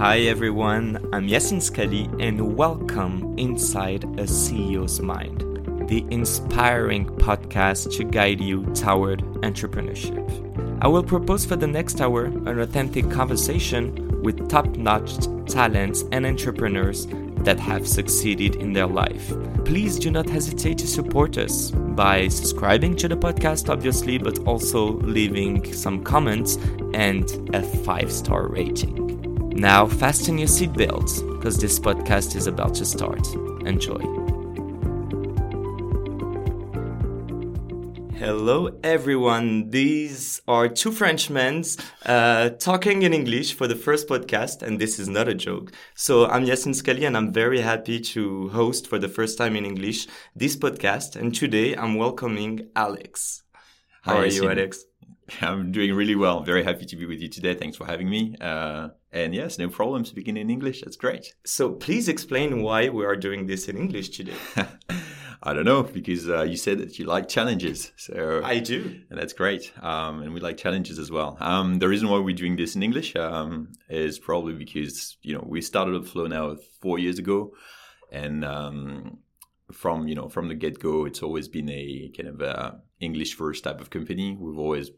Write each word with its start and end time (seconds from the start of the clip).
Hi 0.00 0.20
everyone, 0.20 0.96
I'm 1.12 1.28
Yasin 1.28 1.58
Skali 1.60 2.08
and 2.18 2.56
welcome 2.56 3.34
inside 3.38 4.04
a 4.04 4.24
CEO's 4.24 4.98
Mind, 4.98 5.40
the 5.90 6.06
inspiring 6.08 7.04
podcast 7.04 7.94
to 7.98 8.04
guide 8.04 8.40
you 8.40 8.64
toward 8.72 9.20
entrepreneurship. 9.42 10.24
I 10.80 10.88
will 10.88 11.02
propose 11.02 11.44
for 11.44 11.56
the 11.56 11.66
next 11.66 12.00
hour 12.00 12.24
an 12.24 12.60
authentic 12.60 13.10
conversation 13.10 14.22
with 14.22 14.48
top 14.48 14.68
notch 14.68 15.18
talents 15.44 16.06
and 16.12 16.24
entrepreneurs 16.24 17.06
that 17.44 17.60
have 17.60 17.86
succeeded 17.86 18.56
in 18.56 18.72
their 18.72 18.86
life. 18.86 19.34
Please 19.66 19.98
do 19.98 20.10
not 20.10 20.30
hesitate 20.30 20.78
to 20.78 20.86
support 20.86 21.36
us 21.36 21.72
by 21.72 22.26
subscribing 22.28 22.96
to 22.96 23.06
the 23.06 23.18
podcast, 23.18 23.68
obviously, 23.68 24.16
but 24.16 24.38
also 24.46 24.92
leaving 25.00 25.70
some 25.74 26.02
comments 26.02 26.56
and 26.94 27.54
a 27.54 27.62
five 27.62 28.10
star 28.10 28.48
rating. 28.48 28.99
Now, 29.60 29.86
fasten 29.86 30.38
your 30.38 30.48
seatbelts 30.48 31.20
because 31.36 31.58
this 31.58 31.78
podcast 31.78 32.34
is 32.34 32.46
about 32.46 32.72
to 32.76 32.86
start. 32.86 33.26
Enjoy. 33.66 34.00
Hello, 38.16 38.70
everyone. 38.82 39.68
These 39.68 40.40
are 40.48 40.66
two 40.66 40.90
Frenchmen 40.90 41.62
uh, 42.06 42.50
talking 42.58 43.02
in 43.02 43.12
English 43.12 43.52
for 43.52 43.66
the 43.66 43.76
first 43.76 44.08
podcast, 44.08 44.62
and 44.62 44.80
this 44.80 44.98
is 44.98 45.10
not 45.10 45.28
a 45.28 45.34
joke. 45.34 45.72
So, 45.94 46.24
I'm 46.26 46.46
Yasin 46.46 46.72
Skali, 46.72 47.06
and 47.06 47.14
I'm 47.14 47.30
very 47.30 47.60
happy 47.60 48.00
to 48.00 48.48
host 48.48 48.86
for 48.86 48.98
the 48.98 49.10
first 49.10 49.36
time 49.36 49.56
in 49.56 49.66
English 49.66 50.06
this 50.34 50.56
podcast. 50.56 51.16
And 51.16 51.34
today, 51.34 51.76
I'm 51.76 51.96
welcoming 51.96 52.70
Alex. 52.74 53.42
How 54.00 54.14
Hi, 54.14 54.22
are 54.22 54.26
you, 54.26 54.48
Alex? 54.48 54.86
I'm 55.40 55.72
doing 55.72 55.94
really 55.94 56.16
well. 56.16 56.42
Very 56.42 56.64
happy 56.64 56.86
to 56.86 56.96
be 56.96 57.06
with 57.06 57.20
you 57.20 57.28
today. 57.28 57.54
Thanks 57.54 57.76
for 57.76 57.86
having 57.86 58.08
me. 58.08 58.36
Uh, 58.40 58.88
and 59.12 59.34
yes, 59.34 59.58
no 59.58 59.68
problem 59.68 60.04
speaking 60.04 60.36
in 60.36 60.50
English. 60.50 60.82
That's 60.82 60.96
great. 60.96 61.34
So, 61.44 61.72
please 61.72 62.08
explain 62.08 62.62
why 62.62 62.88
we 62.88 63.04
are 63.04 63.16
doing 63.16 63.46
this 63.46 63.68
in 63.68 63.76
English 63.76 64.10
today. 64.10 64.34
I 65.42 65.54
don't 65.54 65.64
know 65.64 65.82
because 65.82 66.28
uh, 66.28 66.42
you 66.42 66.58
said 66.58 66.78
that 66.78 66.98
you 66.98 67.06
like 67.06 67.26
challenges, 67.26 67.92
so 67.96 68.42
I 68.44 68.58
do. 68.58 69.00
and 69.08 69.18
that's 69.18 69.32
great. 69.32 69.72
Um, 69.82 70.22
and 70.22 70.34
we 70.34 70.40
like 70.40 70.58
challenges 70.58 70.98
as 70.98 71.10
well. 71.10 71.38
Um, 71.40 71.78
the 71.78 71.88
reason 71.88 72.10
why 72.10 72.18
we're 72.18 72.36
doing 72.36 72.56
this 72.56 72.76
in 72.76 72.82
English 72.82 73.16
um, 73.16 73.72
is 73.88 74.18
probably 74.18 74.52
because 74.52 75.16
you 75.22 75.34
know 75.34 75.42
we 75.46 75.62
started 75.62 75.94
Upflow 75.94 76.28
now 76.28 76.56
four 76.82 76.98
years 76.98 77.18
ago, 77.18 77.54
and 78.12 78.44
um, 78.44 79.18
from 79.72 80.08
you 80.08 80.14
know 80.14 80.28
from 80.28 80.48
the 80.48 80.54
get 80.54 80.78
go, 80.78 81.06
it's 81.06 81.22
always 81.22 81.48
been 81.48 81.70
a 81.70 82.12
kind 82.14 82.28
of 82.28 82.42
a 82.42 82.78
English 83.00 83.34
first 83.34 83.64
type 83.64 83.80
of 83.80 83.88
company. 83.88 84.36
We've 84.38 84.58
always 84.58 84.90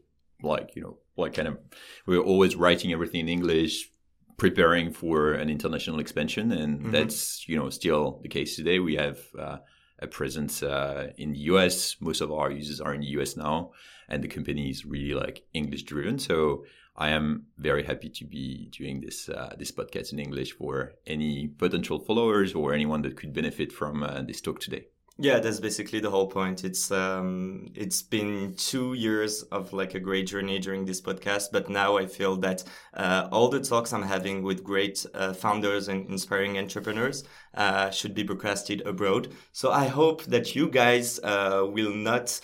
like 0.43 0.75
you 0.75 0.81
know 0.81 0.97
like 1.17 1.33
kind 1.33 1.47
of 1.47 1.57
we're 2.05 2.19
always 2.19 2.55
writing 2.55 2.91
everything 2.91 3.21
in 3.21 3.29
English, 3.29 3.89
preparing 4.37 4.91
for 4.91 5.33
an 5.33 5.49
international 5.49 5.99
expansion, 5.99 6.51
and 6.51 6.81
Mhm. 6.81 6.91
that's 6.91 7.47
you 7.47 7.55
know 7.57 7.69
still 7.69 8.19
the 8.23 8.29
case 8.29 8.55
today. 8.55 8.79
We 8.79 8.95
have 8.95 9.19
uh, 9.37 9.57
a 9.99 10.07
presence 10.07 10.63
uh, 10.63 11.11
in 11.17 11.33
the 11.33 11.39
US. 11.51 11.95
Most 12.01 12.21
of 12.21 12.31
our 12.31 12.51
users 12.51 12.81
are 12.81 12.93
in 12.93 13.01
the 13.01 13.11
US 13.19 13.37
now, 13.37 13.71
and 14.09 14.23
the 14.23 14.27
company 14.27 14.69
is 14.69 14.85
really 14.85 15.13
like 15.13 15.43
English 15.53 15.83
driven. 15.83 16.19
So 16.19 16.65
I 16.95 17.09
am 17.09 17.47
very 17.57 17.83
happy 17.83 18.09
to 18.09 18.25
be 18.25 18.69
doing 18.77 19.01
this 19.01 19.29
uh, 19.29 19.55
this 19.57 19.71
podcast 19.71 20.11
in 20.13 20.19
English 20.19 20.51
for 20.53 20.93
any 21.07 21.47
potential 21.47 21.99
followers 21.99 22.53
or 22.53 22.73
anyone 22.73 23.01
that 23.03 23.15
could 23.15 23.33
benefit 23.33 23.71
from 23.71 24.03
uh, 24.03 24.21
this 24.23 24.41
talk 24.41 24.59
today. 24.59 24.87
Yeah, 25.19 25.39
that's 25.39 25.59
basically 25.59 25.99
the 25.99 26.09
whole 26.09 26.27
point. 26.27 26.63
It's 26.63 26.89
um, 26.91 27.67
it's 27.75 28.01
been 28.01 28.55
two 28.55 28.93
years 28.93 29.43
of 29.43 29.71
like 29.71 29.93
a 29.93 29.99
great 29.99 30.25
journey 30.25 30.57
during 30.57 30.85
this 30.85 31.01
podcast, 31.01 31.49
but 31.51 31.69
now 31.69 31.97
I 31.97 32.07
feel 32.07 32.35
that 32.37 32.63
uh, 32.95 33.29
all 33.31 33.47
the 33.49 33.59
talks 33.59 33.93
I'm 33.93 34.01
having 34.01 34.41
with 34.41 34.63
great 34.63 35.05
uh, 35.13 35.33
founders 35.33 35.87
and 35.87 36.09
inspiring 36.09 36.57
entrepreneurs 36.57 37.23
uh, 37.53 37.91
should 37.91 38.15
be 38.15 38.23
broadcasted 38.23 38.81
abroad. 38.87 39.31
So 39.51 39.71
I 39.71 39.85
hope 39.85 40.23
that 40.25 40.55
you 40.55 40.69
guys 40.69 41.19
uh, 41.19 41.63
will 41.67 41.93
not. 41.93 42.39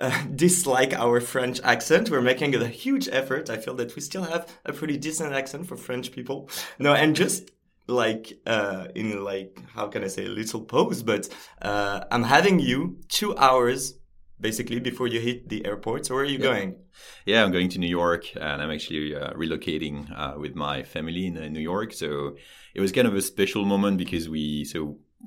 Uh, 0.00 0.24
dislike 0.34 0.94
our 0.94 1.20
French 1.20 1.60
accent. 1.62 2.10
We're 2.10 2.22
making 2.22 2.56
a 2.56 2.66
huge 2.66 3.08
effort. 3.12 3.48
I 3.50 3.56
feel 3.58 3.74
that 3.74 3.94
we 3.94 4.00
still 4.02 4.24
have 4.24 4.48
a 4.64 4.72
pretty 4.72 4.96
decent 4.96 5.32
accent 5.32 5.68
for 5.68 5.76
French 5.76 6.10
people. 6.10 6.48
No, 6.78 6.92
and 6.92 7.14
just 7.14 7.50
like 7.86 8.38
uh 8.46 8.86
in 8.94 9.22
like 9.24 9.58
how 9.74 9.88
can 9.88 10.04
i 10.04 10.06
say 10.08 10.24
a 10.26 10.28
little 10.28 10.60
pose, 10.62 11.02
but 11.02 11.28
uh 11.62 12.00
i'm 12.10 12.22
having 12.22 12.58
you 12.60 12.96
two 13.08 13.36
hours 13.36 13.94
basically 14.40 14.80
before 14.80 15.06
you 15.08 15.20
hit 15.20 15.48
the 15.48 15.64
airport 15.66 16.06
so 16.06 16.14
where 16.14 16.24
are 16.24 16.26
you 16.26 16.38
Yeah. 16.38 16.44
going 16.52 16.76
Yeah, 17.26 17.42
I'm 17.44 17.52
going 17.52 17.70
to 17.70 17.78
New 17.78 17.88
York, 18.02 18.24
and 18.36 18.60
I'm 18.62 18.70
actually 18.70 19.14
uh, 19.14 19.32
relocating 19.42 19.96
uh, 20.22 20.34
with 20.38 20.54
my 20.54 20.82
family 20.82 21.24
in 21.26 21.34
uh, 21.38 21.48
New 21.48 21.64
York. 21.72 21.92
So 22.02 22.36
it 22.74 22.80
was 22.84 22.92
kind 22.92 23.08
of 23.08 23.14
a 23.14 23.22
special 23.22 23.64
moment 23.64 23.96
because 23.96 24.28
we 24.28 24.64
so 24.72 24.80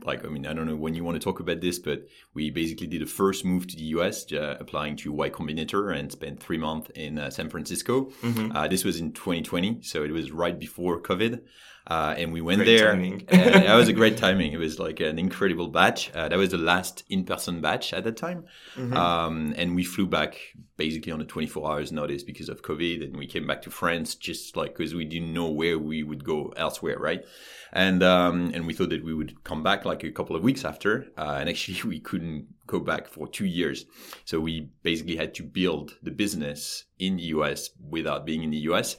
like 0.10 0.22
I 0.26 0.30
mean 0.34 0.46
I 0.46 0.54
don't 0.54 0.68
know 0.68 0.76
when 0.86 0.94
you 0.98 1.04
want 1.08 1.16
to 1.20 1.24
talk 1.28 1.40
about 1.40 1.60
this, 1.62 1.80
but 1.80 2.00
we 2.38 2.44
basically 2.52 2.88
did 2.88 3.02
a 3.02 3.06
first 3.22 3.46
move 3.46 3.64
to 3.68 3.76
the 3.82 3.88
US, 3.98 4.16
uh, 4.32 4.58
applying 4.60 4.96
to 5.02 5.12
Y 5.26 5.30
Combinator, 5.38 5.84
and 5.98 6.12
spent 6.12 6.36
three 6.46 6.58
months 6.68 6.88
in 6.96 7.18
uh, 7.18 7.30
San 7.38 7.50
Francisco. 7.50 7.94
Mhm. 8.22 8.52
Uh, 8.56 8.68
this 8.74 8.84
was 8.88 8.96
in 9.04 9.08
2020, 9.14 9.82
so 9.82 10.04
it 10.08 10.12
was 10.20 10.32
right 10.44 10.58
before 10.68 11.02
COVID. 11.02 11.34
Uh, 11.88 12.16
and 12.18 12.34
we 12.34 12.42
went 12.42 12.64
Great 12.64 12.78
there. 12.78 12.96
that 13.28 13.76
was 13.76 13.88
a 13.88 13.94
great 14.02 14.18
timing. 14.18 14.52
It 14.54 14.58
was 14.58 14.80
like 14.80 15.00
an 15.02 15.20
incredible 15.20 15.68
batch. 15.68 16.12
Uh, 16.16 16.28
that 16.30 16.38
was 16.38 16.50
the 16.50 16.58
last 16.58 17.04
in-person 17.10 17.62
batch 17.62 17.94
at 17.94 18.04
that 18.06 18.18
time. 18.18 18.46
Mhm. 18.76 18.96
Um, 18.96 19.54
and 19.56 19.76
we 19.76 19.84
flew 19.84 20.08
back 20.08 20.40
basically 20.78 21.12
on 21.12 21.22
a 21.22 21.26
24 21.26 21.72
hours 21.72 21.92
notice 21.92 22.24
because 22.24 22.50
of 22.50 22.64
COVID. 22.64 23.04
And 23.04 23.18
we 23.18 23.28
came 23.28 23.46
back 23.46 23.62
to 23.64 23.70
France 23.70 24.16
just 24.16 24.58
like 24.58 24.76
because 24.76 24.96
we 24.96 25.06
didn't 25.06 25.32
know 25.34 25.50
where 25.50 25.78
we 25.78 26.02
would 26.02 26.24
go 26.24 26.54
elsewhere, 26.58 26.98
right? 26.98 27.24
And 27.72 28.02
um, 28.02 28.52
and 28.54 28.66
we 28.66 28.74
thought 28.74 28.90
that 28.90 29.04
we 29.04 29.14
would 29.14 29.44
come 29.44 29.62
back 29.62 29.86
like 29.86 30.04
a 30.04 30.12
couple 30.12 30.36
of 30.36 30.42
weeks 30.44 30.66
after. 30.66 31.06
Uh, 31.18 31.38
and 31.40 31.50
actually, 31.50 31.78
we 31.88 32.00
couldn't 32.00 32.48
go 32.66 32.80
back 32.80 33.08
for 33.08 33.28
two 33.28 33.46
years. 33.46 33.86
So 34.26 34.40
we 34.40 34.70
basically 34.82 35.18
had 35.18 35.36
to 35.36 35.44
build 35.44 35.98
the 36.02 36.10
business 36.12 36.86
in 36.98 37.18
the 37.18 37.24
US 37.36 37.70
without 37.90 38.26
being 38.26 38.42
in 38.42 38.50
the 38.50 38.66
US. 38.72 38.98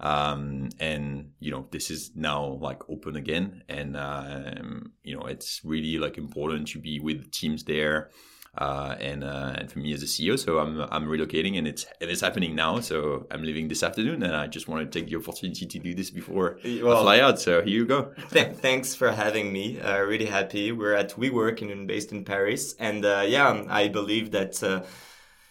Um, 0.00 0.70
and 0.78 1.32
you 1.40 1.50
know, 1.50 1.66
this 1.70 1.90
is 1.90 2.12
now 2.14 2.58
like 2.60 2.88
open 2.88 3.16
again. 3.16 3.62
And, 3.68 3.96
um, 3.96 4.92
you 5.02 5.16
know, 5.16 5.26
it's 5.26 5.60
really 5.64 5.98
like 5.98 6.18
important 6.18 6.68
to 6.68 6.78
be 6.78 7.00
with 7.00 7.30
teams 7.30 7.64
there. 7.64 8.10
Uh, 8.58 8.96
and, 9.00 9.22
uh, 9.22 9.52
and 9.58 9.70
for 9.70 9.80
me 9.80 9.92
as 9.92 10.02
a 10.02 10.06
CEO, 10.06 10.38
so 10.38 10.58
I'm, 10.58 10.80
I'm 10.90 11.06
relocating 11.06 11.58
and 11.58 11.68
it's, 11.68 11.84
and 12.00 12.10
it's 12.10 12.22
happening 12.22 12.54
now. 12.54 12.80
So 12.80 13.26
I'm 13.30 13.42
leaving 13.42 13.68
this 13.68 13.82
afternoon 13.82 14.22
and 14.22 14.34
I 14.34 14.46
just 14.46 14.66
want 14.66 14.90
to 14.90 14.98
take 14.98 15.10
the 15.10 15.16
opportunity 15.16 15.66
to 15.66 15.78
do 15.78 15.94
this 15.94 16.08
before 16.08 16.58
I 16.64 16.78
fly 16.78 17.20
out. 17.20 17.38
So 17.38 17.60
here 17.60 17.68
you 17.68 17.84
go. 17.84 18.14
th- 18.30 18.56
thanks 18.56 18.94
for 18.94 19.12
having 19.12 19.52
me 19.52 19.78
uh, 19.78 20.00
really 20.00 20.24
happy 20.24 20.72
we're 20.72 20.94
at 20.94 21.10
WeWork 21.16 21.60
and 21.60 21.86
based 21.86 22.12
in 22.12 22.24
paris 22.24 22.74
and 22.78 23.04
uh, 23.04 23.24
yeah 23.26 23.64
i 23.68 23.88
believe 23.88 24.30
that 24.30 24.62
uh, 24.62 24.82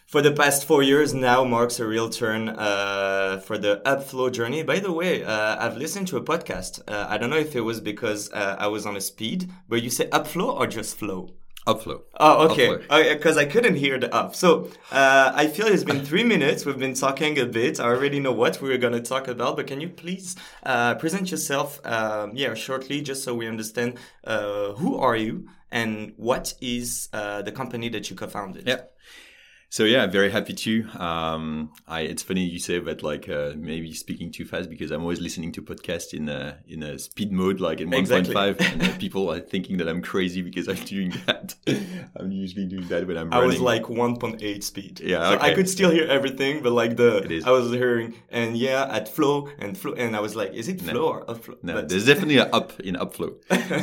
for 0.06 0.22
the 0.22 0.32
past 0.32 0.66
four 0.66 0.84
years 0.84 1.14
now 1.14 1.44
marks 1.44 1.80
a 1.80 1.86
real 1.86 2.10
turn 2.10 2.50
uh, 2.50 3.42
for 3.44 3.58
the 3.58 3.82
upflow 3.86 4.32
journey. 4.32 4.62
By 4.64 4.80
the 4.80 4.92
way, 4.92 5.24
uh, 5.24 5.58
I've 5.60 5.78
listened 5.78 6.08
to 6.10 6.18
a 6.18 6.24
podcast. 6.24 6.82
Uh, 6.88 7.08
I 7.10 7.18
don't 7.18 7.30
know 7.30 7.38
if 7.38 7.56
it 7.56 7.62
was 7.62 7.82
because 7.82 8.32
uh, 8.32 8.56
I 8.60 8.68
was 8.68 8.86
on 8.86 8.96
a 8.96 9.02
speed, 9.02 9.52
but 9.68 9.82
you 9.82 9.90
say 9.90 10.08
upflow 10.08 10.54
or 10.54 10.68
just 10.68 10.98
flow? 10.98 11.34
Upflow. 11.66 12.02
Oh, 12.20 12.50
okay. 12.50 12.78
Because 13.16 13.38
I 13.38 13.46
couldn't 13.46 13.76
hear 13.76 13.98
the 13.98 14.14
up. 14.14 14.36
So 14.36 14.70
uh, 14.92 15.32
I 15.34 15.48
feel 15.48 15.66
it's 15.66 15.84
been 15.84 16.06
three 16.06 16.24
minutes. 16.36 16.64
We've 16.64 16.78
been 16.78 16.94
talking 16.94 17.40
a 17.40 17.46
bit. 17.46 17.80
I 17.80 17.86
already 17.86 18.20
know 18.20 18.32
what 18.32 18.62
we're 18.62 18.78
going 18.78 18.94
to 18.94 19.02
talk 19.02 19.28
about, 19.28 19.56
but 19.56 19.66
can 19.66 19.82
you 19.82 19.90
please 19.90 20.36
uh, 20.64 20.94
present 20.96 21.32
yourself, 21.32 21.84
um, 21.84 22.34
yeah, 22.36 22.54
shortly, 22.54 23.02
just 23.02 23.24
so 23.24 23.34
we 23.34 23.48
understand 23.48 23.98
uh, 24.24 24.74
who 24.74 24.96
are 24.98 25.16
you 25.16 25.48
and 25.72 26.14
what 26.18 26.54
is 26.62 27.10
uh, 27.14 27.42
the 27.42 27.52
company 27.52 27.90
that 27.90 28.12
you 28.12 28.16
co-founded? 28.16 28.68
Yeah. 28.68 28.82
So 29.76 29.84
yeah, 29.84 30.08
very 30.08 30.32
happy 30.32 30.54
to. 30.54 30.88
Um, 30.98 31.74
I 31.86 32.00
it's 32.12 32.24
funny 32.24 32.46
you 32.46 32.60
say 32.60 32.80
that 32.80 33.04
like 33.04 33.28
uh, 33.28 33.52
maybe 33.58 33.94
speaking 33.94 34.32
too 34.32 34.46
fast 34.46 34.70
because 34.70 34.90
I'm 34.90 35.02
always 35.02 35.20
listening 35.20 35.52
to 35.52 35.62
podcasts 35.62 36.14
in 36.14 36.30
a 36.30 36.60
in 36.66 36.82
a 36.82 36.98
speed 36.98 37.34
mode 37.34 37.60
like 37.60 37.82
in 37.82 37.90
1.5 37.90 38.00
Exactly. 38.00 38.68
and 38.68 38.84
uh, 38.84 38.98
people 39.06 39.30
are 39.30 39.42
thinking 39.42 39.76
that 39.80 39.90
I'm 39.90 40.02
crazy 40.02 40.42
because 40.42 40.70
I'm 40.70 40.82
doing 40.86 41.12
that. 41.26 41.56
I'm 42.16 42.32
usually 42.32 42.68
doing 42.68 42.88
that 42.88 43.06
when 43.06 43.18
I'm 43.18 43.34
I 43.34 43.40
was 43.40 43.60
like 43.60 43.84
1.8 43.84 44.64
speed. 44.64 45.02
Yeah, 45.02 45.32
So 45.32 45.40
I 45.42 45.54
could 45.54 45.68
still 45.68 45.92
hear 45.92 46.08
everything, 46.08 46.64
but 46.64 46.72
like 46.72 46.96
the. 46.96 47.44
I 47.46 47.52
was 47.52 47.70
hearing 47.70 48.14
and 48.30 48.56
yeah 48.56 48.88
at 48.90 49.10
flow 49.10 49.50
and 49.60 49.78
flow 49.78 49.92
and 49.92 50.16
I 50.16 50.22
was 50.22 50.38
like, 50.38 50.54
is 50.54 50.70
it 50.70 50.80
flow 50.80 51.10
or 51.10 51.26
upflow? 51.26 51.62
No, 51.64 51.82
there's 51.82 52.06
definitely 52.06 52.38
an 52.38 52.48
up 52.54 52.80
in 52.80 52.96
upflow. 52.96 53.34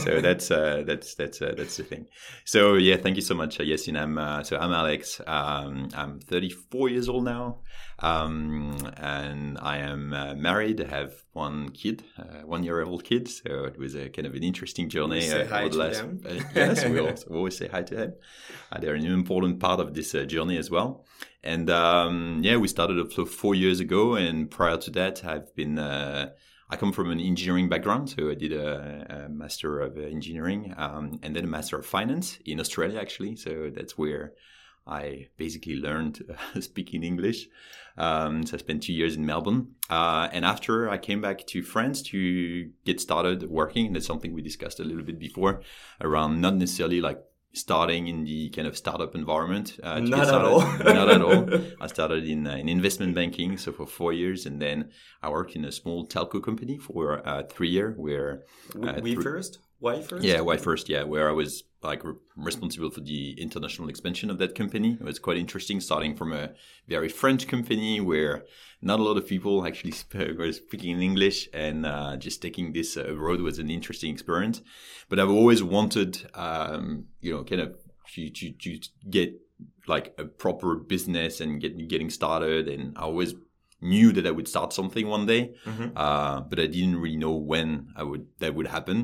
so 0.01 0.21
that's 0.27 0.51
uh, 0.51 0.85
that's 0.87 1.15
that's 1.17 1.43
uh, 1.43 1.53
that's 1.55 1.77
the 1.77 1.85
thing. 1.85 2.07
So 2.47 2.77
yeah, 2.77 2.97
thank 2.97 3.17
you 3.17 3.23
so 3.31 3.35
much, 3.35 3.61
uh, 3.61 3.65
Yasin. 3.65 4.01
I'm 4.01 4.17
uh, 4.17 4.43
so 4.43 4.57
I'm 4.57 4.73
Alex. 4.73 5.21
Um, 5.27 5.82
I'm 5.95 6.21
34 6.21 6.89
years 6.89 7.09
old 7.09 7.25
now, 7.25 7.59
um, 7.99 8.77
and 8.97 9.59
I 9.61 9.79
am 9.79 10.13
uh, 10.13 10.35
married. 10.35 10.81
I 10.81 10.89
have 10.89 11.15
one 11.33 11.71
kid, 11.71 12.05
uh, 12.19 12.43
one 12.45 12.63
year 12.65 12.83
old 12.83 13.05
kid. 13.05 13.29
So 13.29 13.65
it 13.65 13.79
was 13.79 13.95
a 13.95 14.09
kind 14.09 14.27
of 14.27 14.35
an 14.35 14.43
interesting 14.43 14.89
journey. 14.89 15.17
We 15.17 15.21
say 15.23 15.43
uh, 15.43 15.49
hi 15.49 15.69
to 15.69 15.77
last- 15.77 15.97
them. 15.99 16.21
uh, 16.27 16.35
yes, 16.55 16.85
we 16.85 16.99
always, 16.99 17.25
always 17.25 17.57
say 17.57 17.69
hi 17.69 17.83
to 17.83 17.95
them. 17.95 18.13
Uh, 18.71 18.81
they're 18.81 18.95
an 18.95 19.07
important 19.07 19.61
part 19.61 19.81
of 19.81 19.95
this 19.95 20.15
uh, 20.15 20.25
journey 20.25 20.57
as 20.57 20.71
well. 20.71 21.05
And 21.43 21.69
um, 21.71 22.41
yeah, 22.43 22.57
we 22.57 22.69
started 22.69 22.97
Upflow 22.99 23.29
four 23.29 23.55
years 23.55 23.81
ago, 23.81 24.15
and 24.15 24.51
prior 24.51 24.77
to 24.79 24.91
that, 24.93 25.25
I've 25.25 25.55
been. 25.55 25.79
Uh, 25.79 26.31
I 26.73 26.77
come 26.77 26.93
from 26.93 27.11
an 27.11 27.21
engineering 27.21 27.69
background, 27.69 28.09
so 28.09 28.31
I 28.31 28.35
did 28.35 28.55
a, 28.55 29.27
a 29.27 29.29
master 29.29 29.81
of 29.81 29.99
engineering 29.99 30.73
um, 30.79 31.21
and 31.23 31.37
then 31.37 31.45
a 31.45 31.47
master 31.47 31.79
of 31.79 31.85
finance 31.85 32.39
in 32.47 32.59
Australia, 32.59 32.99
actually. 32.99 33.37
So 33.37 33.71
that's 33.77 33.99
where 33.99 34.33
I 34.87 35.29
basically 35.37 35.77
learned 35.77 36.23
uh, 36.29 36.61
speaking 36.61 37.03
English. 37.03 37.49
Um, 37.97 38.47
so 38.47 38.57
I 38.57 38.59
spent 38.59 38.83
two 38.83 38.93
years 38.93 39.17
in 39.17 39.27
Melbourne, 39.27 39.75
uh, 39.91 40.29
and 40.33 40.45
after 40.45 40.89
I 40.89 40.97
came 40.97 41.21
back 41.21 41.47
to 41.49 41.63
France 41.63 42.03
to 42.05 42.71
get 42.85 43.01
started 43.01 43.51
working. 43.51 43.87
And 43.87 43.97
that's 43.97 44.07
something 44.07 44.33
we 44.33 44.43
discussed 44.43 44.81
a 44.81 44.85
little 44.85 45.03
bit 45.03 45.19
before 45.19 45.61
around 46.01 46.41
not 46.41 46.55
necessarily 46.55 47.01
like 47.01 47.23
starting 47.55 48.07
in 48.09 48.25
the 48.25 48.49
kind 48.51 48.67
of 48.67 48.77
startup 48.77 49.15
environment. 49.15 49.79
Uh, 49.83 50.01
Not 50.01 50.29
at 50.29 50.35
all. 50.35 50.61
not 50.61 51.11
at 51.11 51.23
all. 51.23 51.47
I 51.81 51.87
started 51.87 52.27
in 52.27 52.47
uh, 52.47 52.57
in 52.57 52.69
investment 52.69 53.15
banking, 53.15 53.59
so 53.59 53.73
for 53.73 53.87
four 53.87 54.13
years, 54.13 54.47
and 54.47 54.61
then 54.61 54.91
I 55.23 55.29
worked 55.29 55.55
in 55.55 55.65
a 55.65 55.73
small 55.73 56.07
telco 56.07 56.43
company 56.43 56.79
for 56.79 57.27
uh, 57.29 57.43
three 57.49 57.69
years, 57.69 57.95
where 57.97 58.45
we, 58.75 58.89
uh, 58.89 59.01
we 59.01 59.15
first? 59.17 59.59
Why 59.83 60.01
first? 60.01 60.25
yeah, 60.25 60.41
why 60.41 60.57
first? 60.59 60.89
Yeah, 60.89 61.03
where 61.03 61.29
I 61.29 61.33
was 61.33 61.65
like 61.83 62.05
re- 62.05 62.15
responsible 62.37 62.91
for 62.91 63.01
the 63.01 63.33
international 63.47 63.89
expansion 63.89 64.31
of 64.31 64.39
that 64.39 64.55
company. 64.55 64.91
It 65.01 65.05
was 65.05 65.19
quite 65.19 65.37
interesting, 65.37 65.81
starting 65.81 66.15
from 66.15 66.33
a 66.33 66.51
very 66.87 67.09
French 67.09 67.49
company 67.49 68.01
where 68.01 68.45
not 68.81 69.01
a 69.01 69.03
lot 69.03 69.17
of 69.17 69.27
people 69.27 69.67
actually 69.67 69.91
sp- 70.03 70.39
were 70.39 70.53
speaking 70.53 70.91
in 70.97 71.03
English, 71.03 71.49
and 71.53 71.85
uh, 71.85 72.17
just 72.17 72.41
taking 72.41 72.73
this 72.73 72.97
uh, 72.97 73.13
road 73.17 73.41
was 73.41 73.59
an 73.59 73.71
interesting 73.71 74.13
experience. 74.13 74.63
But 75.09 75.19
I've 75.19 75.31
always 75.41 75.63
wanted, 75.65 76.13
um, 76.35 77.07
you 77.21 77.33
know, 77.35 77.43
kind 77.43 77.61
of 77.63 77.77
to, 78.15 78.31
to, 78.31 78.53
to 78.53 78.79
get 79.11 79.35
like 79.89 80.15
a 80.17 80.25
proper 80.25 80.77
business 80.77 81.41
and 81.41 81.61
get 81.61 81.73
getting 81.89 82.11
started, 82.11 82.69
and 82.69 82.97
I 82.97 83.03
always 83.03 83.35
knew 83.81 84.13
that 84.13 84.29
I 84.29 84.31
would 84.31 84.47
start 84.47 84.73
something 84.73 85.09
one 85.09 85.27
day, 85.27 85.43
Mhm. 85.67 85.91
uh, 85.97 86.41
but 86.43 86.61
I 86.61 86.67
didn't 86.69 86.99
really 87.03 87.17
know 87.17 87.33
when 87.53 87.89
I 87.97 88.05
would 88.05 88.27
that 88.39 88.55
would 88.55 88.69
happen. 88.69 88.99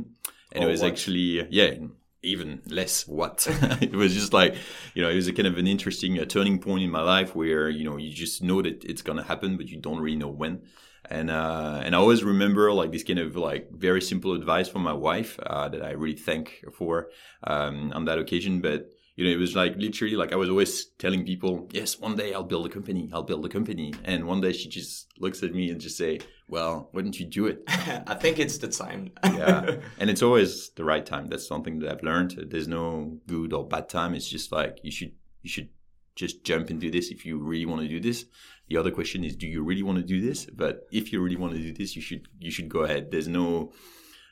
And 0.53 0.65
it 0.65 0.67
was 0.67 0.83
what. 0.83 0.93
actually 0.93 1.47
yeah, 1.51 1.75
even 2.23 2.63
less 2.67 3.07
what 3.07 3.47
it 3.81 3.93
was 3.93 4.15
just 4.15 4.33
like 4.33 4.57
you 4.95 5.03
know 5.03 5.09
it 5.09 5.15
was 5.15 5.29
a 5.29 5.33
kind 5.33 5.47
of 5.47 5.57
an 5.57 5.67
interesting 5.67 6.19
uh, 6.19 6.25
turning 6.25 6.59
point 6.59 6.83
in 6.83 6.91
my 6.91 7.03
life 7.03 7.35
where 7.35 7.69
you 7.69 7.85
know 7.85 7.97
you 7.97 8.13
just 8.13 8.43
know 8.43 8.63
that 8.63 8.85
it's 8.85 9.03
gonna 9.03 9.25
happen, 9.25 9.57
but 9.57 9.69
you 9.69 9.81
don't 9.81 10.01
really 10.01 10.17
know 10.17 10.29
when. 10.29 10.63
And 11.11 11.31
uh, 11.31 11.81
and 11.85 11.95
I 11.95 11.99
always 11.99 12.23
remember 12.23 12.73
like 12.73 12.93
this 12.93 13.05
kind 13.05 13.19
of 13.19 13.37
like 13.37 13.71
very 13.71 14.03
simple 14.03 14.35
advice 14.35 14.69
from 14.69 14.83
my 14.83 14.93
wife 14.93 15.39
uh, 15.45 15.69
that 15.69 15.83
I 15.83 15.93
really 15.93 16.17
thank 16.17 16.65
for 16.75 17.09
um, 17.45 17.93
on 17.95 18.05
that 18.07 18.19
occasion, 18.19 18.61
but 18.61 18.91
you 19.19 19.25
know, 19.25 19.31
it 19.33 19.37
was 19.37 19.57
like 19.57 19.75
literally 19.75 20.15
like 20.15 20.33
I 20.33 20.37
was 20.37 20.49
always 20.49 20.85
telling 20.97 21.25
people, 21.25 21.69
yes, 21.73 21.99
one 21.99 22.15
day 22.15 22.33
I'll 22.33 22.45
build 22.45 22.67
a 22.67 22.69
company, 22.69 23.11
I'll 23.13 23.25
build 23.25 23.45
a 23.45 23.49
company. 23.49 23.93
And 24.05 24.29
one 24.29 24.41
day 24.41 24.53
she 24.53 24.69
just 24.69 25.09
looks 25.19 25.43
at 25.43 25.53
me 25.53 25.71
and 25.71 25.81
just 25.81 25.97
say, 25.97 26.21
well, 26.47 26.89
why 26.93 27.03
don't 27.03 27.19
you 27.19 27.27
do 27.27 27.49
it? 27.49 27.65
I 27.69 28.15
think 28.15 28.39
it's 28.39 28.59
the 28.59 28.69
time. 28.69 29.11
yeah. 29.25 29.79
And 29.99 30.09
it's 30.09 30.23
always 30.23 30.71
the 30.71 30.85
right 30.85 31.05
time. 31.05 31.27
That's 31.27 31.49
something 31.49 31.81
that 31.81 31.91
I've 31.91 32.03
learned. 32.05 32.47
There's 32.49 32.69
no 32.69 33.19
good 33.27 33.53
or 33.53 33.67
bad 33.67 33.89
time. 33.89 34.15
It's 34.15 34.29
just 34.29 34.53
like 34.53 34.79
you 34.85 34.93
should, 34.93 35.11
you 35.43 35.51
should 35.51 35.71
just 36.15 36.45
jump 36.45 36.71
into 36.71 36.89
this 36.89 37.09
if 37.09 37.27
you 37.27 37.39
really 37.39 37.67
want 37.67 37.83
to 37.83 37.89
do 37.89 37.99
this. 37.99 38.25
The 38.69 38.77
other 38.77 38.93
question 38.93 39.25
is, 39.25 39.35
do 39.35 39.49
you 39.49 39.65
really 39.65 39.83
want 39.83 39.99
to 39.99 40.05
do 40.05 40.21
this? 40.21 40.47
But 40.47 40.87
if 40.93 41.13
you 41.13 41.21
really 41.21 41.35
want 41.35 41.55
to 41.55 41.59
do 41.59 41.73
this, 41.73 41.97
you 41.97 42.03
should, 42.03 42.29
you 42.39 42.53
should 42.53 42.69
go 42.69 42.85
ahead. 42.85 43.11
There's 43.11 43.27
no, 43.27 43.73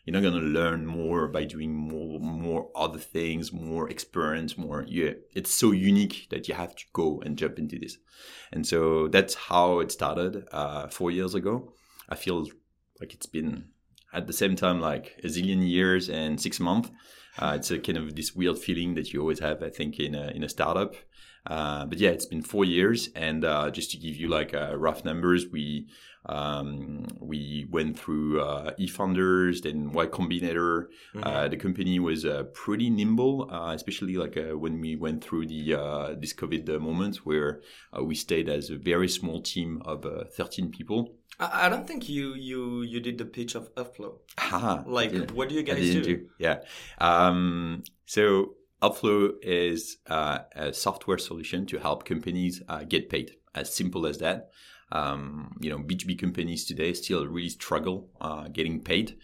you're 0.07 0.15
not 0.15 0.23
going 0.23 0.41
to 0.41 0.49
learn 0.49 0.87
more 0.87 1.27
by 1.27 1.45
doing 1.45 1.75
more 1.75 2.21
more 2.21 2.71
other 2.77 2.99
things 2.99 3.53
more 3.53 3.91
experience 3.91 4.57
more 4.57 4.85
yeah. 4.87 5.11
It's 5.35 5.51
so 5.51 5.73
unique 5.73 6.29
that 6.31 6.49
you 6.49 6.55
have 6.55 6.77
to 6.77 6.85
go 6.93 7.21
and 7.25 7.37
jump 7.37 7.59
into 7.59 7.79
this. 7.79 7.99
And 8.53 8.65
so 8.67 9.09
that's 9.09 9.35
how 9.35 9.81
it 9.81 9.91
started 9.91 10.47
uh, 10.53 10.87
four 10.89 11.11
years 11.11 11.35
ago. 11.35 11.73
I 12.09 12.15
feel 12.15 12.47
like 13.01 13.13
it's 13.13 13.27
been 13.27 13.71
at 14.13 14.29
the 14.29 14.33
same 14.33 14.55
time 14.55 14.81
like 14.81 15.19
a 15.25 15.27
zillion 15.27 15.69
years 15.69 16.09
and 16.09 16.41
six 16.41 16.61
months. 16.61 16.91
Uh, 17.39 17.55
it's 17.57 17.71
a 17.71 17.79
kind 17.79 17.99
of 17.99 18.15
this 18.15 18.35
weird 18.35 18.59
feeling 18.59 18.95
that 18.95 19.13
you 19.13 19.21
always 19.21 19.41
have 19.41 19.63
i 19.63 19.69
think 19.69 20.01
in 20.01 20.15
a, 20.15 20.29
in 20.29 20.43
a 20.43 20.49
startup. 20.49 20.95
Uh, 21.47 21.87
but 21.87 21.99
yeah, 21.99 22.11
it's 22.11 22.27
been 22.27 22.43
four 22.43 22.65
years, 22.65 23.09
and 23.15 23.45
uh, 23.45 23.71
just 23.71 23.93
to 23.93 23.97
give 23.97 24.17
you 24.17 24.29
like 24.29 24.53
uh, 24.53 24.77
rough 24.77 25.05
numbers, 25.05 25.47
we 25.53 25.87
um, 26.27 27.07
we 27.21 27.67
went 27.71 27.99
through 27.99 28.41
uh, 28.41 28.73
eFounders, 28.79 29.63
then 29.63 29.93
Y 29.93 30.07
Combinator. 30.07 30.87
Uh, 31.23 31.49
the 31.49 31.57
company 31.57 31.99
was 31.99 32.25
uh, 32.25 32.45
pretty 32.53 32.91
nimble, 32.91 33.49
uh, 33.51 33.73
especially 33.75 34.17
like 34.17 34.37
uh, 34.37 34.57
when 34.59 34.81
we 34.81 34.97
went 34.97 35.23
through 35.23 35.47
the 35.47 35.75
uh, 35.75 36.15
this 36.19 36.35
COVID 36.35 36.69
uh, 36.69 36.79
moment 36.79 37.19
where 37.19 37.61
uh, 37.97 38.03
we 38.03 38.15
stayed 38.15 38.49
as 38.49 38.71
a 38.71 38.77
very 38.77 39.09
small 39.09 39.41
team 39.41 39.83
of 39.85 40.05
uh, 40.05 40.25
13 40.37 40.71
people. 40.71 41.15
I, 41.39 41.69
don't 41.69 41.87
think 41.87 42.09
you 42.09 42.35
you 42.35 42.83
you 42.83 43.01
did 43.01 43.19
the 43.19 43.27
pitch 43.27 43.55
of 43.55 43.75
Upflow. 43.75 44.19
I 44.39 44.83
Like, 44.87 45.31
what 45.33 45.49
do 45.51 45.55
you 45.55 45.63
guys 45.63 45.81
didn't 45.81 46.05
do? 46.05 46.29
Yeah. 46.39 46.61
Um, 46.99 47.85
so 48.07 48.55
Upflow 48.83 49.33
is 49.43 49.99
uh, 50.07 50.39
a 50.55 50.73
software 50.73 51.19
solution 51.19 51.67
to 51.67 51.79
help 51.79 52.05
companies 52.05 52.63
uh, 52.69 52.85
get 52.85 53.11
paid. 53.11 53.33
As 53.55 53.75
simple 53.75 54.07
as 54.07 54.19
that. 54.19 54.51
Um, 54.93 55.57
you 55.61 55.71
know, 55.71 55.79
B2B 55.79 56.19
companies 56.19 56.65
today 56.65 56.93
still 56.93 57.27
really 57.27 57.49
struggle 57.49 58.09
uh, 58.21 58.49
getting 58.49 58.81
paid. 58.81 59.17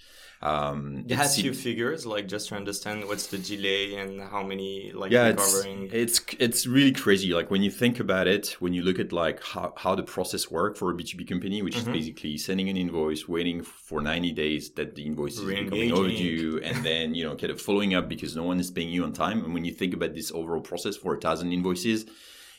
Um, 0.45 1.05
You 1.07 1.15
had 1.15 1.27
it's- 1.27 1.41
few 1.41 1.55
figures, 1.55 2.05
like 2.05 2.27
just 2.27 2.49
to 2.49 2.57
understand 2.57 3.07
what's 3.07 3.29
the 3.29 3.39
delay 3.39 3.95
and 3.95 4.21
how 4.21 4.43
many 4.43 4.91
like 4.93 5.13
yeah, 5.13 5.29
it's, 5.29 5.55
recovering. 5.55 5.89
it's 5.93 6.21
it's 6.41 6.67
really 6.67 6.91
crazy. 6.91 7.33
Like 7.33 7.49
when 7.53 7.63
you 7.63 7.71
think 7.71 8.01
about 8.01 8.27
it, 8.27 8.57
when 8.59 8.73
you 8.75 8.83
look 8.83 8.99
at 8.99 9.13
like 9.13 9.41
how, 9.45 9.73
how 9.77 9.95
the 9.95 10.03
process 10.03 10.51
work 10.51 10.77
for 10.77 10.91
a 10.91 10.95
B 10.97 11.05
two 11.05 11.17
B 11.17 11.25
company, 11.25 11.63
which 11.63 11.77
Mhm. 11.77 11.83
is 11.83 11.85
basically 11.85 12.37
sending 12.39 12.69
an 12.69 12.77
invoice, 12.77 13.29
waiting 13.29 13.63
for 13.63 14.01
ninety 14.03 14.33
days 14.33 14.71
that 14.73 14.97
the 14.97 15.05
invoice 15.07 15.35
is 15.39 15.45
becoming 15.45 15.71
Re-engaging. 15.71 15.97
overdue, 15.97 16.61
and 16.65 16.85
then 16.85 17.15
you 17.15 17.23
know 17.23 17.37
kind 17.37 17.53
of 17.53 17.61
following 17.61 17.95
up 17.95 18.09
because 18.09 18.35
no 18.35 18.43
one 18.43 18.59
is 18.59 18.73
paying 18.73 18.89
you 18.89 19.05
on 19.05 19.13
time. 19.13 19.45
And 19.45 19.55
when 19.55 19.65
you 19.65 19.73
think 19.73 19.95
about 19.95 20.13
this 20.13 20.33
overall 20.33 20.61
process 20.61 20.97
for 20.97 21.15
a 21.15 21.21
thousand 21.21 21.53
invoices, 21.53 22.05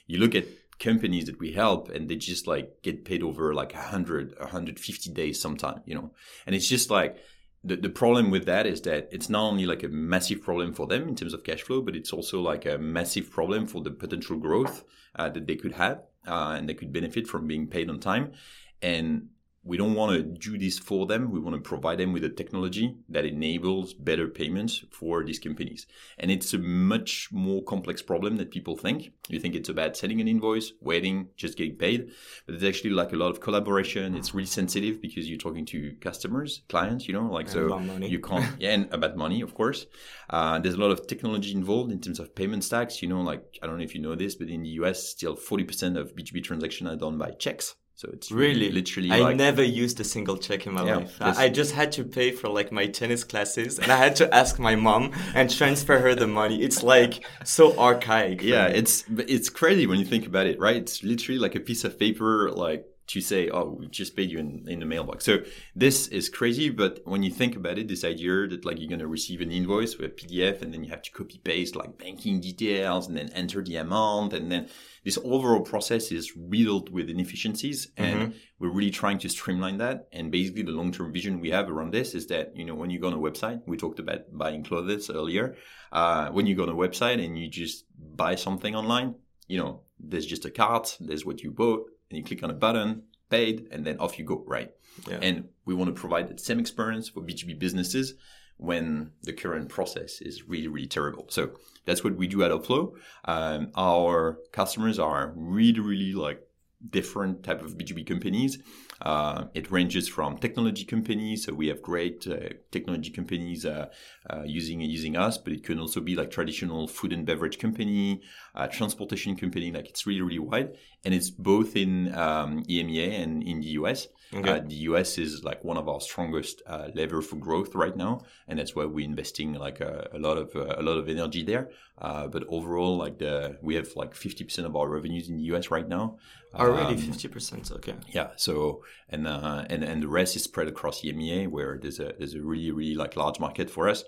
you 0.07 0.19
look 0.19 0.35
at 0.35 0.45
companies 0.79 1.25
that 1.25 1.39
we 1.39 1.51
help 1.51 1.89
and 1.89 2.09
they 2.09 2.15
just 2.15 2.47
like 2.47 2.81
get 2.81 3.05
paid 3.05 3.23
over 3.23 3.53
like 3.53 3.73
100 3.73 4.35
150 4.39 5.11
days 5.11 5.39
sometime 5.39 5.81
you 5.85 5.95
know 5.95 6.11
and 6.45 6.55
it's 6.55 6.67
just 6.67 6.89
like 6.89 7.17
the, 7.63 7.77
the 7.77 7.89
problem 7.89 8.29
with 8.29 8.45
that 8.45 8.65
is 8.65 8.81
that 8.81 9.07
it's 9.11 9.29
not 9.29 9.43
only 9.43 9.65
like 9.65 9.83
a 9.83 9.87
massive 9.87 10.41
problem 10.41 10.73
for 10.73 10.85
them 10.85 11.07
in 11.07 11.15
terms 11.15 11.33
of 11.33 11.43
cash 11.43 11.61
flow, 11.61 11.81
but 11.81 11.95
it's 11.95 12.11
also 12.11 12.41
like 12.41 12.65
a 12.65 12.77
massive 12.77 13.31
problem 13.31 13.67
for 13.67 13.81
the 13.81 13.91
potential 13.91 14.37
growth 14.37 14.83
uh, 15.15 15.29
that 15.29 15.47
they 15.47 15.55
could 15.55 15.73
have 15.73 16.03
uh, 16.27 16.55
and 16.57 16.67
they 16.67 16.73
could 16.73 16.91
benefit 16.91 17.27
from 17.27 17.47
being 17.47 17.67
paid 17.67 17.89
on 17.89 17.99
time. 17.99 18.33
And 18.81 19.29
we 19.65 19.77
don't 19.77 19.93
want 19.93 20.11
to 20.13 20.23
do 20.23 20.57
this 20.57 20.77
for 20.77 21.05
them. 21.05 21.31
We 21.31 21.39
want 21.39 21.55
to 21.55 21.61
provide 21.61 21.97
them 21.97 22.11
with 22.11 22.23
a 22.25 22.29
technology 22.29 22.97
that 23.07 23.25
enables 23.25 23.93
better 23.93 24.27
payments 24.27 24.83
for 24.91 25.23
these 25.23 25.39
companies. 25.39 25.87
And 26.17 26.29
it's 26.29 26.53
a 26.53 26.57
much 26.57 27.29
more 27.31 27.63
complex 27.63 28.01
problem 28.01 28.35
than 28.35 28.47
people 28.47 28.75
think. 28.75 29.13
You 29.29 29.39
think 29.39 29.55
it's 29.55 29.69
about 29.69 29.95
sending 29.95 30.19
an 30.19 30.27
invoice, 30.27 30.73
waiting, 30.81 31.29
just 31.37 31.57
getting 31.57 31.77
paid. 31.77 32.11
But 32.45 32.55
it's 32.55 32.63
actually 32.65 32.89
like 32.89 33.13
a 33.13 33.15
lot 33.15 33.29
of 33.29 33.39
collaboration. 33.39 34.15
It's 34.15 34.33
really 34.33 34.47
sensitive 34.47 35.01
because 35.01 35.29
you're 35.29 35.37
talking 35.37 35.65
to 35.67 35.95
customers, 36.01 36.63
clients, 36.67 37.07
you 37.07 37.13
know, 37.13 37.27
like 37.27 37.45
And 37.45 37.53
so 37.53 37.65
about 37.67 37.85
money. 37.85 38.09
you 38.09 38.19
can't, 38.19 38.45
yeah, 38.59 38.71
and 38.71 38.93
about 38.93 39.15
money, 39.15 39.39
of 39.41 39.53
course. 39.53 39.85
Uh, 40.29 40.59
there's 40.59 40.75
a 40.75 40.79
lot 40.79 40.91
of 40.91 41.07
technology 41.07 41.53
involved 41.53 41.91
in 41.91 42.01
terms 42.01 42.19
of 42.19 42.35
payment 42.35 42.65
stacks. 42.65 43.01
You 43.01 43.07
know, 43.07 43.21
like, 43.21 43.43
I 43.61 43.67
don't 43.67 43.77
know 43.77 43.83
if 43.83 43.95
you 43.95 44.01
know 44.01 44.15
this, 44.15 44.35
but 44.35 44.49
in 44.49 44.63
the 44.63 44.69
US, 44.81 45.07
still 45.07 45.37
40% 45.37 45.97
of 45.97 46.15
B2B 46.15 46.43
transactions 46.43 46.89
are 46.89 46.97
done 46.97 47.17
by 47.17 47.31
checks. 47.31 47.75
So 48.03 48.09
it's 48.11 48.31
Really? 48.31 48.69
literally 48.71 49.09
I 49.11 49.19
like 49.19 49.37
never 49.37 49.63
used 49.63 49.97
a 49.99 50.03
single 50.03 50.37
check 50.37 50.67
in 50.67 50.73
my 50.73 50.83
Yeah, 50.83 50.95
life. 50.97 51.21
I 51.21 51.45
I 51.45 51.49
just 51.49 51.71
had 51.73 51.91
to 51.93 52.03
pay 52.03 52.31
for 52.31 52.49
like 52.49 52.69
my 52.71 52.87
tennis 52.87 53.23
classes 53.23 53.79
and 53.79 53.91
I 53.91 53.97
had 53.97 54.15
to 54.17 54.33
ask 54.33 54.59
my 54.59 54.75
mom 54.75 55.11
and 55.33 55.49
transfer 55.49 55.99
her 55.99 56.13
the 56.13 56.27
money. 56.27 56.61
It's 56.61 56.83
like 56.83 57.25
so 57.45 57.77
archaic. 57.77 58.41
yeah, 58.41 58.67
me. 58.67 58.73
it's 58.73 59.05
it's 59.09 59.49
crazy 59.49 59.87
when 59.87 59.99
you 59.99 60.05
think 60.05 60.25
about 60.27 60.47
it, 60.47 60.59
right? 60.59 60.75
It's 60.75 61.03
literally 61.03 61.39
like 61.39 61.55
a 61.55 61.59
piece 61.61 61.83
of 61.85 61.97
paper, 61.97 62.51
like 62.51 62.85
to 63.07 63.21
say, 63.21 63.49
"Oh, 63.49 63.75
we 63.79 63.87
just 63.87 64.15
paid 64.15 64.31
you 64.31 64.39
in, 64.39 64.65
in 64.67 64.79
the 64.79 64.85
mailbox." 64.85 65.25
So 65.25 65.39
this 65.75 66.07
is 66.07 66.29
crazy, 66.29 66.69
but 66.69 67.01
when 67.05 67.23
you 67.23 67.31
think 67.31 67.55
about 67.55 67.77
it, 67.77 67.87
this 67.87 68.03
idea 68.03 68.47
that 68.47 68.65
like 68.65 68.79
you're 68.79 68.89
gonna 68.89 69.07
receive 69.07 69.41
an 69.41 69.51
invoice 69.51 69.97
with 69.97 70.11
a 70.11 70.13
PDF, 70.13 70.61
and 70.61 70.73
then 70.73 70.83
you 70.83 70.89
have 70.89 71.01
to 71.03 71.11
copy 71.11 71.37
paste 71.43 71.75
like 71.75 71.97
banking 71.97 72.39
details, 72.41 73.07
and 73.07 73.17
then 73.17 73.29
enter 73.29 73.61
the 73.63 73.75
amount, 73.77 74.33
and 74.33 74.51
then 74.51 74.69
this 75.03 75.17
overall 75.23 75.61
process 75.61 76.11
is 76.11 76.35
riddled 76.37 76.89
with 76.89 77.09
inefficiencies, 77.09 77.89
and 77.97 78.33
we're 78.59 78.71
really 78.71 78.91
trying 78.91 79.19
to 79.19 79.29
streamline 79.29 79.77
that. 79.77 80.07
And 80.13 80.31
basically, 80.31 80.63
the 80.63 80.71
long-term 80.71 81.11
vision 81.11 81.41
we 81.41 81.51
have 81.51 81.69
around 81.69 81.93
this 81.93 82.15
is 82.15 82.27
that 82.27 82.55
you 82.55 82.63
know 82.63 82.75
when 82.75 82.89
you 82.89 82.99
go 82.99 83.07
on 83.07 83.13
a 83.13 83.17
website, 83.17 83.61
we 83.65 83.77
talked 83.77 83.99
about 83.99 84.21
buying 84.31 84.63
clothes 84.63 85.09
earlier. 85.09 85.55
Uh, 85.91 86.29
when 86.29 86.47
you 86.47 86.55
go 86.55 86.63
on 86.63 86.69
a 86.69 86.73
website 86.73 87.23
and 87.23 87.37
you 87.37 87.49
just 87.49 87.85
buy 87.97 88.35
something 88.35 88.75
online, 88.75 89.15
you 89.47 89.57
know, 89.57 89.81
there's 89.99 90.25
just 90.25 90.45
a 90.45 90.51
cart, 90.51 90.97
there's 90.99 91.25
what 91.25 91.41
you 91.41 91.51
bought, 91.51 91.85
and 92.09 92.17
you 92.17 92.23
click 92.23 92.43
on 92.43 92.49
a 92.49 92.53
button, 92.53 93.03
paid, 93.29 93.67
and 93.71 93.85
then 93.85 93.97
off 93.99 94.17
you 94.17 94.25
go, 94.25 94.43
right? 94.47 94.71
Yeah. 95.07 95.19
And 95.21 95.49
we 95.65 95.73
want 95.73 95.93
to 95.93 95.99
provide 95.99 96.29
the 96.29 96.37
same 96.37 96.59
experience 96.59 97.09
for 97.09 97.21
B2B 97.21 97.59
businesses 97.59 98.13
when 98.57 99.11
the 99.23 99.33
current 99.33 99.69
process 99.69 100.21
is 100.21 100.47
really, 100.47 100.67
really 100.67 100.87
terrible. 100.87 101.25
So 101.29 101.51
that's 101.85 102.03
what 102.03 102.15
we 102.15 102.27
do 102.27 102.43
at 102.43 102.51
Upflow. 102.51 102.93
Um, 103.25 103.71
our 103.75 104.39
customers 104.51 104.99
are 104.99 105.33
really, 105.35 105.79
really 105.79 106.13
like 106.13 106.41
different 106.89 107.43
type 107.43 107.61
of 107.61 107.77
B2B 107.77 108.05
companies. 108.07 108.59
Uh, 109.03 109.47
it 109.53 109.69
ranges 109.69 110.07
from 110.07 110.37
technology 110.37 110.85
companies, 110.85 111.45
so 111.45 111.53
we 111.53 111.67
have 111.67 111.81
great 111.81 112.25
uh, 112.25 112.37
technology 112.71 113.11
companies 113.11 113.65
uh, 113.65 113.87
uh, 114.29 114.43
using 114.45 114.79
using 114.79 115.17
us, 115.17 115.37
but 115.37 115.51
it 115.51 115.61
can 115.61 115.77
also 115.77 115.99
be 115.99 116.15
like 116.15 116.31
traditional 116.31 116.87
food 116.87 117.11
and 117.11 117.25
beverage 117.25 117.59
company, 117.59 118.21
uh, 118.55 118.65
transportation 118.67 119.35
company. 119.35 119.71
Like 119.73 119.89
it's 119.89 120.07
really 120.07 120.21
really 120.21 120.39
wide, 120.39 120.77
and 121.03 121.13
it's 121.13 121.29
both 121.29 121.75
in 121.75 122.15
um, 122.15 122.63
EMEA 122.63 123.21
and 123.21 123.43
in 123.43 123.59
the 123.59 123.67
US. 123.79 124.07
Okay. 124.33 124.49
Uh, 124.49 124.59
the 124.65 124.75
US 124.89 125.17
is 125.17 125.43
like 125.43 125.63
one 125.63 125.77
of 125.77 125.87
our 125.87 125.99
strongest 125.99 126.63
uh, 126.65 126.87
lever 126.95 127.21
for 127.21 127.35
growth 127.35 127.75
right 127.75 127.95
now, 127.95 128.21
and 128.47 128.57
that's 128.57 128.75
why 128.75 128.85
we're 128.85 129.05
investing 129.05 129.53
like 129.53 129.79
a, 129.79 130.09
a 130.13 130.17
lot 130.17 130.37
of 130.37 130.55
uh, 130.55 130.75
a 130.77 130.81
lot 130.81 130.97
of 130.97 131.09
energy 131.09 131.43
there. 131.43 131.69
Uh, 131.97 132.27
but 132.27 132.43
overall, 132.47 132.97
like 132.97 133.19
the 133.19 133.57
we 133.61 133.75
have 133.75 133.89
like 133.95 134.15
fifty 134.15 134.43
percent 134.43 134.65
of 134.65 134.75
our 134.75 134.89
revenues 134.89 135.29
in 135.29 135.37
the 135.37 135.43
US 135.53 135.69
right 135.69 135.87
now. 135.87 136.17
Already 136.61 136.93
Um, 136.95 136.97
fifty 137.01 137.27
percent. 137.27 137.71
Okay. 137.71 137.95
yeah. 138.13 138.29
So 138.35 138.83
and 139.09 139.27
uh, 139.27 139.65
and 139.69 139.83
and 139.83 140.01
the 140.03 140.07
rest 140.07 140.35
is 140.35 140.43
spread 140.43 140.67
across 140.67 141.01
EMEA, 141.01 141.47
where 141.47 141.77
there's 141.81 141.99
a 141.99 142.13
there's 142.17 142.33
a 142.35 142.41
really 142.41 142.71
really 142.71 142.95
like 142.95 143.15
large 143.15 143.39
market 143.39 143.69
for 143.69 143.87
us. 143.89 144.03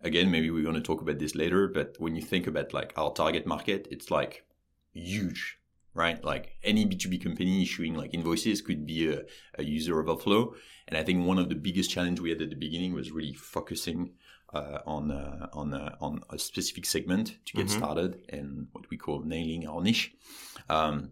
Again, 0.00 0.30
maybe 0.30 0.50
we're 0.50 0.62
going 0.62 0.76
to 0.76 0.80
talk 0.80 1.00
about 1.00 1.18
this 1.18 1.34
later, 1.34 1.66
but 1.66 1.96
when 1.98 2.14
you 2.14 2.22
think 2.22 2.46
about 2.46 2.72
like 2.72 2.92
our 2.96 3.12
target 3.12 3.46
market, 3.46 3.88
it's 3.90 4.10
like 4.12 4.44
huge, 4.92 5.58
right? 5.94 6.22
Like 6.22 6.56
any 6.62 6.86
B2B 6.86 7.22
company 7.22 7.62
issuing 7.62 7.94
like 7.94 8.14
invoices 8.14 8.62
could 8.62 8.86
be 8.86 9.12
a, 9.12 9.22
a 9.58 9.64
user 9.64 9.98
of 9.98 10.06
Upflow. 10.06 10.54
And 10.86 10.96
I 10.96 11.02
think 11.02 11.26
one 11.26 11.38
of 11.38 11.48
the 11.48 11.56
biggest 11.56 11.90
challenge 11.90 12.20
we 12.20 12.30
had 12.30 12.40
at 12.40 12.50
the 12.50 12.56
beginning 12.56 12.94
was 12.94 13.10
really 13.10 13.34
focusing 13.34 14.12
uh, 14.54 14.78
on 14.86 15.10
uh, 15.10 15.48
on 15.52 15.74
uh, 15.74 15.96
on 16.00 16.20
a 16.30 16.38
specific 16.38 16.86
segment 16.86 17.36
to 17.46 17.52
get 17.56 17.66
Mhm. 17.66 17.76
started 17.78 18.22
and 18.28 18.68
what 18.72 18.88
we 18.90 18.96
call 18.96 19.20
nailing 19.24 19.66
our 19.66 19.82
niche. 19.82 20.14
Um, 20.70 21.10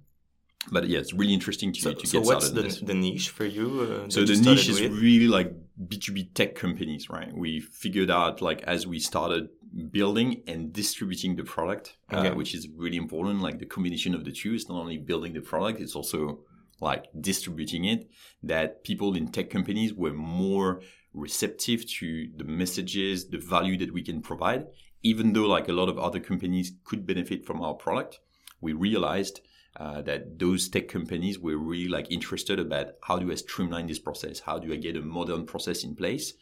but 0.70 0.88
yeah, 0.88 0.98
it's 0.98 1.12
really 1.12 1.34
interesting 1.34 1.72
to, 1.72 1.80
So, 1.80 1.92
to 1.94 2.06
so 2.06 2.18
get 2.20 2.26
what's 2.26 2.46
started. 2.46 2.64
the, 2.64 2.68
this. 2.68 2.80
the 2.80 2.94
niche 2.94 3.30
for 3.30 3.44
you? 3.46 4.04
Uh, 4.06 4.10
So 4.10 4.24
the 4.24 4.34
you 4.34 4.42
niche 4.42 4.68
is 4.68 4.80
with? 4.80 4.92
really 4.92 5.28
like 5.28 5.52
B2B 5.90 6.34
tech 6.34 6.54
companies, 6.54 7.08
right? 7.10 7.32
We 7.36 7.60
figured 7.60 8.10
out 8.10 8.40
like 8.42 8.62
as 8.62 8.86
we 8.86 8.98
started 8.98 9.48
building 9.90 10.42
and 10.46 10.72
distributing 10.72 11.36
the 11.36 11.44
product, 11.44 11.96
Okay. 12.12 12.28
uh, 12.28 12.34
which 12.34 12.54
is 12.54 12.68
really 12.76 12.96
important. 12.96 13.40
Like 13.42 13.58
the 13.58 13.66
combination 13.66 14.14
of 14.14 14.24
the 14.24 14.32
two 14.32 14.54
is 14.54 14.68
not 14.68 14.78
only 14.78 14.98
building 14.98 15.32
the 15.34 15.40
product, 15.40 15.80
it's 15.80 15.94
also 15.94 16.40
like 16.80 17.04
distributing 17.20 17.84
it. 17.84 18.08
That 18.42 18.84
people 18.84 19.14
in 19.16 19.28
tech 19.32 19.50
companies 19.50 19.92
were 19.94 20.12
more 20.14 20.80
receptive 21.12 21.86
to 21.98 22.28
the 22.36 22.44
messages, 22.44 23.28
the 23.28 23.38
value 23.38 23.76
that 23.78 23.92
we 23.92 24.02
can 24.02 24.20
provide. 24.22 24.66
Even 25.02 25.32
though 25.34 25.46
like 25.46 25.68
a 25.68 25.72
lot 25.72 25.88
of 25.88 25.98
other 25.98 26.20
companies 26.20 26.72
could 26.84 27.06
benefit 27.06 27.44
from 27.46 27.60
our 27.62 27.74
product, 27.74 28.18
we 28.60 28.72
realized 28.72 29.40
uh, 29.78 30.02
that 30.02 30.38
those 30.38 30.68
tech 30.68 30.88
companies 30.88 31.38
were 31.38 31.56
really 31.56 31.88
like 31.88 32.10
interested 32.10 32.58
about 32.58 32.94
how 33.02 33.18
do 33.18 33.30
I 33.30 33.34
streamline 33.34 33.86
this 33.86 33.98
process? 33.98 34.40
How 34.40 34.58
do 34.58 34.72
I 34.72 34.76
get 34.76 34.96
a 34.96 35.02
modern 35.02 35.44
process 35.46 35.84
in 35.84 35.94
place? 35.94 36.32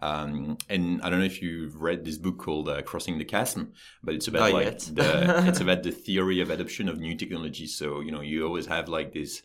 Um, 0.00 0.58
and 0.68 1.02
I 1.02 1.10
don't 1.10 1.18
know 1.18 1.24
if 1.24 1.42
you've 1.42 1.80
read 1.80 2.04
this 2.04 2.18
book 2.18 2.38
called 2.38 2.68
uh, 2.68 2.82
Crossing 2.82 3.18
the 3.18 3.24
Chasm, 3.24 3.72
but 4.02 4.14
it's 4.14 4.28
about 4.28 4.52
Not 4.52 4.52
like 4.52 4.78
the 4.78 5.44
it's 5.48 5.60
about 5.60 5.82
the 5.82 5.90
theory 5.90 6.40
of 6.40 6.50
adoption 6.50 6.88
of 6.88 6.98
new 6.98 7.16
technologies. 7.16 7.74
So 7.74 8.00
you 8.00 8.12
know 8.12 8.20
you 8.20 8.46
always 8.46 8.66
have 8.66 8.88
like 8.88 9.12
this 9.12 9.42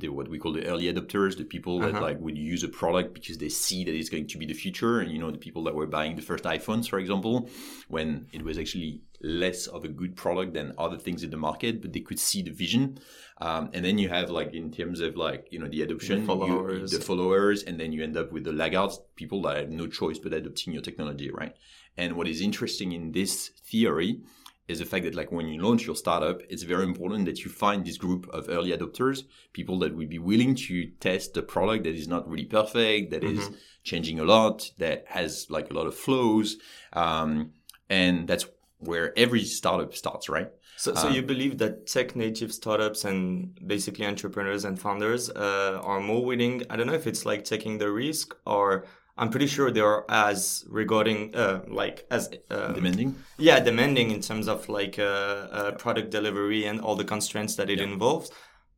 the 0.00 0.08
what 0.08 0.28
we 0.28 0.38
call 0.38 0.52
the 0.52 0.66
early 0.66 0.84
adopters, 0.92 1.36
the 1.36 1.44
people 1.44 1.78
that 1.80 1.90
Uh-huh. 1.94 2.00
like 2.08 2.20
would 2.20 2.36
use 2.36 2.62
a 2.64 2.68
product 2.68 3.14
because 3.14 3.38
they 3.38 3.48
see 3.48 3.84
that 3.84 3.94
it's 3.94 4.08
going 4.08 4.26
to 4.28 4.38
be 4.38 4.46
the 4.46 4.54
future, 4.64 5.00
and 5.00 5.10
you 5.12 5.18
know 5.18 5.30
the 5.30 5.38
people 5.38 5.62
that 5.64 5.74
were 5.74 5.86
buying 5.86 6.16
the 6.16 6.22
first 6.22 6.44
iPhones, 6.44 6.88
for 6.88 6.98
example, 6.98 7.48
when 7.88 8.26
it 8.32 8.42
was 8.42 8.58
actually 8.58 9.00
less 9.20 9.66
of 9.68 9.84
a 9.84 9.88
good 9.88 10.14
product 10.16 10.52
than 10.52 10.72
other 10.76 10.98
things 10.98 11.22
in 11.22 11.30
the 11.30 11.36
market, 11.36 11.80
but 11.80 11.92
they 11.94 12.00
could 12.00 12.18
see 12.20 12.42
the 12.42 12.50
vision. 12.50 12.98
Um, 13.40 13.70
and 13.72 13.82
then 13.84 13.96
you 13.98 14.08
have 14.10 14.28
like 14.30 14.52
in 14.52 14.70
terms 14.70 15.00
of 15.00 15.16
like 15.16 15.48
you 15.50 15.58
know 15.58 15.68
the 15.68 15.82
adoption, 15.82 16.20
you- 16.20 16.26
followers. 16.26 16.90
the 16.92 17.00
followers, 17.00 17.62
and 17.62 17.78
then 17.80 17.92
you 17.92 18.02
end 18.02 18.16
up 18.16 18.32
with 18.32 18.44
the 18.44 18.52
laggards, 18.52 19.00
people 19.16 19.40
that 19.42 19.56
have 19.56 19.70
no 19.70 19.86
choice 19.86 20.18
but 20.18 20.32
adopting 20.32 20.72
your 20.72 20.82
technology, 20.82 21.30
right? 21.30 21.54
And 21.96 22.16
what 22.16 22.26
is 22.28 22.40
interesting 22.40 22.92
in 22.92 23.12
this 23.12 23.50
theory 23.70 24.20
is 24.66 24.78
the 24.78 24.84
fact 24.84 25.04
that 25.04 25.14
like 25.14 25.30
when 25.30 25.46
you 25.48 25.60
launch 25.60 25.86
your 25.86 25.96
startup, 25.96 26.40
it's 26.48 26.62
very 26.62 26.84
important 26.84 27.26
that 27.26 27.44
you 27.44 27.50
find 27.50 27.84
this 27.84 27.98
group 27.98 28.26
of 28.30 28.48
early 28.48 28.70
adopters, 28.70 29.24
people 29.52 29.78
that 29.80 29.94
will 29.94 30.06
be 30.06 30.18
willing 30.18 30.54
to 30.54 30.86
test 31.00 31.36
a 31.36 31.42
product 31.42 31.84
that 31.84 31.94
is 31.94 32.08
not 32.08 32.28
really 32.28 32.46
perfect, 32.46 33.10
that 33.10 33.24
is 33.24 33.38
Mm-hmm. 33.40 33.54
changing 33.82 34.18
a 34.20 34.24
lot, 34.24 34.70
that 34.78 35.04
has 35.08 35.46
like 35.50 35.70
a 35.70 35.74
lot 35.74 35.86
of 35.86 35.94
flows. 35.94 36.56
Um, 36.94 37.52
and 37.90 38.26
that's 38.26 38.46
where 38.78 39.12
every 39.18 39.44
startup 39.44 39.94
starts, 39.94 40.28
right? 40.28 40.50
So, 40.76 40.94
so 40.94 41.08
Um, 41.08 41.14
you 41.14 41.22
believe 41.22 41.58
that 41.58 41.86
tech 41.86 42.16
native 42.16 42.52
startups 42.52 43.04
and 43.04 43.58
basically 43.66 44.06
entrepreneurs 44.06 44.64
and 44.64 44.80
founders 44.80 45.30
uh, 45.30 45.78
are 45.82 46.00
more 46.00 46.24
willing? 46.24 46.62
I 46.70 46.76
don't 46.76 46.86
know 46.86 46.94
if 46.94 47.06
it's 47.06 47.24
like 47.24 47.44
taking 47.44 47.78
the 47.78 47.90
risk, 47.90 48.34
or 48.44 48.86
I'm 49.16 49.30
pretty 49.30 49.46
sure 49.46 49.70
they 49.70 49.80
are 49.80 50.04
as 50.08 50.64
regarding 50.68 51.34
uh, 51.34 51.62
like 51.68 52.06
as 52.10 52.30
uh, 52.50 52.72
Demanding. 52.72 53.14
yeah 53.38 53.60
demanding 53.60 54.10
in 54.10 54.20
terms 54.20 54.48
of 54.48 54.68
like 54.68 54.98
uh, 54.98 55.02
uh, 55.02 55.72
product 55.72 56.10
delivery 56.10 56.64
and 56.64 56.80
all 56.80 56.96
the 56.96 57.04
constraints 57.04 57.54
that 57.56 57.70
it 57.70 57.80
involves. 57.80 58.30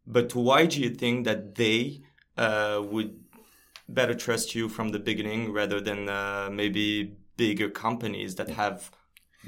But 0.06 0.34
why 0.34 0.66
do 0.66 0.80
you 0.80 0.90
think 0.90 1.24
that 1.24 1.54
they 1.54 2.02
uh, 2.36 2.82
would 2.84 3.18
better 3.88 4.14
trust 4.14 4.54
you 4.54 4.68
from 4.68 4.90
the 4.90 4.98
beginning 4.98 5.52
rather 5.52 5.80
than 5.80 6.08
uh, 6.08 6.48
maybe 6.52 7.16
bigger 7.36 7.70
companies 7.70 8.34
that 8.36 8.50
have 8.50 8.90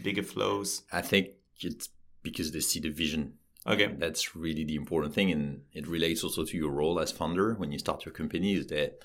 bigger 0.02 0.23
flows? 0.23 0.83
I 0.90 1.02
think 1.02 1.28
it's 1.61 1.90
because 2.23 2.52
they 2.52 2.61
see 2.61 2.80
the 2.80 2.90
vision 2.90 3.35
Okay. 3.68 3.95
That's 3.99 4.35
really 4.35 4.64
the 4.64 4.76
important 4.76 5.14
thing, 5.14 5.30
and 5.30 5.62
it 5.75 5.87
relates 5.87 6.25
also 6.25 6.45
to 6.45 6.57
your 6.57 6.71
role 6.71 6.99
as 7.00 7.12
founder 7.12 7.54
when 7.54 7.71
you 7.71 7.78
start 7.78 8.07
your 8.07 8.14
company. 8.14 8.54
Is 8.54 8.66
that 8.68 9.02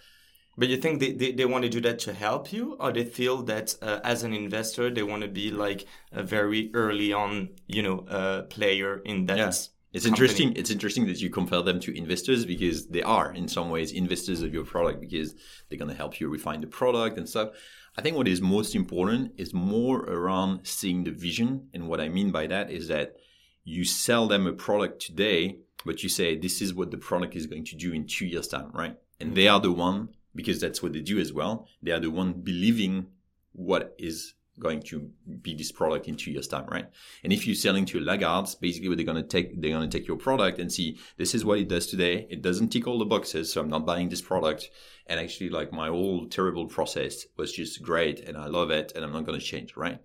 But 0.55 0.69
you 0.69 0.77
think 0.77 0.99
they, 0.99 1.13
they, 1.13 1.31
they 1.31 1.45
want 1.45 1.63
to 1.63 1.69
do 1.69 1.81
that 1.81 1.99
to 1.99 2.13
help 2.13 2.53
you, 2.53 2.77
or 2.79 2.91
they 2.91 3.05
feel 3.05 3.41
that 3.43 3.75
uh, 3.81 3.99
as 4.03 4.23
an 4.23 4.33
investor 4.33 4.91
they 4.91 5.03
want 5.03 5.23
to 5.23 5.27
be 5.27 5.49
like 5.49 5.85
a 6.11 6.21
very 6.21 6.69
early 6.73 7.11
on, 7.11 7.49
you 7.67 7.81
know, 7.81 8.05
uh, 8.07 8.43
player 8.43 9.01
in 9.03 9.25
that? 9.25 9.37
Yeah. 9.37 9.47
it's 9.47 9.69
company? 10.05 10.09
interesting. 10.09 10.53
It's 10.55 10.69
interesting 10.69 11.07
that 11.07 11.21
you 11.21 11.31
compare 11.31 11.63
them 11.63 11.79
to 11.81 11.97
investors 11.97 12.45
because 12.45 12.87
they 12.87 13.01
are 13.01 13.33
in 13.33 13.47
some 13.47 13.71
ways 13.71 13.91
investors 13.91 14.43
of 14.43 14.53
your 14.53 14.63
product 14.63 15.01
because 15.01 15.33
they're 15.69 15.79
going 15.79 15.91
to 15.91 15.97
help 15.97 16.19
you 16.19 16.29
refine 16.29 16.61
the 16.61 16.67
product 16.67 17.17
and 17.17 17.27
stuff. 17.27 17.49
I 17.97 18.01
think 18.01 18.15
what 18.17 18.27
is 18.27 18.41
most 18.41 18.75
important 18.75 19.33
is 19.37 19.53
more 19.53 19.99
around 20.01 20.65
seeing 20.65 21.03
the 21.03 21.11
vision, 21.11 21.69
and 21.73 21.87
what 21.87 22.01
I 22.01 22.09
mean 22.09 22.31
by 22.31 22.47
that 22.47 22.71
is 22.71 22.87
that 22.87 23.15
you 23.63 23.85
sell 23.85 24.27
them 24.27 24.45
a 24.45 24.53
product 24.53 25.01
today, 25.01 25.59
but 25.85 26.03
you 26.03 26.09
say 26.09 26.35
this 26.35 26.61
is 26.61 26.73
what 26.73 26.91
the 26.91 26.97
product 26.97 27.35
is 27.35 27.47
going 27.47 27.65
to 27.65 27.75
do 27.75 27.93
in 27.93 28.05
two 28.05 28.25
years' 28.25 28.47
time, 28.47 28.71
right? 28.73 28.97
And 29.19 29.35
they 29.35 29.47
are 29.47 29.59
the 29.59 29.71
one 29.71 30.09
because 30.35 30.59
that's 30.59 30.81
what 30.81 30.93
they 30.93 31.01
do 31.01 31.19
as 31.19 31.33
well. 31.33 31.67
They 31.81 31.91
are 31.91 31.99
the 31.99 32.11
one 32.11 32.33
believing 32.33 33.07
what 33.53 33.95
is 33.97 34.33
going 34.59 34.81
to 34.81 35.09
be 35.41 35.55
this 35.55 35.71
product 35.71 36.07
in 36.07 36.15
two 36.15 36.31
years' 36.31 36.47
time, 36.47 36.65
right? 36.67 36.87
And 37.23 37.33
if 37.33 37.47
you're 37.47 37.55
selling 37.55 37.85
to 37.85 37.99
laggards, 37.99 38.55
basically 38.55 38.89
what 38.89 38.97
they're 38.97 39.05
gonna 39.05 39.23
take, 39.23 39.59
they're 39.59 39.71
gonna 39.71 39.87
take 39.87 40.07
your 40.07 40.17
product 40.17 40.59
and 40.59 40.71
see 40.71 40.99
this 41.17 41.33
is 41.33 41.43
what 41.43 41.59
it 41.59 41.67
does 41.67 41.87
today. 41.87 42.27
It 42.29 42.41
doesn't 42.41 42.69
tick 42.69 42.87
all 42.87 42.99
the 42.99 43.05
boxes, 43.05 43.51
so 43.51 43.61
I'm 43.61 43.69
not 43.69 43.85
buying 43.85 44.09
this 44.09 44.21
product. 44.21 44.69
And 45.07 45.19
actually, 45.19 45.49
like 45.49 45.73
my 45.73 45.87
whole 45.87 46.27
terrible 46.27 46.67
process 46.67 47.25
was 47.35 47.51
just 47.51 47.81
great, 47.81 48.19
and 48.21 48.37
I 48.37 48.45
love 48.45 48.69
it, 48.69 48.91
and 48.95 49.03
I'm 49.03 49.11
not 49.11 49.25
gonna 49.25 49.39
change, 49.39 49.75
right? 49.75 49.99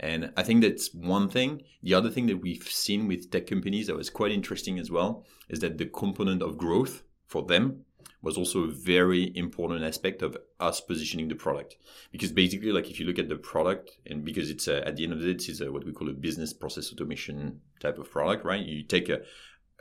And 0.00 0.32
I 0.36 0.44
think 0.44 0.62
that's 0.62 0.94
one 0.94 1.28
thing. 1.28 1.62
The 1.82 1.94
other 1.94 2.10
thing 2.10 2.26
that 2.26 2.40
we've 2.40 2.68
seen 2.68 3.08
with 3.08 3.30
tech 3.30 3.48
companies 3.48 3.88
that 3.88 3.96
was 3.96 4.10
quite 4.10 4.30
interesting 4.30 4.78
as 4.78 4.90
well 4.90 5.26
is 5.48 5.58
that 5.60 5.76
the 5.76 5.86
component 5.86 6.40
of 6.40 6.56
growth 6.56 7.02
for 7.26 7.42
them 7.42 7.84
was 8.20 8.36
also 8.36 8.64
a 8.64 8.70
very 8.70 9.32
important 9.36 9.84
aspect 9.84 10.22
of 10.22 10.36
us 10.58 10.80
positioning 10.80 11.28
the 11.28 11.34
product 11.34 11.76
because 12.10 12.32
basically 12.32 12.72
like 12.72 12.90
if 12.90 12.98
you 12.98 13.06
look 13.06 13.18
at 13.18 13.28
the 13.28 13.36
product 13.36 13.98
and 14.06 14.24
because 14.24 14.50
it's 14.50 14.66
a, 14.66 14.86
at 14.86 14.96
the 14.96 15.04
end 15.04 15.12
of 15.12 15.20
the 15.20 15.26
day 15.26 15.32
it's 15.32 15.60
a, 15.60 15.70
what 15.70 15.84
we 15.84 15.92
call 15.92 16.08
a 16.08 16.12
business 16.12 16.52
process 16.52 16.92
automation 16.92 17.60
type 17.80 17.98
of 17.98 18.10
product 18.10 18.44
right 18.44 18.64
you 18.66 18.82
take 18.82 19.08
a, 19.08 19.20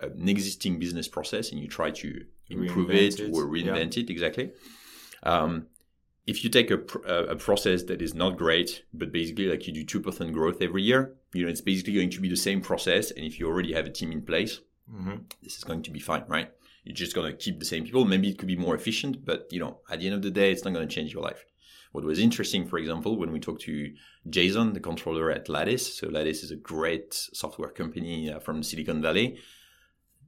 an 0.01 0.29
existing 0.29 0.77
business 0.77 1.07
process 1.07 1.51
and 1.51 1.59
you 1.59 1.67
try 1.67 1.89
to 1.89 2.23
improve 2.49 2.91
it, 2.91 3.19
it, 3.19 3.33
or 3.33 3.45
reinvent 3.45 3.95
yeah. 3.97 4.03
it 4.03 4.09
exactly 4.09 4.51
um, 5.23 5.65
if 6.27 6.43
you 6.43 6.49
take 6.49 6.69
a, 6.69 6.77
a 7.07 7.35
process 7.35 7.83
that 7.83 8.01
is 8.01 8.13
not 8.13 8.37
great 8.37 8.83
but 8.93 9.11
basically 9.11 9.47
like 9.47 9.65
you 9.65 9.83
do 9.83 9.99
2% 9.99 10.31
growth 10.31 10.61
every 10.61 10.83
year 10.83 11.15
you 11.33 11.43
know 11.43 11.49
it's 11.49 11.61
basically 11.61 11.93
going 11.93 12.11
to 12.11 12.21
be 12.21 12.29
the 12.29 12.37
same 12.37 12.61
process 12.61 13.09
and 13.09 13.25
if 13.25 13.39
you 13.39 13.47
already 13.47 13.73
have 13.73 13.87
a 13.87 13.89
team 13.89 14.11
in 14.11 14.21
place 14.21 14.59
mm-hmm. 14.91 15.15
this 15.41 15.57
is 15.57 15.63
going 15.63 15.81
to 15.81 15.89
be 15.89 15.99
fine 15.99 16.23
right 16.27 16.51
you're 16.87 16.95
just 16.95 17.13
going 17.13 17.29
to 17.29 17.37
keep 17.37 17.59
the 17.59 17.65
same 17.65 17.83
people. 17.83 18.05
Maybe 18.05 18.29
it 18.29 18.37
could 18.37 18.47
be 18.47 18.55
more 18.55 18.73
efficient, 18.73 19.25
but 19.25 19.47
you 19.51 19.59
know, 19.59 19.81
at 19.91 19.99
the 19.99 20.05
end 20.05 20.15
of 20.15 20.21
the 20.21 20.31
day, 20.31 20.51
it's 20.51 20.63
not 20.63 20.73
going 20.73 20.87
to 20.87 20.95
change 20.95 21.13
your 21.13 21.21
life. 21.21 21.43
What 21.91 22.05
was 22.05 22.17
interesting, 22.17 22.65
for 22.65 22.77
example, 22.77 23.17
when 23.17 23.33
we 23.33 23.41
talked 23.41 23.63
to 23.63 23.91
Jason, 24.29 24.71
the 24.71 24.79
controller 24.79 25.29
at 25.29 25.49
Lattice, 25.49 25.97
so 25.97 26.07
Lattice 26.07 26.43
is 26.43 26.51
a 26.51 26.55
great 26.55 27.13
software 27.13 27.71
company 27.71 28.31
uh, 28.31 28.39
from 28.39 28.63
Silicon 28.63 29.01
Valley. 29.01 29.37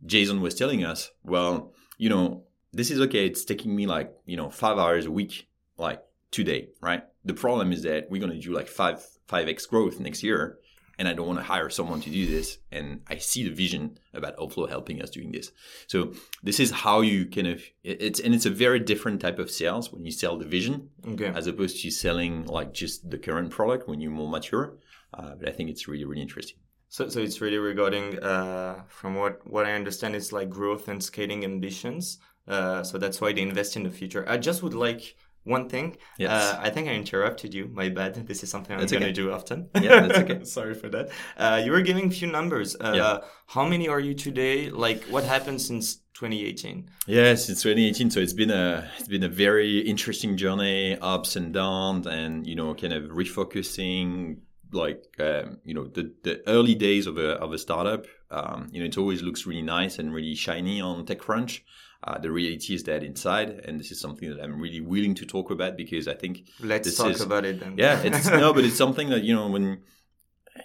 Jason 0.05 0.41
was 0.41 0.53
telling 0.53 0.83
us, 0.83 1.11
well, 1.23 1.73
you 1.97 2.09
know, 2.09 2.43
this 2.73 2.91
is 2.91 2.99
okay. 3.01 3.25
It's 3.25 3.45
taking 3.45 3.73
me 3.73 3.87
like, 3.87 4.13
you 4.25 4.35
know, 4.35 4.49
five 4.49 4.77
hours 4.77 5.05
a 5.05 5.11
week, 5.11 5.47
like 5.77 6.03
today, 6.31 6.69
right? 6.81 7.03
The 7.23 7.33
problem 7.33 7.71
is 7.71 7.83
that 7.83 8.09
we're 8.09 8.21
going 8.21 8.33
to 8.33 8.39
do 8.39 8.53
like 8.53 8.67
five, 8.67 9.05
5x 9.29 9.69
growth 9.69 9.99
next 10.01 10.23
year 10.23 10.58
and 10.99 11.07
I 11.07 11.13
don't 11.13 11.25
want 11.25 11.39
to 11.39 11.45
hire 11.45 11.69
someone 11.69 12.01
to 12.01 12.09
do 12.09 12.27
this. 12.27 12.59
And 12.71 13.01
I 13.07 13.17
see 13.17 13.43
the 13.43 13.55
vision 13.55 13.97
about 14.13 14.37
Upflow 14.37 14.69
helping 14.69 15.01
us 15.01 15.09
doing 15.09 15.31
this. 15.31 15.51
So 15.87 16.13
this 16.43 16.59
is 16.59 16.69
how 16.69 17.01
you 17.01 17.25
kind 17.25 17.47
of 17.47 17.63
it's 17.83 18.19
and 18.19 18.35
it's 18.35 18.45
a 18.45 18.51
very 18.51 18.79
different 18.79 19.21
type 19.21 19.39
of 19.39 19.49
sales 19.49 19.91
when 19.91 20.05
you 20.05 20.11
sell 20.11 20.37
the 20.37 20.45
vision 20.45 20.89
okay. 21.07 21.31
as 21.33 21.47
opposed 21.47 21.81
to 21.81 21.89
selling 21.89 22.45
like 22.45 22.73
just 22.73 23.09
the 23.09 23.17
current 23.17 23.49
product 23.49 23.87
when 23.87 24.01
you're 24.01 24.11
more 24.11 24.29
mature. 24.29 24.77
Uh, 25.13 25.33
but 25.39 25.49
I 25.49 25.51
think 25.51 25.69
it's 25.71 25.87
really 25.87 26.05
really 26.05 26.21
interesting. 26.21 26.57
So, 26.91 27.07
so 27.07 27.19
it's 27.19 27.39
really 27.39 27.59
regarding, 27.59 28.17
uh, 28.17 28.81
from 28.87 29.13
what 29.15 29.47
what 29.47 29.65
I 29.65 29.73
understand, 29.73 30.15
it's 30.15 30.31
like 30.31 30.49
growth 30.49 30.87
and 30.87 31.03
scaling 31.03 31.43
ambitions. 31.45 32.17
Uh, 32.47 32.81
so 32.83 32.97
that's 32.97 33.21
why 33.21 33.31
they 33.31 33.41
invest 33.41 33.77
in 33.77 33.83
the 33.83 33.91
future. 33.91 34.25
I 34.27 34.37
just 34.37 34.63
would 34.63 34.73
like 34.73 35.15
one 35.49 35.67
thing. 35.67 35.97
Yes. 36.17 36.29
Uh, 36.29 36.59
I 36.61 36.69
think 36.69 36.87
I 36.87 36.93
interrupted 36.93 37.53
you. 37.53 37.67
My 37.67 37.89
bad. 37.89 38.27
This 38.27 38.43
is 38.43 38.49
something 38.49 38.77
I'm 38.77 38.85
going 38.85 39.01
to 39.01 39.11
do 39.11 39.31
often. 39.31 39.69
Yeah, 39.81 40.07
that's 40.07 40.19
okay. 40.19 40.43
Sorry 40.57 40.75
for 40.75 40.89
that. 40.89 41.09
Uh, 41.37 41.61
you 41.63 41.71
were 41.71 41.81
giving 41.81 42.07
a 42.07 42.11
few 42.11 42.27
numbers. 42.27 42.75
Uh, 42.75 42.93
yeah. 42.95 43.17
How 43.47 43.65
many 43.65 43.87
are 43.87 43.99
you 43.99 44.13
today? 44.13 44.69
Like, 44.69 45.03
what 45.05 45.23
happened 45.23 45.61
since 45.61 45.95
2018? 46.13 46.89
Yes, 47.07 47.45
since 47.45 47.63
2018. 47.63 48.11
So 48.11 48.19
it's 48.19 48.33
been 48.33 48.51
a 48.51 48.89
it's 48.99 49.07
been 49.07 49.23
a 49.23 49.29
very 49.29 49.79
interesting 49.79 50.37
journey, 50.37 50.97
ups 51.01 51.35
and 51.35 51.53
downs, 51.53 52.05
and 52.07 52.45
you 52.45 52.55
know, 52.55 52.75
kind 52.75 52.93
of 52.93 53.03
refocusing. 53.05 54.39
Like 54.71 55.03
um, 55.19 55.57
you 55.63 55.73
know, 55.73 55.87
the 55.87 56.13
the 56.23 56.43
early 56.47 56.75
days 56.75 57.07
of 57.07 57.17
a 57.17 57.31
of 57.43 57.53
a 57.53 57.57
startup. 57.57 58.05
Um, 58.29 58.67
you 58.71 58.79
know, 58.79 58.85
it 58.85 58.97
always 58.99 59.23
looks 59.23 59.47
really 59.47 59.63
nice 59.63 59.97
and 59.97 60.13
really 60.13 60.35
shiny 60.35 60.79
on 60.79 61.07
TechCrunch. 61.07 61.61
Uh, 62.01 62.17
the 62.17 62.31
reality 62.31 62.73
is 62.73 62.83
that 62.83 63.03
inside, 63.03 63.49
and 63.65 63.79
this 63.79 63.91
is 63.91 63.99
something 63.99 64.29
that 64.29 64.41
I'm 64.41 64.59
really 64.59 64.79
willing 64.79 65.15
to 65.15 65.25
talk 65.25 65.51
about 65.51 65.75
because 65.75 66.07
I 66.07 66.13
think 66.13 66.49
let's 66.61 66.95
talk 66.95 67.11
is, 67.11 67.21
about 67.21 67.45
it. 67.45 67.59
Then. 67.59 67.75
Yeah, 67.77 68.01
it's 68.01 68.27
no, 68.29 68.53
but 68.53 68.63
it's 68.63 68.77
something 68.85 69.09
that 69.09 69.23
you 69.23 69.35
know 69.35 69.47
when 69.49 69.81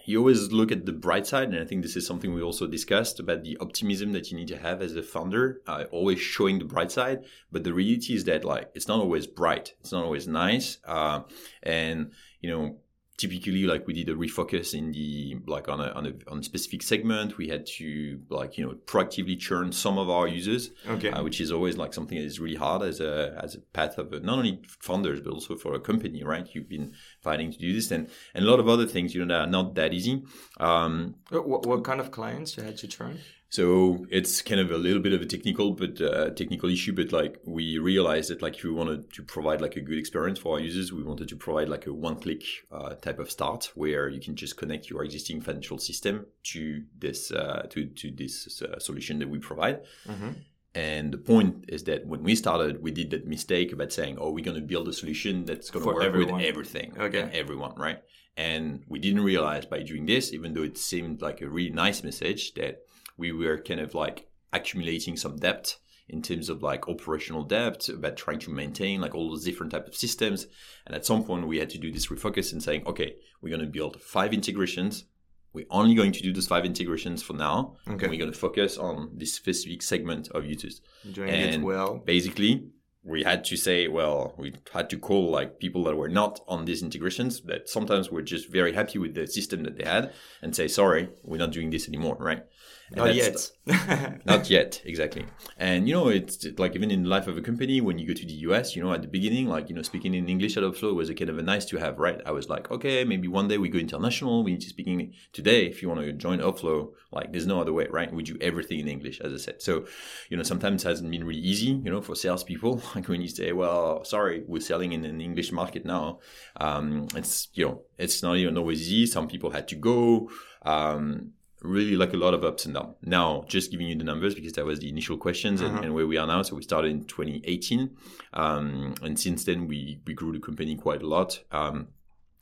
you 0.04 0.18
always 0.18 0.52
look 0.52 0.70
at 0.70 0.86
the 0.86 0.92
bright 0.92 1.26
side, 1.26 1.48
and 1.48 1.58
I 1.58 1.64
think 1.64 1.82
this 1.82 1.96
is 1.96 2.06
something 2.06 2.34
we 2.34 2.42
also 2.42 2.66
discussed 2.66 3.20
about 3.20 3.42
the 3.42 3.56
optimism 3.58 4.12
that 4.12 4.30
you 4.30 4.36
need 4.36 4.48
to 4.48 4.58
have 4.58 4.82
as 4.82 4.94
a 4.96 5.02
founder, 5.02 5.60
uh, 5.66 5.84
always 5.90 6.20
showing 6.20 6.58
the 6.58 6.64
bright 6.64 6.92
side. 6.92 7.24
But 7.50 7.64
the 7.64 7.72
reality 7.72 8.14
is 8.14 8.24
that 8.24 8.44
like 8.44 8.70
it's 8.74 8.88
not 8.88 9.00
always 9.00 9.26
bright, 9.26 9.74
it's 9.80 9.92
not 9.92 10.04
always 10.04 10.28
nice, 10.28 10.78
uh, 10.84 11.22
and 11.62 12.12
you 12.40 12.50
know 12.50 12.76
typically 13.16 13.64
like 13.64 13.86
we 13.86 13.94
did 13.94 14.08
a 14.08 14.14
refocus 14.14 14.74
in 14.74 14.90
the 14.92 15.36
like 15.46 15.68
on 15.68 15.80
a, 15.80 15.88
on 15.92 16.06
a 16.06 16.12
on 16.30 16.38
a 16.40 16.42
specific 16.42 16.82
segment. 16.82 17.38
We 17.38 17.48
had 17.48 17.66
to 17.78 18.20
like 18.28 18.58
you 18.58 18.66
know 18.66 18.74
proactively 18.86 19.38
churn 19.38 19.72
some 19.72 19.98
of 19.98 20.10
our 20.10 20.26
users 20.26 20.70
okay. 20.88 21.10
uh, 21.10 21.22
which 21.22 21.40
is 21.40 21.52
always 21.52 21.76
like 21.76 21.94
something 21.94 22.18
that 22.18 22.24
is 22.24 22.40
really 22.40 22.56
hard 22.56 22.82
as 22.82 23.00
a 23.00 23.38
as 23.42 23.54
a 23.54 23.60
path 23.60 23.98
of 23.98 24.12
a, 24.12 24.20
not 24.20 24.38
only 24.38 24.62
founders 24.80 25.20
but 25.20 25.32
also 25.32 25.56
for 25.56 25.74
a 25.74 25.80
company 25.80 26.24
right? 26.24 26.48
You've 26.52 26.68
been 26.68 26.94
fighting 27.20 27.52
to 27.52 27.58
do 27.58 27.72
this 27.72 27.90
and 27.90 28.08
and 28.34 28.44
a 28.44 28.50
lot 28.50 28.60
of 28.60 28.68
other 28.68 28.86
things 28.86 29.14
you 29.14 29.24
know 29.24 29.32
that 29.34 29.48
are 29.48 29.50
not 29.50 29.74
that 29.76 29.92
easy. 29.92 30.24
Um 30.58 31.16
what, 31.30 31.66
what 31.66 31.84
kind 31.84 32.00
of 32.00 32.10
clients 32.10 32.56
you 32.56 32.64
had 32.64 32.76
to 32.78 32.88
churn 32.88 33.20
so 33.54 34.04
it's 34.10 34.42
kind 34.42 34.60
of 34.60 34.72
a 34.72 34.76
little 34.76 35.00
bit 35.00 35.12
of 35.12 35.22
a 35.22 35.26
technical, 35.26 35.74
but 35.74 36.00
uh, 36.00 36.30
technical 36.30 36.68
issue. 36.68 36.92
But 36.92 37.12
like 37.12 37.38
we 37.44 37.78
realized 37.78 38.30
that 38.30 38.42
like 38.42 38.56
if 38.56 38.64
we 38.64 38.72
wanted 38.72 39.12
to 39.12 39.22
provide 39.22 39.60
like 39.60 39.76
a 39.76 39.80
good 39.80 39.96
experience 39.96 40.40
for 40.40 40.54
our 40.54 40.60
users, 40.60 40.92
we 40.92 41.04
wanted 41.04 41.28
to 41.28 41.36
provide 41.36 41.68
like 41.68 41.86
a 41.86 41.92
one-click 41.92 42.42
uh, 42.72 42.94
type 42.94 43.20
of 43.20 43.30
start 43.30 43.70
where 43.76 44.08
you 44.08 44.20
can 44.20 44.34
just 44.34 44.56
connect 44.56 44.90
your 44.90 45.04
existing 45.04 45.40
financial 45.40 45.78
system 45.78 46.26
to 46.42 46.82
this 46.98 47.30
uh, 47.30 47.68
to 47.70 47.86
to 47.86 48.10
this 48.10 48.60
uh, 48.60 48.80
solution 48.80 49.20
that 49.20 49.28
we 49.28 49.38
provide. 49.38 49.82
Mm-hmm. 50.08 50.30
And 50.74 51.12
the 51.12 51.18
point 51.18 51.66
is 51.68 51.84
that 51.84 52.08
when 52.08 52.24
we 52.24 52.34
started, 52.34 52.82
we 52.82 52.90
did 52.90 53.10
that 53.10 53.24
mistake 53.24 53.72
about 53.72 53.92
saying, 53.92 54.18
"Oh, 54.18 54.32
we're 54.32 54.44
going 54.44 54.60
to 54.60 54.66
build 54.66 54.88
a 54.88 54.92
solution 54.92 55.44
that's 55.44 55.70
going 55.70 55.84
to 55.84 55.92
work 55.92 56.02
everyone. 56.02 56.38
with 56.38 56.44
everything, 56.44 56.96
okay, 56.98 57.30
everyone, 57.32 57.76
right?" 57.76 58.02
And 58.36 58.82
we 58.88 58.98
didn't 58.98 59.22
realize 59.22 59.64
by 59.64 59.84
doing 59.84 60.06
this, 60.06 60.32
even 60.32 60.54
though 60.54 60.64
it 60.64 60.76
seemed 60.76 61.22
like 61.22 61.40
a 61.40 61.48
really 61.48 61.70
nice 61.70 62.02
message, 62.02 62.54
that 62.54 62.82
we 63.16 63.32
were 63.32 63.58
kind 63.58 63.80
of 63.80 63.94
like 63.94 64.28
accumulating 64.52 65.16
some 65.16 65.36
debt 65.36 65.76
in 66.08 66.22
terms 66.22 66.48
of 66.48 66.62
like 66.62 66.88
operational 66.88 67.42
debt 67.42 67.88
about 67.88 68.16
trying 68.16 68.38
to 68.38 68.50
maintain 68.50 69.00
like 69.00 69.14
all 69.14 69.30
those 69.30 69.44
different 69.44 69.72
type 69.72 69.86
of 69.86 69.94
systems. 69.94 70.46
And 70.86 70.94
at 70.94 71.06
some 71.06 71.24
point 71.24 71.48
we 71.48 71.58
had 71.58 71.70
to 71.70 71.78
do 71.78 71.90
this 71.90 72.08
refocus 72.08 72.52
and 72.52 72.62
saying 72.62 72.86
okay 72.86 73.16
we're 73.40 73.50
going 73.50 73.60
to 73.60 73.66
build 73.66 74.00
five 74.00 74.32
integrations. 74.32 75.04
We're 75.52 75.66
only 75.70 75.94
going 75.94 76.12
to 76.12 76.22
do 76.22 76.32
those 76.32 76.48
five 76.48 76.64
integrations 76.64 77.22
for 77.22 77.34
now. 77.34 77.76
Okay. 77.88 78.08
we're 78.08 78.18
going 78.18 78.32
to 78.32 78.38
focus 78.38 78.76
on 78.76 79.12
this 79.14 79.34
specific 79.34 79.82
segment 79.82 80.28
of 80.32 80.44
users. 80.44 80.80
Doing 81.12 81.30
and 81.30 81.54
it 81.54 81.60
well. 81.62 81.98
basically 81.98 82.70
we 83.04 83.22
had 83.22 83.44
to 83.44 83.56
say, 83.56 83.86
well, 83.86 84.34
we 84.38 84.54
had 84.72 84.88
to 84.88 84.98
call 84.98 85.30
like 85.30 85.58
people 85.58 85.84
that 85.84 85.96
were 85.96 86.08
not 86.08 86.40
on 86.48 86.64
these 86.64 86.82
integrations 86.82 87.42
that 87.42 87.68
sometimes 87.68 88.10
were 88.10 88.22
just 88.22 88.50
very 88.50 88.72
happy 88.72 88.98
with 88.98 89.14
the 89.14 89.26
system 89.26 89.62
that 89.62 89.76
they 89.76 89.84
had 89.84 90.12
and 90.40 90.56
say, 90.56 90.66
sorry, 90.66 91.10
we're 91.22 91.36
not 91.36 91.52
doing 91.52 91.68
this 91.68 91.86
anymore, 91.86 92.16
right? 92.18 92.44
And 92.88 92.96
not 92.96 93.14
yet. 93.14 93.50
not 94.26 94.50
yet, 94.56 94.82
exactly. 94.84 95.24
And 95.56 95.88
you 95.88 95.94
know, 95.94 96.08
it's 96.08 96.46
like 96.58 96.74
even 96.74 96.90
in 96.90 97.04
the 97.04 97.08
life 97.08 97.26
of 97.26 97.38
a 97.38 97.40
company, 97.40 97.80
when 97.80 97.98
you 97.98 98.06
go 98.06 98.12
to 98.12 98.26
the 98.26 98.34
US, 98.48 98.76
you 98.76 98.82
know, 98.82 98.92
at 98.92 99.02
the 99.02 99.08
beginning, 99.08 99.48
like 99.48 99.68
you 99.68 99.74
know, 99.74 99.82
speaking 99.82 100.14
in 100.14 100.28
English 100.28 100.56
at 100.56 100.62
Upflow 100.62 100.94
was 100.94 101.08
a 101.08 101.14
kind 101.14 101.30
of 101.30 101.38
a 101.38 101.42
nice 101.42 101.64
to 101.66 101.78
have, 101.78 101.98
right? 101.98 102.20
I 102.26 102.32
was 102.32 102.48
like, 102.48 102.70
okay, 102.70 103.04
maybe 103.04 103.26
one 103.26 103.48
day 103.48 103.58
we 103.58 103.68
go 103.68 103.78
international, 103.78 104.44
we 104.44 104.52
need 104.52 104.60
to 104.60 104.68
speak 104.68 104.86
English. 104.86 105.16
Today, 105.32 105.66
if 105.66 105.80
you 105.80 105.88
want 105.88 106.02
to 106.02 106.12
join 106.12 106.40
Upflow, 106.40 106.92
like 107.10 107.32
there's 107.32 107.46
no 107.46 107.60
other 107.60 107.72
way, 107.72 107.86
right? 107.90 108.12
We 108.12 108.22
do 108.22 108.36
everything 108.40 108.80
in 108.80 108.88
English, 108.88 109.20
as 109.20 109.32
I 109.32 109.38
said. 109.38 109.62
So, 109.62 109.86
you 110.28 110.36
know, 110.36 110.42
sometimes 110.42 110.84
it 110.84 110.88
hasn't 110.88 111.10
been 111.10 111.24
really 111.24 111.40
easy, 111.40 111.80
you 111.84 111.90
know, 111.90 112.02
for 112.02 112.14
salespeople. 112.14 112.82
Like 112.94 113.08
when 113.08 113.22
you 113.22 113.28
say, 113.28 113.52
well, 113.52 114.04
sorry, 114.04 114.44
we're 114.46 114.60
selling 114.60 114.92
in 114.92 115.04
an 115.04 115.20
English 115.20 115.50
market 115.50 115.84
now. 115.84 116.20
Um, 116.56 117.08
it's 117.16 117.48
you 117.54 117.64
know, 117.64 117.82
it's 117.98 118.22
not 118.22 118.36
even 118.36 118.56
always 118.56 118.80
easy. 118.82 119.06
Some 119.10 119.26
people 119.26 119.50
had 119.50 119.66
to 119.68 119.76
go. 119.76 120.30
Um, 120.62 121.32
really 121.64 121.96
like 121.96 122.12
a 122.12 122.16
lot 122.16 122.34
of 122.34 122.44
ups 122.44 122.66
and 122.66 122.74
downs. 122.74 122.94
Now, 123.02 123.44
just 123.48 123.70
giving 123.70 123.88
you 123.88 123.96
the 123.96 124.04
numbers 124.04 124.34
because 124.34 124.52
that 124.52 124.64
was 124.64 124.80
the 124.80 124.88
initial 124.88 125.16
questions 125.16 125.62
uh-huh. 125.62 125.76
and, 125.76 125.84
and, 125.86 125.94
where 125.94 126.06
we 126.06 126.18
are 126.18 126.26
now. 126.26 126.42
So 126.42 126.56
we 126.56 126.62
started 126.62 126.90
in 126.90 127.04
2018, 127.04 127.96
um, 128.34 128.94
and 129.02 129.18
since 129.18 129.44
then 129.44 129.66
we 129.66 130.00
we 130.06 130.14
grew 130.14 130.32
the 130.32 130.40
company 130.40 130.76
quite 130.76 131.02
a 131.02 131.06
lot. 131.06 131.40
Um, 131.50 131.88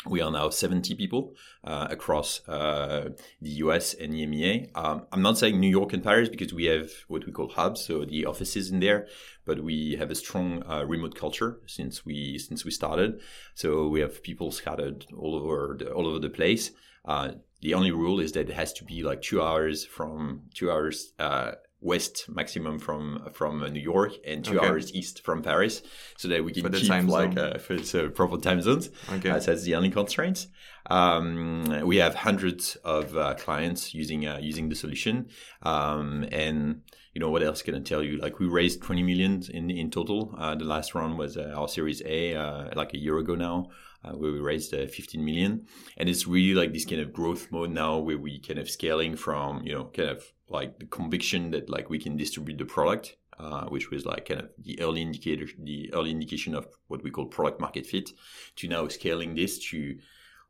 we 0.05 0.21
are 0.21 0.33
now 0.33 0.49
70 0.49 0.97
people 0.97 1.37
uh, 1.63 1.87
across 1.89 2.47
uh, 2.49 3.11
the 3.41 3.51
US 3.51 3.95
and 3.95 4.13
EMEA. 4.13 4.71
Um, 4.75 5.07
I'm 5.13 5.23
not 5.23 5.39
saying 5.39 5.61
New 5.61 5.71
York 5.71 5.93
and 5.93 6.03
Paris 6.03 6.29
because 6.29 6.53
we 6.53 6.65
have 6.65 6.91
what 7.07 7.25
we 7.25 7.31
call 7.31 7.49
hubs, 7.49 7.85
so 7.85 8.05
the 8.05 8.27
offices 8.27 8.73
in 8.73 8.81
there, 8.81 9.07
but 9.45 9.63
we 9.63 9.95
have 10.01 10.11
a 10.11 10.17
strong 10.17 10.65
uh, 10.69 10.85
remote 10.85 11.15
culture 11.15 11.61
since 11.67 12.05
we 12.05 12.39
since 12.39 12.65
we 12.65 12.73
started. 12.73 13.21
So 13.55 13.87
we 13.87 14.01
have 14.01 14.23
people 14.23 14.51
scattered 14.51 15.07
all 15.17 15.37
over 15.37 15.77
the, 15.79 15.93
all 15.93 16.09
over 16.09 16.19
the 16.19 16.31
place. 16.31 16.73
Uh, 17.05 17.33
the 17.61 17.75
only 17.75 17.91
rule 17.91 18.21
is 18.21 18.33
that 18.33 18.49
it 18.49 18.55
has 18.55 18.73
to 18.75 18.85
be 18.85 19.03
like 19.03 19.23
two 19.23 19.41
hours 19.41 19.85
from 19.85 20.43
two 20.55 20.71
hours 20.71 21.13
uh, 21.19 21.53
west 21.83 22.27
maximum 22.29 22.79
from 22.79 23.29
from 23.33 23.61
New 23.73 23.81
York 23.81 24.13
and 24.25 24.45
two 24.45 24.59
okay. 24.59 24.67
hours 24.67 24.95
east 24.95 25.23
from 25.25 25.43
Paris, 25.43 25.83
so 26.17 26.29
that 26.29 26.45
we 26.45 26.53
can 26.53 26.71
keep 26.73 27.09
like 27.09 27.37
uh, 27.37 27.59
for 27.59 27.77
the 27.77 28.11
proper 28.15 28.39
time 28.39 28.63
zones. 28.63 28.91
Okay, 29.11 29.31
uh, 29.31 29.39
that's 29.39 29.65
the 29.65 29.75
only 29.75 29.91
constraints. 29.91 30.49
Um, 30.89 31.83
we 31.85 31.97
have 31.97 32.15
hundreds 32.15 32.77
of 32.85 33.17
uh, 33.17 33.35
clients 33.35 33.95
using 33.95 34.27
uh, 34.27 34.39
using 34.41 34.69
the 34.69 34.77
solution, 34.77 35.29
um, 35.63 36.25
and 36.33 36.83
you 37.13 37.21
know 37.21 37.31
what 37.31 37.43
else 37.43 37.63
can 37.63 37.75
I 37.75 37.81
tell 37.81 38.03
you? 38.03 38.19
Like 38.19 38.39
we 38.39 38.47
raised 38.47 38.83
20 38.83 39.03
million 39.03 39.43
in 39.53 39.71
in 39.71 39.91
total. 39.91 40.35
Uh, 40.39 40.55
the 40.55 40.65
last 40.65 40.95
round 40.95 41.19
was 41.19 41.37
uh, 41.37 41.55
our 41.57 41.69
Series 41.69 42.03
A, 42.05 42.35
like 42.75 42.95
a 42.95 42.99
year 42.99 43.19
ago 43.19 43.35
now 43.35 43.69
uh, 44.05 44.13
where 44.13 44.33
we 44.33 44.41
raised 44.41 44.75
uh, 44.75 44.87
15 44.87 45.25
million. 45.25 45.67
And 45.97 46.09
it's 46.09 46.27
really 46.27 46.55
like 46.55 46.73
this 46.73 46.85
kind 46.85 47.01
of 47.01 47.13
growth 47.13 47.51
mode 47.51 47.71
now 47.71 47.99
where 47.99 48.19
we 48.19 48.41
kind 48.41 48.59
of 48.59 48.71
scaling 48.71 49.17
from, 49.17 49.63
you 49.63 49.73
know, 49.75 49.85
kind 49.85 50.11
of 50.11 50.33
like 50.49 50.79
the 50.79 50.87
conviction 50.87 51.51
that 51.53 51.69
like 51.69 51.91
we 51.91 51.99
can 51.99 52.17
distribute 52.17 52.59
the 52.59 52.65
product 52.65 53.17
uh, 53.39 53.65
which 53.67 53.91
was 53.91 54.07
like 54.07 54.29
kind 54.29 54.41
of 54.41 54.51
the 54.59 54.81
early 54.81 55.03
indicator, 55.03 55.47
the 55.59 55.93
early 55.95 56.11
indication 56.11 56.55
of 56.55 56.67
what 56.89 57.03
we 57.03 57.11
call 57.11 57.27
product 57.27 57.61
market 57.61 57.87
fit, 57.87 58.11
to 58.57 58.69
now 58.69 58.87
scaling 58.89 59.35
this 59.35 59.59
to 59.59 59.97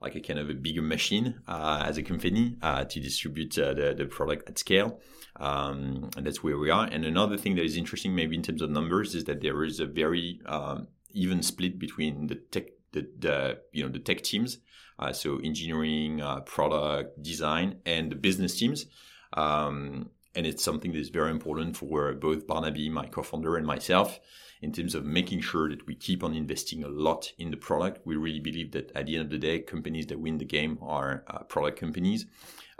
like 0.02 0.14
a 0.14 0.20
kind 0.20 0.38
of 0.38 0.50
a 0.50 0.54
bigger 0.54 0.82
machine 0.82 1.40
uh, 1.48 1.84
as 1.86 1.96
a 1.98 2.02
company 2.02 2.56
uh, 2.62 2.84
to 2.84 3.00
distribute 3.00 3.56
uh, 3.58 3.72
the, 3.74 3.94
the 3.96 4.04
product 4.06 4.48
at 4.48 4.58
scale. 4.58 5.00
Um, 5.36 6.10
and 6.16 6.26
that's 6.26 6.42
where 6.42 6.58
we 6.58 6.70
are. 6.70 6.84
And 6.84 7.04
another 7.04 7.36
thing 7.36 7.54
that 7.56 7.64
is 7.64 7.76
interesting, 7.76 8.14
maybe 8.14 8.36
in 8.36 8.42
terms 8.42 8.60
of 8.60 8.70
numbers, 8.70 9.14
is 9.14 9.24
that 9.24 9.40
there 9.40 9.64
is 9.64 9.80
a 9.80 9.86
very 9.86 10.40
um, 10.46 10.88
even 11.12 11.42
split 11.42 11.78
between 11.78 12.26
the 12.26 12.34
tech, 12.34 12.64
the, 12.92 13.08
the 13.18 13.58
you 13.72 13.82
know 13.82 13.90
the 13.90 13.98
tech 13.98 14.22
teams, 14.22 14.58
uh, 14.98 15.12
so 15.12 15.38
engineering, 15.38 16.20
uh, 16.20 16.40
product, 16.40 17.22
design, 17.22 17.76
and 17.86 18.10
the 18.10 18.16
business 18.16 18.58
teams. 18.58 18.86
Um, 19.32 20.10
and 20.34 20.46
it's 20.46 20.64
something 20.64 20.92
that 20.92 20.98
is 20.98 21.10
very 21.10 21.30
important 21.30 21.76
for 21.76 22.12
both 22.14 22.46
Barnaby, 22.46 22.88
my 22.88 23.06
co-founder, 23.06 23.56
and 23.56 23.66
myself 23.66 24.20
in 24.62 24.72
terms 24.72 24.94
of 24.94 25.04
making 25.04 25.40
sure 25.40 25.68
that 25.68 25.86
we 25.86 25.94
keep 25.94 26.22
on 26.22 26.34
investing 26.34 26.84
a 26.84 26.88
lot 26.88 27.32
in 27.36 27.50
the 27.50 27.56
product. 27.56 28.06
We 28.06 28.16
really 28.16 28.40
believe 28.40 28.70
that 28.72 28.92
at 28.94 29.06
the 29.06 29.16
end 29.16 29.24
of 29.24 29.30
the 29.30 29.38
day, 29.38 29.58
companies 29.58 30.06
that 30.06 30.20
win 30.20 30.38
the 30.38 30.44
game 30.44 30.78
are 30.80 31.24
uh, 31.26 31.40
product 31.40 31.78
companies. 31.78 32.26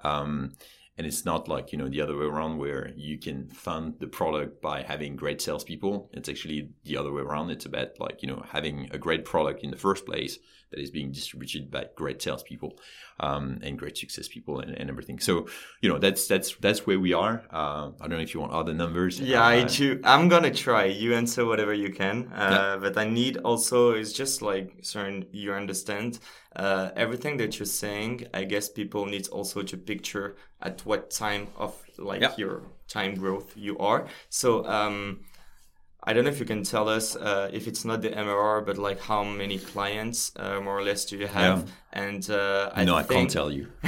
Um, 0.05 0.53
and 0.97 1.07
it's 1.07 1.25
not 1.25 1.49
like 1.49 1.73
you 1.73 1.79
know 1.79 1.88
the 1.88 2.01
other 2.01 2.16
way 2.16 2.27
around 2.27 2.59
where 2.59 2.92
you 2.97 3.18
can 3.18 3.49
fund 3.49 3.95
the 3.99 4.07
product 4.07 4.61
by 4.61 4.83
having 4.83 5.16
great 5.16 5.40
salespeople. 5.40 6.11
It's 6.12 6.29
actually 6.29 6.68
the 6.85 6.97
other 6.97 7.12
way 7.12 7.23
around. 7.23 7.51
It's 7.51 7.66
about 7.66 7.99
like 7.99 8.23
you 8.23 8.29
know 8.29 8.45
having 8.49 8.88
a 8.92 8.99
great 8.99 9.25
product 9.25 9.64
in 9.64 9.71
the 9.71 9.77
first 9.77 10.07
place 10.07 10.38
that 10.72 10.80
is 10.80 10.90
being 10.90 11.12
distributed 11.12 11.70
by 11.70 11.87
great 11.94 12.20
salespeople 12.20 12.78
um, 13.20 13.58
and 13.62 13.78
great 13.78 13.96
success 13.96 14.26
people 14.26 14.61
and, 14.61 14.72
and, 14.72 14.90
everything. 14.90 15.18
So 15.20 15.46
you 15.80 15.88
know 15.88 15.98
that's 15.98 16.26
that's 16.26 16.56
that's 16.56 16.87
where 16.87 16.98
we 16.98 17.12
are. 17.12 17.44
Uh, 17.50 17.90
I 18.00 18.08
don't 18.08 18.18
know 18.18 18.18
if 18.18 18.35
you 18.35 18.40
want 18.40 18.52
other 18.52 18.74
numbers. 18.74 19.20
Yeah, 19.20 19.42
uh, 19.42 19.48
I 19.48 19.64
do. 19.64 20.00
I'm 20.04 20.28
gonna 20.28 20.52
try. 20.52 20.87
You 20.87 21.14
answer 21.14 21.44
whatever 21.44 21.72
you 21.72 21.92
can. 21.92 22.32
Uh, 22.32 22.37
yeah. 22.50 22.76
But 22.80 22.96
I 22.98 23.04
need 23.04 23.37
also 23.38 23.92
is 23.92 24.12
just 24.12 24.42
like 24.42 24.72
so 24.82 25.22
you 25.30 25.52
understand 25.52 26.18
uh, 26.56 26.90
everything 26.96 27.37
that 27.37 27.58
you're 27.58 27.66
saying. 27.66 28.26
I 28.35 28.44
guess 28.44 28.68
people 28.68 29.06
need 29.06 29.28
also 29.28 29.62
to 29.62 29.76
picture 29.76 30.37
at 30.61 30.85
what 30.85 31.11
time 31.11 31.48
of 31.56 31.74
like 31.98 32.22
yeah. 32.22 32.32
your 32.37 32.62
time 32.88 33.14
growth 33.14 33.52
you 33.56 33.78
are. 33.78 34.06
So. 34.28 34.66
Um, 34.66 35.20
I 36.05 36.12
don't 36.12 36.25
know 36.25 36.31
if 36.31 36.41
you 36.41 36.47
can 36.47 36.65
tell 36.65 36.88
us 36.88 37.15
uh, 37.15 37.49
if 37.53 37.69
it's 37.69 37.85
not 37.85 38.03
the 38.03 38.11
MRR, 38.11 38.67
but 38.67 38.77
like 38.77 39.01
how 39.01 39.23
many 39.23 39.59
clients 39.59 40.33
uh, 40.35 40.61
more 40.61 40.79
or 40.79 40.83
less 40.83 41.05
do 41.05 41.17
you 41.17 41.29
have? 41.29 41.61
Yeah. 41.61 41.73
And 41.93 42.31
uh, 42.31 42.71
I 42.75 42.85
no, 42.85 42.99
think... 42.99 43.11
I 43.11 43.15
can't 43.15 43.31
tell 43.31 43.53
you. 43.53 43.69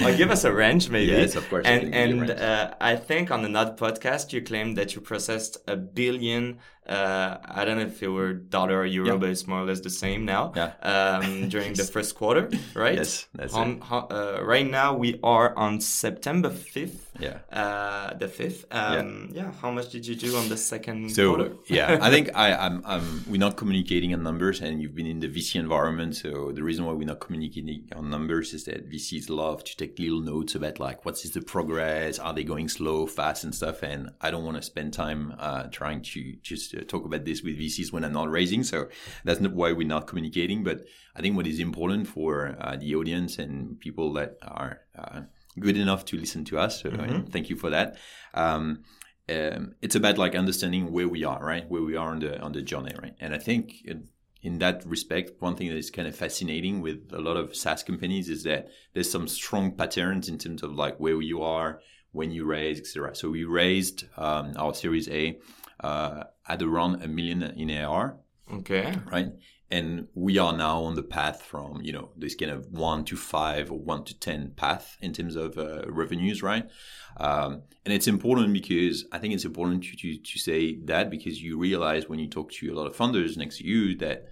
well, 0.00 0.16
give 0.16 0.30
us 0.30 0.44
a 0.44 0.52
range, 0.52 0.90
maybe. 0.90 1.10
Yes, 1.10 1.34
of 1.34 1.48
course. 1.48 1.66
And 1.66 1.92
and 1.94 2.30
uh, 2.30 2.74
I 2.80 2.96
think 2.96 3.30
on 3.30 3.42
the 3.42 3.48
Nut 3.48 3.76
podcast, 3.76 4.32
you 4.32 4.42
claimed 4.42 4.76
that 4.76 4.94
you 4.94 5.00
processed 5.00 5.56
a 5.66 5.76
billion 5.76 6.60
uh, 6.86 7.38
I 7.44 7.64
don't 7.64 7.76
know 7.76 7.84
if 7.84 8.02
it 8.02 8.08
were 8.08 8.32
dollar 8.32 8.80
or 8.80 8.86
euro, 8.86 9.12
yeah. 9.12 9.16
but 9.16 9.28
it's 9.28 9.46
more 9.46 9.60
or 9.60 9.64
less 9.64 9.80
the 9.80 9.90
same 9.90 10.24
now. 10.24 10.52
Yeah. 10.56 10.72
Um, 10.82 11.48
during 11.48 11.74
the 11.74 11.84
first 11.92 12.16
quarter, 12.16 12.50
right? 12.74 12.96
Yes, 12.96 13.28
that's 13.34 13.54
um, 13.54 13.80
it. 13.80 14.12
Uh, 14.12 14.42
right 14.42 14.68
now 14.68 14.96
we 14.96 15.20
are 15.22 15.56
on 15.56 15.80
September 15.80 16.50
fifth. 16.50 17.11
Yeah. 17.22 17.38
Uh, 17.56 18.14
the 18.14 18.28
fifth. 18.28 18.64
Um, 18.70 19.30
yeah. 19.32 19.44
yeah. 19.44 19.52
How 19.60 19.70
much 19.70 19.90
did 19.90 20.06
you 20.06 20.14
do 20.14 20.36
on 20.36 20.48
the 20.48 20.56
second 20.56 21.10
so, 21.10 21.34
quarter? 21.34 21.56
yeah, 21.66 21.98
I 22.02 22.10
think 22.10 22.30
I, 22.34 22.54
I'm, 22.54 22.82
I'm, 22.84 23.24
we're 23.28 23.38
not 23.38 23.56
communicating 23.56 24.12
on 24.12 24.22
numbers, 24.22 24.60
and 24.60 24.82
you've 24.82 24.94
been 24.94 25.06
in 25.06 25.20
the 25.20 25.28
VC 25.28 25.56
environment, 25.60 26.16
so 26.16 26.52
the 26.52 26.62
reason 26.62 26.84
why 26.84 26.92
we're 26.92 27.06
not 27.06 27.20
communicating 27.20 27.88
on 27.94 28.10
numbers 28.10 28.52
is 28.52 28.64
that 28.64 28.90
VCs 28.90 29.30
love 29.30 29.64
to 29.64 29.76
take 29.76 29.98
little 29.98 30.20
notes 30.20 30.54
about 30.54 30.80
like 30.80 31.04
what 31.04 31.14
is 31.24 31.30
the 31.30 31.42
progress, 31.42 32.18
are 32.18 32.34
they 32.34 32.44
going 32.44 32.68
slow, 32.68 33.06
fast, 33.06 33.44
and 33.44 33.54
stuff, 33.54 33.82
and 33.82 34.10
I 34.20 34.30
don't 34.30 34.44
want 34.44 34.56
to 34.56 34.62
spend 34.62 34.92
time 34.92 35.34
uh, 35.38 35.64
trying 35.70 36.02
to 36.02 36.34
just 36.42 36.74
uh, 36.74 36.80
talk 36.86 37.04
about 37.04 37.24
this 37.24 37.42
with 37.42 37.58
VCs 37.58 37.92
when 37.92 38.04
I'm 38.04 38.12
not 38.12 38.30
raising. 38.30 38.64
So 38.64 38.88
that's 39.24 39.40
not 39.40 39.52
why 39.52 39.72
we're 39.72 39.86
not 39.86 40.06
communicating. 40.06 40.64
But 40.64 40.86
I 41.14 41.20
think 41.20 41.36
what 41.36 41.46
is 41.46 41.58
important 41.58 42.08
for 42.08 42.56
uh, 42.60 42.76
the 42.76 42.94
audience 42.94 43.38
and 43.38 43.78
people 43.78 44.12
that 44.14 44.36
are 44.42 44.80
uh, 44.98 45.22
good 45.58 45.76
enough 45.76 46.04
to 46.06 46.16
listen 46.16 46.44
to 46.46 46.58
us. 46.58 46.82
So 46.82 46.90
mm-hmm. 46.90 47.30
thank 47.30 47.50
you 47.50 47.56
for 47.56 47.70
that. 47.70 47.96
Um, 48.34 48.84
um, 49.28 49.74
it's 49.80 49.94
about 49.94 50.18
like 50.18 50.34
understanding 50.34 50.92
where 50.92 51.08
we 51.08 51.24
are, 51.24 51.42
right? 51.44 51.68
Where 51.68 51.82
we 51.82 51.96
are 51.96 52.10
on 52.10 52.20
the 52.20 52.40
on 52.40 52.52
the 52.52 52.62
journey, 52.62 52.94
right? 53.00 53.14
And 53.20 53.34
I 53.34 53.38
think. 53.38 53.74
It, 53.84 53.98
in 54.44 54.58
that 54.58 54.84
respect, 54.84 55.40
one 55.40 55.54
thing 55.54 55.68
that 55.68 55.76
is 55.76 55.90
kind 55.90 56.08
of 56.08 56.16
fascinating 56.16 56.80
with 56.80 57.12
a 57.12 57.20
lot 57.20 57.36
of 57.36 57.54
SaaS 57.54 57.84
companies 57.84 58.28
is 58.28 58.42
that 58.42 58.68
there's 58.92 59.08
some 59.08 59.28
strong 59.28 59.70
patterns 59.70 60.28
in 60.28 60.36
terms 60.36 60.64
of 60.64 60.72
like 60.72 60.98
where 60.98 61.20
you 61.22 61.42
are, 61.42 61.80
when 62.10 62.30
you 62.30 62.44
raise, 62.44 62.80
etc. 62.80 63.14
So 63.14 63.30
we 63.30 63.44
raised 63.44 64.04
um, 64.16 64.52
our 64.56 64.74
Series 64.74 65.08
A 65.08 65.38
uh, 65.80 66.24
at 66.48 66.62
around 66.62 67.02
a 67.02 67.08
million 67.08 67.42
in 67.42 67.70
AR. 67.70 68.16
Okay. 68.52 68.94
Right. 69.10 69.28
And 69.72 70.08
we 70.14 70.36
are 70.36 70.54
now 70.54 70.82
on 70.82 70.96
the 70.96 71.02
path 71.02 71.40
from, 71.40 71.80
you 71.80 71.94
know, 71.94 72.10
this 72.14 72.34
kind 72.34 72.50
of 72.50 72.66
one 72.70 73.06
to 73.06 73.16
five 73.16 73.72
or 73.72 73.78
one 73.78 74.04
to 74.04 74.18
10 74.18 74.52
path 74.54 74.98
in 75.00 75.14
terms 75.14 75.34
of 75.34 75.56
uh, 75.56 75.90
revenues, 75.90 76.42
right? 76.42 76.68
Um, 77.16 77.62
and 77.86 77.94
it's 77.94 78.06
important 78.06 78.52
because 78.52 79.06
I 79.12 79.18
think 79.18 79.32
it's 79.32 79.46
important 79.46 79.82
to, 79.84 79.96
to, 79.96 80.18
to 80.18 80.38
say 80.38 80.76
that 80.84 81.08
because 81.08 81.42
you 81.42 81.58
realize 81.58 82.06
when 82.06 82.18
you 82.18 82.28
talk 82.28 82.52
to 82.52 82.70
a 82.70 82.76
lot 82.76 82.86
of 82.86 82.94
funders 82.94 83.38
next 83.38 83.58
to 83.58 83.66
you 83.66 83.96
that 83.96 84.26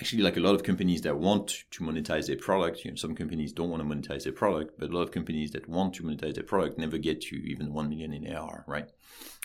actually 0.00 0.22
like 0.22 0.36
a 0.36 0.40
lot 0.40 0.54
of 0.54 0.62
companies 0.62 1.02
that 1.02 1.16
want 1.16 1.64
to 1.70 1.82
monetize 1.82 2.26
their 2.26 2.36
product 2.36 2.84
you 2.84 2.90
know 2.90 2.96
some 2.96 3.14
companies 3.14 3.52
don't 3.52 3.70
want 3.70 3.82
to 3.82 3.88
monetize 3.88 4.24
their 4.24 4.32
product 4.32 4.78
but 4.78 4.90
a 4.90 4.92
lot 4.92 5.02
of 5.02 5.10
companies 5.10 5.50
that 5.50 5.68
want 5.68 5.94
to 5.94 6.02
monetize 6.02 6.34
their 6.34 6.44
product 6.44 6.78
never 6.78 6.98
get 6.98 7.20
to 7.20 7.36
even 7.36 7.72
1 7.72 7.88
million 7.88 8.12
in 8.12 8.32
AR 8.34 8.64
right? 8.66 8.88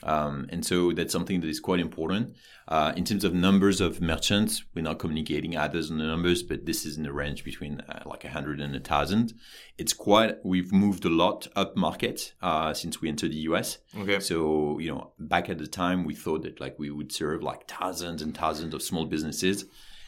Um, 0.03 0.47
and 0.49 0.65
so 0.65 0.91
that's 0.91 1.13
something 1.13 1.39
that 1.39 1.47
is 1.47 1.61
quite 1.61 1.79
important. 1.79 2.35
Uh, 2.67 2.91
in 2.97 3.05
terms 3.05 3.23
of 3.23 3.33
numbers 3.33 3.79
of 3.79 4.01
merchants 4.01 4.63
we're 4.75 4.81
not 4.81 4.99
communicating 4.99 5.55
others 5.55 5.89
on 5.89 5.97
the 5.97 6.05
numbers 6.05 6.43
but 6.43 6.65
this 6.65 6.85
is 6.85 6.97
in 6.97 7.03
the 7.03 7.13
range 7.13 7.43
between 7.43 7.81
uh, 7.81 8.03
like 8.05 8.23
100 8.23 8.59
and 8.59 8.73
1000 8.73 9.33
it's 9.77 9.93
quite 9.93 10.37
we've 10.45 10.71
moved 10.71 11.03
a 11.05 11.09
lot 11.09 11.47
up 11.55 11.75
market 11.75 12.33
uh, 12.41 12.73
since 12.73 13.01
we 13.01 13.09
entered 13.09 13.31
the 13.31 13.37
us 13.37 13.79
okay. 13.97 14.19
So 14.19 14.77
you 14.79 14.93
know 14.93 15.13
back 15.17 15.49
at 15.49 15.57
the 15.57 15.67
time 15.67 16.05
we 16.05 16.15
thought 16.15 16.43
that 16.43 16.61
like 16.61 16.77
we 16.77 16.89
would 16.89 17.11
serve 17.11 17.41
like 17.41 17.67
thousands 17.67 18.21
and 18.21 18.35
thousands 18.35 18.73
of 18.73 18.83
small 18.83 19.05
businesses 19.05 19.65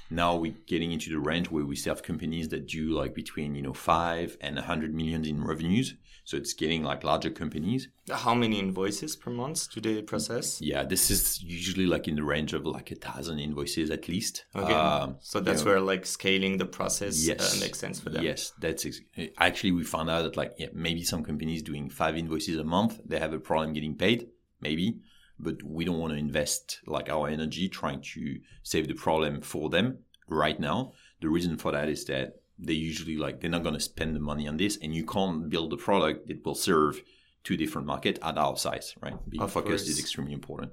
now 0.09 0.35
we're 0.35 0.55
getting 0.67 0.91
into 0.91 1.09
the 1.09 1.19
range 1.19 1.49
where 1.49 1.65
we 1.65 1.75
serve 1.75 2.03
companies 2.03 2.49
that 2.49 2.67
do 2.67 2.89
like 2.89 3.13
between 3.13 3.55
you 3.55 3.61
know 3.61 3.73
five 3.73 4.37
and 4.41 4.57
a 4.57 4.61
hundred 4.61 4.93
millions 4.93 5.27
in 5.27 5.43
revenues. 5.43 5.95
So 6.23 6.37
it's 6.37 6.53
getting 6.53 6.81
like 6.81 7.03
larger 7.03 7.29
companies. 7.29 7.87
How 8.11 8.33
many 8.33 8.59
invoices 8.59 9.15
per 9.15 9.29
month 9.29 9.71
do 9.71 9.79
they 9.79 10.01
process? 10.01 10.59
Yeah, 10.59 10.83
this 10.83 11.11
is 11.11 11.39
usually 11.43 11.85
like 11.85 12.07
in 12.07 12.15
the 12.15 12.23
range 12.23 12.53
of 12.53 12.65
like 12.65 12.89
a 12.89 12.95
thousand 12.95 13.37
invoices 13.37 13.91
at 13.91 14.07
least. 14.07 14.45
Okay, 14.55 14.73
um, 14.73 15.17
so 15.19 15.39
that's 15.39 15.61
you 15.61 15.65
know, 15.65 15.71
where 15.71 15.81
like 15.81 16.05
scaling 16.05 16.57
the 16.57 16.65
process 16.65 17.15
uh, 17.15 17.33
yes, 17.33 17.55
uh, 17.55 17.63
makes 17.63 17.79
sense 17.79 17.99
for 17.99 18.09
them. 18.09 18.23
Yes, 18.23 18.53
that's 18.59 18.87
ex- 18.87 19.01
actually 19.37 19.71
we 19.71 19.83
found 19.83 20.09
out 20.09 20.23
that 20.23 20.35
like 20.35 20.53
yeah, 20.57 20.69
maybe 20.73 21.03
some 21.03 21.23
companies 21.23 21.61
doing 21.61 21.89
five 21.89 22.17
invoices 22.17 22.57
a 22.57 22.63
month 22.63 22.99
they 23.05 23.19
have 23.19 23.33
a 23.33 23.39
problem 23.39 23.73
getting 23.73 23.95
paid. 23.95 24.27
Maybe 24.61 25.01
but 25.39 25.61
we 25.63 25.85
don't 25.85 25.99
want 25.99 26.13
to 26.13 26.19
invest 26.19 26.79
like 26.85 27.09
our 27.09 27.27
energy 27.27 27.67
trying 27.69 28.01
to 28.01 28.39
save 28.63 28.87
the 28.87 28.93
problem 28.93 29.41
for 29.41 29.69
them 29.69 29.99
right 30.27 30.59
now. 30.59 30.93
The 31.21 31.29
reason 31.29 31.57
for 31.57 31.71
that 31.71 31.89
is 31.89 32.05
that 32.05 32.39
they 32.57 32.73
usually 32.73 33.17
like 33.17 33.41
they're 33.41 33.49
not 33.49 33.63
going 33.63 33.75
to 33.75 33.81
spend 33.81 34.15
the 34.15 34.19
money 34.19 34.47
on 34.47 34.57
this, 34.57 34.77
and 34.81 34.95
you 34.95 35.05
can't 35.05 35.49
build 35.49 35.73
a 35.73 35.77
product 35.77 36.27
that 36.27 36.45
will 36.45 36.55
serve 36.55 37.01
two 37.43 37.57
different 37.57 37.85
markets 37.85 38.19
at 38.23 38.37
our 38.37 38.57
size, 38.57 38.95
right? 39.01 39.17
Being 39.29 39.43
of 39.43 39.51
focused 39.51 39.85
course. 39.85 39.89
is 39.89 39.99
extremely 39.99 40.33
important. 40.33 40.71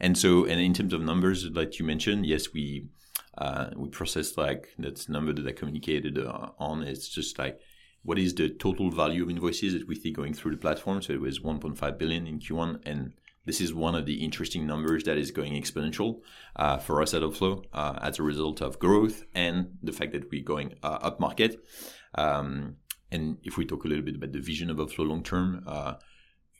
And 0.00 0.18
so, 0.18 0.44
and 0.44 0.60
in 0.60 0.74
terms 0.74 0.92
of 0.92 1.02
numbers 1.02 1.48
that 1.50 1.78
you 1.78 1.84
mentioned, 1.84 2.26
yes, 2.26 2.52
we 2.52 2.88
uh, 3.38 3.70
we 3.76 3.88
processed 3.88 4.36
like 4.36 4.68
that's 4.78 5.08
number 5.08 5.32
that 5.32 5.46
I 5.46 5.52
communicated 5.52 6.18
uh, 6.18 6.50
on. 6.58 6.82
It's 6.82 7.08
just 7.08 7.38
like 7.38 7.60
what 8.02 8.18
is 8.18 8.34
the 8.34 8.48
total 8.48 8.90
value 8.90 9.22
of 9.22 9.30
invoices 9.30 9.74
that 9.74 9.86
we 9.86 9.94
see 9.94 10.10
going 10.10 10.34
through 10.34 10.52
the 10.52 10.56
platform. 10.56 11.02
So 11.02 11.12
it 11.12 11.20
was 11.20 11.40
1.5 11.40 11.98
billion 11.98 12.26
in 12.26 12.40
Q1, 12.40 12.80
and 12.86 13.12
this 13.46 13.60
is 13.60 13.72
one 13.72 13.94
of 13.94 14.06
the 14.06 14.22
interesting 14.24 14.66
numbers 14.66 15.04
that 15.04 15.16
is 15.16 15.30
going 15.30 15.54
exponential 15.54 16.20
uh, 16.56 16.78
for 16.78 17.00
us 17.00 17.14
at 17.14 17.22
Upflow 17.22 17.64
uh, 17.72 17.98
as 18.02 18.18
a 18.18 18.22
result 18.22 18.60
of 18.60 18.78
growth 18.78 19.24
and 19.34 19.78
the 19.82 19.92
fact 19.92 20.12
that 20.12 20.30
we're 20.30 20.44
going 20.44 20.74
uh, 20.82 20.98
up 21.02 21.20
market. 21.20 21.56
Um, 22.14 22.76
and 23.10 23.38
if 23.42 23.56
we 23.56 23.64
talk 23.64 23.84
a 23.84 23.88
little 23.88 24.04
bit 24.04 24.16
about 24.16 24.32
the 24.32 24.40
vision 24.40 24.70
of 24.70 24.76
Upflow 24.76 25.08
long 25.08 25.22
term, 25.22 25.64
uh, 25.66 25.94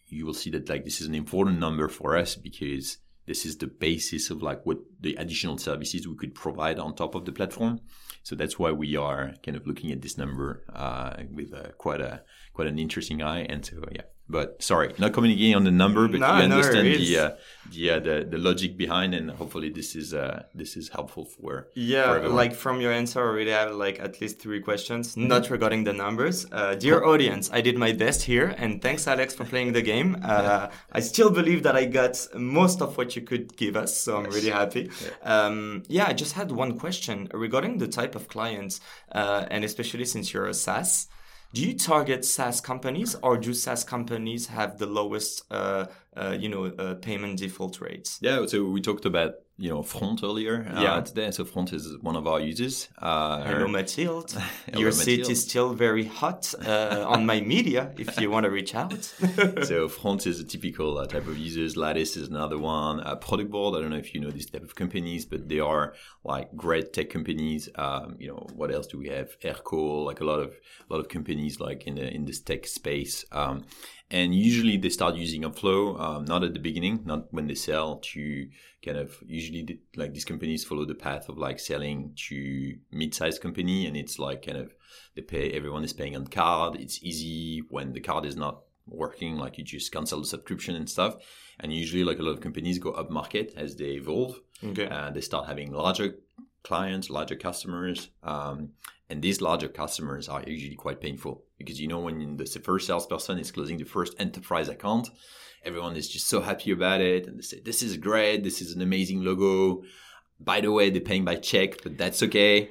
you 0.07 0.27
will 0.27 0.35
see 0.35 0.51
that 0.51 0.69
like 0.69 0.85
this 0.85 1.01
is 1.01 1.07
an 1.07 1.15
important 1.15 1.59
number 1.61 1.89
for 1.89 2.17
us 2.17 2.35
because 2.35 2.99
this 3.27 3.47
is 3.47 3.59
the 3.59 3.67
basis 3.69 4.31
of 4.31 4.43
like 4.43 4.65
what 4.67 4.79
the 5.01 5.15
additional 5.15 5.59
services 5.59 6.09
we 6.09 6.17
could 6.17 6.35
provide 6.35 6.79
on 6.79 6.95
top 6.95 7.15
of 7.15 7.25
the 7.25 7.33
platform. 7.33 7.81
So 8.23 8.35
that's 8.35 8.59
why 8.59 8.73
we 8.73 8.97
are 8.97 9.35
kind 9.45 9.57
of 9.57 9.67
looking 9.67 9.93
at 9.93 10.03
this 10.03 10.19
number 10.19 10.65
uh, 10.75 11.15
with 11.33 11.55
uh, 11.55 11.69
quite 11.79 12.01
a 12.01 12.23
quite 12.53 12.67
an 12.67 12.79
interesting 12.79 13.23
eye. 13.23 13.43
And 13.43 13.65
so 13.65 13.85
yeah, 13.93 14.03
But 14.31 14.63
sorry, 14.63 14.95
not 14.99 15.13
communicating 15.13 15.57
on 15.57 15.65
the 15.65 15.71
number, 15.73 16.07
but 16.07 16.21
No, 16.21 16.37
you 16.37 16.45
understand 16.45 16.87
worries. 16.87 17.09
the, 17.09 17.19
uh, 17.19 17.31
the, 17.73 17.91
uh, 17.91 17.99
the 17.99 18.17
the 18.33 18.39
logic 18.39 18.77
behind, 18.77 19.11
and 19.19 19.31
hopefully 19.41 19.71
this 19.79 19.97
is 19.97 20.15
uh, 20.15 20.45
this 20.55 20.77
is 20.81 20.89
helpful 20.97 21.25
for 21.25 21.53
Yeah, 21.75 22.21
for 22.21 22.29
like 22.41 22.55
from 22.55 22.81
your 22.81 22.93
answer, 22.93 23.19
I 23.21 23.27
already 23.31 23.51
have 23.51 23.73
like 23.75 23.99
at 24.07 24.21
least 24.21 24.39
three 24.45 24.61
questions, 24.61 25.17
not 25.17 25.51
regarding 25.51 25.83
the 25.85 25.93
numbers. 26.05 26.47
Uh, 26.53 26.75
dear 26.85 26.99
audience, 27.13 27.51
I 27.53 27.61
did 27.61 27.77
my 27.87 27.93
best 27.93 28.21
here, 28.33 28.49
and 28.63 28.81
thanks, 28.81 29.07
Alex, 29.09 29.35
for 29.35 29.45
playing 29.45 29.73
the 29.73 29.83
game. 29.83 30.11
Uh, 30.23 30.69
I 30.93 31.01
still 31.01 31.31
believe 31.31 31.61
that 31.67 31.75
I 31.83 31.85
got 32.01 32.15
most 32.35 32.81
of 32.83 32.97
what 32.97 33.17
you 33.17 33.23
could 33.23 33.57
give 33.57 33.75
us, 33.77 33.97
so 33.97 34.11
I'm 34.19 34.31
really 34.37 34.51
happy. 34.63 34.91
Um, 35.23 35.83
yeah, 35.89 36.07
I 36.07 36.13
just 36.13 36.35
had 36.35 36.49
one 36.53 36.79
question 36.79 37.29
regarding 37.35 37.79
the 37.79 37.89
type 37.89 38.15
of 38.15 38.29
clients, 38.29 38.81
uh, 39.13 39.47
and 39.51 39.65
especially 39.65 40.05
since 40.05 40.33
you're 40.33 40.47
a 40.47 40.55
SaaS. 40.55 41.09
Do 41.53 41.67
you 41.67 41.75
target 41.75 42.25
SaaS 42.25 42.61
companies, 42.61 43.17
or 43.23 43.37
do 43.37 43.53
SaaS 43.53 43.83
companies 43.83 44.47
have 44.47 44.79
the 44.79 44.87
lowest, 44.87 45.45
uh, 45.51 45.87
uh, 46.17 46.37
you 46.39 46.49
know, 46.49 46.65
uh, 46.67 46.95
payment 46.95 47.39
default 47.39 47.81
rates? 47.81 48.19
Yeah, 48.21 48.47
so 48.47 48.65
we 48.65 48.81
talked 48.81 49.05
about 49.05 49.35
you 49.61 49.69
know 49.69 49.83
Front 49.83 50.23
earlier 50.25 50.67
uh, 50.75 50.83
Yeah. 50.83 51.01
today. 51.03 51.31
So 51.31 51.45
Front 51.45 51.73
is 51.75 51.97
one 52.01 52.17
of 52.17 52.27
our 52.27 52.41
users. 52.41 52.89
Uh, 52.99 53.43
Hello, 53.45 53.69
Mathilde. 53.69 54.33
Hello, 54.67 54.81
Your 54.81 54.91
seat 54.93 55.29
is 55.29 55.43
still 55.43 55.75
very 55.75 56.05
hot 56.05 56.53
uh, 56.67 57.05
on 57.07 57.27
my 57.27 57.41
media 57.43 57.93
if 57.99 58.19
you 58.19 58.31
want 58.31 58.45
to 58.45 58.51
reach 58.51 58.75
out. 58.75 59.05
so 59.63 59.87
Front 59.89 60.27
is 60.27 60.41
a 60.41 60.45
typical 60.45 60.97
uh, 60.99 61.07
type 61.07 61.27
of 61.29 61.37
users. 61.37 61.77
Lattice 61.77 62.17
is 62.17 62.29
another 62.29 62.59
one. 62.59 63.01
Uh, 63.01 63.17
Product 63.17 63.51
Board. 63.51 63.77
I 63.77 63.83
don't 63.83 63.91
know 63.91 63.99
if 63.99 64.15
you 64.15 64.21
know 64.21 64.31
this 64.31 64.47
type 64.47 64.65
of 64.65 64.75
companies, 64.75 65.27
but 65.27 65.49
they 65.49 65.61
are 65.61 65.93
like 66.25 66.57
great 66.57 66.93
tech 66.95 67.11
companies. 67.11 67.69
Um, 67.75 68.17
you 68.19 68.29
know 68.29 68.47
what 68.55 68.73
else 68.73 68.87
do 68.87 68.99
we 68.99 69.09
have? 69.09 69.39
Aircall, 69.41 70.07
like 70.07 70.21
a 70.21 70.25
lot 70.25 70.41
of 70.41 70.53
a 70.89 70.93
lot 70.93 71.01
of 71.01 71.09
companies 71.09 71.61
like 71.61 71.87
in 71.87 71.97
the 71.97 72.13
in 72.13 72.25
this 72.25 72.41
tech 72.41 72.67
space. 72.67 73.27
Um, 73.31 73.65
and 74.11 74.35
usually 74.35 74.77
they 74.77 74.89
start 74.89 75.15
using 75.15 75.43
Upflow, 75.43 76.01
um, 76.01 76.25
not 76.25 76.43
at 76.43 76.53
the 76.53 76.59
beginning, 76.59 77.03
not 77.05 77.33
when 77.33 77.47
they 77.47 77.55
sell 77.55 77.97
to 77.97 78.49
kind 78.85 78.99
of 78.99 79.17
usually 79.25 79.63
the, 79.63 79.79
like 79.95 80.13
these 80.13 80.25
companies 80.25 80.65
follow 80.65 80.85
the 80.85 80.95
path 80.95 81.29
of 81.29 81.39
like 81.39 81.61
selling 81.61 82.13
to 82.29 82.77
mid-sized 82.91 83.41
company 83.41 83.87
and 83.87 83.97
it's 83.97 84.19
like 84.19 84.45
kind 84.45 84.59
of 84.59 84.75
they 85.15 85.23
pay 85.23 85.51
everyone 85.51 85.85
is 85.85 85.93
paying 85.93 86.17
on 86.17 86.27
card. 86.27 86.77
It's 86.81 87.03
easy 87.03 87.63
when 87.69 87.93
the 87.93 88.01
card 88.01 88.25
is 88.27 88.37
not 88.37 88.63
working 88.87 89.37
like 89.37 89.59
you 89.59 89.65
just 89.65 89.93
cancel 89.93 90.21
the 90.21 90.27
subscription 90.27 90.75
and 90.75 90.91
stuff. 90.91 91.17
And 91.61 91.73
usually 91.73 92.03
like 92.03 92.19
a 92.19 92.23
lot 92.23 92.33
of 92.33 92.41
companies 92.41 92.79
go 92.79 92.91
up 92.91 93.11
market 93.11 93.55
as 93.57 93.77
they 93.77 93.93
evolve. 93.93 94.41
Okay. 94.65 94.89
uh, 94.89 95.11
they 95.11 95.21
start 95.21 95.47
having 95.47 95.73
larger 95.73 96.17
clients 96.63 97.09
larger 97.09 97.37
customers 97.37 98.11
um, 98.23 98.71
and 99.11 99.21
these 99.21 99.41
larger 99.41 99.69
customers 99.69 100.29
are 100.29 100.43
usually 100.47 100.77
quite 100.77 101.01
painful 101.01 101.45
because 101.59 101.81
you 101.81 101.89
know 101.89 102.01
when 102.01 102.37
the 102.37 102.47
first 102.65 102.87
salesperson 102.87 103.39
is 103.39 103.51
closing 103.51 103.77
the 103.77 103.85
first 103.85 104.15
enterprise 104.19 104.69
account 104.69 105.11
everyone 105.65 105.97
is 105.97 106.09
just 106.09 106.29
so 106.29 106.41
happy 106.41 106.71
about 106.71 107.01
it 107.01 107.27
and 107.27 107.39
they 107.39 107.43
say 107.43 107.61
this 107.61 107.83
is 107.83 107.97
great. 107.97 108.43
This 108.43 108.61
is 108.63 108.75
an 108.75 108.83
amazing 108.83 109.23
logo 109.23 109.83
by 110.41 110.61
the 110.61 110.71
way 110.73 110.91
they're 110.91 111.01
paying 111.01 111.25
by 111.25 111.37
check 111.37 111.83
but 111.83 111.97
that's 111.99 112.23
okay 112.23 112.71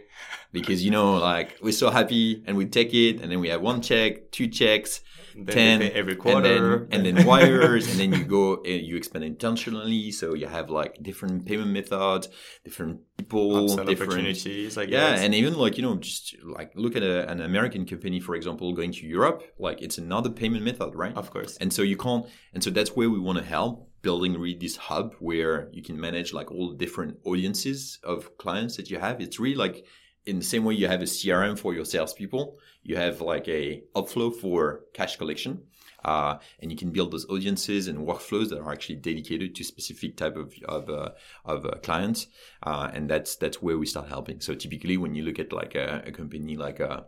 because 0.52 0.84
you 0.84 0.92
know 0.92 1.14
like 1.18 1.58
we're 1.62 1.72
so 1.72 1.90
happy 1.90 2.44
and 2.48 2.58
we 2.58 2.66
take 2.66 2.94
it 2.94 3.22
and 3.22 3.32
then 3.32 3.40
we 3.40 3.50
have 3.50 3.62
one 3.62 3.82
check 3.82 4.32
two 4.32 4.48
checks 4.48 5.02
Then 5.36 5.80
10 5.80 5.80
pay 5.80 5.92
every 5.92 6.14
and 6.14 6.22
quarter. 6.22 6.70
then, 6.80 6.88
and 6.92 7.06
then 7.06 7.26
wires 7.32 7.88
and 7.90 8.00
then 8.00 8.12
you 8.20 8.26
go 8.26 8.56
uh, 8.56 8.62
you 8.68 8.98
expand 8.98 9.24
intentionally 9.24 10.12
so 10.12 10.34
you 10.34 10.48
have 10.48 10.70
like 10.70 10.98
different 11.02 11.46
payment 11.46 11.70
methods 11.70 12.28
different 12.64 13.02
people 13.18 13.52
Upsell 13.68 13.86
different 13.86 14.12
opportunities, 14.14 14.78
I 14.78 14.84
yeah 14.84 15.16
and 15.20 15.36
even 15.36 15.54
like 15.54 15.78
you 15.78 15.84
know 15.84 15.96
just 15.98 16.36
like 16.44 16.72
look 16.76 16.96
at 16.96 17.04
a, 17.04 17.30
an 17.30 17.42
american 17.42 17.86
company 17.86 18.20
for 18.20 18.36
example 18.36 18.74
going 18.74 18.92
to 18.94 19.06
europe 19.06 19.44
like 19.60 19.82
it's 19.82 19.98
another 19.98 20.30
payment 20.30 20.64
method 20.66 20.96
right 20.96 21.16
of 21.16 21.30
course. 21.32 21.58
and 21.58 21.72
so 21.72 21.82
you 21.84 21.96
can't 21.98 22.26
and 22.54 22.64
so 22.64 22.70
that's 22.72 22.96
where 22.96 23.10
we 23.10 23.20
want 23.20 23.38
to 23.38 23.44
help 23.44 23.89
building 24.02 24.34
really 24.34 24.58
this 24.58 24.78
hub 24.78 25.16
where 25.20 25.70
you 25.72 25.82
can 25.82 26.00
manage 26.00 26.34
like 26.34 26.52
all 26.52 26.70
the 26.70 26.78
different 26.78 27.18
audiences 27.26 28.00
of 28.04 28.38
clients 28.38 28.78
that 28.78 28.90
you 28.90 29.00
have. 29.00 29.22
It's 29.22 29.40
really 29.40 29.56
like 29.56 29.86
in 30.26 30.40
the 30.40 30.46
same 30.46 30.64
way 30.64 30.74
you 30.74 30.86
have 30.86 31.02
a 31.02 31.06
crm 31.06 31.58
for 31.58 31.74
your 31.74 31.86
salespeople 31.86 32.60
you 32.84 32.98
have 32.98 33.22
like 33.22 33.48
a 33.48 33.82
upflow 33.96 34.36
for 34.36 34.82
cash 34.94 35.16
collection 35.16 35.64
uh, 36.06 36.38
and 36.60 36.72
you 36.72 36.78
can 36.78 36.92
build 36.92 37.12
those 37.12 37.28
audiences 37.30 37.88
and 37.88 38.08
workflows 38.08 38.50
that 38.50 38.60
are 38.60 38.72
actually 38.72 38.96
dedicated 38.96 39.56
to 39.56 39.64
specific 39.64 40.16
type 40.16 40.36
of 40.36 40.54
of, 40.66 40.90
uh, 40.90 41.10
of 41.46 41.66
uh, 41.66 41.72
clients 41.84 42.28
uh, 42.64 42.90
and 42.94 43.10
that's 43.10 43.36
that's 43.36 43.62
where 43.62 43.78
we 43.78 43.86
start 43.86 44.08
helping. 44.08 44.40
So 44.40 44.56
typically 44.56 44.98
when 44.98 45.16
you 45.16 45.24
look 45.24 45.40
at 45.40 45.52
like 45.52 45.76
a, 45.76 46.04
a 46.06 46.12
company 46.12 46.56
like 46.56 46.80
a 46.80 47.06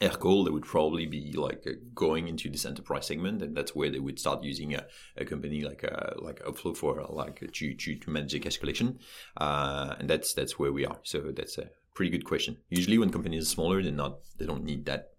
Aircall, 0.00 0.44
they 0.44 0.50
would 0.50 0.64
probably 0.64 1.06
be 1.06 1.32
like 1.32 1.66
uh, 1.66 1.70
going 1.94 2.28
into 2.28 2.50
this 2.50 2.66
enterprise 2.66 3.06
segment, 3.06 3.42
and 3.42 3.56
that's 3.56 3.74
where 3.74 3.90
they 3.90 3.98
would 3.98 4.18
start 4.18 4.42
using 4.42 4.74
a, 4.74 4.86
a 5.16 5.24
company 5.24 5.62
like 5.62 5.82
a, 5.84 6.14
like 6.18 6.42
Upflow 6.44 6.76
for 6.76 7.00
uh, 7.00 7.06
like 7.08 7.40
to, 7.52 7.74
to 7.74 7.94
to 7.96 8.10
manage 8.10 8.32
the 8.32 8.40
cash 8.40 8.58
collection, 8.58 8.98
uh, 9.38 9.94
and 9.98 10.10
that's 10.10 10.34
that's 10.34 10.58
where 10.58 10.72
we 10.72 10.84
are. 10.84 10.98
So 11.02 11.32
that's 11.34 11.56
a 11.56 11.70
pretty 11.94 12.10
good 12.10 12.26
question. 12.26 12.58
Usually, 12.68 12.98
when 12.98 13.10
companies 13.10 13.44
are 13.44 13.50
smaller, 13.50 13.82
they're 13.82 13.92
not 13.92 14.18
they 14.38 14.44
don't 14.44 14.64
need 14.64 14.84
that. 14.84 15.12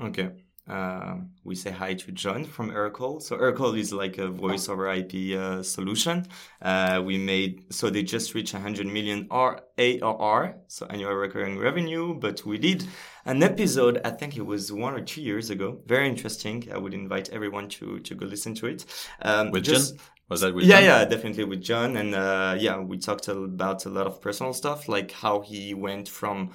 Okay. 0.00 0.30
Uh, 0.66 1.16
we 1.44 1.54
say 1.54 1.70
hi 1.70 1.92
to 1.92 2.10
John 2.10 2.44
from 2.44 2.70
Aircall. 2.70 3.20
So 3.20 3.36
Aircall 3.36 3.78
is 3.78 3.92
like 3.92 4.16
a 4.16 4.28
voice 4.28 4.66
over 4.68 4.90
IP 4.90 5.38
uh, 5.38 5.62
solution. 5.62 6.26
Uh, 6.62 7.02
we 7.04 7.18
made 7.18 7.66
so 7.72 7.90
they 7.90 8.02
just 8.02 8.32
reached 8.34 8.54
100 8.54 8.86
million 8.86 9.26
R 9.30 9.60
ARR, 9.76 10.56
so 10.68 10.86
annual 10.86 11.12
recurring 11.12 11.58
revenue. 11.58 12.14
But 12.14 12.46
we 12.46 12.56
did 12.56 12.86
an 13.26 13.42
episode. 13.42 14.00
I 14.06 14.10
think 14.10 14.38
it 14.38 14.46
was 14.46 14.72
one 14.72 14.94
or 14.94 15.02
two 15.02 15.20
years 15.20 15.50
ago. 15.50 15.80
Very 15.86 16.08
interesting. 16.08 16.66
I 16.72 16.78
would 16.78 16.94
invite 16.94 17.28
everyone 17.28 17.68
to 17.70 17.98
to 18.00 18.14
go 18.14 18.24
listen 18.24 18.54
to 18.54 18.66
it. 18.68 18.86
Um, 19.20 19.50
With 19.50 19.64
just- 19.64 19.96
John, 19.96 20.04
was 20.30 20.40
that 20.40 20.54
with 20.54 20.64
yeah, 20.64 20.76
John? 20.76 20.84
yeah, 20.84 21.04
definitely 21.04 21.44
with 21.44 21.60
John, 21.60 21.98
and 21.98 22.14
uh, 22.14 22.56
yeah, 22.58 22.78
we 22.78 22.96
talked 22.96 23.28
about 23.28 23.84
a 23.84 23.90
lot 23.90 24.06
of 24.06 24.22
personal 24.22 24.54
stuff, 24.54 24.88
like 24.88 25.12
how 25.12 25.40
he 25.42 25.74
went 25.74 26.08
from 26.08 26.52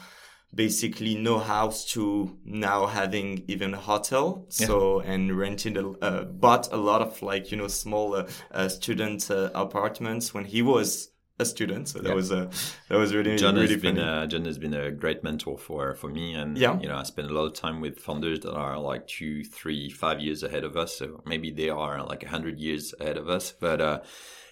basically 0.54 1.16
no 1.16 1.40
house 1.40 1.86
to 1.94 2.38
now 2.44 2.88
having 2.88 3.44
even 3.48 3.74
a 3.74 3.78
hotel. 3.78 4.46
So 4.50 5.00
and 5.02 5.38
renting 5.38 5.78
a, 5.78 5.90
uh, 5.90 6.24
bought 6.26 6.72
a 6.72 6.78
lot 6.78 7.02
of 7.02 7.22
like 7.22 7.52
you 7.52 7.58
know 7.58 7.68
small 7.68 8.16
uh, 8.52 8.70
student 8.70 9.30
uh, 9.30 9.52
apartments 9.54 10.34
when 10.34 10.46
he 10.46 10.62
was 10.62 11.12
a 11.42 11.46
student. 11.46 11.88
So 11.88 12.00
that 12.00 12.10
Yeah. 12.10 12.16
was 12.16 12.32
uh, 12.32 12.52
that 12.90 12.98
was 12.98 13.14
really 13.16 13.38
John 13.38 13.56
really 13.56 13.74
has 13.74 13.82
been 13.82 13.96
funny. 13.96 14.08
uh, 14.08 14.28
John 14.28 14.46
has 14.46 14.58
been 14.58 14.74
a 14.74 14.92
great 14.92 15.24
mentor 15.24 15.58
for 15.58 15.96
for 15.96 16.10
me, 16.10 16.34
and 16.34 16.58
Yeah. 16.58 16.80
you 16.82 16.88
know 16.88 16.98
I 16.98 17.04
spend 17.04 17.30
a 17.30 17.34
lot 17.34 17.46
of 17.46 17.54
time 17.54 17.80
with 17.80 18.00
founders 18.00 18.40
that 18.42 18.54
are 18.54 18.78
like 18.80 19.08
two, 19.08 19.44
three, 19.44 19.90
five 19.90 20.20
years 20.20 20.44
ahead 20.44 20.64
of 20.64 20.76
us. 20.76 20.98
So 20.98 21.22
maybe 21.26 21.52
they 21.52 21.70
are 21.70 22.04
like 22.04 22.24
a 22.24 22.30
hundred 22.30 22.60
years 22.60 22.94
ahead 23.00 23.18
of 23.18 23.30
us, 23.30 23.52
but. 23.60 23.82
uh 23.82 24.00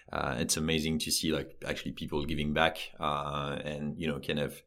uh, 0.10 0.36
it's 0.40 0.56
amazing 0.56 0.98
to 0.98 1.12
see 1.12 1.34
like 1.34 1.62
actually 1.68 1.92
people 1.92 2.24
giving 2.24 2.54
back 2.54 2.78
uh, 2.98 3.58
and 3.66 4.00
you 4.00 4.08
know 4.08 4.22
kind 4.22 4.40
of 4.40 4.62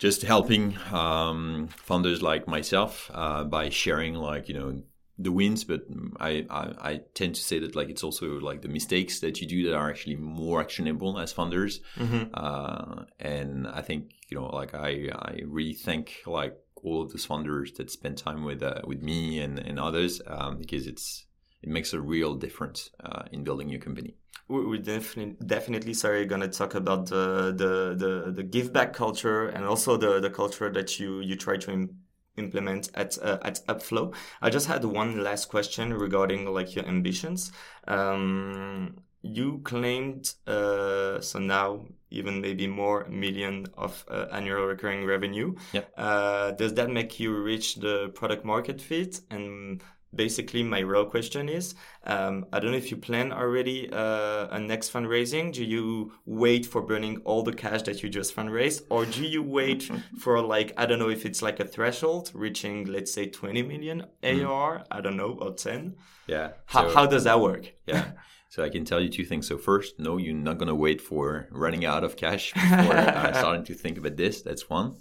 just 0.00 0.22
helping 0.22 0.76
um, 0.92 1.68
founders 1.76 2.20
like 2.22 2.48
myself 2.48 3.10
uh, 3.14 3.44
by 3.44 3.68
sharing 3.68 4.14
like 4.14 4.48
you 4.48 4.54
know 4.58 4.82
the 5.18 5.30
wins 5.30 5.64
but 5.64 5.82
I, 6.18 6.46
I 6.60 6.62
i 6.90 6.92
tend 7.14 7.34
to 7.34 7.42
say 7.42 7.58
that 7.60 7.76
like 7.76 7.90
it's 7.90 8.02
also 8.08 8.26
like 8.40 8.62
the 8.62 8.68
mistakes 8.78 9.20
that 9.20 9.38
you 9.40 9.46
do 9.46 9.60
that 9.66 9.74
are 9.76 9.90
actually 9.90 10.16
more 10.16 10.58
actionable 10.66 11.18
as 11.18 11.30
founders 11.38 11.80
Mhm. 11.98 12.30
uh, 12.32 13.04
and 13.34 13.68
i 13.68 13.82
think 13.82 14.00
you 14.30 14.34
know 14.38 14.46
like 14.60 14.72
i 14.74 14.90
i 15.30 15.32
really 15.56 15.74
thank 15.86 16.04
like 16.26 16.54
all 16.82 17.02
of 17.02 17.10
those 17.12 17.26
founders 17.26 17.72
that 17.76 17.90
spend 17.90 18.16
time 18.16 18.40
with 18.48 18.62
uh, 18.62 18.80
with 18.90 19.02
me 19.02 19.18
and 19.44 19.58
and 19.58 19.78
others 19.78 20.22
um, 20.26 20.56
because 20.56 20.86
it's 20.92 21.26
it 21.62 21.68
makes 21.68 21.92
a 21.92 22.00
real 22.00 22.34
difference 22.34 22.90
uh, 23.04 23.22
in 23.32 23.44
building 23.44 23.68
your 23.68 23.80
company 23.80 24.14
we 24.50 24.78
definitely 24.78 25.36
definitely 25.46 25.94
sorry 25.94 26.26
gonna 26.26 26.48
talk 26.48 26.74
about 26.74 27.06
the 27.06 27.54
the 27.56 27.94
the, 27.96 28.32
the 28.32 28.42
give 28.42 28.72
back 28.72 28.92
culture 28.92 29.46
and 29.48 29.64
also 29.64 29.96
the 29.96 30.20
the 30.20 30.30
culture 30.30 30.70
that 30.70 30.98
you 30.98 31.20
you 31.20 31.36
try 31.36 31.56
to 31.56 31.70
Im- 31.70 32.00
implement 32.36 32.90
at 32.94 33.16
uh, 33.22 33.38
at 33.42 33.60
Upflow. 33.66 34.14
I 34.42 34.50
just 34.50 34.66
had 34.66 34.84
one 34.84 35.22
last 35.22 35.46
question 35.48 35.94
regarding 35.94 36.46
like 36.52 36.74
your 36.74 36.86
ambitions. 36.86 37.52
Um, 37.86 38.96
you 39.22 39.60
claimed 39.64 40.32
uh, 40.46 41.20
so 41.20 41.38
now 41.38 41.86
even 42.10 42.40
maybe 42.40 42.66
more 42.66 43.06
million 43.08 43.66
of 43.76 44.04
uh, 44.08 44.26
annual 44.32 44.64
recurring 44.64 45.04
revenue. 45.04 45.54
Yep. 45.72 45.92
Uh, 45.96 46.50
does 46.52 46.74
that 46.74 46.90
make 46.90 47.20
you 47.20 47.36
reach 47.36 47.76
the 47.76 48.08
product 48.14 48.44
market 48.44 48.80
fit? 48.80 49.20
And 49.30 49.82
basically, 50.14 50.62
my 50.62 50.80
real 50.80 51.04
question 51.06 51.48
is, 51.48 51.74
um, 52.04 52.46
I 52.52 52.60
don't 52.60 52.70
know 52.72 52.76
if 52.76 52.90
you 52.90 52.96
plan 52.96 53.32
already 53.32 53.88
uh, 53.92 54.48
a 54.50 54.58
next 54.58 54.92
fundraising. 54.92 55.52
Do 55.52 55.64
you 55.64 56.12
wait 56.26 56.66
for 56.66 56.82
burning 56.82 57.18
all 57.24 57.42
the 57.42 57.52
cash 57.52 57.82
that 57.82 58.02
you 58.02 58.08
just 58.08 58.34
fundraised, 58.34 58.82
or 58.90 59.04
do 59.06 59.24
you 59.24 59.42
wait 59.42 59.90
for 60.18 60.40
like 60.40 60.72
I 60.76 60.86
don't 60.86 60.98
know 60.98 61.10
if 61.10 61.24
it's 61.24 61.42
like 61.42 61.60
a 61.60 61.64
threshold 61.64 62.30
reaching, 62.34 62.86
let's 62.86 63.12
say, 63.12 63.26
20 63.26 63.62
million 63.62 64.06
AR? 64.22 64.84
I 64.90 65.00
don't 65.00 65.16
know, 65.16 65.38
or 65.40 65.52
10. 65.54 65.96
yeah 66.26 66.50
How, 66.66 66.88
So- 66.88 66.94
how 66.94 67.06
does 67.06 67.24
that 67.24 67.40
work? 67.40 67.72
Yeah. 67.86 68.12
So 68.48 68.64
I 68.64 68.68
can 68.68 68.84
tell 68.84 69.00
you 69.00 69.08
two 69.08 69.24
things. 69.24 69.46
So 69.46 69.58
first, 69.58 70.00
no, 70.00 70.16
you're 70.16 70.34
not 70.34 70.58
going 70.58 70.66
to 70.68 70.74
wait 70.74 71.00
for 71.00 71.46
running 71.52 71.84
out 71.84 72.02
of 72.02 72.16
cash 72.16 72.52
before 72.54 72.96
uh, 72.96 73.32
starting 73.32 73.64
to 73.66 73.74
think 73.74 73.96
about 73.96 74.16
this. 74.16 74.42
That's 74.42 74.68
one. 74.68 74.96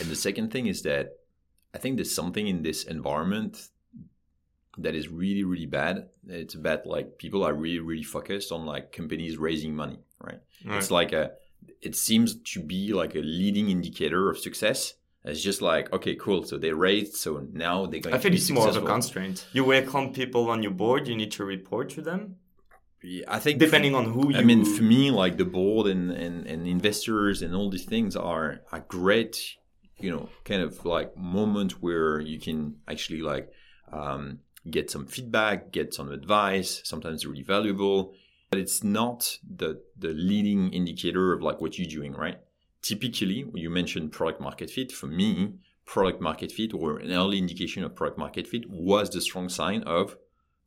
And 0.00 0.08
the 0.10 0.16
second 0.16 0.50
thing 0.50 0.66
is 0.66 0.82
that 0.82 1.10
I 1.72 1.78
think 1.78 1.96
there's 1.96 2.12
something 2.12 2.48
in 2.48 2.62
this 2.62 2.82
environment 2.82 3.68
that 4.78 4.94
is 4.94 5.08
really 5.08 5.44
really 5.44 5.66
bad 5.66 6.08
it's 6.28 6.54
about 6.54 6.86
like 6.86 7.18
people 7.18 7.42
are 7.44 7.54
really 7.54 7.80
really 7.80 8.02
focused 8.04 8.52
on 8.52 8.64
like 8.66 8.92
companies 8.92 9.36
raising 9.36 9.74
money 9.74 9.98
right, 10.22 10.40
Right. 10.64 10.78
it's 10.78 10.90
like 10.90 11.12
a 11.12 11.32
it 11.82 11.96
seems 11.96 12.34
to 12.52 12.60
be 12.60 12.92
like 12.92 13.14
a 13.14 13.20
leading 13.20 13.68
indicator 13.70 14.30
of 14.30 14.38
success 14.38 14.94
it's 15.24 15.42
just 15.42 15.60
like 15.60 15.92
okay 15.92 16.14
cool 16.14 16.44
so 16.44 16.56
they 16.56 16.72
raised 16.72 17.14
so 17.16 17.46
now 17.52 17.84
they're 17.86 18.00
going 18.00 18.14
I 18.14 18.18
to 18.18 18.22
think 18.22 18.34
it's 18.36 18.50
more 18.50 18.68
of 18.68 18.76
a 18.76 18.82
constraint. 18.82 19.46
You 19.52 19.64
welcome 19.64 20.12
people 20.12 20.48
on 20.50 20.62
your 20.62 20.72
board. 20.72 21.06
You 21.08 21.16
need 21.16 21.32
to 21.32 21.44
report 21.44 21.90
to 21.90 22.00
them, 22.02 22.36
Yeah, 23.02 23.24
i 23.36 23.38
think 23.38 23.58
depending 23.58 23.94
on 23.94 24.04
who 24.14 24.30
you. 24.30 24.38
I 24.38 24.42
mean, 24.50 24.64
for 24.64 24.82
me, 24.82 25.10
like 25.10 25.36
the 25.36 25.44
board 25.44 25.86
and, 25.94 26.10
and, 26.10 26.46
and 26.46 26.66
investors 26.66 27.42
and 27.42 27.54
all 27.54 27.68
these 27.70 27.84
things 27.94 28.14
are 28.16 28.60
a 28.72 28.80
great, 28.80 29.36
you 29.98 30.10
know, 30.10 30.28
kind 30.44 30.62
of 30.62 30.72
like 30.84 31.08
moment 31.16 31.72
where 31.82 32.20
you 32.20 32.38
can 32.46 32.58
actually 32.92 33.22
like 33.32 33.46
um, 33.92 34.38
get 34.68 34.90
some 34.90 35.06
feedback, 35.06 35.72
get 35.72 35.94
some 35.94 36.10
advice. 36.10 36.80
Sometimes 36.84 37.26
really 37.26 37.42
valuable, 37.42 38.14
but 38.50 38.58
it's 38.58 38.82
not 38.82 39.38
the 39.48 39.82
the 39.96 40.08
leading 40.08 40.72
indicator 40.72 41.32
of 41.32 41.42
like 41.42 41.60
what 41.60 41.78
you're 41.78 41.88
doing, 41.88 42.12
right? 42.12 42.38
Typically, 42.82 43.44
when 43.44 43.62
you 43.62 43.70
mentioned 43.70 44.12
product 44.12 44.40
market 44.40 44.70
fit, 44.70 44.90
for 44.90 45.06
me, 45.06 45.54
product 45.84 46.20
market 46.20 46.50
fit 46.52 46.72
or 46.72 46.98
an 46.98 47.12
early 47.12 47.38
indication 47.38 47.84
of 47.84 47.94
product 47.94 48.18
market 48.18 48.46
fit 48.46 48.68
was 48.70 49.10
the 49.10 49.20
strong 49.20 49.48
sign 49.48 49.82
of 49.82 50.16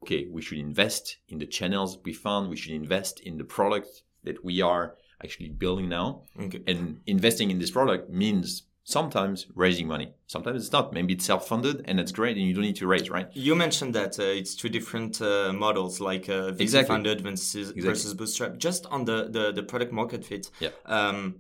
okay, 0.04 0.28
we 0.30 0.42
should 0.42 0.60
invest 0.60 1.18
in 1.30 1.38
the 1.40 1.46
channels 1.46 1.98
we 2.04 2.14
found, 2.14 2.50
we 2.50 2.58
should 2.58 2.74
invest 2.74 3.22
in 3.22 3.38
the 3.38 3.44
product 3.44 4.04
that 4.24 4.44
we 4.44 4.62
are 4.62 4.96
actually 5.24 5.50
building 5.50 5.88
now. 5.88 6.24
Okay. 6.38 6.62
And 6.68 7.00
investing 7.08 7.50
in 7.50 7.60
this 7.60 7.72
product 7.72 8.10
means 8.10 8.64
sometimes 8.84 9.48
raising 9.56 9.88
money. 9.88 10.14
Sometimes 10.28 10.64
it's 10.64 10.72
not. 10.72 10.94
Maybe 10.94 11.14
it's 11.14 11.26
self 11.26 11.48
funded 11.48 11.84
and 11.86 12.00
that's 12.00 12.12
great 12.12 12.38
and 12.38 12.46
you 12.46 12.54
don't 12.54 12.64
need 12.64 12.76
to 12.78 12.88
raise, 12.88 13.10
right? 13.10 13.30
You 13.34 13.56
mentioned 13.56 13.96
that 13.96 14.20
uh, 14.20 14.24
it's 14.24 14.56
two 14.56 14.70
different 14.70 15.22
uh, 15.22 15.54
models, 15.54 16.00
like 16.00 16.30
uh, 16.30 16.52
VC 16.52 16.62
Exactly. 16.62 16.94
funded 16.94 17.22
versus, 17.22 17.72
versus 17.72 18.14
bootstrap. 18.14 18.58
Just 18.58 18.86
on 18.88 19.06
the, 19.06 19.28
the, 19.30 19.52
the 19.52 19.64
product 19.64 19.92
market 19.92 20.26
fit, 20.26 20.50
Yeah. 20.60 20.70
um, 20.86 21.36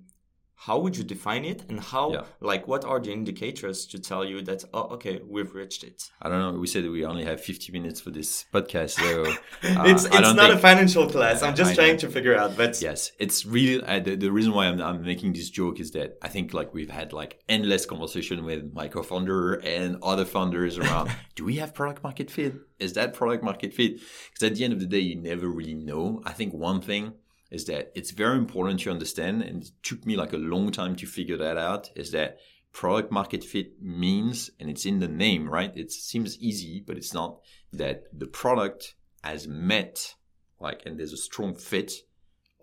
how 0.65 0.79
would 0.79 0.95
you 0.95 1.03
define 1.03 1.43
it, 1.43 1.59
and 1.69 1.79
how, 1.79 2.05
Yeah. 2.13 2.23
like, 2.39 2.67
what 2.67 2.85
are 2.85 2.99
the 2.99 3.11
indicators 3.11 3.85
to 3.87 3.99
tell 3.99 4.23
you 4.23 4.41
that 4.43 4.63
oh, 4.73 4.95
okay, 4.95 5.19
we've 5.27 5.53
reached 5.53 5.83
it? 5.83 6.09
I 6.21 6.29
don't 6.29 6.39
know. 6.39 6.59
We 6.59 6.67
said 6.67 6.89
we 6.89 7.03
only 7.05 7.25
have 7.25 7.41
50 7.41 7.71
minutes 7.73 7.99
for 7.99 8.11
this 8.11 8.45
podcast. 8.53 8.91
So 8.91 9.23
uh, 9.79 9.83
it's 9.91 10.05
it's 10.05 10.33
not 10.41 10.51
a 10.51 10.57
financial 10.57 11.05
class. 11.09 11.43
I'm 11.43 11.55
just 11.55 11.71
I 11.71 11.75
trying 11.75 11.93
know. 11.93 11.99
to 12.05 12.09
figure 12.09 12.35
out, 12.37 12.55
but 12.55 12.81
Yes, 12.81 13.11
it's 13.19 13.45
really 13.45 13.83
uh, 13.83 13.99
the, 13.99 14.15
the 14.15 14.31
reason 14.31 14.53
why 14.53 14.67
I'm, 14.67 14.79
I'm 14.81 15.01
making 15.03 15.33
this 15.33 15.49
joke 15.49 15.79
is 15.79 15.91
that 15.91 16.17
I 16.21 16.29
think 16.29 16.53
like 16.53 16.73
we've 16.73 16.89
had 16.89 17.11
like 17.13 17.39
endless 17.49 17.85
conversation 17.85 18.45
with 18.45 18.73
my 18.73 18.87
co-founder 18.87 19.55
and 19.55 19.97
other 20.01 20.25
founders 20.25 20.77
around. 20.77 21.11
do 21.35 21.43
we 21.43 21.55
have 21.57 21.73
product 21.73 22.03
market 22.03 22.31
fit? 22.31 22.53
Is 22.79 22.93
that 22.93 23.13
product 23.13 23.43
market 23.43 23.73
fit? 23.73 23.93
Because 24.29 24.43
at 24.49 24.55
the 24.55 24.63
end 24.63 24.73
of 24.73 24.79
the 24.79 24.85
day, 24.85 24.99
you 24.99 25.15
never 25.15 25.47
really 25.47 25.75
know. 25.75 26.21
I 26.25 26.31
think 26.31 26.53
one 26.53 26.81
thing 26.81 27.13
is 27.53 27.65
that 27.65 27.91
it's 27.95 28.11
very 28.11 28.37
important 28.37 28.79
to 28.81 28.91
understand, 28.91 29.43
and 29.43 29.63
it 29.63 29.71
took 29.83 30.05
me 30.05 30.15
like 30.15 30.33
a 30.33 30.37
long 30.37 30.71
time 30.71 30.95
to 30.97 31.05
figure 31.05 31.37
that 31.37 31.57
out. 31.57 31.89
Is 31.95 32.11
that 32.11 32.37
product 32.73 33.11
market 33.11 33.43
fit 33.43 33.81
means, 33.81 34.49
and 34.59 34.69
it's 34.69 34.85
in 34.85 34.99
the 34.99 35.07
name, 35.07 35.47
right? 35.47 35.71
It 35.75 35.91
seems 35.91 36.37
easy, 36.39 36.83
but 36.85 36.97
it's 36.97 37.13
not. 37.13 37.39
That 37.71 38.03
the 38.11 38.27
product 38.27 38.95
has 39.23 39.47
met, 39.47 40.15
like, 40.59 40.83
and 40.85 40.99
there's 40.99 41.13
a 41.13 41.17
strong 41.17 41.55
fit 41.55 41.93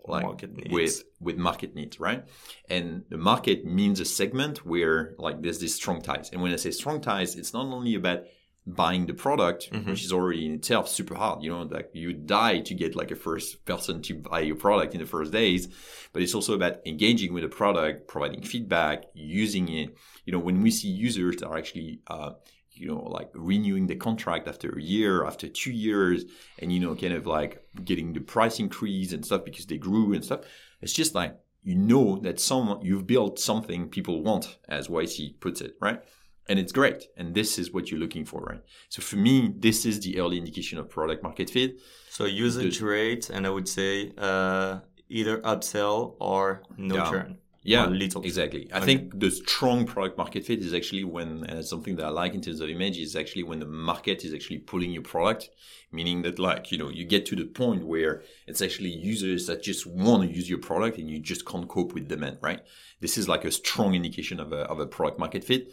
like 0.05 0.23
Market 0.23 0.71
with 0.71 1.03
with 1.19 1.37
market 1.37 1.75
needs, 1.75 1.99
right? 1.99 2.25
And 2.69 3.03
the 3.09 3.17
market 3.17 3.65
means 3.65 3.99
a 3.99 4.05
segment 4.05 4.65
where 4.65 5.15
like 5.17 5.41
there's 5.41 5.59
this 5.59 5.75
strong 5.75 6.01
ties. 6.01 6.29
And 6.31 6.41
when 6.41 6.51
I 6.51 6.55
say 6.55 6.71
strong 6.71 7.01
ties, 7.01 7.35
it's 7.35 7.53
not 7.53 7.67
only 7.67 7.95
about 7.95 8.21
buying 8.67 9.07
the 9.07 9.13
product, 9.13 9.69
Mhm. 9.71 9.87
which 9.87 10.03
is 10.05 10.13
already 10.13 10.45
in 10.45 10.53
itself 10.53 10.87
super 10.87 11.15
hard. 11.15 11.43
You 11.43 11.49
know, 11.49 11.63
like 11.63 11.89
you 11.93 12.13
die 12.13 12.59
to 12.59 12.73
get 12.75 12.95
like 12.95 13.09
a 13.11 13.15
first 13.15 13.65
person 13.65 14.01
to 14.03 14.13
buy 14.15 14.41
your 14.41 14.55
product 14.55 14.93
in 14.93 14.99
the 14.99 15.07
first 15.07 15.31
days, 15.31 15.67
but 16.13 16.21
it's 16.21 16.35
also 16.35 16.53
about 16.53 16.77
engaging 16.85 17.33
with 17.33 17.43
the 17.43 17.49
product, 17.49 18.07
providing 18.07 18.43
feedback, 18.43 19.05
using 19.13 19.67
it. 19.69 19.95
You 20.25 20.33
know, 20.33 20.39
when 20.39 20.61
we 20.61 20.69
see 20.71 20.89
users 20.89 21.37
that 21.37 21.47
are 21.47 21.57
actually 21.57 22.01
uh, 22.07 22.33
you 22.73 22.87
know, 22.87 23.03
like 23.03 23.29
renewing 23.33 23.87
the 23.87 23.95
contract 23.95 24.47
after 24.47 24.69
a 24.69 24.81
year, 24.81 25.25
after 25.25 25.47
two 25.47 25.71
years, 25.71 26.23
and 26.59 26.71
you 26.71 26.79
know, 26.79 26.95
kind 26.95 27.13
of 27.13 27.27
like 27.27 27.63
getting 27.83 28.13
the 28.13 28.21
price 28.21 28.59
increase 28.59 29.11
and 29.11 29.25
stuff 29.25 29.43
because 29.43 29.65
they 29.65 29.77
grew 29.77 30.13
and 30.13 30.23
stuff. 30.23 30.41
It's 30.81 30.93
just 30.93 31.13
like 31.13 31.35
you 31.63 31.75
know 31.75 32.17
that 32.19 32.39
someone 32.39 32.83
you've 32.83 33.05
built 33.05 33.37
something 33.39 33.89
people 33.89 34.23
want, 34.23 34.57
as 34.67 34.87
YC 34.87 35.39
puts 35.39 35.61
it, 35.61 35.75
right? 35.81 36.01
And 36.49 36.59
it's 36.59 36.71
great. 36.71 37.07
And 37.17 37.33
this 37.35 37.57
is 37.59 37.71
what 37.71 37.89
you're 37.91 37.99
looking 37.99 38.25
for, 38.25 38.41
right? 38.41 38.61
So 38.89 39.01
for 39.01 39.15
me, 39.15 39.53
this 39.57 39.85
is 39.85 39.99
the 40.01 40.19
early 40.19 40.37
indication 40.37 40.77
of 40.79 40.89
product 40.89 41.23
market 41.23 41.49
fit. 41.49 41.79
so 42.09 42.25
usage 42.25 42.79
The- 42.79 42.85
rate, 42.85 43.29
and 43.29 43.47
I 43.47 43.49
would 43.49 43.69
say 43.69 44.11
uh, 44.17 44.79
either 45.09 45.37
upsell 45.41 46.15
or 46.19 46.61
no 46.77 46.95
Yeah. 46.95 47.09
churn. 47.09 47.37
Yeah, 47.63 47.85
little. 47.87 48.23
exactly. 48.23 48.63
I 48.73 48.77
Okay. 48.77 48.85
think 48.87 49.19
the 49.19 49.29
strong 49.29 49.85
product 49.85 50.17
market 50.17 50.43
fit 50.47 50.59
is 50.61 50.73
actually 50.73 51.03
when, 51.03 51.29
and 51.47 51.59
it's 51.59 51.69
something 51.69 51.95
that 51.97 52.05
I 52.07 52.09
like 52.09 52.33
in 52.33 52.41
terms 52.41 52.59
of 52.59 52.67
image, 52.69 52.97
is 52.97 53.15
actually 53.15 53.43
when 53.43 53.59
the 53.59 53.67
market 53.67 54.25
is 54.25 54.33
actually 54.33 54.57
pulling 54.57 54.91
your 54.91 55.03
product, 55.03 55.49
meaning 55.91 56.23
that 56.23 56.39
like, 56.39 56.71
you 56.71 56.77
know, 56.79 56.89
you 56.89 57.05
get 57.05 57.23
to 57.27 57.35
the 57.35 57.45
point 57.45 57.85
where 57.85 58.23
it's 58.47 58.61
actually 58.63 58.89
users 58.89 59.45
that 59.45 59.61
just 59.61 59.85
want 59.85 60.23
to 60.23 60.35
use 60.35 60.49
your 60.49 60.57
product 60.59 60.97
and 60.97 61.07
you 61.09 61.19
just 61.19 61.45
can't 61.45 61.67
cope 61.69 61.93
with 61.93 62.07
demand, 62.07 62.37
right? 62.41 62.61
This 62.99 63.15
is 63.17 63.27
like 63.29 63.45
a 63.45 63.51
strong 63.51 63.93
indication 63.93 64.39
of 64.39 64.51
a, 64.51 64.61
of 64.71 64.79
a 64.79 64.87
product 64.87 65.19
market 65.19 65.43
fit. 65.43 65.71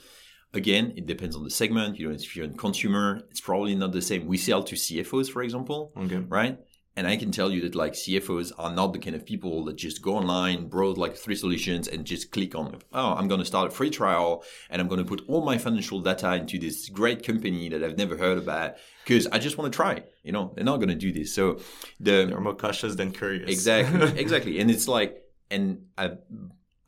Again, 0.54 0.94
it 0.96 1.06
depends 1.06 1.37
on 1.37 1.44
the 1.44 1.50
segment. 1.50 1.98
You 1.98 2.08
know, 2.08 2.14
if 2.14 2.34
you're 2.34 2.46
a 2.46 2.50
consumer, 2.50 3.22
it's 3.30 3.40
probably 3.40 3.74
not 3.74 3.92
the 3.92 4.00
same. 4.02 4.26
We 4.26 4.38
sell 4.38 4.62
to 4.64 4.74
CFOs, 4.74 5.28
for 5.30 5.42
example 5.42 5.92
Okay. 5.96 6.16
right? 6.28 6.58
And 6.96 7.06
I 7.06 7.16
can 7.16 7.30
tell 7.30 7.52
you 7.52 7.61
that 7.61 7.76
like 7.76 7.92
CFOs 7.92 8.50
are 8.58 8.72
not 8.74 8.92
the 8.92 8.98
kind 8.98 9.14
of 9.14 9.24
people 9.24 9.64
that 9.66 9.76
just 9.76 10.02
go 10.02 10.16
online, 10.16 10.66
browse 10.66 10.96
like 10.96 11.14
three 11.16 11.37
solutions 11.37 11.87
and 11.87 12.04
just 12.04 12.32
click 12.32 12.56
on, 12.56 12.76
oh, 12.92 13.12
I'm 13.12 13.28
going 13.28 13.38
to 13.38 13.44
start 13.46 13.68
a 13.68 13.70
free 13.70 13.90
trial 13.90 14.42
and 14.68 14.80
I'm 14.82 14.88
going 14.88 14.98
to 14.98 15.04
put 15.04 15.22
all 15.28 15.44
my 15.44 15.58
financial 15.58 16.00
data 16.00 16.34
into 16.34 16.58
this 16.58 16.88
great 16.88 17.24
company 17.24 17.68
that 17.68 17.84
I've 17.84 17.96
never 17.98 18.16
heard 18.16 18.37
about 18.38 18.74
because 19.04 19.28
I 19.28 19.38
just 19.38 19.58
want 19.58 19.72
to 19.72 19.76
try. 19.76 20.02
You 20.24 20.32
know, 20.32 20.50
they're 20.56 20.64
not 20.64 20.78
going 20.78 20.88
to 20.88 20.96
do 20.96 21.12
this. 21.12 21.32
So 21.32 21.61
the 22.00 22.26
They're 22.26 22.40
more 22.40 22.56
cautious 22.56 22.96
than 22.96 23.12
curious. 23.12 23.48
exactly, 23.48 24.18
exactly. 24.24 24.58
And 24.58 24.68
it's 24.68 24.88
like, 24.88 25.22
and 25.52 25.82
uh, 25.96 26.16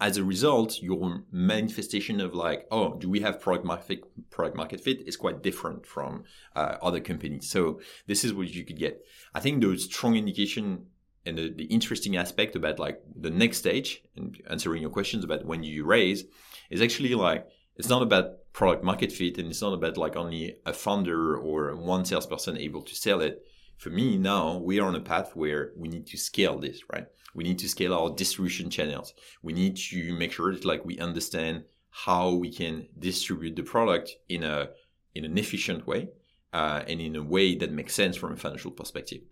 as 0.00 0.16
a 0.16 0.24
result, 0.24 0.80
your 0.80 1.24
manifestation 1.30 2.20
of 2.20 2.34
like, 2.34 2.66
oh, 2.70 2.94
do 2.94 3.08
we 3.10 3.20
have 3.20 3.40
product 3.40 3.66
market 3.66 4.02
product 4.30 4.56
market 4.56 4.80
fit 4.80 5.06
is 5.06 5.16
quite 5.16 5.42
different 5.42 5.86
from 5.86 6.24
uh, 6.56 6.76
other 6.82 7.00
companies. 7.00 7.50
So 7.50 7.80
this 8.06 8.24
is 8.24 8.32
what 8.32 8.48
you 8.48 8.64
could 8.64 8.78
get. 8.78 9.04
I 9.34 9.40
think 9.40 9.60
the 9.60 9.76
strong 9.78 10.16
indication 10.16 10.86
and 11.26 11.36
the, 11.36 11.52
the 11.52 11.64
interesting 11.64 12.16
aspect 12.16 12.56
about 12.56 12.78
like 12.78 13.02
the 13.14 13.30
next 13.30 13.58
stage 13.58 14.02
and 14.16 14.40
answering 14.48 14.80
your 14.80 14.90
questions 14.90 15.22
about 15.22 15.44
when 15.44 15.62
you 15.62 15.84
raise 15.84 16.24
is 16.70 16.80
actually 16.80 17.14
like 17.14 17.46
it's 17.76 17.88
not 17.88 18.02
about 18.02 18.52
product 18.52 18.82
market 18.82 19.12
fit 19.12 19.36
and 19.38 19.48
it's 19.48 19.62
not 19.62 19.74
about 19.74 19.98
like 19.98 20.16
only 20.16 20.56
a 20.64 20.72
founder 20.72 21.36
or 21.36 21.76
one 21.76 22.04
salesperson 22.04 22.56
able 22.56 22.82
to 22.82 22.94
sell 22.94 23.20
it. 23.20 23.42
For 23.80 23.88
me 23.88 24.18
now, 24.18 24.58
we 24.58 24.78
are 24.78 24.86
on 24.86 24.94
a 24.94 25.00
path 25.00 25.34
where 25.34 25.72
we 25.74 25.88
need 25.88 26.06
to 26.08 26.18
scale 26.18 26.58
this, 26.58 26.82
right? 26.92 27.06
We 27.34 27.44
need 27.44 27.58
to 27.60 27.68
scale 27.68 27.94
our 27.94 28.10
distribution 28.14 28.68
channels. 28.68 29.14
We 29.42 29.54
need 29.54 29.78
to 29.88 30.12
make 30.12 30.32
sure 30.32 30.52
that 30.52 30.66
like 30.66 30.84
we 30.84 30.98
understand 30.98 31.64
how 31.88 32.34
we 32.34 32.52
can 32.52 32.88
distribute 32.98 33.56
the 33.56 33.62
product 33.62 34.10
in 34.28 34.44
a 34.44 34.68
in 35.14 35.24
an 35.24 35.38
efficient 35.38 35.86
way 35.86 36.10
uh, 36.52 36.82
and 36.86 37.00
in 37.00 37.16
a 37.16 37.22
way 37.22 37.54
that 37.56 37.72
makes 37.72 37.94
sense 37.94 38.18
from 38.18 38.34
a 38.34 38.36
financial 38.36 38.70
perspective. 38.70 39.22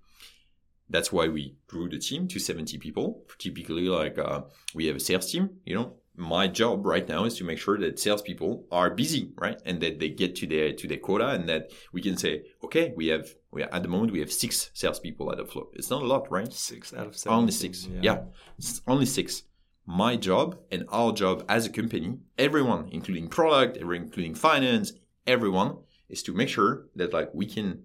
That's 0.88 1.12
why 1.12 1.28
we 1.28 1.58
grew 1.66 1.90
the 1.90 1.98
team 1.98 2.26
to 2.28 2.38
70 2.38 2.78
people. 2.78 3.24
Typically, 3.36 3.86
like 3.90 4.16
uh, 4.16 4.44
we 4.74 4.86
have 4.86 4.96
a 4.96 5.00
sales 5.00 5.30
team. 5.30 5.58
You 5.66 5.74
know, 5.74 5.92
my 6.18 6.48
job 6.48 6.84
right 6.84 7.08
now 7.08 7.24
is 7.24 7.36
to 7.38 7.44
make 7.44 7.58
sure 7.58 7.78
that 7.78 7.98
salespeople 7.98 8.66
are 8.72 8.90
busy, 8.90 9.32
right, 9.36 9.60
and 9.64 9.80
that 9.80 10.00
they 10.00 10.08
get 10.08 10.34
to 10.36 10.46
their 10.46 10.72
to 10.72 10.88
their 10.88 10.98
quota, 10.98 11.28
and 11.28 11.48
that 11.48 11.70
we 11.92 12.02
can 12.02 12.16
say, 12.16 12.42
okay, 12.64 12.92
we 12.96 13.06
have 13.06 13.34
we 13.52 13.62
are, 13.62 13.72
at 13.72 13.82
the 13.82 13.88
moment 13.88 14.12
we 14.12 14.20
have 14.20 14.32
six 14.32 14.70
salespeople 14.74 15.30
at 15.32 15.38
Upflow. 15.38 15.68
It's 15.74 15.90
not 15.90 16.02
a 16.02 16.06
lot, 16.06 16.30
right? 16.30 16.52
Six 16.52 16.92
out 16.92 17.06
of 17.06 17.16
seven. 17.16 17.38
Only 17.38 17.52
six. 17.52 17.86
Yeah. 18.02 18.24
It's 18.58 18.82
only 18.86 19.06
six. 19.06 19.44
My 19.86 20.16
job 20.16 20.58
and 20.70 20.84
our 20.90 21.12
job 21.12 21.44
as 21.48 21.64
a 21.64 21.70
company, 21.70 22.18
everyone, 22.36 22.88
including 22.92 23.28
product, 23.28 23.78
everyone, 23.78 24.06
including 24.06 24.34
finance, 24.34 24.92
everyone, 25.26 25.78
is 26.10 26.22
to 26.24 26.34
make 26.34 26.48
sure 26.50 26.88
that 26.96 27.12
like 27.12 27.30
we 27.32 27.46
can 27.46 27.84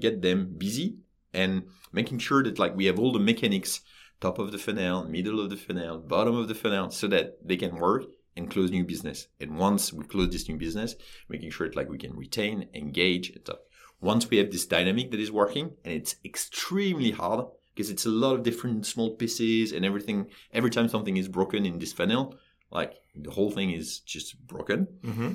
get 0.00 0.22
them 0.22 0.54
busy 0.58 0.98
and 1.32 1.62
making 1.92 2.18
sure 2.18 2.42
that 2.42 2.58
like 2.58 2.76
we 2.76 2.86
have 2.86 2.98
all 2.98 3.12
the 3.12 3.18
mechanics, 3.18 3.80
top 4.20 4.38
of 4.38 4.52
the 4.52 4.58
funnel, 4.58 5.04
middle 5.04 5.40
of 5.40 5.50
the 5.50 5.56
funnel, 5.56 5.98
bottom 5.98 6.36
of 6.36 6.48
the 6.48 6.54
funnel, 6.54 6.90
so 6.90 7.06
that 7.08 7.38
they 7.44 7.56
can 7.56 7.76
work 7.76 8.04
and 8.36 8.50
close 8.50 8.70
new 8.70 8.84
business. 8.84 9.28
And 9.40 9.56
once 9.58 9.92
we 9.92 10.04
close 10.04 10.30
this 10.30 10.48
new 10.48 10.56
business, 10.56 10.94
making 11.28 11.50
sure 11.50 11.70
like 11.72 11.88
we 11.88 11.98
can 11.98 12.16
retain, 12.16 12.68
engage, 12.74 13.30
and 13.30 13.40
stuff. 13.40 13.58
Once 14.00 14.30
we 14.30 14.38
have 14.38 14.50
this 14.50 14.66
dynamic 14.66 15.10
that 15.10 15.20
is 15.20 15.30
working, 15.32 15.72
and 15.84 15.94
it's 15.94 16.16
extremely 16.24 17.10
hard 17.10 17.44
because 17.74 17.90
it's 17.90 18.06
a 18.06 18.10
lot 18.10 18.34
of 18.34 18.42
different 18.42 18.86
small 18.86 19.14
pieces 19.16 19.72
and 19.72 19.84
everything. 19.84 20.26
Every 20.52 20.70
time 20.70 20.88
something 20.88 21.16
is 21.16 21.28
broken 21.28 21.66
in 21.66 21.78
this 21.78 21.92
funnel, 21.92 22.34
like 22.70 22.94
the 23.14 23.30
whole 23.30 23.50
thing 23.50 23.70
is 23.72 24.00
just 24.00 24.38
broken. 24.46 24.86
hmm 25.04 25.32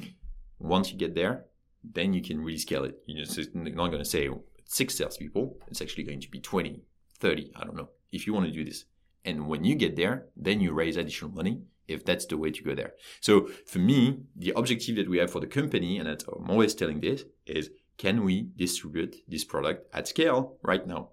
Once 0.60 0.92
you 0.92 0.98
get 0.98 1.16
there, 1.16 1.46
then 1.84 2.14
you 2.14 2.22
can 2.22 2.42
really 2.42 2.58
scale 2.58 2.86
it. 2.86 2.98
You're 3.06 3.26
just 3.26 3.54
not 3.54 3.92
going 3.92 4.04
to 4.04 4.06
say 4.06 4.30
six 4.66 4.96
salespeople. 4.96 5.58
It's 5.68 5.82
actually 5.82 6.04
going 6.06 6.22
to 6.22 6.30
be 6.30 6.40
20, 6.40 6.82
30, 7.20 7.52
I 7.56 7.64
don't 7.66 7.76
know, 7.76 7.90
if 8.12 8.26
you 8.26 8.34
want 8.34 8.46
to 8.46 8.52
do 8.52 8.64
this. 8.64 8.86
And 9.24 9.48
when 9.48 9.64
you 9.64 9.76
get 9.76 9.96
there, 9.96 10.28
then 10.36 10.62
you 10.62 10.72
raise 10.72 10.98
additional 10.98 11.32
money 11.32 11.62
if 11.88 12.04
that's 12.04 12.26
the 12.26 12.38
way 12.38 12.52
to 12.52 12.64
go 12.64 12.76
there. 12.76 12.94
So 13.22 13.48
for 13.66 13.80
me, 13.80 14.20
the 14.36 14.54
objective 14.56 14.96
that 14.98 15.10
we 15.10 15.18
have 15.18 15.32
for 15.32 15.40
the 15.40 15.48
company, 15.48 15.98
and 15.98 16.08
I'm 16.08 16.50
always 16.50 16.74
telling 16.74 17.00
this, 17.02 17.24
is 17.46 17.70
can 17.98 18.24
we 18.24 18.50
distribute 18.56 19.16
this 19.28 19.44
product 19.44 19.94
at 19.94 20.08
scale 20.08 20.58
right 20.62 20.86
now? 20.86 21.10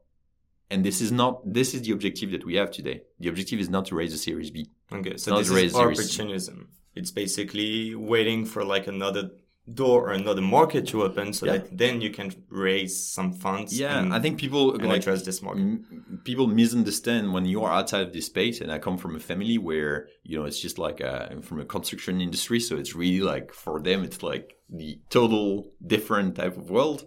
And 0.70 0.84
this 0.84 1.01
is 1.03 1.12
not 1.12 1.40
this 1.45 1.74
is 1.74 1.82
the 1.82 1.93
objective 1.93 2.30
that 2.30 2.47
we 2.47 2.55
have 2.55 2.70
today. 2.70 3.03
The 3.20 3.28
objective 3.28 3.61
is 3.61 3.68
not 3.68 3.84
to 3.86 3.95
raise 3.95 4.14
a 4.14 4.18
Series 4.18 4.51
B. 4.51 4.70
Okay, 4.90 5.16
so 5.18 5.36
this 5.36 5.51
is 5.51 5.74
opportunism. 5.74 6.68
It's 6.95 7.11
basically 7.11 7.95
waiting 7.95 8.45
for 8.47 8.64
like 8.64 8.86
another 8.86 9.30
door 9.73 10.09
or 10.09 10.13
another 10.13 10.43
market 10.43 10.89
to 10.89 11.05
open 11.05 11.33
so 11.33 11.47
yeah. 11.47 11.53
that 11.53 11.79
then 11.79 12.01
you 12.01 12.11
can 12.11 12.35
raise 12.49 13.07
some 13.07 13.33
funds 13.33 13.79
yeah 13.79 14.09
i 14.11 14.19
think 14.19 14.37
people 14.37 14.77
like, 14.77 14.99
address 14.99 15.23
this 15.23 15.41
market 15.41 15.61
m- 15.61 16.21
people 16.25 16.49
misunderstand 16.49 17.33
when 17.33 17.45
you 17.45 17.63
are 17.63 17.71
outside 17.71 18.03
of 18.03 18.13
this 18.13 18.27
space 18.27 18.61
and 18.61 18.73
i 18.73 18.79
come 18.79 18.99
from 18.99 19.15
a 19.15 19.21
family 19.21 19.59
where 19.59 20.09
you 20.25 20.37
know 20.37 20.45
it's 20.45 20.59
just 20.59 20.79
like 20.79 21.01
a, 21.01 21.39
from 21.43 21.61
a 21.61 21.65
construction 21.65 22.21
industry 22.21 22.59
so 22.59 22.77
it's 22.77 22.97
really 22.97 23.21
like 23.21 23.53
for 23.53 23.81
them 23.81 24.03
it's 24.03 24.21
like 24.21 24.57
the 24.69 25.01
total 25.11 25.71
different 25.87 26.35
type 26.35 26.57
of 26.57 26.69
world 26.69 27.05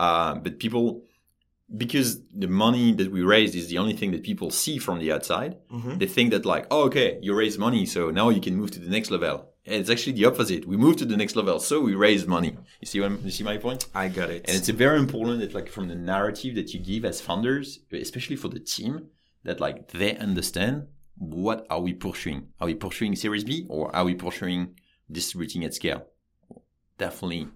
uh, 0.00 0.34
but 0.34 0.58
people 0.58 1.04
because 1.74 2.20
the 2.34 2.48
money 2.48 2.92
that 2.92 3.12
we 3.12 3.22
raised 3.22 3.54
is 3.54 3.68
the 3.68 3.78
only 3.78 3.92
thing 3.92 4.10
that 4.10 4.24
people 4.24 4.50
see 4.50 4.76
from 4.76 4.98
the 4.98 5.12
outside 5.12 5.56
mm-hmm. 5.72 5.98
they 5.98 6.06
think 6.06 6.32
that 6.32 6.44
like 6.44 6.66
oh, 6.72 6.82
okay 6.86 7.18
you 7.22 7.32
raise 7.32 7.58
money 7.58 7.86
so 7.86 8.10
now 8.10 8.28
you 8.28 8.40
can 8.40 8.56
move 8.56 8.72
to 8.72 8.80
the 8.80 8.90
next 8.90 9.10
level 9.12 9.51
it's 9.64 9.90
actually 9.90 10.14
the 10.14 10.24
opposite. 10.24 10.66
We 10.66 10.76
move 10.76 10.96
to 10.96 11.04
the 11.04 11.16
next 11.16 11.36
level, 11.36 11.58
so 11.60 11.80
we 11.80 11.94
raise 11.94 12.26
money. 12.26 12.56
You 12.80 12.86
see 12.86 13.00
what 13.00 13.22
you 13.22 13.30
see 13.30 13.44
my 13.44 13.58
point? 13.58 13.86
I 13.94 14.08
got 14.08 14.30
it. 14.30 14.44
And 14.48 14.56
it's 14.56 14.68
very 14.68 14.98
important 14.98 15.40
that 15.40 15.54
like 15.54 15.68
from 15.68 15.88
the 15.88 15.94
narrative 15.94 16.54
that 16.56 16.74
you 16.74 16.80
give 16.80 17.04
as 17.04 17.20
founders, 17.20 17.80
especially 17.92 18.36
for 18.36 18.48
the 18.48 18.60
team, 18.60 19.08
that 19.44 19.60
like 19.60 19.92
they 19.92 20.16
understand 20.16 20.88
what 21.16 21.66
are 21.70 21.80
we 21.80 21.92
pursuing? 21.92 22.48
Are 22.60 22.66
we 22.66 22.74
pursuing 22.74 23.14
Series 23.14 23.44
B 23.44 23.66
or 23.68 23.94
are 23.94 24.04
we 24.04 24.14
pursuing 24.14 24.74
distributing 25.10 25.64
at 25.64 25.74
scale? 25.74 26.06
Definitely 26.98 27.48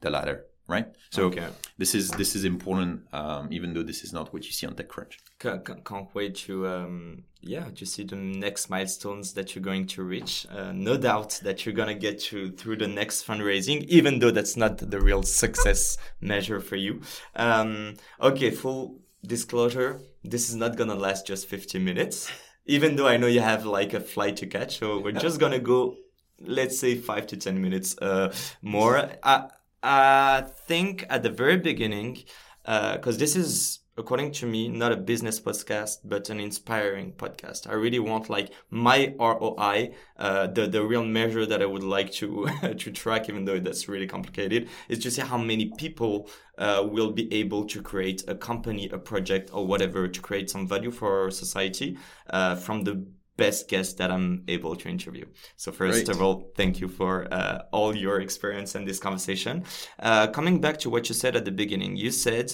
the 0.00 0.10
latter 0.10 0.48
right? 0.68 0.86
So 1.10 1.24
okay. 1.24 1.48
this 1.78 1.94
is 1.94 2.10
this 2.10 2.36
is 2.36 2.44
important, 2.44 3.02
um, 3.12 3.48
even 3.50 3.74
though 3.74 3.82
this 3.82 4.04
is 4.04 4.12
not 4.12 4.32
what 4.32 4.44
you 4.44 4.52
see 4.52 4.66
on 4.66 4.74
TechCrunch. 4.74 5.16
Can't, 5.38 5.84
can't 5.84 6.14
wait 6.14 6.34
to 6.46 6.66
um, 6.66 7.24
yeah 7.40 7.66
to 7.76 7.86
see 7.86 8.02
the 8.02 8.16
next 8.16 8.68
milestones 8.68 9.34
that 9.34 9.54
you're 9.54 9.62
going 9.62 9.86
to 9.86 10.02
reach. 10.02 10.46
Uh, 10.50 10.72
no 10.72 10.96
doubt 10.96 11.40
that 11.44 11.64
you're 11.64 11.74
gonna 11.74 11.94
get 11.94 12.18
to 12.22 12.50
through 12.50 12.76
the 12.76 12.88
next 12.88 13.26
fundraising, 13.26 13.84
even 13.84 14.18
though 14.18 14.32
that's 14.32 14.56
not 14.56 14.78
the 14.78 15.00
real 15.00 15.22
success 15.22 15.96
measure 16.20 16.60
for 16.60 16.76
you. 16.76 17.02
Um, 17.36 17.94
okay, 18.20 18.50
full 18.50 19.00
disclosure, 19.24 20.00
this 20.24 20.48
is 20.48 20.56
not 20.56 20.76
gonna 20.76 20.96
last 20.96 21.26
just 21.26 21.48
15 21.48 21.84
minutes. 21.84 22.30
Even 22.66 22.96
though 22.96 23.06
I 23.06 23.16
know 23.16 23.28
you 23.28 23.40
have 23.40 23.64
like 23.64 23.94
a 23.94 24.00
flight 24.00 24.36
to 24.38 24.46
catch, 24.46 24.78
so 24.78 24.98
we're 24.98 25.12
just 25.12 25.40
gonna 25.40 25.58
go 25.58 25.96
let's 26.40 26.78
say 26.78 26.94
five 26.94 27.26
to 27.28 27.36
ten 27.36 27.60
minutes 27.60 27.96
uh, 27.98 28.32
more. 28.62 29.10
Uh, 29.22 29.48
I 29.82 30.44
think 30.66 31.06
at 31.08 31.22
the 31.22 31.30
very 31.30 31.56
beginning, 31.56 32.24
because 32.62 33.16
uh, 33.16 33.18
this 33.18 33.36
is 33.36 33.80
according 33.98 34.30
to 34.30 34.46
me 34.46 34.68
not 34.68 34.92
a 34.92 34.96
business 34.96 35.40
podcast 35.40 35.98
but 36.04 36.30
an 36.30 36.38
inspiring 36.38 37.12
podcast 37.12 37.68
i 37.68 37.72
really 37.72 37.98
want 37.98 38.30
like 38.30 38.50
my 38.70 39.12
roi 39.18 39.92
uh, 40.18 40.46
the 40.46 40.66
the 40.66 40.82
real 40.82 41.04
measure 41.04 41.44
that 41.44 41.60
i 41.60 41.66
would 41.66 41.82
like 41.82 42.10
to 42.12 42.48
to 42.78 42.90
track 42.90 43.28
even 43.28 43.44
though 43.44 43.58
that's 43.58 43.88
really 43.88 44.06
complicated 44.06 44.68
is 44.88 44.98
to 45.00 45.10
see 45.10 45.22
how 45.22 45.36
many 45.36 45.72
people 45.76 46.28
uh, 46.58 46.82
will 46.88 47.10
be 47.10 47.32
able 47.32 47.64
to 47.64 47.82
create 47.82 48.22
a 48.28 48.34
company 48.34 48.88
a 48.90 48.98
project 48.98 49.50
or 49.52 49.66
whatever 49.66 50.06
to 50.08 50.20
create 50.20 50.48
some 50.48 50.66
value 50.66 50.90
for 50.90 51.24
our 51.24 51.30
society 51.30 51.98
uh, 52.30 52.54
from 52.54 52.82
the 52.82 53.04
best 53.36 53.68
guest 53.68 53.98
that 53.98 54.10
I'm 54.10 54.42
able 54.48 54.74
to 54.74 54.88
interview. 54.88 55.24
So 55.56 55.70
first 55.70 56.06
Great. 56.06 56.08
of 56.08 56.20
all, 56.20 56.50
thank 56.56 56.80
you 56.80 56.88
for 56.88 57.32
uh, 57.32 57.62
all 57.70 57.94
your 57.94 58.20
experience 58.20 58.74
and 58.74 58.86
this 58.86 58.98
conversation. 58.98 59.62
Uh, 59.98 60.26
coming 60.26 60.60
back 60.60 60.78
to 60.80 60.90
what 60.90 61.08
you 61.08 61.14
said 61.14 61.36
at 61.36 61.44
the 61.44 61.52
beginning, 61.52 61.96
you 61.96 62.10
said 62.10 62.52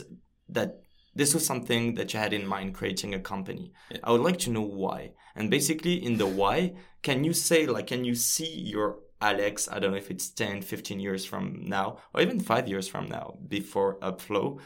that 0.50 0.83
this 1.14 1.34
was 1.34 1.46
something 1.46 1.94
that 1.94 2.12
you 2.12 2.20
had 2.20 2.32
in 2.32 2.46
mind 2.46 2.74
creating 2.74 3.14
a 3.14 3.20
company. 3.20 3.72
Yeah. 3.90 3.98
I 4.04 4.12
would 4.12 4.20
like 4.20 4.38
to 4.40 4.50
know 4.50 4.62
why. 4.62 5.12
And 5.36 5.50
basically 5.50 6.04
in 6.04 6.18
the 6.18 6.26
why, 6.26 6.74
can 7.02 7.24
you 7.24 7.32
say 7.32 7.66
like 7.66 7.88
can 7.88 8.04
you 8.04 8.14
see 8.14 8.52
your 8.52 8.98
Alex, 9.20 9.68
I 9.72 9.78
don't 9.78 9.92
know 9.92 9.96
if 9.96 10.10
it's 10.10 10.28
10, 10.28 10.60
15 10.60 11.00
years 11.00 11.24
from 11.24 11.64
now 11.64 11.98
or 12.12 12.20
even 12.20 12.40
5 12.40 12.68
years 12.68 12.88
from 12.88 13.06
now 13.06 13.38
before 13.48 13.98
Upflow 14.00 14.60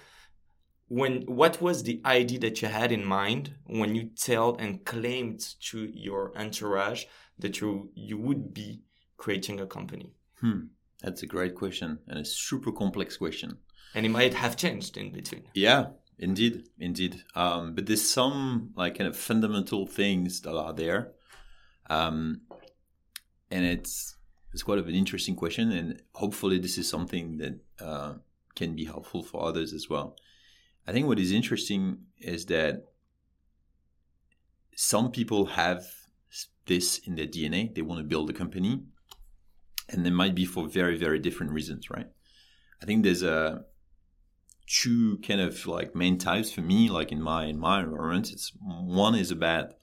when 0.89 1.23
what 1.27 1.61
was 1.61 1.83
the 1.83 2.01
idea 2.05 2.39
that 2.41 2.61
you 2.63 2.69
had 2.69 2.91
in 2.91 3.05
mind 3.05 3.55
when 3.67 3.95
you 3.95 4.11
tell 4.17 4.57
and 4.57 4.85
claimed 4.85 5.55
to 5.61 5.91
your 5.95 6.33
entourage 6.37 7.05
that 7.39 7.61
you 7.61 7.91
you 7.95 8.17
would 8.17 8.53
be 8.55 8.81
creating 9.19 9.61
a 9.61 9.67
company 9.67 10.13
hmm. 10.41 10.61
that's 11.03 11.23
a 11.23 11.27
great 11.27 11.55
question 11.55 11.99
and 12.09 12.19
a 12.19 12.25
super 12.25 12.73
complex 12.73 13.17
question 13.19 13.59
and 13.95 14.07
it 14.07 14.09
might 14.09 14.35
have 14.35 14.57
changed 14.57 14.97
in 14.97 15.13
between 15.13 15.45
yeah 15.55 15.87
indeed 16.19 16.65
indeed 16.79 17.23
um, 17.35 17.75
but 17.75 17.87
there's 17.87 18.09
some 18.09 18.71
like 18.77 18.97
kind 18.97 19.09
of 19.09 19.17
fundamental 19.17 19.87
things 19.87 20.41
that 20.43 20.57
are 20.57 20.73
there 20.73 21.13
um, 21.91 22.41
and 23.51 23.65
it's 23.65 24.17
it's 24.53 24.63
quite 24.63 24.79
of 24.79 24.89
an 24.89 24.95
interesting 24.95 25.37
question 25.37 25.71
and 25.73 26.03
hopefully 26.15 26.59
this 26.59 26.79
is 26.79 26.89
something 26.89 27.37
that 27.39 27.59
uh, 27.81 28.15
can 28.57 28.75
be 28.75 28.85
helpful 28.85 29.23
for 29.23 29.45
others 29.45 29.73
as 29.73 29.89
well 29.89 30.17
I 30.89 30.93
think 30.93 31.07
what 31.07 31.19
is 31.19 31.33
interesting 31.33 31.99
is 32.19 32.47
that 32.47 32.85
some 34.75 35.11
people 35.11 35.45
have 35.45 35.85
this 36.65 36.99
in 36.99 37.17
their 37.17 37.27
DNA. 37.27 37.75
They 37.75 37.83
want 37.83 38.01
to 38.01 38.05
build 38.05 38.31
a 38.31 38.33
company, 38.33 38.85
and 39.91 40.07
they 40.07 40.11
might 40.11 40.35
be 40.35 40.47
for 40.47 40.67
very, 40.67 40.97
very 40.97 41.19
different 41.19 41.53
reasons, 41.53 41.91
right? 41.91 42.07
I 42.81 42.87
think 42.87 43.03
there's 43.03 43.23
a 43.23 43.65
two 44.69 45.19
kind 45.27 45.41
of 45.41 45.67
like 45.67 45.95
main 45.95 46.19
types 46.19 46.53
for 46.53 46.61
me, 46.61 46.89
like 46.89 47.11
in 47.13 47.23
my 47.23 47.47
in 47.47 47.59
my 47.59 47.81
environment. 47.81 48.31
It's 48.33 48.53
one 48.61 49.15
is 49.15 49.31
about 49.31 49.75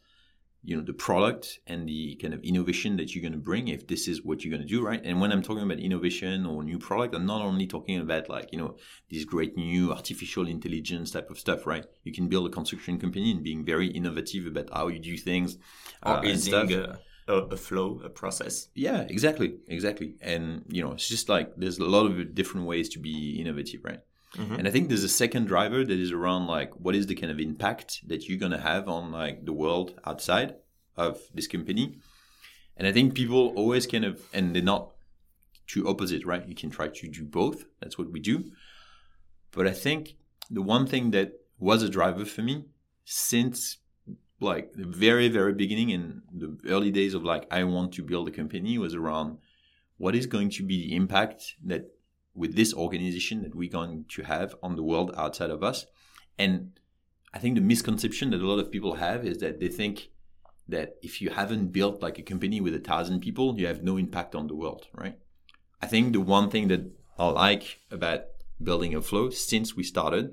you 0.66 0.76
know 0.76 0.84
the 0.84 0.94
product 0.94 1.60
and 1.68 1.88
the 1.88 2.16
kind 2.16 2.34
of 2.34 2.44
innovation 2.44 2.98
that 2.98 3.14
you're 3.14 3.22
going 3.22 3.32
to 3.32 3.38
bring 3.38 3.68
if 3.68 3.88
this 3.88 4.08
is 4.08 4.24
what 4.24 4.44
you're 4.44 4.56
going 4.56 4.68
to 4.68 4.68
do 4.68 4.84
right? 4.84 5.00
And 5.04 5.22
when 5.22 5.32
i'm 5.32 5.44
talking 5.44 5.64
about 5.64 5.80
innovation 5.80 6.46
or 6.46 6.64
new 6.64 6.80
product 6.80 7.14
i'm 7.14 7.26
not 7.26 7.42
only 7.42 7.68
talking 7.68 8.00
about 8.00 8.30
like 8.30 8.50
you 8.52 8.58
know 8.58 8.76
this 9.12 9.26
great 9.26 9.56
new 9.56 9.94
artificial 9.94 10.48
intelligence 10.48 11.12
type 11.12 11.30
of 11.30 11.38
stuff 11.38 11.68
right? 11.68 11.86
You 12.04 12.12
can 12.12 12.28
build 12.28 12.48
a 12.48 12.50
construction 12.50 13.00
company 13.00 13.32
and 13.32 13.44
being 13.44 13.64
very 13.64 13.88
innovative 13.88 14.48
about 14.48 14.70
how 14.74 14.88
you 14.88 15.00
do 15.00 15.16
things 15.18 15.58
or 16.04 16.18
uh, 16.18 16.22
using 16.24 16.74
a, 16.74 16.98
a, 17.28 17.58
flow 17.58 18.02
a 18.04 18.10
process. 18.10 18.70
Yeah 18.74 19.02
exactly 19.02 19.58
exactly. 19.68 20.16
And 20.22 20.66
you 20.70 20.84
know 20.84 20.94
it's 20.94 21.08
just 21.08 21.30
like 21.30 21.56
there's 21.58 21.78
a 21.78 21.86
lot 21.86 22.08
of 22.08 22.34
different 22.34 22.66
ways 22.66 22.90
to 22.90 23.00
be 23.00 23.40
innovative 23.40 23.82
right 23.84 24.00
Mm-hmm. 24.38 24.56
And 24.56 24.68
I 24.68 24.72
think 24.72 24.90
there's 24.90 25.04
a 25.04 25.10
second 25.10 25.46
driver 25.46 25.84
that 25.84 26.00
is 26.00 26.12
around 26.12 26.48
like 26.48 26.74
what 26.74 26.96
is 26.96 27.08
the 27.08 27.16
kind 27.16 27.32
of 27.32 27.40
impact 27.40 28.02
that 28.08 28.28
you're 28.28 28.40
gonna 28.40 28.62
have 28.62 28.88
on 28.88 29.12
like 29.12 29.46
the 29.46 29.54
world 29.54 30.00
outside 30.06 30.56
of 30.98 31.22
this 31.34 31.48
company. 31.48 31.98
And 32.78 32.88
I 32.88 32.92
think 32.92 33.16
people 33.16 33.54
always 33.56 33.88
kind 33.88 34.06
of 34.06 34.22
and 34.34 34.56
they're 34.56 34.64
not 34.64 34.92
too 35.68 35.88
opposite, 35.88 36.26
right? 36.26 36.48
You 36.48 36.56
can 36.56 36.70
try 36.70 36.88
to 36.90 37.08
do 37.08 37.24
both. 37.24 37.66
That's 37.82 37.98
what 37.98 38.12
we 38.12 38.20
do. 38.20 38.52
But 39.52 39.68
I 39.68 39.72
think 39.72 40.16
the 40.50 40.62
one 40.62 40.86
thing 40.86 41.12
that 41.12 41.34
was 41.58 41.82
a 41.82 41.90
driver 41.90 42.26
for 42.26 42.42
me 42.42 42.66
since 43.06 43.78
like 44.42 44.74
the 44.74 44.86
very 44.86 45.30
very 45.30 45.54
beginning 45.54 45.90
in 45.92 46.22
the 46.32 46.58
early 46.68 46.92
days 46.92 47.14
of 47.14 47.24
like 47.24 47.48
I 47.50 47.64
want 47.64 47.94
to 47.94 48.04
build 48.04 48.28
a 48.28 48.32
company 48.32 48.78
was 48.78 48.94
around 48.94 49.38
what 49.98 50.16
is 50.16 50.26
going 50.26 50.50
to 50.50 50.64
be 50.64 50.88
the 50.88 50.96
impact 50.96 51.56
that 51.64 51.95
with 52.36 52.56
this 52.56 52.74
organization 52.74 53.42
that 53.44 53.56
we're 53.56 53.70
going 53.70 54.06
to 54.10 54.24
have 54.24 54.56
on 54.62 54.76
the 54.76 54.84
world 54.84 55.14
outside 55.18 55.50
of 55.50 55.64
us. 55.64 55.86
And 56.38 56.78
I 57.34 57.40
think 57.40 57.56
the 57.56 57.62
misconception 57.62 58.30
that 58.32 58.42
a 58.42 58.48
lot 58.48 58.60
of 58.60 58.72
people 58.72 58.96
have 58.96 59.26
is 59.26 59.40
that 59.40 59.60
they 59.60 59.70
think 59.70 60.10
that 60.68 60.96
if 61.02 61.22
you 61.22 61.30
haven't 61.30 61.68
built 61.68 62.02
like 62.02 62.20
a 62.20 62.24
company 62.24 62.60
with 62.60 62.76
a 62.76 62.80
thousand 62.80 63.22
people, 63.22 63.58
you 63.60 63.68
have 63.68 63.84
no 63.84 63.98
impact 63.98 64.36
on 64.36 64.48
the 64.48 64.56
world, 64.56 64.88
right? 64.94 65.18
I 65.82 65.88
think 65.88 66.14
the 66.14 66.22
one 66.22 66.50
thing 66.50 66.68
that 66.70 66.92
I 67.18 67.28
like 67.28 67.80
about 67.92 68.22
building 68.62 68.94
Upflow 68.94 69.34
since 69.34 69.76
we 69.76 69.84
started 69.84 70.32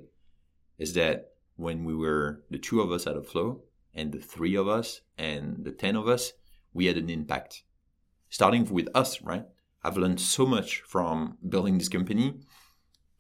is 0.78 0.94
that 0.94 1.32
when 1.56 1.84
we 1.84 1.94
were 1.94 2.42
the 2.50 2.58
two 2.58 2.80
of 2.80 2.90
us 2.90 3.06
at 3.06 3.14
Upflow 3.14 3.60
and 3.94 4.12
the 4.12 4.18
three 4.18 4.54
of 4.54 4.68
us 4.68 5.02
and 5.18 5.64
the 5.64 5.72
10 5.72 5.96
of 5.96 6.08
us, 6.08 6.32
we 6.72 6.86
had 6.86 6.96
an 6.96 7.10
impact. 7.10 7.62
Starting 8.30 8.64
with 8.72 8.88
us, 8.94 9.20
right? 9.20 9.44
I've 9.84 9.96
learned 9.96 10.20
so 10.20 10.46
much 10.46 10.82
from 10.86 11.38
building 11.48 11.78
this 11.78 11.88
company. 11.88 12.34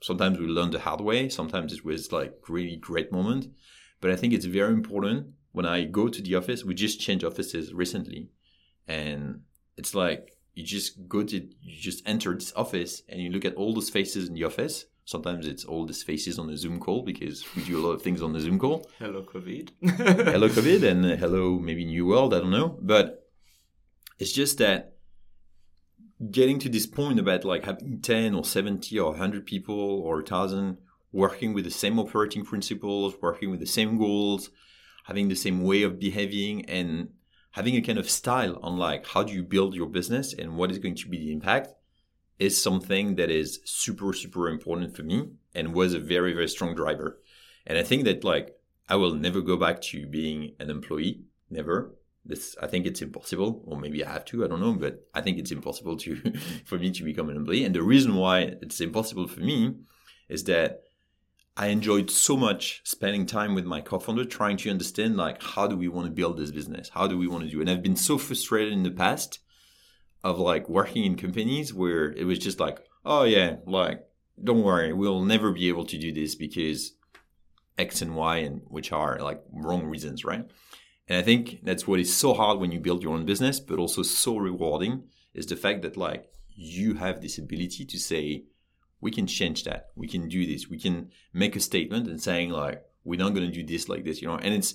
Sometimes 0.00 0.38
we 0.38 0.46
learn 0.46 0.70
the 0.70 0.80
hard 0.80 1.00
way. 1.00 1.28
Sometimes 1.28 1.72
it 1.72 1.84
was 1.84 2.12
like 2.12 2.34
really 2.48 2.76
great 2.76 3.12
moment. 3.12 3.48
But 4.00 4.10
I 4.10 4.16
think 4.16 4.32
it's 4.32 4.44
very 4.46 4.72
important 4.72 5.28
when 5.52 5.66
I 5.66 5.84
go 5.84 6.08
to 6.08 6.22
the 6.22 6.34
office. 6.34 6.64
We 6.64 6.74
just 6.74 7.00
changed 7.00 7.24
offices 7.24 7.72
recently, 7.72 8.30
and 8.88 9.42
it's 9.76 9.94
like 9.94 10.36
you 10.54 10.64
just 10.64 11.08
go 11.08 11.22
to 11.22 11.36
you 11.36 11.80
just 11.80 12.06
enter 12.06 12.34
this 12.34 12.52
office 12.54 13.02
and 13.08 13.20
you 13.20 13.30
look 13.30 13.44
at 13.44 13.54
all 13.54 13.72
those 13.74 13.90
faces 13.90 14.28
in 14.28 14.34
the 14.34 14.44
office 14.44 14.86
sometimes 15.04 15.46
it's 15.46 15.64
all 15.64 15.86
these 15.86 16.02
faces 16.02 16.38
on 16.38 16.46
the 16.46 16.56
zoom 16.56 16.78
call 16.78 17.02
because 17.02 17.44
we 17.56 17.64
do 17.64 17.78
a 17.78 17.84
lot 17.84 17.92
of 17.92 18.02
things 18.02 18.22
on 18.22 18.32
the 18.32 18.40
zoom 18.40 18.58
call 18.58 18.86
hello 18.98 19.22
covid 19.22 19.70
hello 19.80 20.48
covid 20.48 20.82
and 20.90 21.04
uh, 21.06 21.16
hello 21.16 21.58
maybe 21.58 21.84
new 21.84 22.06
world 22.06 22.34
i 22.34 22.38
don't 22.38 22.50
know 22.50 22.76
but 22.80 23.30
it's 24.18 24.32
just 24.32 24.58
that 24.58 24.91
getting 26.30 26.58
to 26.60 26.68
this 26.68 26.86
point 26.86 27.18
about 27.18 27.44
like 27.44 27.64
having 27.64 28.00
10 28.00 28.34
or 28.34 28.44
70 28.44 28.98
or 28.98 29.10
100 29.10 29.44
people 29.46 29.74
or 29.74 30.16
a 30.16 30.22
1000 30.22 30.78
working 31.10 31.52
with 31.52 31.64
the 31.64 31.70
same 31.70 31.98
operating 31.98 32.44
principles 32.44 33.14
working 33.20 33.50
with 33.50 33.60
the 33.60 33.66
same 33.66 33.98
goals 33.98 34.50
having 35.04 35.28
the 35.28 35.34
same 35.34 35.62
way 35.62 35.82
of 35.82 35.98
behaving 35.98 36.64
and 36.66 37.08
having 37.52 37.76
a 37.76 37.82
kind 37.82 37.98
of 37.98 38.08
style 38.08 38.58
on 38.62 38.76
like 38.76 39.06
how 39.08 39.22
do 39.22 39.32
you 39.32 39.42
build 39.42 39.74
your 39.74 39.88
business 39.88 40.32
and 40.32 40.56
what 40.56 40.70
is 40.70 40.78
going 40.78 40.94
to 40.94 41.08
be 41.08 41.18
the 41.18 41.32
impact 41.32 41.74
is 42.38 42.60
something 42.60 43.16
that 43.16 43.30
is 43.30 43.60
super 43.64 44.12
super 44.12 44.48
important 44.48 44.94
for 44.96 45.02
me 45.02 45.28
and 45.54 45.74
was 45.74 45.92
a 45.92 45.98
very 45.98 46.32
very 46.32 46.48
strong 46.48 46.74
driver. 46.74 47.20
And 47.66 47.78
i 47.78 47.82
think 47.82 48.04
that 48.04 48.24
like 48.24 48.56
i 48.88 48.96
will 48.96 49.14
never 49.14 49.40
go 49.40 49.56
back 49.56 49.80
to 49.80 50.06
being 50.06 50.54
an 50.60 50.70
employee 50.70 51.24
never 51.50 51.94
this 52.24 52.56
i 52.62 52.66
think 52.66 52.86
it's 52.86 53.02
impossible 53.02 53.62
or 53.66 53.78
maybe 53.78 54.04
i 54.04 54.12
have 54.12 54.24
to 54.24 54.44
i 54.44 54.48
don't 54.48 54.60
know 54.60 54.72
but 54.74 55.06
i 55.14 55.20
think 55.20 55.38
it's 55.38 55.50
impossible 55.50 55.96
to 55.96 56.16
for 56.64 56.78
me 56.78 56.90
to 56.90 57.02
become 57.02 57.28
an 57.28 57.36
employee 57.36 57.64
and 57.64 57.74
the 57.74 57.82
reason 57.82 58.14
why 58.14 58.40
it's 58.62 58.80
impossible 58.80 59.26
for 59.26 59.40
me 59.40 59.74
is 60.28 60.44
that 60.44 60.82
I 61.54 61.66
enjoyed 61.66 62.10
so 62.10 62.36
much 62.36 62.80
spending 62.84 63.26
time 63.26 63.54
with 63.54 63.66
my 63.66 63.82
co-founder 63.82 64.24
trying 64.24 64.56
to 64.58 64.70
understand 64.70 65.16
like 65.16 65.42
how 65.42 65.66
do 65.66 65.76
we 65.76 65.88
want 65.88 66.06
to 66.06 66.12
build 66.12 66.38
this 66.38 66.50
business? 66.50 66.88
How 66.88 67.06
do 67.06 67.18
we 67.18 67.28
want 67.28 67.44
to 67.44 67.50
do? 67.50 67.58
It? 67.58 67.62
And 67.62 67.70
I've 67.70 67.82
been 67.82 67.96
so 67.96 68.16
frustrated 68.16 68.72
in 68.72 68.84
the 68.84 68.90
past 68.90 69.40
of 70.24 70.38
like 70.38 70.68
working 70.68 71.04
in 71.04 71.16
companies 71.16 71.74
where 71.74 72.10
it 72.12 72.24
was 72.24 72.38
just 72.38 72.58
like, 72.58 72.78
oh 73.04 73.24
yeah, 73.24 73.56
like 73.66 74.02
don't 74.42 74.62
worry, 74.62 74.92
we'll 74.92 75.24
never 75.24 75.52
be 75.52 75.68
able 75.68 75.84
to 75.84 75.98
do 75.98 76.12
this 76.12 76.34
because 76.34 76.92
X 77.76 78.00
and 78.00 78.14
Y 78.16 78.38
and 78.38 78.62
which 78.68 78.90
are 78.90 79.18
like 79.18 79.42
wrong 79.52 79.84
reasons, 79.84 80.24
right? 80.24 80.48
And 81.12 81.18
I 81.18 81.22
think 81.22 81.58
that's 81.62 81.86
what 81.86 82.00
is 82.00 82.16
so 82.16 82.32
hard 82.32 82.58
when 82.58 82.72
you 82.72 82.80
build 82.80 83.02
your 83.02 83.12
own 83.12 83.26
business, 83.26 83.60
but 83.60 83.78
also 83.78 84.02
so 84.02 84.38
rewarding 84.38 85.02
is 85.34 85.44
the 85.44 85.56
fact 85.56 85.82
that 85.82 85.98
like 85.98 86.32
you 86.54 86.94
have 86.94 87.20
this 87.20 87.36
ability 87.36 87.84
to 87.84 87.98
say, 87.98 88.44
we 89.02 89.10
can 89.10 89.26
change 89.26 89.64
that. 89.64 89.90
We 89.94 90.08
can 90.08 90.26
do 90.26 90.46
this. 90.46 90.70
We 90.70 90.78
can 90.78 91.10
make 91.34 91.54
a 91.54 91.60
statement 91.60 92.08
and 92.08 92.18
saying 92.18 92.48
like, 92.48 92.82
we're 93.04 93.18
not 93.18 93.34
going 93.34 93.46
to 93.46 93.52
do 93.52 93.62
this 93.62 93.90
like 93.90 94.04
this, 94.04 94.22
you 94.22 94.28
know. 94.28 94.38
And 94.38 94.54
it's 94.54 94.74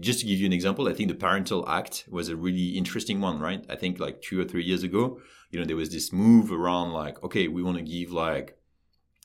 just 0.00 0.20
to 0.20 0.26
give 0.26 0.38
you 0.38 0.44
an 0.44 0.52
example. 0.52 0.86
I 0.86 0.92
think 0.92 1.08
the 1.08 1.14
Parental 1.14 1.66
Act 1.66 2.04
was 2.10 2.28
a 2.28 2.36
really 2.36 2.76
interesting 2.76 3.22
one, 3.22 3.40
right? 3.40 3.64
I 3.70 3.76
think 3.76 3.98
like 3.98 4.20
two 4.20 4.38
or 4.38 4.44
three 4.44 4.64
years 4.64 4.82
ago, 4.82 5.18
you 5.50 5.58
know, 5.58 5.64
there 5.64 5.76
was 5.76 5.88
this 5.88 6.12
move 6.12 6.52
around 6.52 6.92
like, 6.92 7.24
okay, 7.24 7.48
we 7.48 7.62
want 7.62 7.78
to 7.78 7.82
give 7.82 8.12
like 8.12 8.58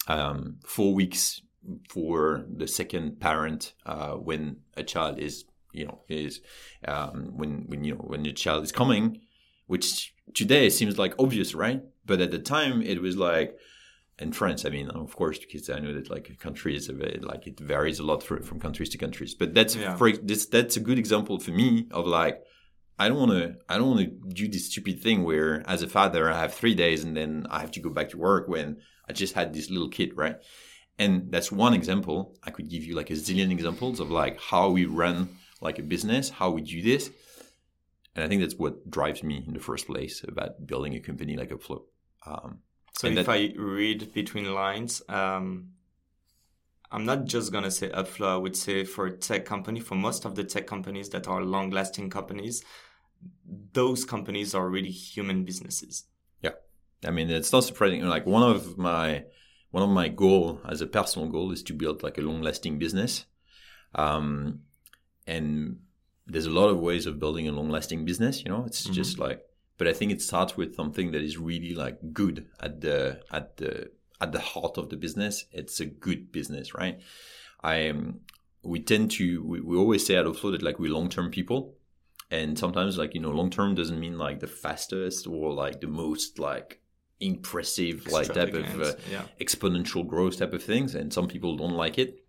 um, 0.07 0.59
four 0.63 0.93
weeks 0.93 1.41
for 1.89 2.45
the 2.49 2.65
second 2.65 3.19
parent 3.19 3.73
uh, 3.85 4.13
when 4.13 4.61
a 4.77 4.83
child 4.83 5.19
is, 5.19 5.43
you 5.71 5.85
know, 5.85 6.01
is 6.07 6.41
um, 6.87 7.31
when 7.35 7.65
when 7.67 7.83
you 7.83 7.95
know 7.95 8.01
when 8.01 8.23
the 8.23 8.33
child 8.33 8.63
is 8.63 8.71
coming, 8.71 9.21
which 9.67 10.13
today 10.33 10.69
seems 10.69 10.97
like 10.97 11.13
obvious, 11.19 11.53
right? 11.53 11.81
But 12.05 12.21
at 12.21 12.31
the 12.31 12.39
time, 12.39 12.81
it 12.81 13.01
was 13.01 13.17
like 13.17 13.57
in 14.19 14.33
France, 14.33 14.65
I 14.65 14.69
mean, 14.69 14.89
of 14.89 15.15
course, 15.15 15.39
because 15.39 15.69
I 15.69 15.79
know 15.79 15.93
that 15.93 16.09
like 16.09 16.37
countries, 16.39 16.89
like 17.21 17.47
it 17.47 17.59
varies 17.59 17.99
a 17.99 18.03
lot 18.03 18.21
for, 18.21 18.41
from 18.41 18.59
countries 18.59 18.89
to 18.89 18.97
countries. 18.97 19.33
But 19.33 19.53
that's 19.53 19.75
yeah. 19.75 19.95
for 19.95 20.11
this, 20.11 20.45
that's 20.45 20.77
a 20.77 20.81
good 20.81 20.99
example 20.99 21.39
for 21.39 21.51
me 21.51 21.87
of 21.91 22.05
like, 22.05 22.43
I 22.97 23.07
don't 23.07 23.17
want 23.17 23.31
to, 23.31 23.55
I 23.69 23.77
don't 23.77 23.89
want 23.89 24.01
to 24.01 24.33
do 24.33 24.49
this 24.49 24.65
stupid 24.69 25.01
thing 25.01 25.23
where, 25.23 25.63
as 25.67 25.81
a 25.81 25.87
father, 25.87 26.29
I 26.29 26.39
have 26.39 26.53
three 26.53 26.75
days 26.75 27.03
and 27.03 27.15
then 27.15 27.47
I 27.49 27.61
have 27.61 27.71
to 27.71 27.79
go 27.79 27.89
back 27.89 28.09
to 28.09 28.17
work 28.17 28.49
when 28.49 28.77
I 29.07 29.13
just 29.13 29.35
had 29.35 29.53
this 29.53 29.69
little 29.69 29.89
kid, 29.89 30.17
right? 30.17 30.35
And 30.97 31.31
that's 31.31 31.49
one 31.49 31.73
example. 31.73 32.35
I 32.43 32.51
could 32.51 32.69
give 32.69 32.83
you 32.83 32.95
like 32.95 33.09
a 33.09 33.13
zillion 33.13 33.51
examples 33.51 34.01
of 34.01 34.11
like 34.11 34.37
how 34.41 34.69
we 34.69 34.85
run 34.85 35.29
like 35.61 35.79
a 35.79 35.83
business, 35.83 36.29
how 36.29 36.49
we 36.51 36.61
do 36.61 36.81
this. 36.81 37.09
And 38.15 38.23
I 38.25 38.27
think 38.27 38.41
that's 38.41 38.55
what 38.55 38.89
drives 38.89 39.23
me 39.23 39.43
in 39.45 39.53
the 39.53 39.59
first 39.59 39.87
place 39.87 40.23
about 40.27 40.65
building 40.65 40.95
a 40.95 40.99
company 40.99 41.37
like 41.37 41.51
Upflow. 41.51 41.83
Um, 42.25 42.59
so 42.93 43.07
if 43.07 43.15
that... 43.15 43.29
I 43.29 43.53
read 43.57 44.13
between 44.13 44.53
lines, 44.53 45.01
um, 45.07 45.69
I'm 46.91 47.05
not 47.05 47.25
just 47.25 47.51
gonna 47.51 47.71
say 47.71 47.89
Upflow. 47.89 48.27
I 48.27 48.37
would 48.37 48.57
say 48.57 48.83
for 48.83 49.05
a 49.05 49.11
tech 49.11 49.45
company, 49.45 49.79
for 49.79 49.95
most 49.95 50.25
of 50.25 50.35
the 50.35 50.43
tech 50.43 50.65
companies 50.65 51.09
that 51.09 51.27
are 51.27 51.43
long-lasting 51.43 52.09
companies, 52.09 52.63
those 53.73 54.05
companies 54.05 54.55
are 54.55 54.67
really 54.67 54.91
human 54.91 55.43
businesses. 55.43 56.05
Yeah, 56.41 56.55
I 57.05 57.11
mean 57.11 57.29
it's 57.29 57.51
not 57.51 57.63
surprising. 57.63 58.01
Like 58.05 58.25
one 58.25 58.43
of 58.43 58.77
my 58.77 59.25
one 59.71 59.83
of 59.83 59.89
my 59.89 60.07
goal 60.07 60.61
as 60.67 60.81
a 60.81 60.87
personal 60.87 61.29
goal 61.29 61.51
is 61.51 61.61
to 61.63 61.73
build 61.73 62.01
like 62.01 62.17
a 62.17 62.21
long-lasting 62.21 62.79
business, 62.79 63.25
um, 63.93 64.61
and 65.29 65.79
there's 66.25 66.45
a 66.45 66.51
lot 66.51 66.69
of 66.69 66.79
ways 66.79 67.05
of 67.05 67.19
building 67.19 67.47
a 67.47 67.51
long-lasting 67.51 68.05
business. 68.05 68.43
You 68.43 68.49
know, 68.51 68.63
it's 68.65 68.83
mm-hmm. 68.83 68.93
just 68.93 69.19
like 69.19 69.45
but 69.79 69.87
I 69.87 69.93
think 69.93 70.11
it 70.11 70.21
starts 70.21 70.57
with 70.57 70.75
something 70.75 71.11
that 71.13 71.23
is 71.23 71.37
really 71.37 71.73
like 71.73 71.97
good 72.13 72.45
at 72.59 72.81
the 72.81 73.21
at 73.31 73.57
the 73.57 73.89
at 74.21 74.33
the 74.33 74.39
heart 74.39 74.77
of 74.77 74.89
the 74.89 74.97
business. 74.97 75.45
It's 75.51 75.79
a 75.79 75.85
good 75.85 76.31
business, 76.33 76.75
right? 76.75 76.99
I 77.63 77.87
um, 77.87 78.19
we 78.61 78.81
tend 78.81 79.11
to 79.11 79.41
we, 79.41 79.61
we 79.61 79.77
always 79.77 80.05
say 80.05 80.17
at 80.17 80.25
Upflow 80.25 80.51
that 80.51 80.61
like 80.61 80.79
we're 80.79 80.91
long 80.91 81.07
term 81.07 81.31
people, 81.31 81.77
and 82.29 82.59
sometimes 82.59 82.97
like 82.97 83.15
you 83.15 83.21
know 83.21 83.31
long 83.31 83.49
term 83.49 83.73
doesn't 83.73 83.99
mean 83.99 84.17
like 84.17 84.41
the 84.41 84.47
fastest 84.47 85.25
or 85.25 85.53
like 85.53 85.79
the 85.79 85.87
most 85.87 86.39
like 86.39 86.81
impressive 87.21 88.05
like 88.07 88.33
type 88.33 88.53
of 88.53 88.81
uh, 88.81 88.93
yeah. 89.09 89.23
exponential 89.39 90.05
growth 90.05 90.39
type 90.39 90.51
of 90.51 90.61
things, 90.61 90.93
and 90.93 91.13
some 91.13 91.29
people 91.29 91.55
don't 91.55 91.75
like 91.75 91.97
it. 91.97 92.25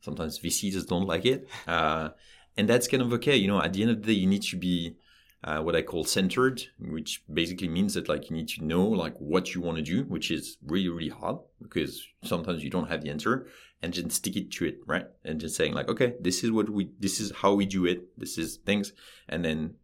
Sometimes 0.00 0.38
VCs 0.38 0.86
don't 0.86 1.08
like 1.08 1.26
it, 1.26 1.48
uh, 1.66 2.10
and 2.56 2.68
that's 2.68 2.88
kind 2.88 3.02
of 3.02 3.12
okay. 3.14 3.36
You 3.36 3.48
know, 3.48 3.60
at 3.62 3.72
the 3.72 3.82
end 3.82 3.90
of 3.90 4.02
the 4.02 4.06
day, 4.06 4.18
you 4.18 4.26
need 4.26 4.42
to 4.42 4.56
be 4.56 4.96
uh, 5.44 5.60
what 5.60 5.76
I 5.76 5.82
call 5.82 6.04
centered, 6.04 6.62
which 6.78 7.22
basically 7.32 7.68
means 7.68 7.94
that 7.94 8.08
like 8.08 8.30
you 8.30 8.36
need 8.36 8.48
to 8.48 8.64
know 8.64 8.84
like 8.84 9.16
what 9.18 9.54
you 9.54 9.60
want 9.60 9.76
to 9.76 9.82
do, 9.82 10.04
which 10.04 10.30
is 10.30 10.56
really 10.66 10.88
really 10.88 11.10
hard 11.10 11.38
because 11.62 12.06
sometimes 12.22 12.64
you 12.64 12.70
don't 12.70 12.88
have 12.88 13.02
the 13.02 13.10
answer, 13.10 13.46
and 13.84 13.92
just 13.92 14.10
stick 14.12 14.36
it 14.36 14.50
to 14.52 14.64
it, 14.64 14.78
right? 14.86 15.06
And 15.24 15.38
just 15.38 15.56
saying 15.56 15.74
like, 15.74 15.88
okay, 15.88 16.14
this 16.18 16.42
is 16.42 16.50
what 16.50 16.70
we, 16.70 16.90
this 16.98 17.20
is 17.20 17.32
how 17.32 17.52
we 17.52 17.66
do 17.66 17.84
it, 17.84 18.18
this 18.18 18.38
is 18.38 18.56
things, 18.56 18.92
and 19.28 19.44
then 19.44 19.74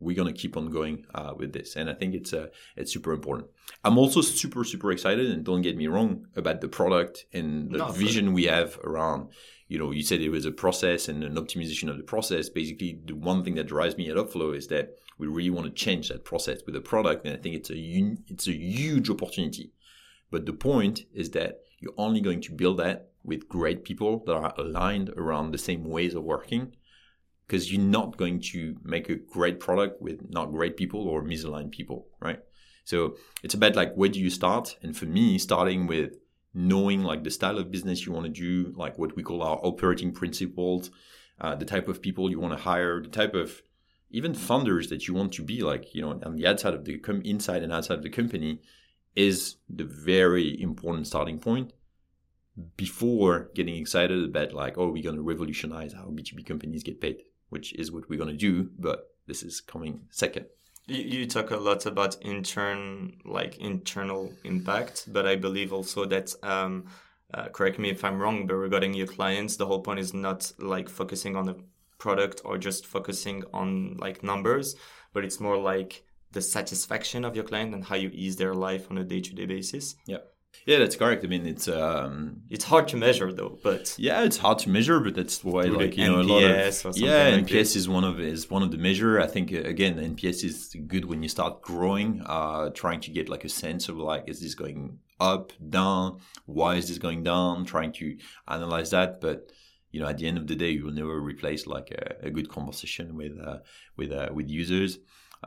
we're 0.00 0.16
gonna 0.16 0.32
keep 0.32 0.56
on 0.56 0.70
going 0.70 1.04
uh, 1.14 1.34
with 1.36 1.52
this. 1.52 1.76
And 1.76 1.90
I 1.90 1.94
think 1.94 2.14
it's 2.14 2.32
uh, 2.32 2.46
it's 2.74 2.90
super 2.90 3.12
important. 3.12 3.48
I'm 3.84 3.98
also 3.98 4.22
super 4.22 4.64
super 4.64 4.90
excited, 4.90 5.30
and 5.30 5.44
don't 5.44 5.60
get 5.60 5.76
me 5.76 5.88
wrong 5.88 6.26
about 6.34 6.62
the 6.62 6.68
product 6.68 7.26
and 7.34 7.70
the 7.70 7.78
no, 7.78 7.88
vision 7.88 8.32
we 8.32 8.44
have 8.44 8.78
around 8.82 9.28
you 9.70 9.78
know, 9.78 9.92
you 9.92 10.02
said 10.02 10.20
it 10.20 10.30
was 10.30 10.46
a 10.46 10.50
process 10.50 11.08
and 11.08 11.22
an 11.22 11.36
optimization 11.36 11.88
of 11.88 11.96
the 11.96 12.02
process. 12.02 12.48
Basically, 12.48 12.98
the 13.04 13.14
one 13.14 13.44
thing 13.44 13.54
that 13.54 13.68
drives 13.68 13.96
me 13.96 14.10
at 14.10 14.16
Upflow 14.16 14.54
is 14.54 14.66
that 14.66 14.96
we 15.16 15.28
really 15.28 15.48
want 15.48 15.64
to 15.68 15.72
change 15.72 16.08
that 16.08 16.24
process 16.24 16.62
with 16.66 16.74
the 16.74 16.80
product, 16.80 17.24
and 17.24 17.32
I 17.32 17.40
think 17.40 17.54
it's 17.54 17.70
a 17.70 17.76
it's 18.26 18.48
a 18.48 18.52
huge 18.52 19.08
opportunity. 19.08 19.70
But 20.28 20.46
the 20.46 20.52
point 20.52 21.02
is 21.14 21.30
that 21.30 21.60
you're 21.78 21.94
only 21.96 22.20
going 22.20 22.40
to 22.42 22.52
build 22.52 22.78
that 22.78 23.10
with 23.22 23.48
great 23.48 23.84
people 23.84 24.24
that 24.26 24.34
are 24.34 24.52
aligned 24.58 25.10
around 25.10 25.52
the 25.52 25.58
same 25.58 25.84
ways 25.84 26.14
of 26.16 26.24
working, 26.24 26.74
because 27.46 27.70
you're 27.70 27.80
not 27.80 28.16
going 28.16 28.40
to 28.40 28.76
make 28.82 29.08
a 29.08 29.14
great 29.14 29.60
product 29.60 30.02
with 30.02 30.28
not 30.30 30.50
great 30.50 30.76
people 30.76 31.06
or 31.06 31.22
misaligned 31.22 31.70
people, 31.70 32.08
right? 32.18 32.40
So 32.84 33.14
it's 33.44 33.54
about 33.54 33.76
like 33.76 33.94
where 33.94 34.08
do 34.08 34.18
you 34.18 34.30
start? 34.30 34.76
And 34.82 34.96
for 34.96 35.06
me, 35.06 35.38
starting 35.38 35.86
with 35.86 36.16
knowing 36.52 37.02
like 37.02 37.24
the 37.24 37.30
style 37.30 37.58
of 37.58 37.70
business 37.70 38.06
you 38.06 38.12
want 38.12 38.26
to 38.26 38.32
do, 38.32 38.72
like 38.76 38.98
what 38.98 39.16
we 39.16 39.22
call 39.22 39.42
our 39.42 39.58
operating 39.62 40.12
principles, 40.12 40.90
uh, 41.40 41.54
the 41.54 41.64
type 41.64 41.88
of 41.88 42.02
people 42.02 42.30
you 42.30 42.40
want 42.40 42.56
to 42.56 42.62
hire, 42.62 43.00
the 43.00 43.08
type 43.08 43.34
of 43.34 43.62
even 44.10 44.32
funders 44.32 44.88
that 44.88 45.06
you 45.06 45.14
want 45.14 45.32
to 45.32 45.42
be 45.42 45.62
like, 45.62 45.94
you 45.94 46.02
know, 46.02 46.20
on 46.24 46.36
the 46.36 46.46
outside 46.46 46.74
of 46.74 46.84
the 46.84 46.98
com- 46.98 47.22
inside 47.22 47.62
and 47.62 47.72
outside 47.72 47.98
of 47.98 48.02
the 48.02 48.10
company 48.10 48.60
is 49.16 49.56
the 49.68 49.84
very 49.84 50.60
important 50.60 51.06
starting 51.06 51.38
point 51.38 51.72
before 52.76 53.50
getting 53.54 53.76
excited 53.76 54.24
about 54.24 54.52
like, 54.52 54.76
oh, 54.76 54.90
we're 54.90 55.02
going 55.02 55.16
to 55.16 55.22
revolutionize 55.22 55.92
how 55.92 56.04
B2B 56.04 56.44
companies 56.44 56.82
get 56.82 57.00
paid, 57.00 57.22
which 57.48 57.72
is 57.74 57.92
what 57.92 58.08
we're 58.08 58.18
going 58.18 58.30
to 58.30 58.36
do. 58.36 58.70
But 58.78 59.14
this 59.26 59.42
is 59.42 59.60
coming 59.60 60.02
second. 60.10 60.46
You, 60.90 61.26
talk 61.26 61.50
a 61.52 61.56
lot 61.56 61.86
about 61.86 62.16
intern, 62.20 63.20
like 63.24 63.58
internal 63.58 64.32
impact, 64.44 65.04
but 65.12 65.26
I 65.26 65.36
believe 65.36 65.72
also 65.72 66.04
that, 66.06 66.34
um, 66.42 66.86
uh, 67.32 67.48
correct 67.48 67.78
me 67.78 67.90
if 67.90 68.04
I'm 68.04 68.18
wrong, 68.18 68.46
but 68.46 68.56
regarding 68.56 68.94
your 68.94 69.06
clients, 69.06 69.56
the 69.56 69.66
whole 69.66 69.82
point 69.82 70.00
is 70.00 70.12
not 70.12 70.52
like 70.58 70.88
focusing 70.88 71.36
on 71.36 71.46
the 71.46 71.56
product 71.98 72.40
or 72.44 72.58
just 72.58 72.86
focusing 72.86 73.44
on 73.52 73.96
like 73.98 74.24
numbers, 74.24 74.74
but 75.12 75.24
it's 75.24 75.38
more 75.38 75.56
like 75.56 76.02
the 76.32 76.42
satisfaction 76.42 77.24
of 77.24 77.36
your 77.36 77.44
client 77.44 77.74
and 77.74 77.84
how 77.84 77.94
you 77.94 78.10
ease 78.12 78.36
their 78.36 78.54
life 78.54 78.90
on 78.90 78.98
a 78.98 79.04
day-to-day 79.04 79.46
basis. 79.46 79.94
Yeah. 80.06 80.18
Yeah, 80.66 80.78
that's 80.78 80.96
correct. 80.96 81.24
I 81.24 81.28
mean, 81.28 81.46
it's 81.46 81.68
um, 81.68 82.42
it's 82.50 82.64
hard 82.64 82.86
to 82.88 82.96
measure 82.96 83.32
though, 83.32 83.58
but 83.62 83.94
yeah, 83.98 84.22
it's 84.22 84.36
hard 84.36 84.58
to 84.60 84.68
measure, 84.68 85.00
but 85.00 85.14
that's 85.14 85.42
why 85.42 85.62
like 85.62 85.96
you 85.96 86.06
know 86.06 86.20
a 86.20 86.22
lot 86.22 86.42
of 86.42 86.96
yeah, 86.96 87.28
like 87.30 87.46
NPS 87.46 87.76
is 87.76 87.88
one 87.88 88.04
of 88.04 88.20
is 88.20 88.50
one 88.50 88.62
of 88.62 88.70
the 88.70 88.76
measure. 88.76 89.20
I 89.20 89.26
think 89.26 89.52
uh, 89.52 89.60
again, 89.60 89.96
NPS 89.96 90.44
is 90.44 90.76
good 90.86 91.06
when 91.06 91.22
you 91.22 91.28
start 91.28 91.62
growing, 91.62 92.22
uh, 92.26 92.70
trying 92.70 93.00
to 93.00 93.10
get 93.10 93.28
like 93.28 93.44
a 93.44 93.48
sense 93.48 93.88
of 93.88 93.96
like 93.96 94.24
is 94.28 94.40
this 94.40 94.54
going 94.54 94.98
up, 95.18 95.52
down, 95.70 96.20
why 96.46 96.74
is 96.74 96.88
this 96.88 96.98
going 96.98 97.22
down, 97.22 97.64
trying 97.64 97.92
to 97.92 98.16
analyze 98.46 98.90
that, 98.90 99.20
but 99.20 99.50
you 99.92 100.00
know 100.00 100.06
at 100.06 100.18
the 100.18 100.26
end 100.26 100.38
of 100.38 100.46
the 100.46 100.56
day 100.56 100.70
you 100.70 100.84
will 100.84 100.92
never 100.92 101.20
replace 101.20 101.66
like 101.66 101.90
a, 101.90 102.26
a 102.26 102.30
good 102.30 102.48
conversation 102.48 103.16
with 103.16 103.32
uh, 103.40 103.58
with 103.96 104.12
uh, 104.12 104.28
with 104.32 104.48
users 104.48 104.98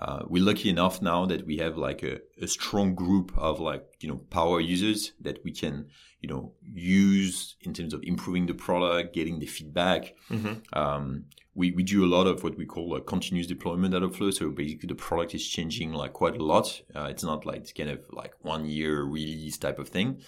uh, 0.01 0.23
we're 0.27 0.43
lucky 0.43 0.69
enough 0.69 1.01
now 1.01 1.25
that 1.25 1.45
we 1.45 1.57
have 1.57 1.77
like 1.77 2.01
a, 2.03 2.19
a, 2.41 2.47
strong 2.47 2.95
group 2.95 3.31
of 3.37 3.59
like 3.59 3.85
you 3.99 4.09
know 4.09 4.17
power 4.31 4.59
users 4.59 5.13
that 5.21 5.43
we 5.43 5.51
can 5.51 5.87
you 6.19 6.27
know 6.27 6.51
use 6.63 7.55
in 7.61 7.73
terms 7.73 7.93
of 7.93 8.01
improving 8.03 8.47
the 8.47 8.53
product 8.53 9.13
getting 9.13 9.39
the 9.39 9.45
feedback. 9.45 10.15
Mm-hmm. 10.29 10.77
um, 10.77 11.25
we, 11.55 11.69
we 11.69 11.83
do 11.83 12.03
a 12.03 12.07
lot 12.07 12.25
of 12.25 12.43
what 12.43 12.57
we 12.57 12.65
call 12.65 12.95
a 12.95 13.01
continuous 13.01 13.45
deployment 13.45 13.93
out 13.93 14.01
of 14.01 14.15
flow 14.15 14.31
so 14.31 14.49
basically 14.49 14.87
the 14.87 14.95
product 14.95 15.35
is 15.35 15.47
changing 15.47 15.93
like 15.93 16.13
quite 16.13 16.35
a 16.35 16.43
lot. 16.43 16.81
Uh, 16.95 17.07
it's 17.11 17.23
not 17.23 17.45
like 17.45 17.57
it's 17.57 17.73
kind 17.73 17.91
of 17.91 17.99
like 18.11 18.33
one 18.41 18.65
year 18.65 19.03
release 19.03 19.57
type 19.57 19.77
of 19.77 19.89
thing 19.89 20.19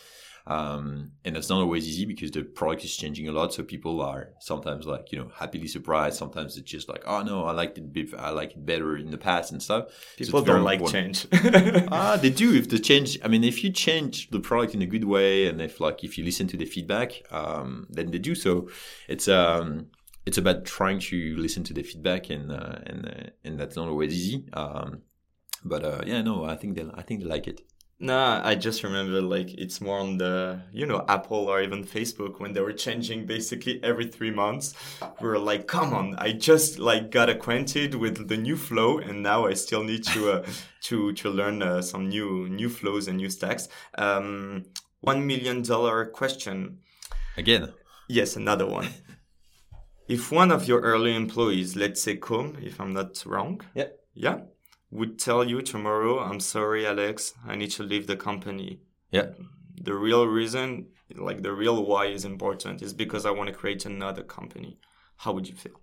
um, 0.48 1.12
and 1.24 1.36
that's 1.36 1.50
not 1.50 1.60
always 1.60 1.88
easy 1.88 2.06
because 2.06 2.30
the 2.30 2.44
product 2.44 2.84
is 2.84 2.96
changing 2.96 3.28
a 3.28 3.32
lot. 3.32 3.54
So 3.54 3.64
people 3.64 4.02
are 4.02 4.30
sometimes 4.40 4.86
like, 4.86 5.12
you 5.12 5.18
know, 5.18 5.32
happily 5.36 5.68
surprised. 5.68 6.18
Sometimes 6.18 6.56
it's 6.56 6.70
just 6.70 6.88
like, 6.88 7.04
oh 7.08 7.24
no, 7.24 7.46
I 7.46 7.52
liked 7.52 7.80
it, 7.80 8.14
I 8.18 8.30
like 8.30 8.52
it 8.52 8.64
better 8.64 8.96
in 8.96 9.10
the 9.10 9.18
past 9.18 9.52
and 9.52 9.62
stuff. 9.62 9.88
People 10.18 10.42
so 10.42 10.46
don't 10.46 10.64
like 10.64 10.82
important. 10.82 11.28
change. 11.32 11.88
ah, 11.92 12.18
they 12.18 12.30
do. 12.30 12.54
If 12.54 12.70
the 12.70 12.78
change, 12.78 13.18
I 13.24 13.28
mean, 13.28 13.44
if 13.44 13.64
you 13.64 13.72
change 13.72 14.30
the 14.30 14.40
product 14.40 14.76
in 14.76 14.84
a 14.84 14.86
good 14.86 15.06
way 15.06 15.48
and 15.48 15.60
if 15.60 15.80
like, 15.80 16.04
if 16.04 16.16
you 16.18 16.24
listen 16.24 16.48
to 16.50 16.58
the 16.58 16.66
feedback, 16.66 17.24
um, 17.32 17.88
then 17.90 18.12
they 18.12 18.20
do. 18.20 18.36
So 18.36 18.70
it's, 19.08 19.28
um, 19.28 19.88
it's 20.28 20.38
about 20.38 20.66
trying 20.66 21.00
to 21.00 21.36
listen 21.38 21.64
to 21.64 21.74
the 21.74 21.82
feedback 21.82 22.30
and, 22.30 22.52
uh, 22.52 22.80
and, 22.86 23.08
uh, 23.08 23.30
and 23.44 23.60
that's 23.60 23.76
not 23.76 23.88
always 23.88 24.14
easy. 24.14 24.46
Um, 24.54 25.02
but, 25.64 25.84
uh, 25.84 26.02
yeah, 26.06 26.22
no, 26.22 26.46
I 26.46 26.56
think 26.56 26.76
they, 26.76 26.86
I 26.94 27.02
think 27.02 27.22
they 27.22 27.28
like 27.28 27.48
it. 27.48 27.62
No, 27.98 28.42
I 28.44 28.56
just 28.56 28.84
remember 28.84 29.22
like 29.22 29.54
it's 29.54 29.80
more 29.80 30.00
on 30.00 30.18
the 30.18 30.60
you 30.74 30.86
know 30.86 31.06
Apple 31.08 31.48
or 31.48 31.62
even 31.62 31.86
Facebook 31.86 32.42
when 32.42 32.52
they 32.52 32.60
were 32.60 32.74
changing 32.74 33.26
basically 33.26 33.82
every 33.84 34.08
three 34.08 34.32
months. 34.32 34.74
We 35.22 35.30
are 35.30 35.40
like, 35.40 35.66
come 35.68 35.94
on! 35.94 36.16
I 36.18 36.34
just 36.34 36.78
like 36.78 37.10
got 37.10 37.30
acquainted 37.30 37.96
with 37.96 38.28
the 38.28 38.36
new 38.36 38.58
flow, 38.58 38.98
and 38.98 39.24
now 39.24 39.46
I 39.46 39.54
still 39.54 39.82
need 39.82 40.04
to 40.08 40.32
uh, 40.32 40.46
to 40.84 41.14
to 41.14 41.30
learn 41.30 41.64
uh, 41.64 41.82
some 41.82 42.10
new 42.10 42.50
new 42.50 42.68
flows 42.68 43.08
and 43.08 43.16
new 43.16 43.30
stacks. 43.30 43.70
Um, 43.98 44.66
one 45.00 45.26
million 45.26 45.62
dollar 45.62 46.06
question. 46.08 46.80
Again. 47.38 47.72
Yes, 48.10 48.36
another 48.36 48.66
one. 48.68 48.90
if 50.10 50.34
one 50.34 50.52
of 50.52 50.68
your 50.68 50.82
early 50.82 51.16
employees, 51.16 51.78
let's 51.78 52.02
say 52.04 52.18
Com, 52.18 52.58
if 52.62 52.82
I'm 52.82 52.94
not 52.94 53.26
wrong. 53.26 53.62
Yeah. 53.74 53.88
Yeah 54.14 54.40
would 54.96 55.20
tell 55.20 55.44
you 55.44 55.62
tomorrow, 55.62 56.20
I'm 56.20 56.40
sorry, 56.40 56.86
Alex, 56.88 57.34
I 57.46 57.56
need 57.56 57.72
to 57.72 57.84
leave 57.84 58.08
the 58.08 58.16
company. 58.16 58.82
Yeah. 59.12 59.28
The 59.76 59.94
real 59.94 60.26
reason, 60.28 60.88
like 61.16 61.42
the 61.44 61.52
real 61.52 61.86
why 61.86 62.06
is 62.06 62.26
important, 62.26 62.82
is 62.82 62.94
because 62.94 63.26
I 63.26 63.32
want 63.32 63.50
to 63.50 63.56
create 63.56 63.86
another 63.86 64.24
company. 64.24 64.80
How 65.18 65.34
would 65.34 65.48
you 65.48 65.56
feel? 65.56 65.80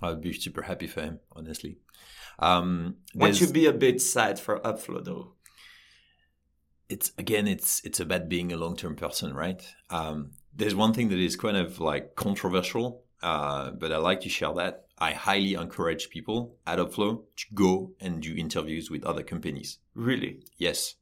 I 0.00 0.10
would 0.10 0.20
be 0.20 0.32
super 0.32 0.62
happy 0.62 0.86
for 0.86 1.02
him, 1.02 1.20
honestly. 1.32 1.78
Um, 2.38 2.96
Won't 3.14 3.40
you 3.40 3.48
be 3.48 3.66
a 3.66 3.72
bit 3.72 4.00
sad 4.00 4.38
for 4.38 4.60
Upflow 4.60 5.04
though? 5.04 5.34
It's 6.88 7.12
again, 7.18 7.46
it's 7.46 7.82
it's 7.84 8.00
about 8.00 8.28
being 8.28 8.52
a 8.52 8.56
long 8.56 8.76
term 8.76 8.96
person, 8.96 9.34
right? 9.34 9.62
Um, 9.90 10.32
there's 10.54 10.74
one 10.74 10.94
thing 10.94 11.08
that 11.10 11.18
is 11.18 11.36
kind 11.36 11.56
of 11.56 11.80
like 11.80 12.14
controversial, 12.14 13.04
uh, 13.22 13.72
but 13.72 13.92
I 13.92 13.98
like 13.98 14.20
to 14.22 14.28
share 14.28 14.54
that 14.54 14.87
I 15.00 15.12
highly 15.12 15.54
encourage 15.54 16.10
people 16.10 16.56
at 16.66 16.78
Upflow 16.78 17.22
to 17.36 17.46
go 17.54 17.92
and 18.00 18.20
do 18.20 18.34
interviews 18.34 18.90
with 18.90 19.04
other 19.04 19.22
companies. 19.22 19.78
Really? 19.94 20.40
Yes. 20.56 20.96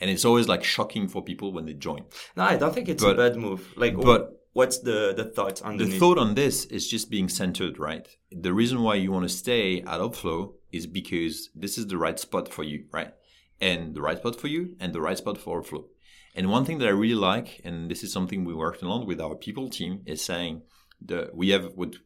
And 0.00 0.10
it's 0.10 0.24
always 0.24 0.48
like 0.48 0.64
shocking 0.64 1.08
for 1.08 1.22
people 1.22 1.52
when 1.52 1.66
they 1.66 1.74
join. 1.74 2.04
No, 2.36 2.44
I 2.44 2.56
don't 2.56 2.74
think 2.74 2.88
it's 2.88 3.02
but, 3.02 3.14
a 3.14 3.16
bad 3.16 3.36
move. 3.36 3.72
Like, 3.76 3.96
but 3.96 4.38
what's 4.52 4.78
the 4.78 5.12
the 5.14 5.24
thought 5.24 5.60
on 5.62 5.76
the 5.76 5.86
thought 5.86 6.18
on 6.18 6.34
this 6.34 6.64
is 6.66 6.88
just 6.88 7.10
being 7.10 7.28
centered, 7.28 7.78
right? 7.78 8.08
The 8.30 8.54
reason 8.54 8.82
why 8.82 8.94
you 8.94 9.12
want 9.12 9.24
to 9.28 9.34
stay 9.44 9.80
at 9.80 10.00
Upflow 10.00 10.54
is 10.72 10.86
because 10.86 11.50
this 11.54 11.78
is 11.78 11.86
the 11.88 11.98
right 11.98 12.18
spot 12.18 12.48
for 12.48 12.62
you, 12.62 12.84
right? 12.92 13.12
And 13.60 13.94
the 13.94 14.02
right 14.02 14.18
spot 14.18 14.36
for 14.40 14.46
you, 14.46 14.76
and 14.78 14.92
the 14.92 15.00
right 15.00 15.18
spot 15.18 15.38
for 15.38 15.62
Upflow. 15.62 15.84
And 16.34 16.50
one 16.50 16.64
thing 16.64 16.78
that 16.78 16.86
I 16.86 16.92
really 16.92 17.14
like, 17.14 17.60
and 17.64 17.90
this 17.90 18.04
is 18.04 18.12
something 18.12 18.44
we 18.44 18.54
worked 18.54 18.82
a 18.82 18.88
lot 18.88 19.06
with 19.06 19.20
our 19.20 19.34
people 19.34 19.68
team, 19.68 20.02
is 20.06 20.22
saying 20.22 20.62
the 21.04 21.30
we 21.34 21.48
have 21.50 21.72
what 21.74 21.96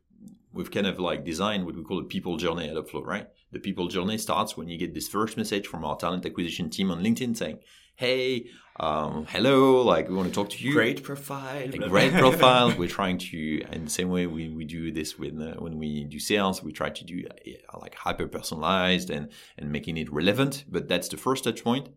we've 0.53 0.71
kind 0.71 0.87
of 0.87 0.99
like 0.99 1.25
designed 1.25 1.65
what 1.67 1.77
we 1.77 1.83
call 1.83 2.01
a 2.01 2.05
people 2.05 2.37
journey 2.37 2.69
at 2.69 2.77
Upflow, 2.77 3.05
right? 3.05 3.29
The 3.53 3.59
people 3.59 3.89
journey 3.89 4.19
starts 4.19 4.57
when 4.57 4.69
you 4.69 4.79
get 4.79 4.95
this 4.95 5.09
first 5.09 5.37
message 5.37 5.67
from 5.67 5.85
our 5.85 5.97
talent 5.97 6.27
acquisition 6.27 6.71
team 6.71 6.91
on 6.91 7.03
LinkedIn 7.03 7.37
saying, 7.37 7.59
"Hey, 7.97 8.47
um, 8.79 9.27
hello, 9.29 9.83
like 9.83 10.09
we 10.09 10.15
want 10.15 10.29
to 10.29 10.35
talk 10.35 10.51
to 10.51 10.65
you." 10.65 10.73
Great 10.73 11.03
profile. 11.03 11.69
A 11.73 11.89
great 11.89 12.13
profile. 12.13 12.75
We're 12.77 12.89
trying 12.89 13.19
to, 13.19 13.63
in 13.73 13.85
the 13.85 13.91
same 13.91 14.11
way 14.11 14.27
we, 14.27 14.49
we 14.49 14.65
do 14.65 14.93
this 14.93 15.19
with 15.19 15.41
uh, 15.41 15.55
when 15.59 15.79
we 15.79 16.05
do 16.05 16.19
sales, 16.19 16.63
we 16.63 16.73
try 16.73 16.91
to 16.91 17.05
do 17.05 17.25
uh, 17.29 17.79
like 17.79 17.95
hyper 17.95 18.27
personalized 18.27 19.11
and 19.11 19.31
and 19.59 19.71
making 19.71 19.97
it 19.97 20.13
relevant. 20.13 20.65
But 20.69 20.89
that's 20.89 21.09
the 21.09 21.17
first 21.17 21.45
touch 21.45 21.65
point, 21.65 21.89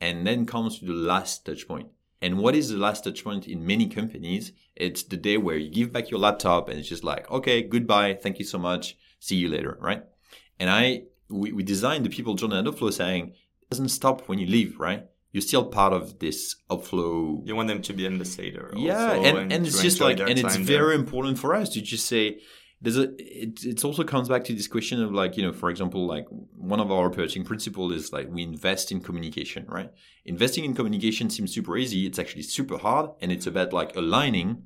and 0.00 0.26
then 0.26 0.46
comes 0.46 0.78
to 0.78 0.86
the 0.86 0.92
last 0.92 1.44
touch 1.44 1.66
point 1.66 1.88
and 2.20 2.38
what 2.38 2.54
is 2.54 2.70
the 2.70 2.76
last 2.76 3.04
touch 3.04 3.22
point 3.22 3.46
in 3.46 3.66
many 3.66 3.88
companies? 3.88 4.52
It's 4.74 5.02
the 5.04 5.16
day 5.16 5.36
where 5.36 5.56
you 5.56 5.70
give 5.70 5.92
back 5.92 6.10
your 6.10 6.20
laptop 6.20 6.68
and 6.68 6.78
it's 6.78 6.88
just 6.88 7.04
like, 7.04 7.30
okay, 7.30 7.62
goodbye. 7.62 8.18
Thank 8.20 8.38
you 8.38 8.44
so 8.44 8.58
much. 8.58 8.96
See 9.20 9.36
you 9.36 9.48
later. 9.48 9.78
Right. 9.80 10.02
And 10.58 10.68
I, 10.68 11.02
we, 11.28 11.52
we 11.52 11.62
designed 11.62 12.04
the 12.04 12.10
people 12.10 12.34
at 12.34 12.40
Upflow 12.40 12.92
saying 12.92 13.28
it 13.62 13.70
doesn't 13.70 13.90
stop 13.90 14.28
when 14.28 14.38
you 14.38 14.46
leave, 14.46 14.78
right? 14.78 15.06
You're 15.32 15.42
still 15.42 15.66
part 15.66 15.92
of 15.92 16.18
this 16.18 16.56
Upflow. 16.70 17.46
You 17.46 17.54
want 17.54 17.68
them 17.68 17.82
to 17.82 17.92
be 17.92 18.06
ambassador. 18.06 18.72
Yeah. 18.76 19.12
And, 19.12 19.26
and, 19.26 19.52
and 19.52 19.66
it's 19.66 19.80
just 19.80 20.00
like, 20.00 20.18
and 20.18 20.38
it's 20.38 20.56
very 20.56 20.94
important 20.94 21.38
for 21.38 21.54
us 21.54 21.68
to 21.70 21.80
just 21.80 22.06
say, 22.06 22.40
there's 22.80 22.96
a 22.96 23.10
it, 23.18 23.64
it 23.64 23.84
also 23.84 24.04
comes 24.04 24.28
back 24.28 24.44
to 24.44 24.54
this 24.54 24.68
question 24.68 25.02
of 25.02 25.12
like 25.12 25.36
you 25.36 25.42
know 25.42 25.52
for 25.52 25.70
example 25.70 26.06
like 26.06 26.26
one 26.56 26.80
of 26.80 26.90
our 26.90 27.06
operating 27.06 27.44
principle 27.44 27.92
is 27.92 28.12
like 28.12 28.28
we 28.30 28.42
invest 28.42 28.92
in 28.92 29.00
communication 29.00 29.66
right? 29.68 29.90
Investing 30.24 30.64
in 30.64 30.74
communication 30.74 31.30
seems 31.30 31.52
super 31.52 31.76
easy. 31.76 32.06
It's 32.06 32.18
actually 32.18 32.42
super 32.42 32.78
hard 32.78 33.10
and 33.20 33.32
it's 33.32 33.46
about 33.46 33.72
like 33.72 33.96
aligning 33.96 34.64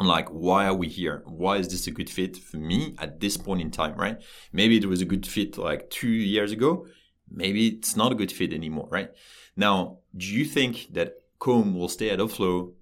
on 0.00 0.06
like 0.06 0.28
why 0.28 0.66
are 0.66 0.74
we 0.74 0.88
here? 0.88 1.22
Why 1.26 1.56
is 1.56 1.68
this 1.68 1.86
a 1.86 1.92
good 1.92 2.10
fit 2.10 2.36
for 2.36 2.56
me 2.56 2.96
at 2.98 3.20
this 3.20 3.36
point 3.36 3.60
in 3.60 3.70
time 3.70 3.94
right? 3.96 4.20
Maybe 4.52 4.76
it 4.76 4.86
was 4.86 5.00
a 5.00 5.06
good 5.06 5.26
fit 5.26 5.56
like 5.56 5.90
two 5.90 6.08
years 6.08 6.50
ago. 6.50 6.86
Maybe 7.30 7.68
it's 7.68 7.94
not 7.94 8.10
a 8.10 8.16
good 8.16 8.32
fit 8.32 8.52
anymore 8.52 8.88
right? 8.90 9.10
Now 9.56 9.98
do 10.16 10.26
you 10.26 10.44
think 10.44 10.88
that 10.92 11.14
Com 11.38 11.74
will 11.74 11.88
stay 11.88 12.10
at 12.10 12.18
Upflow 12.18 12.74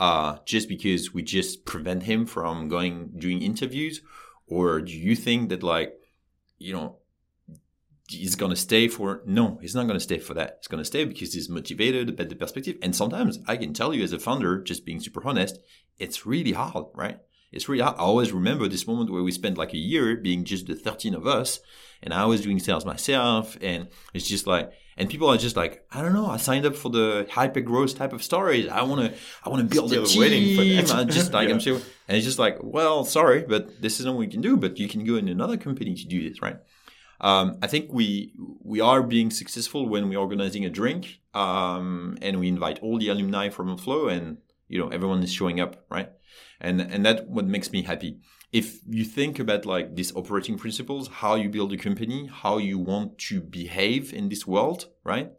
uh, 0.00 0.38
just 0.44 0.68
because 0.68 1.14
we 1.14 1.22
just 1.22 1.64
prevent 1.64 2.04
him 2.04 2.26
from 2.26 2.68
going 2.68 3.12
doing 3.18 3.42
interviews, 3.42 4.00
or 4.46 4.80
do 4.80 4.92
you 4.92 5.16
think 5.16 5.48
that 5.48 5.62
like, 5.62 5.94
you 6.58 6.72
know, 6.72 6.98
he's 8.08 8.34
gonna 8.34 8.56
stay 8.56 8.88
for? 8.88 9.22
No, 9.26 9.58
he's 9.60 9.74
not 9.74 9.86
gonna 9.86 10.00
stay 10.00 10.18
for 10.18 10.34
that. 10.34 10.58
He's 10.60 10.68
gonna 10.68 10.84
stay 10.84 11.04
because 11.04 11.32
he's 11.32 11.48
motivated 11.48 12.08
about 12.08 12.28
the 12.28 12.36
perspective. 12.36 12.76
And 12.82 12.94
sometimes 12.94 13.38
I 13.46 13.56
can 13.56 13.72
tell 13.72 13.94
you 13.94 14.02
as 14.02 14.12
a 14.12 14.18
founder, 14.18 14.60
just 14.62 14.84
being 14.84 15.00
super 15.00 15.26
honest, 15.26 15.58
it's 15.98 16.26
really 16.26 16.52
hard, 16.52 16.86
right? 16.94 17.18
It's 17.52 17.68
really 17.68 17.82
hard. 17.82 17.96
I 17.96 18.00
always 18.00 18.32
remember 18.32 18.66
this 18.66 18.86
moment 18.86 19.10
where 19.10 19.22
we 19.22 19.30
spent 19.30 19.56
like 19.56 19.72
a 19.72 19.78
year 19.78 20.16
being 20.16 20.44
just 20.44 20.66
the 20.66 20.74
13 20.74 21.14
of 21.14 21.26
us, 21.26 21.60
and 22.02 22.12
I 22.12 22.24
was 22.26 22.40
doing 22.40 22.58
sales 22.58 22.84
myself, 22.84 23.56
and 23.60 23.88
it's 24.12 24.28
just 24.28 24.46
like 24.46 24.72
and 24.96 25.08
people 25.10 25.28
are 25.28 25.36
just 25.36 25.56
like, 25.56 25.84
I 25.90 26.02
don't 26.02 26.12
know. 26.12 26.26
I 26.26 26.36
signed 26.36 26.66
up 26.66 26.76
for 26.76 26.88
the 26.88 27.26
hyper 27.30 27.60
growth 27.60 27.96
type 27.96 28.12
of 28.12 28.22
stories. 28.22 28.68
I 28.68 28.82
want 28.82 29.00
to, 29.00 29.18
I 29.44 29.48
want 29.48 29.68
to 29.68 29.74
build 29.74 29.90
Still 29.90 30.04
a 30.04 30.06
team. 30.06 30.20
Waiting 30.20 30.56
for 30.56 30.92
that. 30.92 30.96
I 30.96 31.04
just 31.04 31.32
like 31.38 31.48
yeah. 31.48 31.54
I'm 31.54 31.60
sure, 31.60 31.76
and 32.08 32.16
it's 32.16 32.26
just 32.26 32.38
like, 32.38 32.58
well, 32.62 33.04
sorry, 33.04 33.42
but 33.42 33.80
this 33.82 33.98
is 33.98 34.06
not 34.06 34.12
what 34.12 34.20
we 34.20 34.28
can 34.28 34.40
do. 34.40 34.56
But 34.56 34.78
you 34.78 34.88
can 34.88 35.04
go 35.04 35.16
in 35.16 35.28
another 35.28 35.56
company 35.56 35.94
to 35.94 36.06
do 36.06 36.28
this, 36.28 36.40
right? 36.40 36.58
Um, 37.20 37.58
I 37.62 37.66
think 37.66 37.92
we 37.92 38.34
we 38.62 38.80
are 38.80 39.02
being 39.02 39.30
successful 39.30 39.88
when 39.88 40.08
we're 40.08 40.18
organizing 40.18 40.64
a 40.64 40.70
drink, 40.70 41.20
um, 41.32 42.18
and 42.22 42.38
we 42.38 42.48
invite 42.48 42.80
all 42.80 42.98
the 42.98 43.08
alumni 43.08 43.48
from 43.48 43.74
Upflow, 43.74 44.12
and 44.12 44.38
you 44.68 44.78
know 44.78 44.88
everyone 44.88 45.22
is 45.22 45.32
showing 45.32 45.60
up, 45.60 45.84
right? 45.90 46.10
And 46.60 46.80
and 46.80 47.04
that 47.06 47.28
what 47.28 47.46
makes 47.46 47.72
me 47.72 47.82
happy 47.82 48.20
if 48.54 48.78
you 48.88 49.04
think 49.04 49.40
about 49.40 49.66
like 49.66 49.96
these 49.96 50.14
operating 50.14 50.56
principles, 50.56 51.08
how 51.08 51.34
you 51.34 51.48
build 51.48 51.72
a 51.72 51.76
company, 51.76 52.30
how 52.32 52.56
you 52.58 52.78
want 52.78 53.18
to 53.18 53.40
behave 53.40 54.14
in 54.14 54.28
this 54.28 54.46
world, 54.46 54.86
right? 55.02 55.32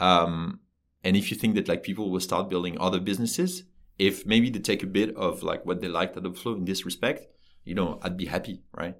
Um, 0.00 0.60
and 1.04 1.14
if 1.14 1.30
you 1.30 1.36
think 1.36 1.56
that 1.56 1.68
like 1.68 1.82
people 1.82 2.10
will 2.10 2.20
start 2.20 2.48
building 2.48 2.78
other 2.80 3.00
businesses, 3.00 3.64
if 3.98 4.24
maybe 4.24 4.48
they 4.48 4.60
take 4.60 4.82
a 4.82 4.86
bit 4.86 5.14
of 5.14 5.42
like 5.42 5.66
what 5.66 5.82
they 5.82 5.88
liked 5.88 6.16
at 6.16 6.22
Upflow 6.22 6.56
in 6.56 6.64
this 6.64 6.86
respect, 6.86 7.26
you 7.64 7.74
know, 7.74 7.98
I'd 8.00 8.16
be 8.16 8.24
happy, 8.24 8.62
right? 8.72 8.96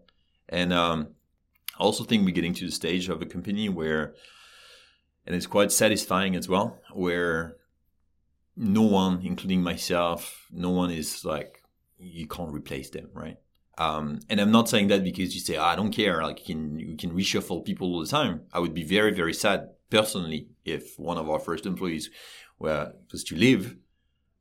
And 0.50 0.70
um, 0.74 1.14
I 1.80 1.84
also 1.84 2.04
think 2.04 2.26
we're 2.26 2.34
getting 2.34 2.52
to 2.52 2.66
the 2.66 2.70
stage 2.70 3.08
of 3.08 3.22
a 3.22 3.26
company 3.26 3.70
where, 3.70 4.14
and 5.26 5.34
it's 5.34 5.46
quite 5.46 5.72
satisfying 5.72 6.36
as 6.36 6.50
well, 6.50 6.78
where 6.92 7.56
no 8.58 8.82
one, 8.82 9.22
including 9.24 9.62
myself, 9.62 10.48
no 10.52 10.68
one 10.68 10.90
is 10.90 11.24
like 11.24 11.61
you 12.02 12.26
can't 12.26 12.52
replace 12.52 12.90
them, 12.90 13.08
right? 13.14 13.36
Um, 13.78 14.20
and 14.28 14.40
I'm 14.40 14.50
not 14.52 14.68
saying 14.68 14.88
that 14.88 15.02
because 15.02 15.34
you 15.34 15.40
say 15.40 15.56
oh, 15.56 15.64
I 15.64 15.76
don't 15.76 15.92
care, 15.92 16.22
like 16.22 16.40
you 16.40 16.54
can 16.54 16.78
you 16.78 16.96
can 16.96 17.10
reshuffle 17.12 17.64
people 17.64 17.88
all 17.92 18.00
the 18.00 18.06
time. 18.06 18.42
I 18.52 18.58
would 18.58 18.74
be 18.74 18.84
very 18.84 19.12
very 19.12 19.32
sad 19.32 19.70
personally 19.90 20.48
if 20.64 20.98
one 20.98 21.18
of 21.18 21.28
our 21.30 21.38
first 21.38 21.64
employees 21.66 22.10
were 22.58 22.92
was 23.10 23.24
to 23.24 23.36
leave. 23.36 23.76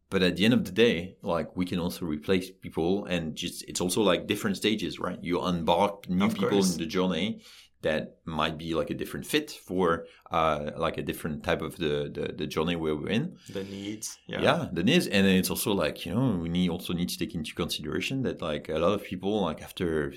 But 0.09 0.21
at 0.21 0.35
the 0.35 0.43
end 0.43 0.53
of 0.53 0.65
the 0.65 0.73
day, 0.73 1.15
like 1.21 1.55
we 1.55 1.65
can 1.65 1.79
also 1.79 2.05
replace 2.05 2.51
people, 2.51 3.05
and 3.05 3.33
just 3.33 3.63
it's 3.69 3.79
also 3.79 4.01
like 4.01 4.27
different 4.27 4.57
stages, 4.57 4.99
right? 4.99 5.17
You 5.21 5.47
embark 5.47 6.09
new 6.09 6.25
Of 6.25 6.33
people 6.33 6.49
course. 6.49 6.73
in 6.73 6.79
the 6.79 6.85
journey 6.85 7.41
that 7.81 8.17
might 8.25 8.57
be 8.57 8.73
like 8.75 8.89
a 8.89 8.93
different 8.93 9.25
fit 9.25 9.51
for 9.51 10.05
uh, 10.31 10.71
like 10.77 10.97
a 10.97 11.01
different 11.01 11.43
type 11.43 11.61
of 11.61 11.77
the, 11.77 12.09
the 12.13 12.33
the 12.37 12.47
journey 12.47 12.75
where 12.75 12.95
we're 12.95 13.09
in 13.09 13.37
The 13.49 13.63
needs. 13.63 14.17
Yeah. 14.27 14.41
yeah 14.41 14.69
the 14.71 14.83
needs 14.83 15.07
and 15.07 15.25
then 15.25 15.35
it's 15.35 15.49
also 15.49 15.71
like 15.73 16.05
you 16.05 16.13
know 16.13 16.37
we 16.41 16.49
need 16.49 16.69
also 16.69 16.93
need 16.93 17.09
to 17.09 17.17
take 17.17 17.33
into 17.35 17.53
consideration 17.55 18.23
that 18.23 18.41
like 18.41 18.69
a 18.69 18.79
lot 18.79 18.93
of 18.93 19.03
people 19.03 19.41
like 19.41 19.61
after 19.61 20.13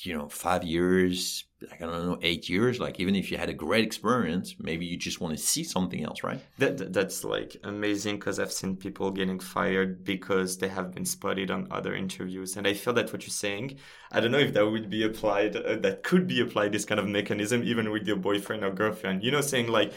you 0.00 0.16
know 0.16 0.28
five 0.28 0.64
years 0.64 1.44
like 1.70 1.80
i 1.80 1.86
don't 1.86 2.06
know 2.06 2.18
eight 2.22 2.48
years 2.48 2.80
like 2.80 2.98
even 2.98 3.14
if 3.14 3.30
you 3.30 3.36
had 3.38 3.48
a 3.48 3.52
great 3.54 3.84
experience 3.84 4.56
maybe 4.58 4.84
you 4.84 4.96
just 4.96 5.20
want 5.20 5.36
to 5.36 5.40
see 5.40 5.62
something 5.62 6.02
else 6.02 6.24
right 6.24 6.40
That, 6.58 6.78
that- 6.78 6.92
that's 6.92 7.22
like 7.22 7.56
amazing 7.62 8.16
because 8.16 8.40
I've 8.40 8.52
seen 8.52 8.76
people 8.76 9.10
getting 9.12 9.38
fired 9.38 10.02
because 10.04 10.58
they 10.58 10.68
have 10.68 10.92
been 10.92 11.04
spotted 11.04 11.50
on 11.50 11.68
other 11.70 11.94
interviews, 11.94 12.56
and 12.56 12.66
I 12.66 12.74
feel 12.74 12.94
that 12.94 13.12
what 13.12 13.22
you're 13.22 13.30
saying, 13.30 13.78
I 14.10 14.18
don't 14.20 14.32
know 14.32 14.38
if 14.38 14.54
that 14.54 14.66
would 14.66 14.90
be 14.90 15.04
applied, 15.04 15.54
uh, 15.54 15.76
that 15.76 16.02
could 16.02 16.26
be 16.26 16.40
applied 16.40 16.72
this 16.72 16.84
kind 16.84 16.98
of 17.00 17.06
mechanism 17.06 17.62
even 17.62 17.90
with 17.92 18.06
your 18.08 18.16
boyfriend 18.16 18.64
or 18.64 18.72
girlfriend. 18.72 19.22
You 19.22 19.30
know, 19.30 19.40
saying 19.40 19.68
like, 19.68 19.92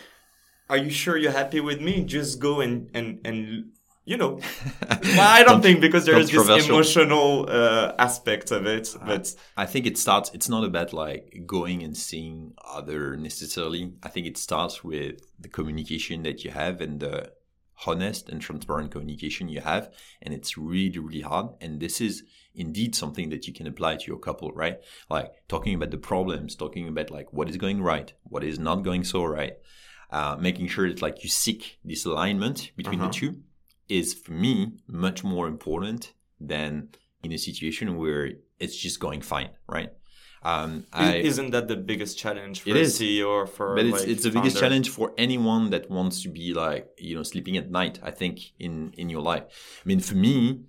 "Are 0.69 0.77
you 0.77 0.89
sure 0.91 1.17
you're 1.17 1.31
happy 1.31 1.59
with 1.61 1.81
me? 1.81 2.03
Just 2.03 2.39
go 2.39 2.61
and 2.61 2.89
and 2.93 3.19
and." 3.25 3.71
You 4.07 4.17
know, 4.17 4.33
well, 4.37 5.19
I 5.39 5.41
don't 5.43 5.63
think 5.63 5.81
because 5.81 6.05
there 6.05 6.17
is 6.19 6.29
this 6.29 6.67
emotional 6.67 7.47
uh, 7.49 7.93
aspect 7.97 8.51
of 8.51 8.67
it, 8.67 8.95
but 9.03 9.33
i 9.57 9.65
think 9.65 9.87
it 9.87 9.97
starts 9.97 10.29
it's 10.37 10.47
not 10.47 10.63
about 10.63 10.93
like 10.93 11.23
going 11.47 11.81
and 11.81 11.97
seeing 11.97 12.53
other 12.63 13.17
necessarily. 13.17 13.93
I 14.03 14.09
think 14.09 14.27
it 14.27 14.37
starts 14.37 14.83
with 14.83 15.15
the 15.39 15.49
communication 15.49 16.21
that 16.23 16.43
you 16.43 16.51
have 16.51 16.81
and 16.81 16.99
the 16.99 17.31
honest 17.87 18.29
and 18.29 18.39
transparent 18.41 18.91
communication 18.91 19.49
you 19.49 19.61
have 19.61 19.91
and 20.21 20.33
it's 20.33 20.51
really 20.57 20.99
really 20.99 21.21
hard. 21.21 21.47
And 21.59 21.79
this 21.79 21.99
is 21.99 22.23
indeed 22.53 22.95
something 22.95 23.29
that 23.29 23.47
you 23.47 23.53
can 23.53 23.67
apply 23.67 23.95
to 23.97 24.05
your 24.07 24.19
couple 24.19 24.51
right? 24.53 24.77
Like 25.09 25.29
talking 25.47 25.73
about 25.75 25.91
the 25.91 25.97
problems 25.97 26.55
talking 26.55 26.87
about 26.87 27.09
like 27.09 27.33
what 27.33 27.49
is 27.49 27.57
going 27.57 27.81
right 27.81 28.13
what 28.23 28.43
is 28.43 28.59
not 28.59 28.83
going 28.83 29.03
so 29.03 29.23
right 29.25 29.55
uh, 30.11 30.37
making 30.39 30.67
sure 30.67 30.87
that 30.87 31.01
like 31.01 31.23
you 31.23 31.29
seek 31.29 31.79
this 31.83 32.05
alignment 32.05 32.71
between 32.77 32.99
Uh-huh. 33.01 33.09
the 33.11 33.19
two 33.19 33.31
is 33.89 34.13
for 34.13 34.31
me 34.31 34.73
much 34.87 35.23
more 35.23 35.47
important 35.47 36.13
than 36.39 36.89
in 37.23 37.31
a 37.31 37.37
situation 37.37 37.97
where 37.97 38.31
it's 38.59 38.75
just 38.75 38.99
going 38.99 39.21
fine 39.21 39.49
right 39.67 39.91
um, 40.45 40.85
I, 40.93 41.15
isn't 41.15 41.51
that 41.51 41.67
the 41.67 41.75
biggest 41.75 42.19
challenge 42.19 42.61
for 42.61 42.69
It 42.69 42.77
is. 42.77 42.99
CEO 42.99 43.27
or 43.27 43.47
for 43.47 43.75
but 43.75 43.87
it's 43.87 44.01
like, 44.01 44.07
it's 44.07 44.23
the 44.23 44.29
biggest 44.29 44.59
challenge 44.59 44.91
for 44.91 45.11
anyone 45.17 45.71
that 45.71 45.89
wants 45.89 46.21
to 46.21 46.29
be 46.29 46.53
like 46.53 46.87
you 46.99 47.15
know 47.15 47.23
sleeping 47.23 47.57
at 47.57 47.71
night. 47.71 47.99
I 48.03 48.11
think 48.11 48.53
in 48.59 48.93
in 48.95 49.09
your 49.09 49.21
life. 49.21 49.43
I 49.83 49.87
mean, 49.87 50.01
for 50.01 50.13
me, 50.13 50.65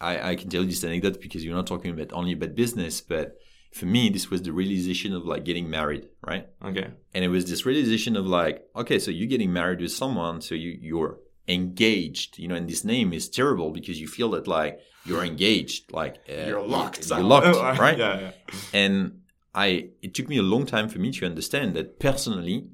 I 0.00 0.30
I 0.30 0.34
can 0.34 0.48
tell 0.48 0.62
you 0.62 0.68
this 0.68 0.82
anecdote 0.82 1.20
because 1.20 1.44
you're 1.44 1.54
not 1.54 1.66
talking 1.66 1.90
about 1.90 2.10
only 2.14 2.32
about 2.32 2.54
business, 2.54 3.02
but 3.02 3.36
for 3.70 3.84
me, 3.84 4.08
this 4.08 4.30
was 4.30 4.40
the 4.40 4.52
realization 4.52 5.12
of 5.12 5.26
like 5.26 5.44
getting 5.44 5.68
married, 5.68 6.08
right? 6.26 6.48
Okay. 6.64 6.88
And 7.12 7.22
it 7.22 7.28
was 7.28 7.44
this 7.50 7.66
realization 7.66 8.16
of 8.16 8.24
like, 8.26 8.64
okay, 8.74 8.98
so 8.98 9.10
you're 9.10 9.28
getting 9.28 9.52
married 9.52 9.82
with 9.82 9.92
someone, 9.92 10.40
so 10.40 10.54
you 10.54 10.70
you're 10.80 11.18
engaged, 11.48 12.38
you 12.38 12.48
know, 12.48 12.54
and 12.54 12.68
this 12.68 12.84
name 12.84 13.12
is 13.12 13.28
terrible 13.28 13.70
because 13.70 14.00
you 14.00 14.08
feel 14.08 14.30
that 14.30 14.46
like 14.46 14.80
you're 15.04 15.24
engaged, 15.24 15.92
like 15.92 16.16
uh, 16.28 16.46
You're 16.46 16.66
locked. 16.66 17.08
You're 17.08 17.20
locked, 17.20 17.78
right? 17.78 17.98
yeah, 17.98 18.20
yeah. 18.20 18.30
And 18.72 19.20
I, 19.54 19.90
it 20.02 20.14
took 20.14 20.28
me 20.28 20.38
a 20.38 20.42
long 20.42 20.66
time 20.66 20.88
for 20.88 20.98
me 20.98 21.12
to 21.12 21.26
understand 21.26 21.74
that 21.74 22.00
personally, 22.00 22.68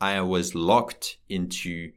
I 0.00 0.20
was 0.20 0.54
locked 0.54 1.18
into 1.28 1.92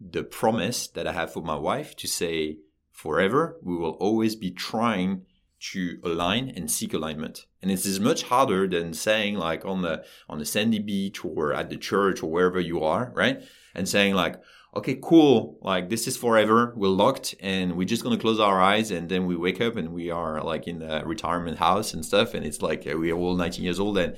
the 0.00 0.22
promise 0.22 0.86
that 0.88 1.06
I 1.06 1.12
have 1.12 1.32
for 1.32 1.42
my 1.42 1.56
wife 1.56 1.96
to 1.96 2.06
say 2.06 2.58
forever, 2.92 3.58
we 3.62 3.76
will 3.76 3.92
always 3.92 4.36
be 4.36 4.50
trying 4.50 5.26
to 5.72 5.98
align 6.02 6.50
and 6.56 6.70
seek 6.70 6.94
alignment. 6.94 7.46
And 7.60 7.70
this 7.70 7.84
is 7.84 8.00
much 8.00 8.22
harder 8.22 8.66
than 8.66 8.94
saying 8.94 9.34
like 9.34 9.64
on 9.66 9.82
the, 9.82 10.04
on 10.28 10.38
the 10.38 10.46
sandy 10.46 10.78
beach 10.78 11.22
or 11.22 11.52
at 11.52 11.68
the 11.68 11.76
church 11.76 12.22
or 12.22 12.30
wherever 12.30 12.58
you 12.58 12.82
are, 12.82 13.12
right? 13.14 13.42
And 13.74 13.86
saying 13.86 14.14
like, 14.14 14.40
okay, 14.74 14.98
cool. 15.02 15.58
Like 15.62 15.88
this 15.88 16.06
is 16.06 16.16
forever. 16.16 16.72
We're 16.76 16.88
locked 16.88 17.34
and 17.40 17.76
we're 17.76 17.88
just 17.88 18.02
going 18.02 18.16
to 18.16 18.20
close 18.20 18.40
our 18.40 18.60
eyes. 18.60 18.90
And 18.90 19.08
then 19.08 19.26
we 19.26 19.36
wake 19.36 19.60
up 19.60 19.76
and 19.76 19.92
we 19.92 20.10
are 20.10 20.42
like 20.42 20.68
in 20.68 20.82
a 20.82 21.04
retirement 21.04 21.58
house 21.58 21.94
and 21.94 22.04
stuff. 22.04 22.34
And 22.34 22.44
it's 22.44 22.62
like 22.62 22.86
uh, 22.86 22.96
we 22.96 23.10
are 23.10 23.16
all 23.16 23.36
19 23.36 23.64
years 23.64 23.80
old 23.80 23.98
and 23.98 24.16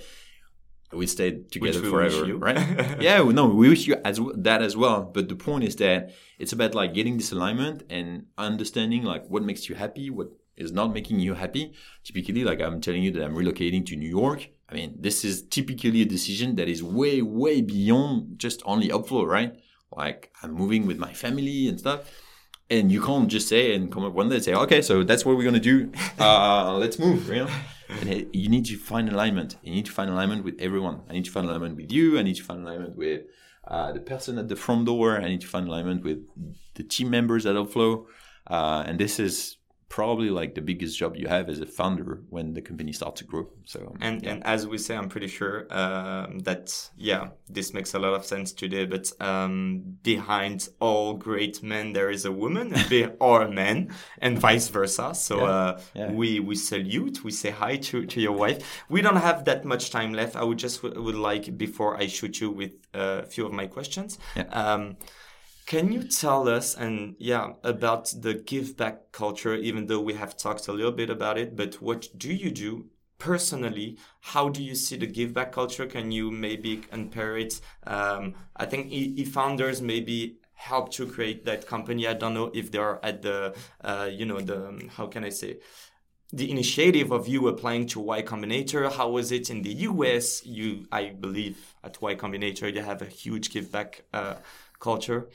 we 0.93 1.07
stayed 1.07 1.51
together 1.51 1.81
we 1.81 1.91
wish 1.91 2.13
forever, 2.13 2.27
you. 2.27 2.37
right? 2.37 3.01
yeah, 3.01 3.23
no, 3.23 3.47
we 3.47 3.69
wish 3.69 3.87
you 3.87 3.97
as 4.05 4.21
that 4.35 4.63
as 4.63 4.77
well. 4.77 5.03
But 5.03 5.29
the 5.29 5.37
point 5.37 5.65
is 5.65 5.77
that 5.77 6.13
it's 6.39 6.53
about 6.53 6.75
like 6.75 6.93
getting 6.93 7.17
this 7.17 7.33
alignment 7.33 7.85
and 7.89 8.27
understanding 8.37 9.03
like 9.03 9.27
what 9.29 9.43
makes 9.43 9.69
you 9.69 9.75
happy, 9.75 10.11
what 10.11 10.29
is 10.57 10.71
not 10.71 10.93
making 10.93 11.19
you 11.21 11.35
happy. 11.35 11.73
Typically, 12.05 12.45
like 12.45 12.61
I'm 12.61 12.81
telling 12.81 13.03
you 13.03 13.11
that 13.13 13.25
I'm 13.25 13.35
relocating 13.35 13.87
to 13.87 13.97
New 13.97 14.09
York. 14.09 14.51
I 14.69 14.75
mean, 14.75 14.97
this 14.99 15.25
is 15.25 15.43
typically 15.43 16.03
a 16.03 16.07
decision 16.07 16.57
that 16.57 16.69
is 16.69 16.83
way, 16.83 17.21
way 17.23 17.61
beyond 17.61 18.39
just 18.39 18.63
only 18.65 18.89
upflow, 18.89 19.27
right? 19.27 19.55
Like 19.97 20.33
I'm 20.43 20.53
moving 20.53 20.87
with 20.87 20.99
my 20.99 21.13
family 21.13 21.69
and 21.69 21.79
stuff. 21.79 22.11
And 22.71 22.91
you 22.91 23.03
can't 23.03 23.29
just 23.29 23.49
say 23.49 23.75
and 23.75 23.93
come 23.93 24.05
up 24.05 24.15
one 24.15 24.31
day 24.31 24.37
and 24.37 24.45
say, 24.45 24.55
okay, 24.55 24.81
so 24.81 25.03
that's 25.05 25.27
what 25.27 25.37
we're 25.37 25.43
going 25.43 25.55
to 25.55 25.61
do. 25.61 25.93
Uh, 26.19 26.75
let's 26.79 26.99
move, 26.99 27.29
you 27.29 27.35
know? 27.45 27.49
And 28.01 28.09
it- 28.09 28.35
you 28.35 28.49
need 28.49 28.65
to 28.67 28.77
find 28.79 29.09
alignment. 29.11 29.57
You 29.63 29.73
need 29.75 29.85
to 29.87 29.93
find 29.93 30.09
alignment 30.09 30.45
with 30.45 30.57
everyone. 30.59 31.03
I 31.11 31.13
need 31.13 31.25
to 31.27 31.31
find 31.31 31.47
alignment 31.47 31.77
with 31.77 31.93
you. 31.93 32.19
I 32.19 32.23
need 32.23 32.37
to 32.37 32.43
find 32.45 32.63
alignment 32.67 32.97
with 32.97 33.23
uh, 33.69 33.93
the 33.93 34.01
person 34.01 34.39
at 34.39 34.49
the 34.49 34.57
front 34.57 34.87
door. 34.87 35.19
I 35.21 35.29
need 35.29 35.41
to 35.43 35.47
find 35.47 35.69
alignment 35.69 36.03
with 36.05 36.21
the 36.75 36.83
team 36.85 37.11
members 37.11 37.45
at 37.45 37.57
Upflow. 37.57 38.07
Uh, 38.47 38.85
and 38.87 38.99
this 38.99 39.19
is 39.19 39.57
probably 39.93 40.31
like 40.31 40.55
the 40.55 40.63
biggest 40.63 40.99
job 40.99 41.17
you 41.17 41.29
have 41.29 41.51
as 41.51 41.61
a 41.61 41.67
founder 41.67 42.23
when 42.31 42.55
the 42.55 42.63
company 42.63 42.93
starts 42.93 43.19
to 43.21 43.27
grow. 43.27 43.47
So 43.67 43.79
And 44.01 44.27
and 44.27 44.43
as 44.55 44.67
we 44.67 44.79
say, 44.79 44.97
I'm 44.97 45.11
pretty 45.11 45.29
sure 45.29 45.67
um, 45.71 46.39
that 46.49 46.91
yeah, 46.97 47.29
this 47.57 47.75
makes 47.75 47.93
a 47.95 47.99
lot 47.99 48.15
of 48.15 48.25
sense 48.25 48.53
today. 48.53 48.87
But 48.87 49.13
um, 49.21 49.83
behind 50.03 50.71
all 50.81 51.13
great 51.29 51.63
men, 51.63 51.93
there 51.93 52.11
is 52.11 52.25
a 52.25 52.33
woman, 52.33 52.73
and 52.75 52.89
be 52.89 53.07
or 53.21 53.49
men, 53.63 53.77
and 54.19 54.39
vice 54.39 54.69
versa. 54.73 55.15
So 55.15 55.37
Yeah. 55.37 55.45
uh, 55.53 55.81
Yeah. 55.95 56.11
we 56.13 56.41
we 56.41 56.55
salute, 56.57 57.23
we 57.25 57.31
say 57.31 57.51
hi 57.51 57.77
to 57.89 58.07
to 58.07 58.19
your 58.21 58.37
wife. 58.45 58.59
We 58.89 59.03
don't 59.03 59.21
have 59.21 59.45
that 59.45 59.65
much 59.65 59.91
time 59.91 60.13
left. 60.15 60.37
I 60.37 60.45
would 60.49 60.63
just 60.63 60.83
w- 60.83 61.03
would 61.05 61.21
like 61.33 61.59
before 61.59 62.03
I 62.03 62.09
shoot 62.09 62.41
you 62.41 62.51
with 62.61 62.73
a 62.95 63.27
few 63.27 63.45
of 63.47 63.53
my 63.53 63.67
questions. 63.69 64.19
Yeah. 64.37 64.49
Um, 64.63 64.97
can 65.67 65.93
you 65.93 66.03
tell 66.03 66.49
us 66.49 66.77
and 66.77 67.15
yeah 67.19 67.53
about 67.63 68.13
the 68.21 68.35
give 68.35 68.77
back 68.77 69.13
culture 69.13 69.55
even 69.55 69.87
though 69.87 70.01
we 70.01 70.15
have 70.15 70.37
talked 70.37 70.69
a 70.69 70.73
little 70.73 70.93
bit 70.93 71.11
about 71.11 71.39
it 71.39 71.57
but 71.57 71.75
what 71.81 72.09
do 72.17 72.33
you 72.33 72.51
do 72.51 72.87
personally 73.19 73.97
how 74.21 74.49
do 74.49 74.63
you 74.63 74.75
see 74.75 74.97
the 74.97 75.07
give 75.07 75.33
back 75.33 75.53
culture 75.53 75.87
can 75.87 76.11
you 76.11 76.31
maybe 76.31 76.77
compare 76.77 77.37
it 77.37 77.61
um, 77.87 78.35
i 78.57 78.67
think 78.67 78.91
e, 78.91 79.25
founders 79.25 79.81
maybe 79.81 80.37
help 80.55 80.91
to 80.93 81.07
create 81.07 81.45
that 81.45 81.67
company 81.67 82.07
i 82.07 82.13
don't 82.13 82.35
know 82.35 82.51
if 82.55 82.71
they 82.71 82.79
are 82.79 82.99
at 83.03 83.23
the 83.23 83.55
uh, 83.83 84.09
you 84.11 84.27
know 84.27 84.41
the 84.41 84.69
um, 84.69 84.89
how 84.97 85.07
can 85.07 85.25
i 85.25 85.29
say 85.29 85.59
the 86.33 86.51
initiative 86.51 87.13
of 87.13 87.29
you 87.29 87.47
applying 87.49 87.87
to 87.87 88.01
Y 88.01 88.23
Combinator. 88.23 88.91
How 88.91 89.11
was 89.11 89.33
it 89.33 89.51
in 89.51 89.61
the 89.61 89.73
US? 89.91 90.45
You, 90.47 90.87
I 90.91 91.11
believe, 91.11 91.75
at 91.85 92.01
Y 92.01 92.15
Combinator, 92.15 92.73
you 92.75 92.81
have 92.81 93.03
a 93.03 93.07
huge 93.07 93.51
give 93.51 93.71
back 93.71 94.05
uh, 94.15 94.37
culture. 94.83 95.31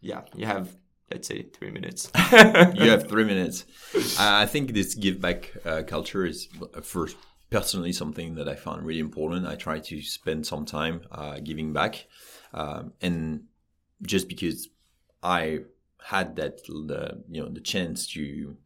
Yeah, 0.00 0.22
you 0.34 0.46
have, 0.46 0.74
let's 1.10 1.28
say, 1.28 1.42
three 1.42 1.70
minutes. 1.70 2.10
you 2.32 2.88
have 2.88 3.08
three 3.08 3.24
minutes. 3.24 3.64
Uh, 3.94 4.44
I 4.44 4.46
think 4.46 4.72
this 4.72 4.94
give 4.94 5.20
back 5.20 5.52
uh, 5.64 5.82
culture 5.86 6.24
is 6.24 6.48
uh, 6.74 6.80
first 6.80 7.16
personally 7.50 7.92
something 7.92 8.36
that 8.36 8.48
I 8.48 8.54
found 8.54 8.86
really 8.86 9.00
important. 9.00 9.46
I 9.46 9.56
try 9.56 9.78
to 9.80 10.00
spend 10.00 10.46
some 10.46 10.64
time 10.64 11.02
uh, 11.10 11.38
giving 11.40 11.72
back, 11.72 12.06
um, 12.54 12.92
and 13.00 13.44
just 14.02 14.28
because 14.28 14.68
I 15.22 15.60
had 16.04 16.36
that 16.36 16.64
the 16.66 17.22
you 17.28 17.42
know 17.42 17.48
the 17.48 17.60
chance 17.60 18.06
to 18.14 18.56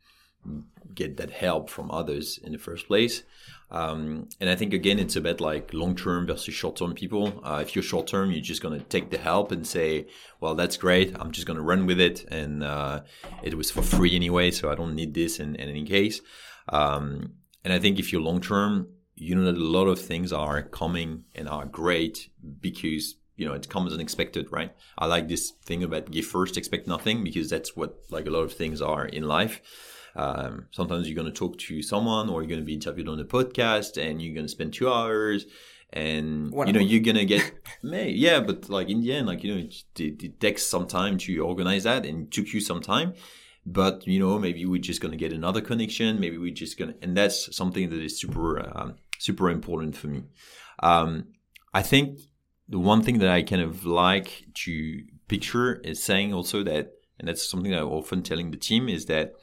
get 0.95 1.17
that 1.17 1.31
help 1.31 1.69
from 1.69 1.91
others 1.91 2.39
in 2.43 2.53
the 2.53 2.59
first 2.59 2.87
place. 2.87 3.23
Um, 3.71 4.29
and 4.41 4.49
I 4.49 4.55
think 4.55 4.73
again, 4.73 4.99
it's 4.99 5.17
about 5.17 5.41
like 5.41 5.73
long 5.73 5.97
term 5.97 6.27
versus 6.27 6.55
short 6.55 6.77
term 6.77 6.95
people. 6.95 7.41
Uh, 7.45 7.59
if 7.63 7.75
you're 7.75 7.83
short 7.83 8.07
term, 8.07 8.31
you're 8.31 8.41
just 8.41 8.63
going 8.63 8.79
to 8.79 8.85
take 8.87 9.11
the 9.11 9.19
help 9.19 9.51
and 9.51 9.67
say, 9.67 10.07
well, 10.41 10.55
that's 10.55 10.77
great. 10.77 11.15
I'm 11.19 11.33
just 11.33 11.47
going 11.47 11.57
to 11.57 11.63
run 11.63 11.87
with 11.87 12.01
it. 12.01 12.25
And 12.29 12.63
uh, 12.63 13.03
it 13.43 13.55
was 13.55 13.71
for 13.71 13.83
free 13.83 14.15
anyway, 14.15 14.51
so 14.51 14.71
I 14.71 14.75
don't 14.75 14.95
need 14.95 15.15
this 15.15 15.41
in, 15.41 15.57
in 15.57 15.69
any 15.69 15.85
case. 15.85 16.21
Um, 16.69 17.35
and 17.65 17.73
I 17.73 17.79
think 17.79 17.99
if 17.99 18.13
you're 18.13 18.23
long 18.23 18.41
term, 18.41 18.89
you 19.17 19.35
know 19.35 19.45
that 19.45 19.59
a 19.59 19.65
lot 19.65 19.87
of 19.87 19.99
things 19.99 20.33
are 20.33 20.63
coming 20.63 21.25
and 21.35 21.49
are 21.49 21.65
great 21.65 22.29
because 22.61 23.17
you 23.37 23.47
know 23.47 23.55
it 23.55 23.69
comes 23.69 23.93
unexpected 23.93 24.47
right 24.53 24.73
i 24.99 25.07
like 25.07 25.29
this 25.29 25.53
thing 25.65 25.83
about 25.83 26.11
give 26.11 26.27
first 26.27 26.57
expect 26.57 26.87
nothing 26.87 27.25
because 27.25 27.49
that's 27.49 27.75
what 27.75 27.99
like 28.11 28.27
a 28.27 28.31
lot 28.31 28.43
of 28.43 28.53
things 28.53 28.81
are 28.83 29.07
in 29.07 29.25
life 29.25 29.61
um, 30.17 30.67
sometimes 30.71 31.07
you're 31.07 31.15
going 31.15 31.33
to 31.33 31.39
talk 31.39 31.59
to 31.59 31.83
someone 31.83 32.29
or 32.29 32.43
you're 32.43 32.49
going 32.49 32.61
to 32.61 32.67
be 32.67 32.75
interviewed 32.75 33.09
on 33.09 33.21
a 33.21 33.25
podcast 33.25 34.03
and 34.03 34.21
you're 34.21 34.35
going 34.35 34.47
to 34.47 34.51
spend 34.51 34.73
two 34.73 34.91
hours 34.91 35.47
and 35.93 36.53
you 36.67 36.73
know 36.73 36.81
you're 36.81 37.03
gonna 37.03 37.25
get 37.25 37.53
may 37.83 38.11
yeah 38.11 38.41
but 38.41 38.69
like 38.69 38.89
in 38.91 39.01
the 39.01 39.13
end 39.13 39.27
like 39.27 39.45
you 39.45 39.55
know 39.55 39.61
it, 39.61 40.23
it, 40.23 40.41
takes 40.41 40.65
some 40.67 40.87
time 40.87 41.17
to 41.17 41.39
organize 41.39 41.85
that 41.85 42.05
and 42.05 42.27
it 42.27 42.31
took 42.33 42.53
you 42.53 42.61
some 42.61 42.81
time 42.81 43.15
but 43.65 44.07
you 44.07 44.19
know 44.19 44.39
maybe 44.39 44.67
we're 44.67 44.81
just 44.81 45.01
gonna 45.01 45.17
get 45.17 45.33
another 45.33 45.61
connection 45.61 46.19
maybe 46.19 46.39
we're 46.39 46.53
just 46.53 46.79
gonna 46.79 46.95
and 47.03 47.17
that's 47.17 47.55
something 47.55 47.89
that 47.89 48.01
is 48.01 48.19
super 48.19 48.61
um, 48.77 48.97
super 49.19 49.49
important 49.49 49.97
for 49.97 50.09
me. 50.09 50.25
Um, 50.81 51.29
i 51.73 51.83
think 51.83 52.21
the 52.69 52.81
one 52.81 53.03
thing 53.03 53.19
that 53.21 53.31
i 53.31 53.43
kind 53.43 53.63
of 53.63 53.87
like 53.87 54.47
to 54.55 55.03
picture 55.29 55.75
is 55.77 56.03
saying 56.03 56.35
also 56.35 56.65
that 56.65 56.93
and 57.19 57.29
that's 57.29 57.49
something 57.49 57.71
that 57.71 57.81
i'm 57.81 57.89
often 57.89 58.23
telling 58.23 58.51
the 58.51 58.57
team 58.57 58.89
is 58.89 59.07
that 59.07 59.35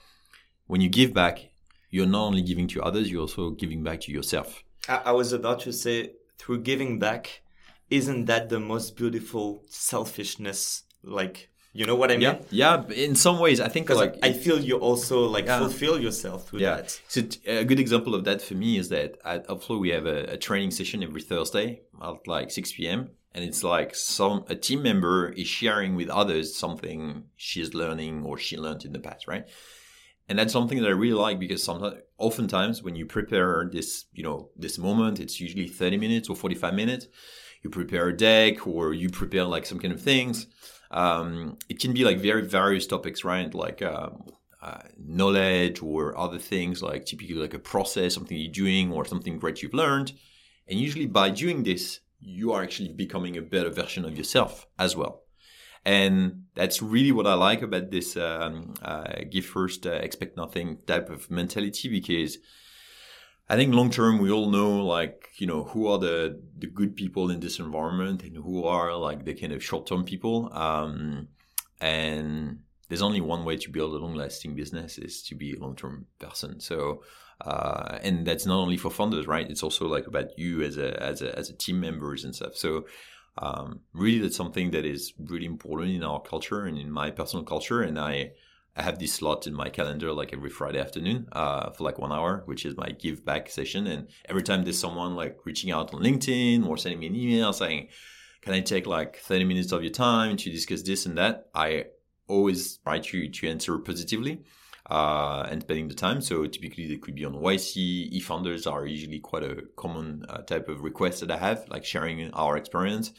when 0.67 0.81
you 0.81 0.89
give 0.89 1.13
back 1.13 1.49
you're 1.89 2.07
not 2.07 2.23
only 2.23 2.41
giving 2.41 2.67
to 2.67 2.81
others 2.81 3.09
you're 3.09 3.21
also 3.21 3.51
giving 3.51 3.83
back 3.83 4.01
to 4.01 4.11
yourself 4.11 4.63
I, 4.87 5.01
I 5.05 5.11
was 5.11 5.33
about 5.33 5.61
to 5.61 5.73
say 5.73 6.13
through 6.37 6.61
giving 6.61 6.99
back, 6.99 7.41
isn't 7.89 8.25
that 8.25 8.49
the 8.49 8.59
most 8.59 8.95
beautiful 8.95 9.63
selfishness? 9.69 10.83
Like, 11.03 11.49
you 11.73 11.85
know 11.85 11.95
what 11.95 12.11
I 12.11 12.15
mean? 12.15 12.21
Yeah, 12.21 12.83
yeah. 12.87 12.87
In 12.89 13.15
some 13.15 13.39
ways, 13.39 13.59
I 13.59 13.67
think 13.67 13.89
like 13.89 14.17
I 14.21 14.33
feel 14.33 14.59
you 14.59 14.77
also 14.77 15.25
like 15.25 15.45
yeah. 15.45 15.59
fulfill 15.59 15.99
yourself 15.99 16.47
through 16.47 16.59
yeah. 16.59 16.75
that. 16.75 17.01
So 17.07 17.21
a 17.47 17.63
good 17.63 17.79
example 17.79 18.13
of 18.13 18.25
that 18.25 18.41
for 18.41 18.53
me 18.53 18.77
is 18.77 18.89
that 18.89 19.17
at 19.25 19.47
Upflow 19.47 19.79
we 19.79 19.89
have 19.89 20.05
a, 20.05 20.33
a 20.33 20.37
training 20.37 20.71
session 20.71 21.01
every 21.03 21.21
Thursday 21.21 21.81
at 22.01 22.27
like 22.27 22.51
6 22.51 22.73
p.m. 22.73 23.09
And 23.35 23.43
it's 23.43 23.63
like 23.63 23.95
some 23.95 24.45
a 24.47 24.55
team 24.55 24.83
member 24.83 25.29
is 25.29 25.47
sharing 25.47 25.95
with 25.95 26.09
others 26.09 26.55
something 26.55 27.23
she's 27.35 27.73
learning 27.73 28.23
or 28.23 28.37
she 28.37 28.57
learned 28.57 28.85
in 28.85 28.93
the 28.93 28.99
past, 28.99 29.27
right? 29.27 29.47
And 30.29 30.39
that's 30.39 30.53
something 30.53 30.81
that 30.81 30.87
I 30.87 30.91
really 30.91 31.13
like 31.13 31.39
because 31.39 31.63
sometimes, 31.63 31.95
oftentimes, 32.17 32.81
when 32.81 32.95
you 32.95 33.05
prepare 33.05 33.69
this, 33.71 34.05
you 34.13 34.23
know, 34.23 34.49
this 34.55 34.77
moment, 34.77 35.19
it's 35.19 35.39
usually 35.39 35.67
30 35.67 35.97
minutes 35.97 36.29
or 36.29 36.35
45 36.35 36.73
minutes. 36.73 37.07
You 37.61 37.69
prepare 37.69 38.09
a 38.09 38.17
deck 38.17 38.65
or 38.65 38.93
you 38.93 39.09
prepare 39.09 39.45
like 39.45 39.65
some 39.65 39.79
kind 39.79 39.93
of 39.93 40.01
things. 40.01 40.47
Um, 40.91 41.57
it 41.69 41.79
can 41.79 41.93
be 41.93 42.05
like 42.05 42.19
very 42.19 42.43
various 42.43 42.87
topics, 42.87 43.23
right? 43.23 43.53
Like 43.53 43.81
uh, 43.81 44.09
uh, 44.61 44.81
knowledge 44.97 45.81
or 45.81 46.17
other 46.17 46.39
things, 46.39 46.81
like 46.81 47.05
typically 47.05 47.35
like 47.35 47.53
a 47.53 47.59
process, 47.59 48.13
something 48.13 48.37
you're 48.37 48.51
doing 48.51 48.91
or 48.91 49.03
something 49.05 49.39
great 49.39 49.61
you've 49.61 49.73
learned. 49.73 50.13
And 50.67 50.79
usually 50.79 51.05
by 51.05 51.31
doing 51.31 51.63
this, 51.63 51.99
you 52.21 52.53
are 52.53 52.63
actually 52.63 52.93
becoming 52.93 53.35
a 53.35 53.41
better 53.41 53.69
version 53.69 54.05
of 54.05 54.17
yourself 54.17 54.67
as 54.79 54.95
well. 54.95 55.22
And 55.85 56.45
that's 56.55 56.81
really 56.81 57.11
what 57.11 57.27
I 57.27 57.33
like 57.33 57.61
about 57.61 57.91
this 57.91 58.15
um, 58.15 58.73
uh, 58.81 59.15
give 59.29 59.45
first, 59.45 59.85
uh, 59.85 59.91
expect 59.91 60.37
nothing 60.37 60.77
type 60.87 61.09
of 61.09 61.29
mentality 61.29 61.89
because 61.89 62.37
I 63.49 63.57
think 63.57 63.73
long 63.73 63.89
term 63.89 64.19
we 64.19 64.31
all 64.31 64.49
know 64.49 64.85
like 64.85 65.29
you 65.37 65.47
know 65.47 65.65
who 65.65 65.87
are 65.87 65.97
the 65.97 66.41
the 66.57 66.67
good 66.67 66.95
people 66.95 67.29
in 67.29 67.41
this 67.41 67.59
environment 67.59 68.23
and 68.23 68.37
who 68.37 68.63
are 68.63 68.95
like 68.95 69.25
the 69.25 69.33
kind 69.33 69.51
of 69.51 69.63
short 69.63 69.85
term 69.85 70.05
people. 70.05 70.49
Um, 70.53 71.27
and 71.81 72.59
there's 72.87 73.01
only 73.01 73.19
one 73.19 73.43
way 73.43 73.57
to 73.57 73.69
build 73.69 73.93
a 73.93 73.97
long 73.97 74.15
lasting 74.15 74.55
business 74.55 74.97
is 74.97 75.21
to 75.23 75.35
be 75.35 75.53
a 75.53 75.59
long 75.59 75.75
term 75.75 76.05
person. 76.19 76.61
So 76.61 77.03
uh, 77.41 77.99
and 78.01 78.25
that's 78.25 78.45
not 78.45 78.59
only 78.59 78.77
for 78.77 78.89
funders, 78.89 79.27
right? 79.27 79.49
It's 79.49 79.63
also 79.63 79.87
like 79.87 80.07
about 80.07 80.37
you 80.37 80.61
as 80.61 80.77
a 80.77 81.01
as 81.03 81.21
a 81.21 81.37
as 81.37 81.49
a 81.49 81.53
team 81.53 81.79
members 81.79 82.23
and 82.23 82.33
stuff. 82.33 82.55
So 82.55 82.85
um, 83.37 83.81
really 83.93 84.19
that's 84.19 84.35
something 84.35 84.71
that 84.71 84.85
is 84.85 85.13
really 85.17 85.45
important 85.45 85.91
in 85.91 86.03
our 86.03 86.21
culture 86.21 86.65
and 86.65 86.77
in 86.77 86.91
my 86.91 87.11
personal 87.11 87.43
culture. 87.43 87.81
And 87.81 87.99
i 87.99 88.31
i 88.75 88.81
have 88.81 88.97
this 88.97 89.13
slot 89.13 89.45
in 89.45 89.53
my 89.53 89.69
calendar 89.69 90.11
like 90.11 90.33
every 90.33 90.49
friday 90.49 90.79
afternoon 90.79 91.27
uh, 91.31 91.69
for 91.69 91.83
like 91.83 91.99
one 91.99 92.11
hour 92.11 92.41
which 92.47 92.65
is 92.65 92.75
my 92.75 92.89
give 92.89 93.23
back 93.23 93.49
session. 93.49 93.87
And 93.87 94.07
every 94.25 94.43
time 94.43 94.63
there's 94.63 94.79
someone 94.79 95.15
like 95.15 95.37
reaching 95.45 95.71
out 95.71 95.93
on 95.93 96.01
linkedin 96.01 96.65
or 96.67 96.77
sending 96.77 96.99
me 96.99 97.07
an 97.07 97.15
email 97.15 97.53
saying 97.53 97.89
can 98.41 98.53
i 98.53 98.61
take 98.61 98.85
like 98.87 99.17
30 99.17 99.45
minutes 99.45 99.71
of 99.71 99.83
your 99.83 99.91
time 99.91 100.37
to 100.37 100.49
discuss 100.49 100.81
this 100.81 101.05
and 101.05 101.17
that? 101.17 101.49
I 101.53 101.85
always 102.27 102.77
try 102.77 102.99
to, 102.99 103.29
to 103.29 103.49
answer 103.49 103.77
positively 103.77 104.43
uh, 104.89 105.47
and 105.49 105.61
spending 105.61 105.87
the 105.87 105.93
time. 105.93 106.21
So 106.21 106.45
typically 106.45 106.87
they 106.87 106.97
could 106.97 107.15
be 107.15 107.25
on 107.25 107.33
YC. 107.33 108.13
eFounders 108.21 108.71
are 108.71 108.85
usually 108.85 109.19
quite 109.19 109.43
a 109.43 109.63
common 109.75 110.25
uh, 110.29 110.39
type 110.39 110.67
of 110.67 110.81
request 110.81 111.21
that 111.21 111.31
I 111.31 111.37
have, 111.37 111.65
like 111.69 111.85
sharing 111.85 112.31
our 112.33 112.57
experience. 112.57 113.11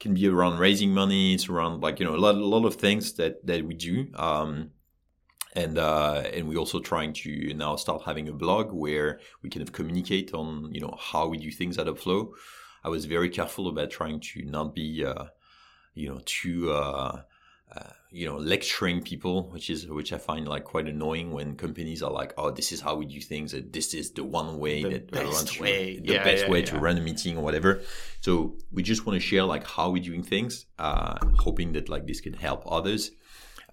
Can 0.00 0.14
be 0.14 0.26
around 0.26 0.58
raising 0.58 0.92
money. 0.92 1.34
It's 1.34 1.48
around 1.48 1.80
like 1.80 2.00
you 2.00 2.06
know 2.06 2.16
a 2.16 2.18
lot, 2.18 2.34
a 2.34 2.44
lot 2.44 2.64
of 2.66 2.74
things 2.74 3.12
that 3.14 3.46
that 3.46 3.64
we 3.64 3.74
do. 3.74 4.08
Um, 4.16 4.70
and 5.54 5.78
uh, 5.78 6.24
and 6.32 6.48
we're 6.48 6.58
also 6.58 6.80
trying 6.80 7.12
to 7.12 7.54
now 7.54 7.76
start 7.76 8.02
having 8.04 8.28
a 8.28 8.32
blog 8.32 8.72
where 8.72 9.20
we 9.42 9.50
kind 9.50 9.62
of 9.62 9.72
communicate 9.72 10.32
on 10.34 10.74
you 10.74 10.80
know 10.80 10.96
how 10.98 11.28
we 11.28 11.38
do 11.38 11.50
things 11.50 11.78
at 11.78 11.86
Upflow. 11.86 12.30
I 12.84 12.88
was 12.88 13.04
very 13.04 13.28
careful 13.28 13.68
about 13.68 13.90
trying 13.90 14.20
to 14.20 14.42
not 14.42 14.74
be 14.74 15.04
uh, 15.04 15.26
you 15.94 16.08
know 16.08 16.20
too 16.24 16.72
uh, 16.72 17.22
uh, 17.74 17.90
you 18.12 18.26
know 18.26 18.36
lecturing 18.36 19.00
people 19.00 19.48
which 19.50 19.70
is 19.70 19.86
which 19.88 20.12
i 20.12 20.18
find 20.18 20.46
like 20.46 20.64
quite 20.64 20.86
annoying 20.86 21.32
when 21.32 21.56
companies 21.56 22.02
are 22.02 22.10
like 22.10 22.34
oh 22.36 22.50
this 22.50 22.70
is 22.70 22.80
how 22.80 22.94
we 22.94 23.06
do 23.06 23.20
things 23.20 23.54
this 23.70 23.94
is 23.94 24.10
the 24.12 24.22
one 24.22 24.58
way 24.58 24.82
the 24.82 24.90
that 24.90 25.10
best 25.10 25.58
way. 25.58 25.98
the 25.98 26.12
yeah, 26.12 26.22
best 26.22 26.44
yeah, 26.44 26.50
way 26.50 26.60
yeah. 26.60 26.66
to 26.66 26.78
run 26.78 26.98
a 26.98 27.00
meeting 27.00 27.38
or 27.38 27.42
whatever 27.42 27.80
so 28.20 28.54
we 28.70 28.82
just 28.82 29.06
want 29.06 29.14
to 29.18 29.20
share 29.20 29.44
like 29.44 29.66
how 29.66 29.88
we're 29.90 30.02
doing 30.02 30.22
things 30.22 30.66
uh, 30.78 31.16
hoping 31.38 31.72
that 31.72 31.88
like 31.88 32.06
this 32.06 32.20
can 32.20 32.34
help 32.34 32.62
others 32.70 33.12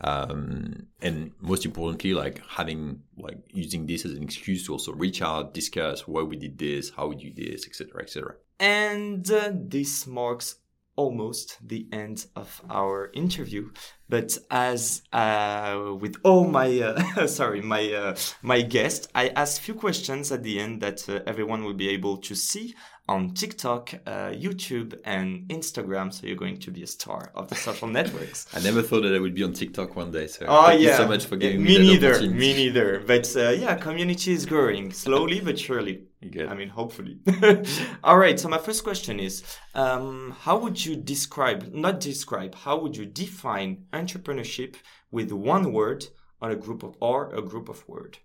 um, 0.02 0.88
and 1.02 1.32
most 1.42 1.66
importantly 1.66 2.14
like 2.14 2.42
having 2.48 3.02
like 3.18 3.38
using 3.52 3.86
this 3.86 4.06
as 4.06 4.14
an 4.14 4.24
excuse 4.24 4.66
to 4.66 4.72
also 4.72 4.94
reach 4.94 5.22
out 5.22 5.54
discuss 5.54 6.08
why 6.08 6.22
we 6.22 6.38
did 6.38 6.58
this 6.58 6.92
how 6.92 7.08
we 7.08 7.16
do 7.16 7.32
this 7.36 7.68
etc 7.68 8.02
etc 8.02 8.36
and 8.62 9.30
uh, 9.32 9.52
this 9.54 10.08
marks 10.08 10.56
almost 11.00 11.58
the 11.66 11.88
end 11.93 12.26
of 12.36 12.62
our 12.70 13.10
interview. 13.14 13.70
But 14.10 14.38
as 14.52 15.02
uh, 15.14 15.95
with 15.97 16.16
all 16.24 16.45
my 16.45 16.70
uh, 16.82 17.28
sorry 17.39 17.62
my 17.62 17.84
uh, 17.93 18.16
my 18.41 18.62
guests, 18.62 19.08
I 19.16 19.30
ask 19.30 19.62
few 19.62 19.76
questions 19.76 20.32
at 20.32 20.43
the 20.43 20.60
end 20.60 20.82
that 20.82 21.08
uh, 21.08 21.22
everyone 21.26 21.64
will 21.64 21.80
be 21.86 21.89
able 21.89 22.18
to 22.18 22.36
see 22.36 22.76
on 23.10 23.32
TikTok, 23.32 23.95
uh, 24.05 24.30
YouTube, 24.45 24.99
and 25.03 25.47
Instagram. 25.49 26.14
So 26.14 26.28
you're 26.28 26.36
going 26.45 26.60
to 26.60 26.70
be 26.70 26.84
a 26.84 26.88
star 26.88 27.32
of 27.34 27.47
the 27.47 27.55
social 27.55 27.88
networks. 27.99 28.45
I 28.53 28.60
never 28.60 28.84
thought 28.84 29.01
that 29.01 29.16
I 29.16 29.20
would 29.20 29.34
be 29.34 29.43
on 29.43 29.53
TikTok 29.53 29.95
one 29.95 30.12
day. 30.12 30.28
So 30.28 30.45
oh, 30.47 30.68
thank 30.68 30.82
yeah. 30.82 30.91
you 30.91 30.97
so 30.97 31.07
much 31.07 31.26
for 31.26 31.36
giving 31.36 31.64
me, 31.64 31.80
me, 31.80 31.88
neither. 31.88 32.22
Me 32.30 32.53
neither. 32.53 32.99
But 32.99 33.36
uh, 33.36 33.49
yeah, 33.49 33.76
community 33.76 34.32
is 34.32 34.45
growing 34.45 34.91
slowly 34.91 35.39
but 35.41 35.57
surely. 35.57 36.03
Good. 36.22 36.49
I 36.49 36.53
mean, 36.53 36.70
hopefully. 36.70 37.18
All 38.03 38.18
right. 38.18 38.39
So 38.39 38.47
my 38.47 38.60
first 38.60 38.84
question 38.84 39.20
is, 39.20 39.43
um, 39.74 40.36
how 40.41 40.60
would 40.60 40.86
you 40.86 40.95
describe, 40.95 41.74
not 41.74 41.99
describe, 41.99 42.53
how 42.53 42.78
would 42.82 42.95
you 42.95 43.07
define 43.07 43.86
entrepreneurship 43.91 44.76
with 45.10 45.32
one 45.32 45.74
word 45.74 46.05
on 46.41 46.51
a 46.51 46.55
group 46.55 46.84
of 46.84 46.95
or 46.99 47.34
a 47.34 47.41
group 47.41 47.70
of 47.70 47.88
word? 47.88 48.20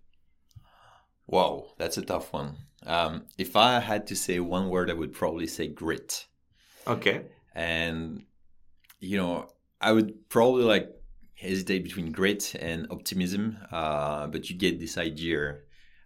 Wow, 1.27 1.69
that's 1.79 1.97
a 1.97 2.03
tough 2.03 2.33
one. 2.35 2.57
Um, 2.87 3.25
if 3.39 3.57
I 3.57 3.81
had 3.81 4.07
to 4.09 4.17
say 4.17 4.41
one 4.41 4.69
word, 4.69 4.91
I 4.91 4.95
would 4.95 5.13
probably 5.13 5.47
say 5.47 5.69
grit. 5.69 6.27
Okay. 6.87 7.23
And 7.55 8.25
you 9.01 9.17
know, 9.17 9.49
I 9.81 9.93
would 9.93 10.29
probably 10.29 10.65
like 10.65 10.91
hesitate 11.35 11.85
between 11.85 12.13
grit 12.13 12.55
and 12.55 12.87
optimism, 12.91 13.59
uh, 13.71 14.27
but 14.29 14.49
you 14.49 14.57
get 14.57 14.81
this 14.81 14.97
idea 14.97 15.59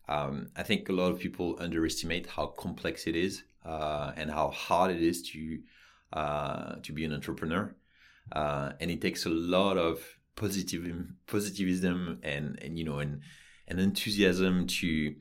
um, 0.08 0.48
I 0.56 0.62
think 0.62 0.88
a 0.88 0.92
lot 0.92 1.12
of 1.12 1.18
people 1.18 1.56
underestimate 1.60 2.26
how 2.26 2.46
complex 2.46 3.06
it 3.06 3.14
is 3.14 3.42
uh, 3.64 4.12
and 4.16 4.30
how 4.30 4.50
hard 4.50 4.90
it 4.90 5.02
is 5.02 5.22
to 5.30 5.60
uh, 6.14 6.76
to 6.82 6.92
be 6.92 7.04
an 7.04 7.12
entrepreneur, 7.12 7.74
uh, 8.32 8.72
and 8.80 8.90
it 8.90 9.02
takes 9.02 9.26
a 9.26 9.30
lot 9.30 9.76
of 9.76 10.02
positive 10.34 10.82
positivism 11.26 12.20
and 12.22 12.58
and 12.62 12.78
you 12.78 12.84
know 12.84 12.98
and 13.00 13.20
and 13.66 13.78
enthusiasm 13.78 14.66
to 14.66 15.14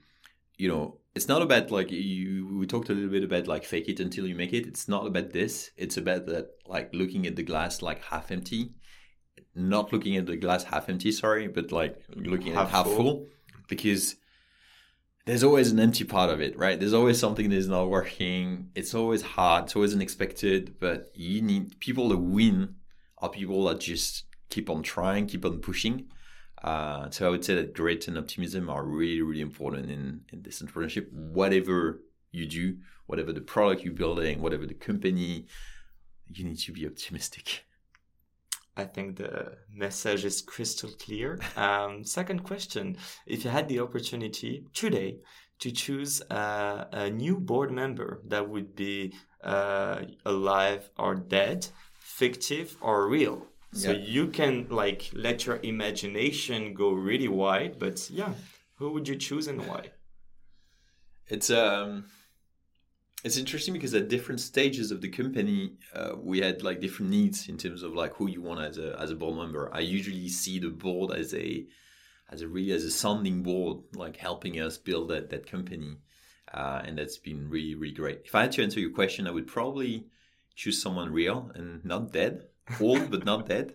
you 0.58 0.68
know 0.70 0.98
it's 1.18 1.28
not 1.28 1.42
about 1.42 1.72
like 1.72 1.92
you 1.92 2.58
we 2.60 2.66
talked 2.68 2.90
a 2.90 2.94
little 2.94 3.10
bit 3.10 3.24
about 3.24 3.48
like 3.48 3.66
fake 3.66 3.90
it 3.90 4.00
until 4.00 4.26
you 4.28 4.36
make 4.36 4.54
it 4.54 4.68
it's 4.68 4.88
not 4.88 5.06
about 5.06 5.32
this 5.32 5.72
it's 5.76 5.98
about 5.98 6.28
that 6.28 6.48
like 6.68 6.90
looking 6.94 7.26
at 7.26 7.36
the 7.36 7.44
glass 7.44 7.82
like 7.82 8.02
half 8.04 8.32
empty 8.32 8.72
not 9.56 9.92
looking 9.92 10.16
at 10.16 10.28
the 10.28 10.38
glass 10.38 10.64
half 10.64 10.88
empty 10.88 11.12
sorry 11.12 11.48
but 11.48 11.72
like 11.72 12.00
looking 12.16 12.54
half 12.54 12.68
at 12.68 12.72
half 12.72 12.86
full. 12.86 12.96
full 12.96 13.28
because 13.68 14.16
there's 15.26 15.44
always 15.44 15.74
an 15.74 15.80
empty 15.80 16.06
part 16.06 16.30
of 16.30 16.40
it, 16.40 16.58
right? 16.58 16.80
There's 16.80 16.94
always 16.94 17.20
something 17.20 17.50
that 17.50 17.56
is 17.58 17.68
not 17.68 17.90
working. 17.90 18.70
It's 18.76 18.96
always 18.96 19.22
hard. 19.22 19.66
It's 19.66 19.76
always 19.76 19.94
unexpected. 19.94 20.76
But 20.80 21.12
you 21.14 21.42
need 21.42 21.82
people 21.82 22.08
that 22.10 22.18
win 22.18 22.76
are 23.18 23.30
people 23.30 23.66
that 23.66 23.82
just 23.82 24.24
keep 24.50 24.70
on 24.70 24.84
trying, 24.84 25.28
keep 25.28 25.44
on 25.44 25.60
pushing. 25.60 26.06
Uh, 26.64 27.10
so 27.10 27.28
I 27.28 27.30
would 27.30 27.46
say 27.46 27.56
that 27.56 27.74
grit 27.74 28.08
and 28.08 28.18
optimism 28.18 28.70
are 28.70 28.84
really, 28.84 29.22
really 29.22 29.42
important 29.42 29.92
in, 29.92 30.22
in 30.32 30.42
this 30.42 30.62
entrepreneurship. 30.62 31.12
Whatever 31.12 32.02
you 32.32 32.48
do, 32.48 32.78
whatever 33.06 33.32
the 33.32 33.42
product 33.42 33.84
you're 33.84 33.94
building, 33.94 34.42
whatever 34.42 34.66
the 34.66 34.74
company, 34.74 35.48
you 36.28 36.44
need 36.44 36.60
to 36.60 36.72
be 36.72 36.86
optimistic. 36.86 37.64
I 38.76 38.86
think 38.86 39.18
the 39.18 39.58
message 39.74 40.24
is 40.24 40.42
crystal 40.42 40.92
clear. 41.00 41.40
Um, 41.56 42.04
second 42.04 42.44
question 42.44 42.98
If 43.26 43.44
you 43.44 43.50
had 43.50 43.68
the 43.68 43.80
opportunity 43.80 44.66
today 44.74 45.20
to 45.60 45.72
choose 45.72 46.22
uh, 46.30 46.86
a 46.92 47.10
new 47.10 47.40
board 47.40 47.72
member 47.72 48.22
that 48.28 48.48
would 48.48 48.76
be 48.76 49.14
uh, 49.44 50.02
alive 50.26 50.90
or 50.98 51.16
dead, 51.16 51.68
fictive 52.00 52.78
or 52.82 53.10
real, 53.10 53.48
so 53.74 53.92
yeah. 53.92 53.98
you 53.98 54.28
can 54.28 54.68
like 54.70 55.10
let 55.14 55.46
your 55.46 55.60
imagination 55.64 56.74
go 56.74 56.92
really 56.92 57.28
wide, 57.28 57.80
but 57.80 58.10
yeah, 58.10 58.34
who 58.76 58.92
would 58.92 59.08
you 59.08 59.16
choose 59.16 59.48
and 59.48 59.68
why? 59.68 59.92
It's 61.28 61.50
um 61.50 62.06
it's 63.24 63.38
interesting 63.38 63.74
because 63.74 63.94
at 63.94 64.08
different 64.08 64.40
stages 64.40 64.92
of 64.92 65.02
the 65.02 65.10
company 65.10 65.74
uh, 65.94 66.12
we 66.18 66.40
had 66.40 66.64
like 66.64 66.80
different 66.80 67.12
needs 67.12 67.50
in 67.50 67.58
terms 67.58 67.84
of 67.84 67.94
like 67.94 68.14
who 68.16 68.30
you 68.30 68.42
want 68.42 68.62
as 68.62 68.78
a 68.78 68.98
as 69.00 69.12
a 69.12 69.16
board 69.16 69.38
member 69.38 69.70
i 69.74 69.80
usually 69.80 70.30
see 70.30 70.60
the 70.60 70.70
board 70.70 71.12
as 71.12 71.34
a 71.34 71.66
as 72.32 72.42
a 72.42 72.48
really 72.48 72.72
as 72.72 72.84
a 72.84 72.92
sounding 72.92 73.42
board 73.42 73.80
like 73.96 74.18
helping 74.18 74.62
us 74.62 74.78
build 74.78 75.10
that 75.10 75.30
that 75.30 75.50
company 75.50 75.98
uh, 76.54 76.82
and 76.86 76.98
that's 76.98 77.18
been 77.18 77.50
really 77.50 77.76
really 77.76 77.94
great 77.94 78.22
if 78.24 78.36
i 78.36 78.42
had 78.42 78.52
to 78.52 78.64
answer 78.64 78.80
your 78.80 78.92
question 78.92 79.28
i 79.28 79.32
would 79.32 79.48
probably 79.48 80.06
choose 80.56 80.82
someone 80.82 81.12
real 81.12 81.52
and 81.56 81.84
not 81.84 82.12
dead 82.14 82.44
old 82.82 83.10
but 83.10 83.26
not 83.26 83.48
dead 83.48 83.74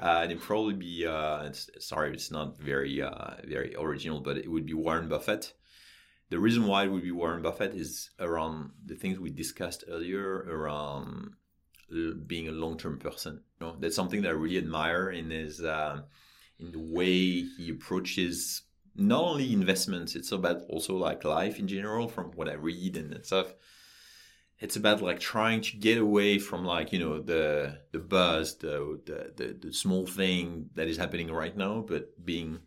uh, 0.00 0.22
it'd 0.24 0.40
probably 0.40 0.74
be 0.74 1.06
uh, 1.06 1.44
it's, 1.44 1.70
sorry 1.78 2.12
it's 2.12 2.30
not 2.30 2.58
very 2.58 3.00
uh, 3.02 3.34
very 3.44 3.74
original 3.76 4.20
but 4.20 4.36
it 4.36 4.50
would 4.50 4.66
be 4.66 4.74
warren 4.74 5.08
buffett 5.08 5.54
the 6.30 6.38
reason 6.38 6.66
why 6.66 6.84
it 6.84 6.88
would 6.88 7.02
be 7.02 7.12
Warren 7.12 7.42
Buffett 7.42 7.74
is 7.74 8.10
around 8.18 8.70
the 8.84 8.96
things 8.96 9.20
we 9.20 9.30
discussed 9.30 9.84
earlier 9.88 10.44
around 10.48 11.34
being 12.26 12.48
a 12.48 12.52
long-term 12.52 12.98
person. 12.98 13.40
You 13.60 13.66
know, 13.66 13.76
that's 13.78 13.94
something 13.94 14.22
that 14.22 14.30
I 14.30 14.32
really 14.32 14.58
admire 14.58 15.10
in 15.10 15.30
his 15.30 15.60
uh, 15.62 16.00
in 16.58 16.72
the 16.72 16.80
way 16.80 17.42
he 17.56 17.70
approaches 17.70 18.62
not 18.96 19.22
only 19.22 19.52
investments. 19.52 20.16
It's 20.16 20.32
about 20.32 20.62
also 20.68 20.96
like 20.96 21.24
life 21.24 21.58
in 21.58 21.68
general, 21.68 22.08
from 22.08 22.32
what 22.32 22.48
I 22.48 22.54
read 22.54 22.96
and 22.96 23.24
stuff. 23.24 23.54
It's 24.64 24.76
about 24.76 25.02
like 25.02 25.20
trying 25.20 25.60
to 25.60 25.76
get 25.76 25.98
away 25.98 26.38
from 26.38 26.64
like 26.64 26.90
you 26.90 26.98
know 26.98 27.20
the 27.20 27.80
the 27.92 27.98
buzz, 27.98 28.56
the 28.56 28.98
the 29.04 29.18
the, 29.36 29.46
the 29.66 29.72
small 29.74 30.06
thing 30.06 30.70
that 30.74 30.88
is 30.88 30.96
happening 30.96 31.30
right 31.30 31.54
now, 31.54 31.84
but 31.86 32.24
being 32.24 32.60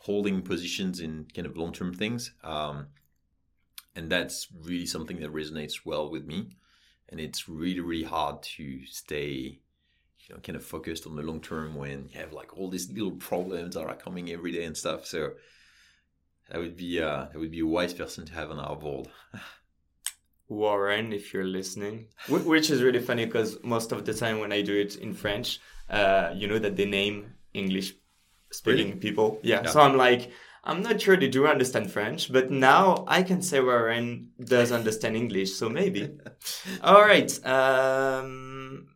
holding 0.00 0.42
positions 0.42 1.00
in 1.00 1.26
kind 1.34 1.46
of 1.46 1.56
long 1.56 1.72
term 1.72 1.94
things. 1.94 2.32
Um, 2.44 2.88
and 3.96 4.12
that's 4.12 4.48
really 4.62 4.84
something 4.84 5.20
that 5.20 5.32
resonates 5.32 5.86
well 5.86 6.10
with 6.10 6.26
me. 6.26 6.56
And 7.08 7.18
it's 7.18 7.48
really, 7.48 7.80
really 7.80 8.04
hard 8.04 8.42
to 8.56 8.84
stay, 8.84 9.60
you 10.18 10.28
know, 10.34 10.40
kind 10.40 10.56
of 10.56 10.64
focused 10.64 11.06
on 11.06 11.16
the 11.16 11.22
long 11.22 11.40
term 11.40 11.74
when 11.74 12.10
you 12.10 12.20
have 12.20 12.34
like 12.34 12.58
all 12.58 12.68
these 12.68 12.90
little 12.90 13.12
problems 13.12 13.74
that 13.74 13.86
are 13.86 13.94
coming 13.94 14.30
every 14.30 14.52
day 14.52 14.64
and 14.64 14.76
stuff. 14.76 15.06
So 15.06 15.32
that 16.50 16.58
would 16.58 16.76
be 16.76 17.00
uh, 17.00 17.28
that 17.32 17.38
would 17.38 17.52
be 17.52 17.60
a 17.60 17.66
wise 17.66 17.94
person 17.94 18.26
to 18.26 18.34
have 18.34 18.50
on 18.50 18.58
our 18.58 18.76
board. 18.76 19.08
Warren, 20.48 21.12
if 21.12 21.32
you're 21.32 21.46
listening, 21.46 22.08
which 22.28 22.70
is 22.70 22.82
really 22.82 23.00
funny 23.00 23.24
because 23.24 23.62
most 23.62 23.92
of 23.92 24.04
the 24.04 24.14
time 24.14 24.38
when 24.38 24.52
I 24.52 24.62
do 24.62 24.76
it 24.76 24.96
in 24.96 25.14
French, 25.14 25.60
uh, 25.88 26.32
you 26.34 26.46
know 26.46 26.58
that 26.58 26.76
they 26.76 26.84
name 26.84 27.34
English 27.54 27.94
speaking 28.50 28.88
really? 28.88 29.00
people. 29.00 29.40
Yeah. 29.42 29.62
yeah. 29.64 29.70
So 29.70 29.80
I'm 29.80 29.96
like, 29.96 30.30
I'm 30.64 30.82
not 30.82 31.00
sure 31.00 31.16
they 31.16 31.28
do 31.28 31.46
understand 31.46 31.90
French, 31.90 32.32
but 32.32 32.50
now 32.50 33.04
I 33.08 33.22
can 33.22 33.42
say 33.42 33.60
Warren 33.60 34.30
does 34.44 34.72
understand 34.72 35.16
English, 35.16 35.54
so 35.54 35.68
maybe. 35.68 36.10
All 36.82 37.02
right. 37.02 37.46
Um, 37.46 38.88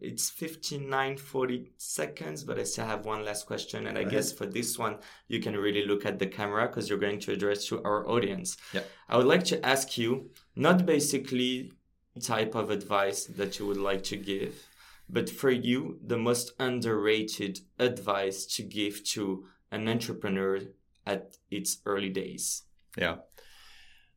it's 0.00 0.30
59 0.30 1.16
40 1.16 1.72
seconds 1.76 2.44
but 2.44 2.58
i 2.58 2.62
still 2.62 2.86
have 2.86 3.04
one 3.04 3.24
last 3.24 3.46
question 3.46 3.86
and 3.86 3.98
i 3.98 4.04
guess 4.04 4.32
for 4.32 4.46
this 4.46 4.78
one 4.78 4.98
you 5.26 5.40
can 5.40 5.56
really 5.56 5.84
look 5.84 6.06
at 6.06 6.18
the 6.18 6.26
camera 6.26 6.68
because 6.68 6.88
you're 6.88 6.98
going 6.98 7.18
to 7.18 7.32
address 7.32 7.66
to 7.66 7.82
our 7.82 8.08
audience 8.08 8.56
yeah. 8.72 8.82
i 9.08 9.16
would 9.16 9.26
like 9.26 9.44
to 9.44 9.64
ask 9.66 9.98
you 9.98 10.30
not 10.58 10.84
basically 10.84 11.72
type 12.20 12.54
of 12.54 12.68
advice 12.70 13.26
that 13.26 13.58
you 13.58 13.66
would 13.66 13.76
like 13.76 14.02
to 14.02 14.16
give 14.16 14.68
but 15.08 15.30
for 15.30 15.50
you, 15.50 15.98
the 16.04 16.18
most 16.18 16.52
underrated 16.58 17.60
advice 17.78 18.44
to 18.56 18.62
give 18.62 19.04
to 19.04 19.46
an 19.70 19.88
entrepreneur 19.88 20.60
at 21.06 21.36
its 21.50 21.78
early 21.86 22.10
days? 22.10 22.64
Yeah. 22.96 23.16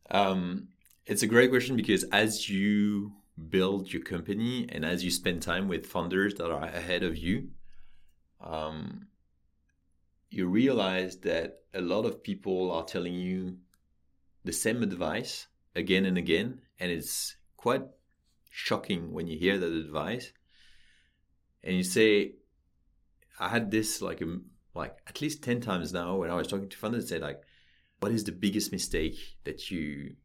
Um, 0.09 0.67
it's 1.05 1.23
a 1.23 1.27
great 1.27 1.49
question 1.49 1.77
because 1.77 2.03
as 2.05 2.49
you 2.49 3.13
build 3.49 3.91
your 3.91 4.01
company 4.01 4.67
and 4.69 4.83
as 4.83 5.03
you 5.03 5.11
spend 5.11 5.41
time 5.41 5.69
with 5.69 5.85
founders 5.85 6.35
that 6.35 6.51
are 6.51 6.63
ahead 6.63 7.03
of 7.03 7.17
you, 7.17 7.49
um, 8.41 9.07
you 10.29 10.47
realize 10.47 11.19
that 11.19 11.59
a 11.73 11.81
lot 11.81 12.05
of 12.05 12.21
people 12.21 12.71
are 12.71 12.83
telling 12.83 13.13
you 13.13 13.57
the 14.43 14.51
same 14.51 14.83
advice 14.83 15.47
again 15.75 16.05
and 16.05 16.17
again. 16.17 16.61
And 16.79 16.91
it's 16.91 17.35
quite 17.57 17.83
shocking 18.49 19.13
when 19.13 19.27
you 19.27 19.37
hear 19.37 19.57
that 19.57 19.71
advice 19.71 20.33
and 21.63 21.75
you 21.75 21.83
say, 21.83 22.33
I 23.39 23.49
had 23.49 23.71
this 23.71 24.01
like 24.01 24.21
like 24.73 24.97
at 25.07 25.21
least 25.21 25.43
ten 25.43 25.61
times 25.61 25.91
now 25.93 26.15
when 26.17 26.29
I 26.29 26.35
was 26.35 26.47
talking 26.47 26.69
to 26.69 26.77
funders, 26.77 27.07
say 27.07 27.19
like, 27.19 27.41
what 27.99 28.11
is 28.11 28.23
the 28.23 28.31
biggest 28.31 28.71
mistake 28.71 29.17
that 29.43 29.69
you 29.69 30.15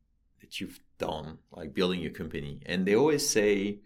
that 0.40 0.60
you've 0.60 0.80
done 0.98 1.38
like 1.50 1.74
building 1.74 2.00
your 2.00 2.12
company? 2.12 2.60
And 2.66 2.86
they 2.86 2.94
always 2.94 3.28
say, 3.28 3.80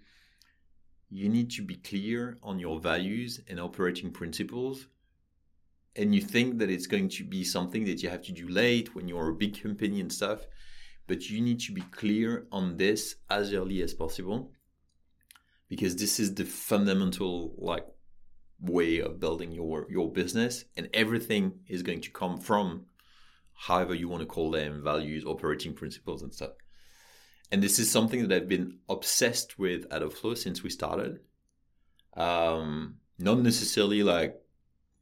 you 1.10 1.28
need 1.28 1.50
to 1.52 1.62
be 1.62 1.76
clear 1.76 2.38
on 2.42 2.58
your 2.58 2.78
values 2.78 3.40
and 3.48 3.58
operating 3.58 4.12
principles. 4.12 4.86
And 5.96 6.14
you 6.14 6.20
think 6.20 6.58
that 6.58 6.70
it's 6.70 6.86
going 6.86 7.08
to 7.10 7.24
be 7.24 7.42
something 7.42 7.84
that 7.86 8.00
you 8.02 8.10
have 8.10 8.22
to 8.22 8.32
do 8.32 8.48
late 8.48 8.94
when 8.94 9.08
you're 9.08 9.30
a 9.30 9.34
big 9.34 9.60
company 9.60 10.00
and 10.00 10.12
stuff, 10.12 10.46
but 11.10 11.28
you 11.28 11.40
need 11.40 11.58
to 11.58 11.72
be 11.72 11.80
clear 11.90 12.46
on 12.52 12.76
this 12.76 13.16
as 13.28 13.52
early 13.52 13.82
as 13.82 13.92
possible 13.92 14.52
because 15.68 15.96
this 15.96 16.20
is 16.20 16.36
the 16.36 16.44
fundamental 16.44 17.52
like 17.58 17.84
way 18.60 19.00
of 19.00 19.18
building 19.18 19.50
your 19.50 19.90
your 19.90 20.12
business 20.12 20.64
and 20.76 20.88
everything 20.94 21.52
is 21.66 21.82
going 21.82 22.00
to 22.00 22.12
come 22.12 22.38
from 22.38 22.86
however 23.66 23.92
you 23.92 24.08
want 24.08 24.20
to 24.20 24.34
call 24.34 24.52
them 24.52 24.84
values 24.84 25.24
operating 25.24 25.74
principles 25.74 26.22
and 26.22 26.32
stuff. 26.32 26.52
And 27.50 27.60
this 27.60 27.80
is 27.80 27.90
something 27.90 28.28
that 28.28 28.32
i've 28.36 28.48
been 28.48 28.78
obsessed 28.88 29.58
with 29.58 29.92
at 29.92 30.02
Upflow 30.02 30.38
since 30.38 30.62
we 30.62 30.70
started. 30.70 31.18
Um, 32.14 32.98
not 33.18 33.40
necessarily 33.40 34.04
like 34.04 34.40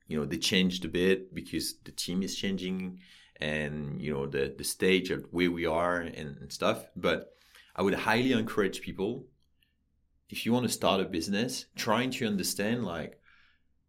you 0.07 0.19
know 0.19 0.25
they 0.25 0.39
changed 0.39 0.87
a 0.87 0.95
bit 1.03 1.35
because 1.35 1.75
the 1.85 1.93
team 1.93 2.23
is 2.23 2.35
changing 2.35 3.01
and 3.41 4.01
you 4.01 4.12
know 4.12 4.26
the 4.26 4.55
the 4.57 4.64
stage 4.64 5.11
at 5.11 5.32
where 5.32 5.51
we 5.51 5.66
are 5.66 6.01
and, 6.01 6.36
and 6.39 6.53
stuff 6.53 6.86
but 6.97 7.34
i 7.76 7.82
would 7.82 7.95
highly 7.95 8.32
encourage 8.32 8.80
people 8.80 9.24
if 10.30 10.45
you 10.45 10.53
want 10.53 10.66
to 10.66 10.72
start 10.72 11.01
a 11.01 11.05
business, 11.05 11.66
trying 11.74 12.11
to 12.11 12.26
understand 12.26 12.84
like 12.84 13.20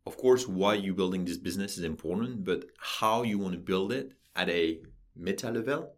of 0.05 0.17
course 0.17 0.47
why 0.47 0.73
you're 0.73 0.95
building 0.95 1.25
this 1.25 1.37
business 1.37 1.77
is 1.77 1.83
important, 1.83 2.43
but 2.43 2.65
how 2.77 3.23
you 3.23 3.37
want 3.37 3.53
to 3.53 3.59
build 3.59 3.91
it 3.91 4.13
at 4.35 4.49
a 4.49 4.79
meta 5.15 5.51
level. 5.51 5.93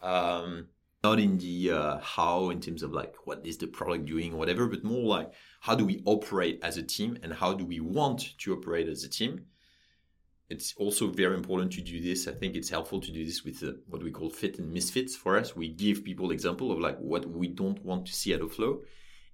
Um, 0.00 0.68
not 1.04 1.18
in 1.18 1.36
the 1.38 1.72
uh, 1.72 1.98
how 1.98 2.50
in 2.50 2.60
terms 2.60 2.82
of 2.82 2.92
like 2.92 3.14
what 3.24 3.44
is 3.44 3.58
the 3.58 3.66
product 3.66 4.06
doing 4.06 4.32
or 4.32 4.36
whatever 4.36 4.66
but 4.66 4.84
more 4.84 5.04
like 5.04 5.32
how 5.60 5.74
do 5.74 5.84
we 5.84 6.00
operate 6.04 6.60
as 6.62 6.76
a 6.76 6.82
team 6.82 7.18
and 7.24 7.32
how 7.32 7.52
do 7.52 7.64
we 7.64 7.80
want 7.80 8.38
to 8.38 8.52
operate 8.52 8.88
as 8.88 9.02
a 9.02 9.08
team 9.08 9.44
it's 10.52 10.74
also 10.76 11.08
very 11.08 11.34
important 11.34 11.72
to 11.72 11.80
do 11.80 12.00
this. 12.00 12.28
I 12.28 12.32
think 12.32 12.54
it's 12.54 12.68
helpful 12.68 13.00
to 13.00 13.10
do 13.10 13.24
this 13.24 13.42
with 13.42 13.62
uh, 13.62 13.72
what 13.86 14.02
we 14.02 14.10
call 14.10 14.28
fit 14.30 14.58
and 14.58 14.72
misfits 14.72 15.16
for 15.16 15.38
us. 15.38 15.56
We 15.56 15.68
give 15.68 16.04
people 16.04 16.30
example 16.30 16.70
of 16.70 16.78
like 16.78 16.98
what 16.98 17.24
we 17.26 17.48
don't 17.48 17.82
want 17.84 18.06
to 18.06 18.12
see 18.12 18.34
at 18.34 18.40
Upflow 18.40 18.82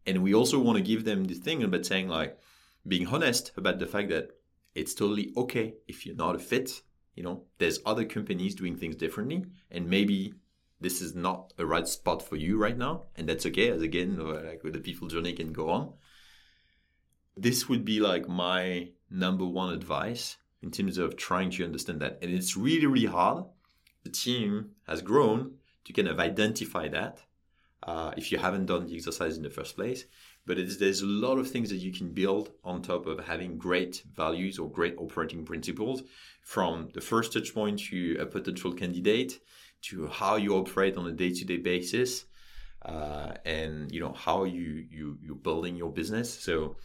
and 0.07 0.23
we 0.23 0.33
also 0.33 0.59
want 0.59 0.79
to 0.79 0.83
give 0.83 1.05
them 1.05 1.25
the 1.25 1.35
thing 1.35 1.63
about 1.63 1.85
saying 1.85 2.09
like 2.09 2.39
being 2.87 3.07
honest 3.09 3.53
about 3.57 3.79
the 3.79 3.87
fact 3.87 4.09
that 4.09 4.31
it's 4.75 4.95
totally 4.95 5.33
okay 5.37 5.75
if 5.87 6.07
you're 6.07 6.17
not 6.17 6.37
a 6.37 6.39
fit. 6.39 6.83
You 7.15 7.25
know 7.25 7.45
there's 7.59 7.81
other 7.85 8.05
companies 8.05 8.55
doing 8.55 8.77
things 8.77 8.97
differently 8.97 9.45
and 9.71 9.91
maybe 9.91 10.35
this 10.81 11.03
is 11.03 11.15
not 11.15 11.53
a 11.59 11.67
right 11.67 11.89
spot 11.89 12.23
for 12.23 12.37
you 12.37 12.57
right 12.57 12.79
now 12.79 13.07
and 13.17 13.29
that's 13.29 13.45
okay 13.47 13.71
as 13.71 13.83
again 13.83 14.17
like 14.47 14.63
with 14.63 14.75
the 14.75 14.81
people 14.81 15.09
journey 15.09 15.33
can 15.33 15.53
go 15.53 15.69
on. 15.71 15.93
This 17.37 17.69
would 17.69 17.85
be 17.85 17.99
like 18.01 18.29
my 18.29 18.91
number 19.11 19.45
one 19.45 19.75
advice 19.75 20.37
in 20.63 20.71
terms 20.71 20.99
of 20.99 21.17
trying 21.17 21.51
to 21.51 21.65
understand 21.65 22.01
that 22.01 22.19
and 22.23 22.33
it's 22.33 22.57
really 22.57 22.87
really 22.87 23.07
hard 23.07 23.45
the 24.05 24.11
team 24.11 24.71
has 24.87 25.03
grown 25.03 25.53
to 25.85 25.93
kind 25.93 26.09
of 26.09 26.21
identify 26.21 26.89
that 26.89 27.23
uh, 27.83 28.13
if 28.17 28.33
you 28.33 28.39
haven't 28.39 28.67
done 28.67 28.87
the 28.87 28.95
exercise 28.95 29.37
in 29.37 29.43
the 29.43 29.51
first 29.51 29.77
place. 29.77 30.05
But 30.47 30.57
there's 30.79 31.03
a 31.03 31.07
lot 31.07 31.39
of 31.39 31.51
things 31.51 31.69
that 31.71 31.77
you 31.77 31.93
can 31.93 32.11
build 32.11 32.53
on 32.65 32.83
top 32.83 33.07
of 33.07 33.25
having 33.27 33.59
great 33.59 34.03
values 34.15 34.59
or 34.59 34.71
great 34.71 34.97
operating 34.99 35.45
principles 35.45 36.03
from 36.43 36.89
the 36.95 37.01
first 37.01 37.33
touch 37.33 37.55
point 37.55 37.79
to 37.91 38.17
a 38.19 38.27
potential 38.27 38.73
candidate 38.73 39.41
to 39.83 40.07
how 40.07 40.37
you 40.37 40.55
operate 40.57 40.97
on 40.97 41.07
a 41.07 41.13
day 41.13 41.31
to 41.33 41.45
day 41.45 41.59
basis. 41.59 42.25
uh, 42.85 43.35
and 43.45 43.91
you 43.93 44.01
know 44.01 44.13
how 44.13 44.45
you 44.45 44.87
you 44.91 45.19
you're 45.23 45.35
building 45.35 45.77
your 45.77 45.93
business. 45.93 46.33
So 46.33 46.77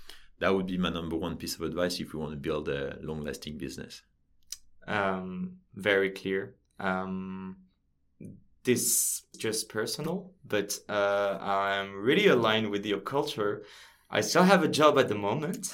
that 0.44 0.54
would 0.54 0.68
be 0.68 0.78
my 0.78 0.90
number 0.90 1.16
one 1.16 1.38
piece 1.38 1.56
of 1.56 1.62
advice 1.62 2.02
if 2.02 2.14
you 2.14 2.20
want 2.20 2.34
to 2.34 2.38
build 2.38 2.68
a 2.68 2.98
long 3.02 3.22
lasting 3.22 3.58
business. 3.58 4.02
Um, 4.86 5.60
very 5.74 6.10
clear. 6.10 6.56
Um, 6.82 7.60
this 8.66 9.22
just 9.38 9.70
personal, 9.70 10.34
but 10.46 10.78
uh, 10.90 11.38
I'm 11.40 11.96
really 11.96 12.28
aligned 12.28 12.72
with 12.72 12.86
your 12.86 13.00
culture. 13.00 13.64
I 14.10 14.20
still 14.20 14.44
have 14.44 14.64
a 14.64 14.68
job 14.68 15.00
at 15.00 15.08
the 15.08 15.16
moment. 15.16 15.74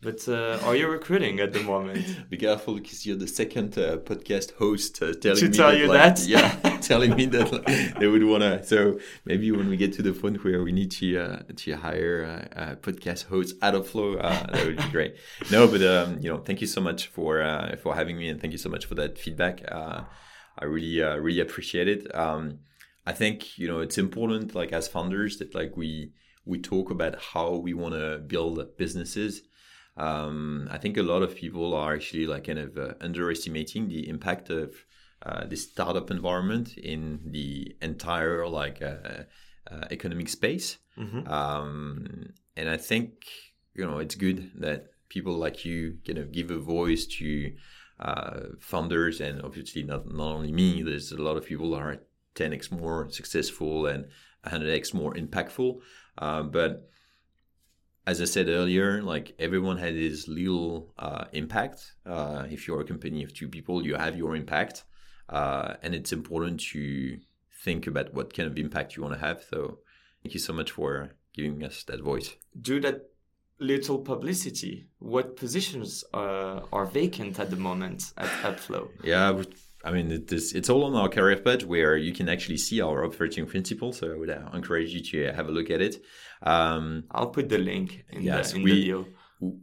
But 0.00 0.28
uh, 0.28 0.60
are 0.62 0.76
you 0.76 0.86
recruiting 0.86 1.40
at 1.40 1.52
the 1.52 1.60
moment? 1.60 2.06
Be 2.30 2.36
careful 2.36 2.74
because 2.74 3.04
you're 3.04 3.16
the 3.16 3.26
second 3.26 3.76
uh, 3.76 3.96
podcast 3.96 4.54
host 4.54 5.02
uh, 5.02 5.12
telling 5.14 5.38
to 5.38 5.48
me 5.48 5.56
tell 5.56 5.70
that, 5.72 5.78
you 5.78 5.86
like, 5.88 6.14
that. 6.14 6.26
yeah, 6.26 6.78
telling 6.80 7.16
me 7.16 7.26
that 7.26 7.52
like, 7.52 7.98
they 7.98 8.06
would 8.06 8.22
wanna. 8.22 8.62
So 8.62 9.00
maybe 9.24 9.50
when 9.50 9.68
we 9.68 9.76
get 9.76 9.92
to 9.94 10.02
the 10.02 10.12
point 10.12 10.44
where 10.44 10.62
we 10.62 10.70
need 10.70 10.92
to 10.92 11.18
uh, 11.18 11.42
to 11.56 11.72
hire 11.72 12.48
podcast 12.80 13.26
host 13.26 13.56
out 13.60 13.74
of 13.74 13.88
flow, 13.88 14.14
uh, 14.18 14.46
that 14.52 14.66
would 14.66 14.76
be 14.76 14.88
great. 14.92 15.16
No, 15.50 15.66
but 15.66 15.82
um, 15.82 16.20
you 16.20 16.30
know, 16.30 16.38
thank 16.38 16.60
you 16.60 16.68
so 16.68 16.80
much 16.80 17.08
for 17.08 17.42
uh, 17.42 17.74
for 17.82 17.96
having 17.96 18.16
me, 18.16 18.28
and 18.28 18.40
thank 18.40 18.52
you 18.52 18.58
so 18.58 18.68
much 18.68 18.86
for 18.86 18.94
that 18.94 19.18
feedback. 19.18 19.64
Uh, 19.66 20.02
I 20.56 20.64
really 20.66 21.02
uh, 21.02 21.16
really 21.16 21.40
appreciate 21.40 21.88
it. 21.88 22.14
Um, 22.14 22.60
I 23.04 23.12
think 23.14 23.58
you 23.58 23.66
know 23.66 23.80
it's 23.80 23.98
important, 23.98 24.54
like 24.54 24.72
as 24.72 24.86
founders, 24.86 25.38
that 25.38 25.56
like 25.56 25.76
we 25.76 26.12
we 26.44 26.60
talk 26.60 26.92
about 26.92 27.20
how 27.20 27.56
we 27.56 27.74
want 27.74 27.94
to 27.94 28.18
build 28.18 28.64
businesses 28.76 29.42
um, 29.98 30.68
I 30.70 30.78
think 30.78 30.96
a 30.96 31.02
lot 31.02 31.22
of 31.22 31.34
people 31.34 31.74
are 31.74 31.94
actually 31.94 32.26
like 32.26 32.44
kind 32.44 32.58
of 32.58 32.78
uh, 32.78 32.94
underestimating 33.00 33.88
the 33.88 34.08
impact 34.08 34.48
of 34.48 34.74
uh, 35.26 35.44
the 35.46 35.56
startup 35.56 36.10
environment 36.10 36.78
in 36.78 37.20
the 37.26 37.76
entire 37.82 38.46
like 38.46 38.80
uh, 38.80 39.24
uh 39.70 39.84
economic 39.90 40.28
space. 40.28 40.78
Mm-hmm. 40.96 41.26
Um, 41.28 42.32
and 42.56 42.70
I 42.70 42.76
think 42.76 43.10
you 43.74 43.84
know 43.84 43.98
it's 43.98 44.14
good 44.14 44.52
that 44.60 44.86
people 45.08 45.34
like 45.36 45.64
you 45.64 45.98
kind 46.06 46.18
of 46.18 46.30
give 46.30 46.52
a 46.52 46.58
voice 46.58 47.04
to 47.18 47.52
uh, 47.98 48.40
founders, 48.60 49.20
and 49.20 49.42
obviously 49.42 49.82
not 49.82 50.06
not 50.06 50.32
only 50.36 50.52
me. 50.52 50.82
There's 50.82 51.10
a 51.10 51.20
lot 51.20 51.36
of 51.36 51.44
people 51.44 51.72
that 51.72 51.80
are 51.80 51.96
10x 52.36 52.70
more 52.70 53.10
successful 53.10 53.86
and 53.86 54.06
100x 54.46 54.94
more 54.94 55.14
impactful, 55.14 55.80
uh, 56.18 56.42
but 56.44 56.88
as 58.08 58.22
I 58.22 58.24
said 58.24 58.48
earlier, 58.48 59.02
like 59.02 59.34
everyone 59.38 59.76
has 59.76 59.94
his 59.94 60.28
little 60.28 60.94
uh, 60.98 61.26
impact. 61.32 61.92
Uh, 62.06 62.46
if 62.50 62.66
you're 62.66 62.80
a 62.80 62.84
company 62.84 63.22
of 63.22 63.34
two 63.34 63.48
people, 63.48 63.84
you 63.84 63.96
have 63.96 64.16
your 64.16 64.34
impact, 64.34 64.84
uh, 65.28 65.74
and 65.82 65.94
it's 65.94 66.10
important 66.10 66.58
to 66.72 67.18
think 67.64 67.86
about 67.86 68.14
what 68.14 68.32
kind 68.34 68.48
of 68.50 68.56
impact 68.56 68.96
you 68.96 69.02
want 69.02 69.14
to 69.14 69.20
have. 69.20 69.44
So, 69.50 69.80
thank 70.22 70.32
you 70.32 70.40
so 70.40 70.54
much 70.54 70.70
for 70.70 71.10
giving 71.34 71.62
us 71.62 71.84
that 71.84 72.00
voice. 72.00 72.34
Do 72.58 72.80
that 72.80 73.10
little 73.60 73.98
publicity. 73.98 74.86
What 75.00 75.36
positions 75.36 76.02
uh, 76.14 76.60
are 76.72 76.86
vacant 76.86 77.38
at 77.38 77.50
the 77.50 77.56
moment 77.56 78.14
at 78.16 78.30
Upflow? 78.42 78.88
Yeah, 79.04 79.42
I 79.84 79.92
mean, 79.92 80.10
it 80.10 80.32
is, 80.32 80.54
it's 80.54 80.68
all 80.68 80.84
on 80.84 80.94
our 80.94 81.08
career 81.08 81.36
page 81.36 81.64
where 81.64 81.96
you 81.96 82.12
can 82.12 82.28
actually 82.28 82.56
see 82.56 82.80
our 82.80 83.04
operating 83.04 83.46
principles. 83.46 83.98
So 83.98 84.12
I 84.12 84.16
would 84.16 84.30
uh, 84.30 84.50
encourage 84.54 84.92
you 84.92 85.02
to 85.12 85.32
have 85.32 85.48
a 85.48 85.52
look 85.52 85.70
at 85.70 85.80
it. 85.80 86.02
Um, 86.42 87.04
I'll 87.10 87.30
put 87.30 87.48
the 87.48 87.58
link 87.58 88.04
in, 88.10 88.22
yes, 88.22 88.52
the, 88.52 88.58
in 88.58 88.62
we, 88.62 88.70
the 88.70 88.80
video. 88.80 89.06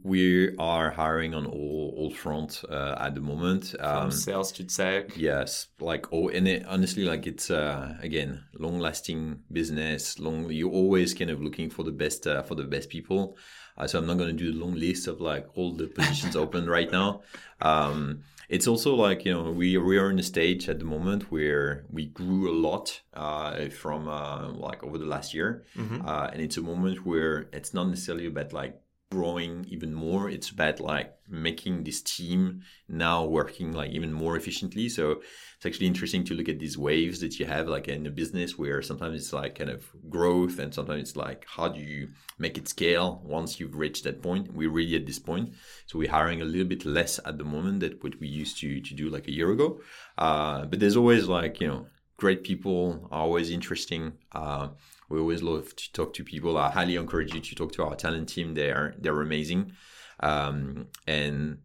We 0.02 0.56
are 0.56 0.90
hiring 0.90 1.34
on 1.34 1.44
all 1.46 1.94
all 1.98 2.10
front 2.10 2.64
uh, 2.70 2.96
at 2.98 3.14
the 3.14 3.20
moment. 3.20 3.74
Um, 3.78 4.08
From 4.08 4.10
sales 4.10 4.52
to 4.52 4.64
tech. 4.64 5.16
Yes, 5.16 5.66
like 5.80 6.06
oh, 6.12 6.28
and 6.28 6.48
it, 6.48 6.64
honestly, 6.66 7.04
like 7.04 7.26
it's 7.26 7.50
uh, 7.50 7.94
again 8.00 8.42
long 8.54 8.78
lasting 8.78 9.42
business. 9.52 10.18
Long, 10.18 10.50
you're 10.50 10.72
always 10.72 11.12
kind 11.12 11.30
of 11.30 11.42
looking 11.42 11.68
for 11.68 11.82
the 11.82 11.92
best 11.92 12.26
uh, 12.26 12.42
for 12.42 12.54
the 12.54 12.64
best 12.64 12.88
people. 12.88 13.36
Uh, 13.76 13.86
so 13.86 13.98
I'm 13.98 14.06
not 14.06 14.16
going 14.16 14.34
to 14.34 14.44
do 14.44 14.58
a 14.58 14.58
long 14.58 14.74
list 14.74 15.06
of 15.06 15.20
like 15.20 15.46
all 15.54 15.72
the 15.72 15.88
positions 15.88 16.36
open 16.44 16.66
right 16.66 16.90
now. 16.90 17.22
Um, 17.60 18.22
it's 18.48 18.66
also 18.66 18.94
like 18.94 19.24
you 19.24 19.32
know 19.32 19.50
we 19.50 19.76
we 19.78 19.98
are 19.98 20.10
in 20.10 20.18
a 20.18 20.22
stage 20.22 20.68
at 20.68 20.78
the 20.78 20.84
moment 20.84 21.30
where 21.30 21.84
we 21.90 22.06
grew 22.06 22.50
a 22.50 22.54
lot 22.54 23.02
uh, 23.14 23.68
from 23.68 24.08
uh, 24.08 24.48
like 24.50 24.82
over 24.82 24.98
the 24.98 25.06
last 25.06 25.34
year, 25.34 25.64
mm-hmm. 25.76 26.06
uh, 26.06 26.28
and 26.32 26.40
it's 26.40 26.56
a 26.56 26.62
moment 26.62 27.04
where 27.04 27.48
it's 27.52 27.74
not 27.74 27.88
necessarily 27.88 28.26
about 28.26 28.52
like 28.52 28.80
growing 29.10 29.64
even 29.68 29.94
more. 29.94 30.28
It's 30.28 30.50
about 30.50 30.80
like 30.80 31.14
making 31.28 31.84
this 31.84 32.02
team 32.02 32.62
now 32.88 33.24
working 33.24 33.72
like 33.72 33.90
even 33.90 34.12
more 34.12 34.36
efficiently. 34.36 34.88
So 34.88 35.22
it's 35.56 35.66
actually 35.66 35.86
interesting 35.86 36.24
to 36.24 36.34
look 36.34 36.48
at 36.48 36.58
these 36.58 36.76
waves 36.76 37.20
that 37.20 37.38
you 37.38 37.46
have 37.46 37.68
like 37.68 37.88
in 37.88 38.06
a 38.06 38.10
business 38.10 38.58
where 38.58 38.82
sometimes 38.82 39.20
it's 39.20 39.32
like 39.32 39.58
kind 39.58 39.70
of 39.70 39.86
growth 40.10 40.58
and 40.58 40.74
sometimes 40.74 41.02
it's 41.02 41.16
like 41.16 41.46
how 41.48 41.68
do 41.68 41.80
you 41.80 42.08
make 42.38 42.58
it 42.58 42.68
scale 42.68 43.22
once 43.24 43.60
you've 43.60 43.76
reached 43.76 44.04
that 44.04 44.22
point. 44.22 44.52
We're 44.52 44.70
really 44.70 44.96
at 44.96 45.06
this 45.06 45.18
point. 45.20 45.54
So 45.86 45.98
we're 45.98 46.10
hiring 46.10 46.42
a 46.42 46.44
little 46.44 46.66
bit 46.66 46.84
less 46.84 47.20
at 47.24 47.38
the 47.38 47.44
moment 47.44 47.80
than 47.80 47.98
what 48.00 48.18
we 48.18 48.26
used 48.26 48.58
to 48.58 48.80
to 48.80 48.94
do 48.94 49.08
like 49.08 49.28
a 49.28 49.32
year 49.32 49.50
ago. 49.52 49.80
Uh, 50.18 50.64
but 50.66 50.80
there's 50.80 50.96
always 50.96 51.28
like, 51.28 51.60
you 51.60 51.68
know, 51.68 51.86
great 52.16 52.44
people 52.44 53.08
are 53.10 53.22
always 53.22 53.50
interesting. 53.50 54.12
Uh, 54.32 54.68
we 55.08 55.20
always 55.20 55.42
love 55.42 55.74
to 55.76 55.92
talk 55.92 56.14
to 56.14 56.24
people. 56.24 56.56
I 56.56 56.70
highly 56.70 56.96
encourage 56.96 57.34
you 57.34 57.40
to 57.40 57.54
talk 57.54 57.72
to 57.72 57.84
our 57.84 57.94
talent 57.94 58.28
team. 58.28 58.54
They're 58.54 58.94
they're 58.98 59.20
amazing. 59.20 59.72
Um, 60.20 60.88
and 61.06 61.58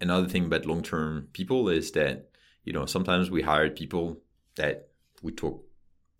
another 0.00 0.28
thing 0.28 0.46
about 0.46 0.66
long 0.66 0.82
term 0.82 1.28
people 1.32 1.68
is 1.68 1.92
that 1.92 2.30
you 2.64 2.72
know 2.72 2.86
sometimes 2.86 3.30
we 3.30 3.42
hire 3.42 3.70
people 3.70 4.20
that 4.56 4.88
we 5.22 5.32
talk 5.32 5.64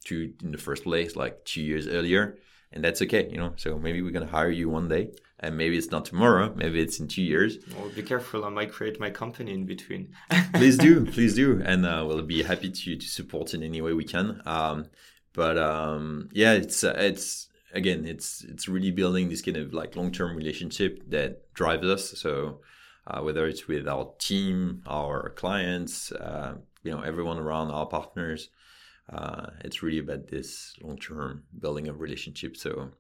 to 0.05 0.33
in 0.43 0.53
the 0.53 0.59
first 0.59 0.85
place 0.85 1.17
like 1.17 1.45
two 1.45 1.63
years 1.63 1.87
earlier, 1.87 2.39
and 2.73 2.85
that's 2.85 3.03
okay. 3.03 3.29
You 3.31 3.39
know, 3.39 3.55
so 3.57 3.79
maybe 3.79 4.03
we're 4.03 4.13
gonna 4.13 4.27
hire 4.27 4.51
you 4.51 4.69
one 4.69 4.89
day, 4.89 5.13
and 5.43 5.57
maybe 5.57 5.77
it's 5.77 5.91
not 5.91 6.05
tomorrow. 6.05 6.53
Maybe 6.55 6.81
it's 6.81 7.01
in 7.01 7.09
two 7.09 7.23
years. 7.23 7.59
Well, 7.77 7.89
be 7.89 8.03
careful. 8.03 8.45
I 8.45 8.49
might 8.49 8.73
create 8.73 9.01
my 9.01 9.11
company 9.11 9.53
in 9.53 9.67
between. 9.67 10.15
please 10.55 10.79
do, 10.79 11.05
please 11.17 11.35
do, 11.35 11.61
and 11.65 11.85
uh, 11.85 12.05
we'll 12.07 12.23
be 12.23 12.43
happy 12.45 12.71
to 12.71 12.97
to 12.97 13.07
support 13.07 13.53
in 13.53 13.63
any 13.63 13.83
way 13.83 13.93
we 13.93 14.05
can. 14.05 14.41
Um, 14.47 14.87
but 15.33 15.59
um, 15.59 16.29
yeah, 16.33 16.53
it's 16.53 16.85
uh, 16.85 16.95
it's 16.97 17.49
again, 17.75 18.07
it's 18.07 18.45
it's 18.45 18.69
really 18.69 18.93
building 18.93 19.29
this 19.29 19.43
kind 19.43 19.57
of 19.57 19.75
like 19.75 19.97
long 19.97 20.13
term 20.13 20.37
relationship 20.37 21.03
that 21.11 21.53
drives 21.55 21.87
us. 21.87 22.11
So 22.21 22.61
uh, 23.09 23.21
whether 23.21 23.47
it's 23.47 23.67
with 23.67 23.89
our 23.89 24.15
team, 24.21 24.83
our 24.87 25.31
clients, 25.31 26.13
uh, 26.13 26.55
you 26.85 26.93
know, 26.93 27.01
everyone 27.01 27.39
around 27.39 27.73
our 27.73 27.87
partners, 27.87 28.49
uh, 29.13 29.47
it's 29.65 29.83
really 29.83 29.99
about 29.99 30.29
this 30.29 30.75
long 30.81 30.99
term 30.99 31.43
building 31.59 31.89
of 31.89 32.01
relationship. 32.01 32.57
So. 32.57 32.93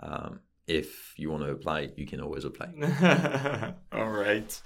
Um, 0.00 0.38
if 0.68 1.14
you 1.18 1.30
want 1.30 1.42
to 1.42 1.50
apply, 1.50 1.90
you 1.96 2.06
can 2.06 2.20
always 2.20 2.44
apply. 2.44 2.68
All 3.92 4.10
right. 4.10 4.62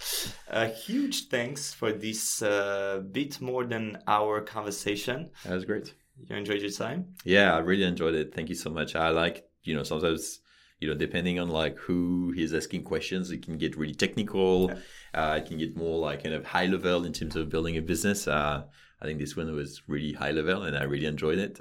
A 0.49 0.67
huge 0.67 1.29
thanks 1.29 1.73
for 1.73 1.93
this 1.93 2.43
uh, 2.43 3.03
bit 3.11 3.41
more 3.41 3.65
than 3.65 3.99
hour 4.07 4.41
conversation. 4.41 5.31
That 5.45 5.55
was 5.55 5.65
great 5.65 5.95
you 6.29 6.37
enjoyed 6.37 6.61
your 6.61 6.71
time? 6.71 7.15
Yeah, 7.25 7.55
I 7.55 7.59
really 7.59 7.85
enjoyed 7.85 8.15
it. 8.15 8.35
Thank 8.35 8.49
you 8.49 8.55
so 8.55 8.71
much. 8.71 8.95
I 8.95 9.11
like, 9.11 9.49
you 9.63 9.75
know, 9.75 9.83
sometimes, 9.83 10.41
you 10.81 10.89
know, 10.89 10.95
depending 10.95 11.39
on 11.39 11.49
like 11.49 11.77
who 11.79 12.33
is 12.37 12.55
asking 12.55 12.85
questions, 12.85 13.31
it 13.31 13.45
can 13.45 13.59
get 13.59 13.77
really 13.77 13.95
technical. 13.95 14.71
Yeah. 14.71 15.31
Uh, 15.31 15.37
it 15.37 15.47
can 15.47 15.59
get 15.59 15.77
more 15.77 15.99
like 15.99 16.23
kind 16.23 16.35
of 16.35 16.45
high 16.45 16.67
level 16.67 17.05
in 17.05 17.13
terms 17.13 17.37
of 17.37 17.49
building 17.49 17.77
a 17.77 17.83
business. 17.83 18.29
Uh, 18.29 18.65
I 19.01 19.05
think 19.05 19.19
this 19.19 19.37
one 19.37 19.53
was 19.55 19.83
really 19.89 20.13
high 20.13 20.31
level 20.31 20.63
and 20.63 20.77
I 20.77 20.85
really 20.85 21.07
enjoyed 21.07 21.39
it. 21.39 21.61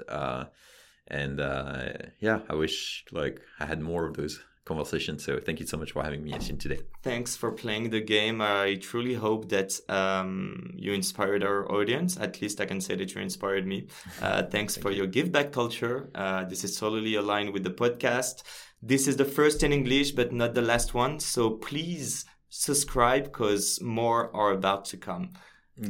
And 1.08 1.40
uh, 1.40 1.92
yeah, 2.20 2.40
I 2.48 2.54
wish 2.54 3.04
like 3.12 3.40
I 3.60 3.66
had 3.66 3.80
more 3.80 4.06
of 4.06 4.14
those 4.14 4.42
conversation. 4.64 5.18
So 5.18 5.38
thank 5.40 5.60
you 5.60 5.66
so 5.66 5.76
much 5.76 5.92
for 5.92 6.02
having 6.02 6.22
me, 6.22 6.32
Yassine, 6.32 6.58
today. 6.58 6.78
Thanks 7.02 7.34
for 7.36 7.50
playing 7.50 7.90
the 7.90 8.00
game. 8.00 8.40
I 8.40 8.78
truly 8.80 9.14
hope 9.14 9.48
that 9.48 9.78
um, 9.88 10.72
you 10.76 10.92
inspired 10.92 11.42
our 11.42 11.70
audience. 11.70 12.16
At 12.16 12.40
least 12.40 12.60
I 12.60 12.66
can 12.66 12.80
say 12.80 12.94
that 12.96 13.14
you 13.14 13.20
inspired 13.20 13.66
me. 13.66 13.86
Uh, 14.20 14.42
thanks 14.42 14.74
Thank 14.74 14.82
for 14.82 14.90
you. 14.90 14.98
your 14.98 15.06
give 15.06 15.32
back 15.32 15.50
culture. 15.52 16.08
Uh, 16.14 16.44
this 16.44 16.62
is 16.62 16.78
totally 16.78 17.16
aligned 17.16 17.52
with 17.52 17.64
the 17.64 17.70
podcast. 17.70 18.44
This 18.80 19.08
is 19.08 19.16
the 19.16 19.24
first 19.24 19.64
in 19.64 19.72
English, 19.72 20.12
but 20.12 20.32
not 20.32 20.54
the 20.54 20.62
last 20.62 20.94
one. 20.94 21.18
So 21.18 21.50
please 21.50 22.24
subscribe 22.48 23.24
because 23.24 23.80
more 23.80 24.34
are 24.36 24.52
about 24.52 24.84
to 24.86 24.96
come. 24.96 25.30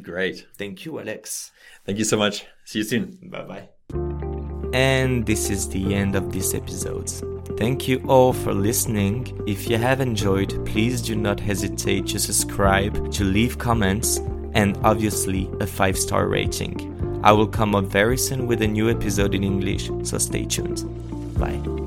Great. 0.03 0.47
Thank 0.57 0.87
you, 0.87 0.99
Alex. 0.99 1.51
Thank 1.85 1.99
you 1.99 2.05
so 2.05 2.17
much. 2.17 2.47
See 2.65 2.79
you 2.79 2.85
soon. 2.85 3.19
Bye 3.23 3.69
bye. 3.91 4.32
And 4.73 5.27
this 5.27 5.51
is 5.51 5.69
the 5.69 5.95
end 5.95 6.17
of 6.17 6.33
this 6.33 6.55
episode. 6.55 7.11
Thank 7.59 7.87
you 7.87 8.03
all 8.09 8.33
for 8.33 8.55
listening. 8.55 9.43
If 9.47 9.69
you 9.69 9.77
have 9.77 10.01
enjoyed, 10.01 10.65
please 10.65 11.03
do 11.03 11.15
not 11.15 11.39
hesitate 11.39 12.07
to 12.09 12.19
subscribe, 12.19 13.13
to 13.13 13.25
leave 13.25 13.59
comments, 13.59 14.19
and 14.55 14.79
obviously 14.83 15.51
a 15.61 15.67
5 15.67 15.99
star 15.99 16.29
rating. 16.29 17.21
I 17.23 17.33
will 17.33 17.47
come 17.47 17.75
up 17.75 17.85
very 17.85 18.19
soon 18.19 18.47
with 18.47 18.63
a 18.63 18.67
new 18.67 18.91
episode 18.91 19.35
in 19.35 19.45
English, 19.45 19.91
so 20.03 20.19
stay 20.19 20.45
tuned. 20.45 20.83
Bye. 21.39 21.82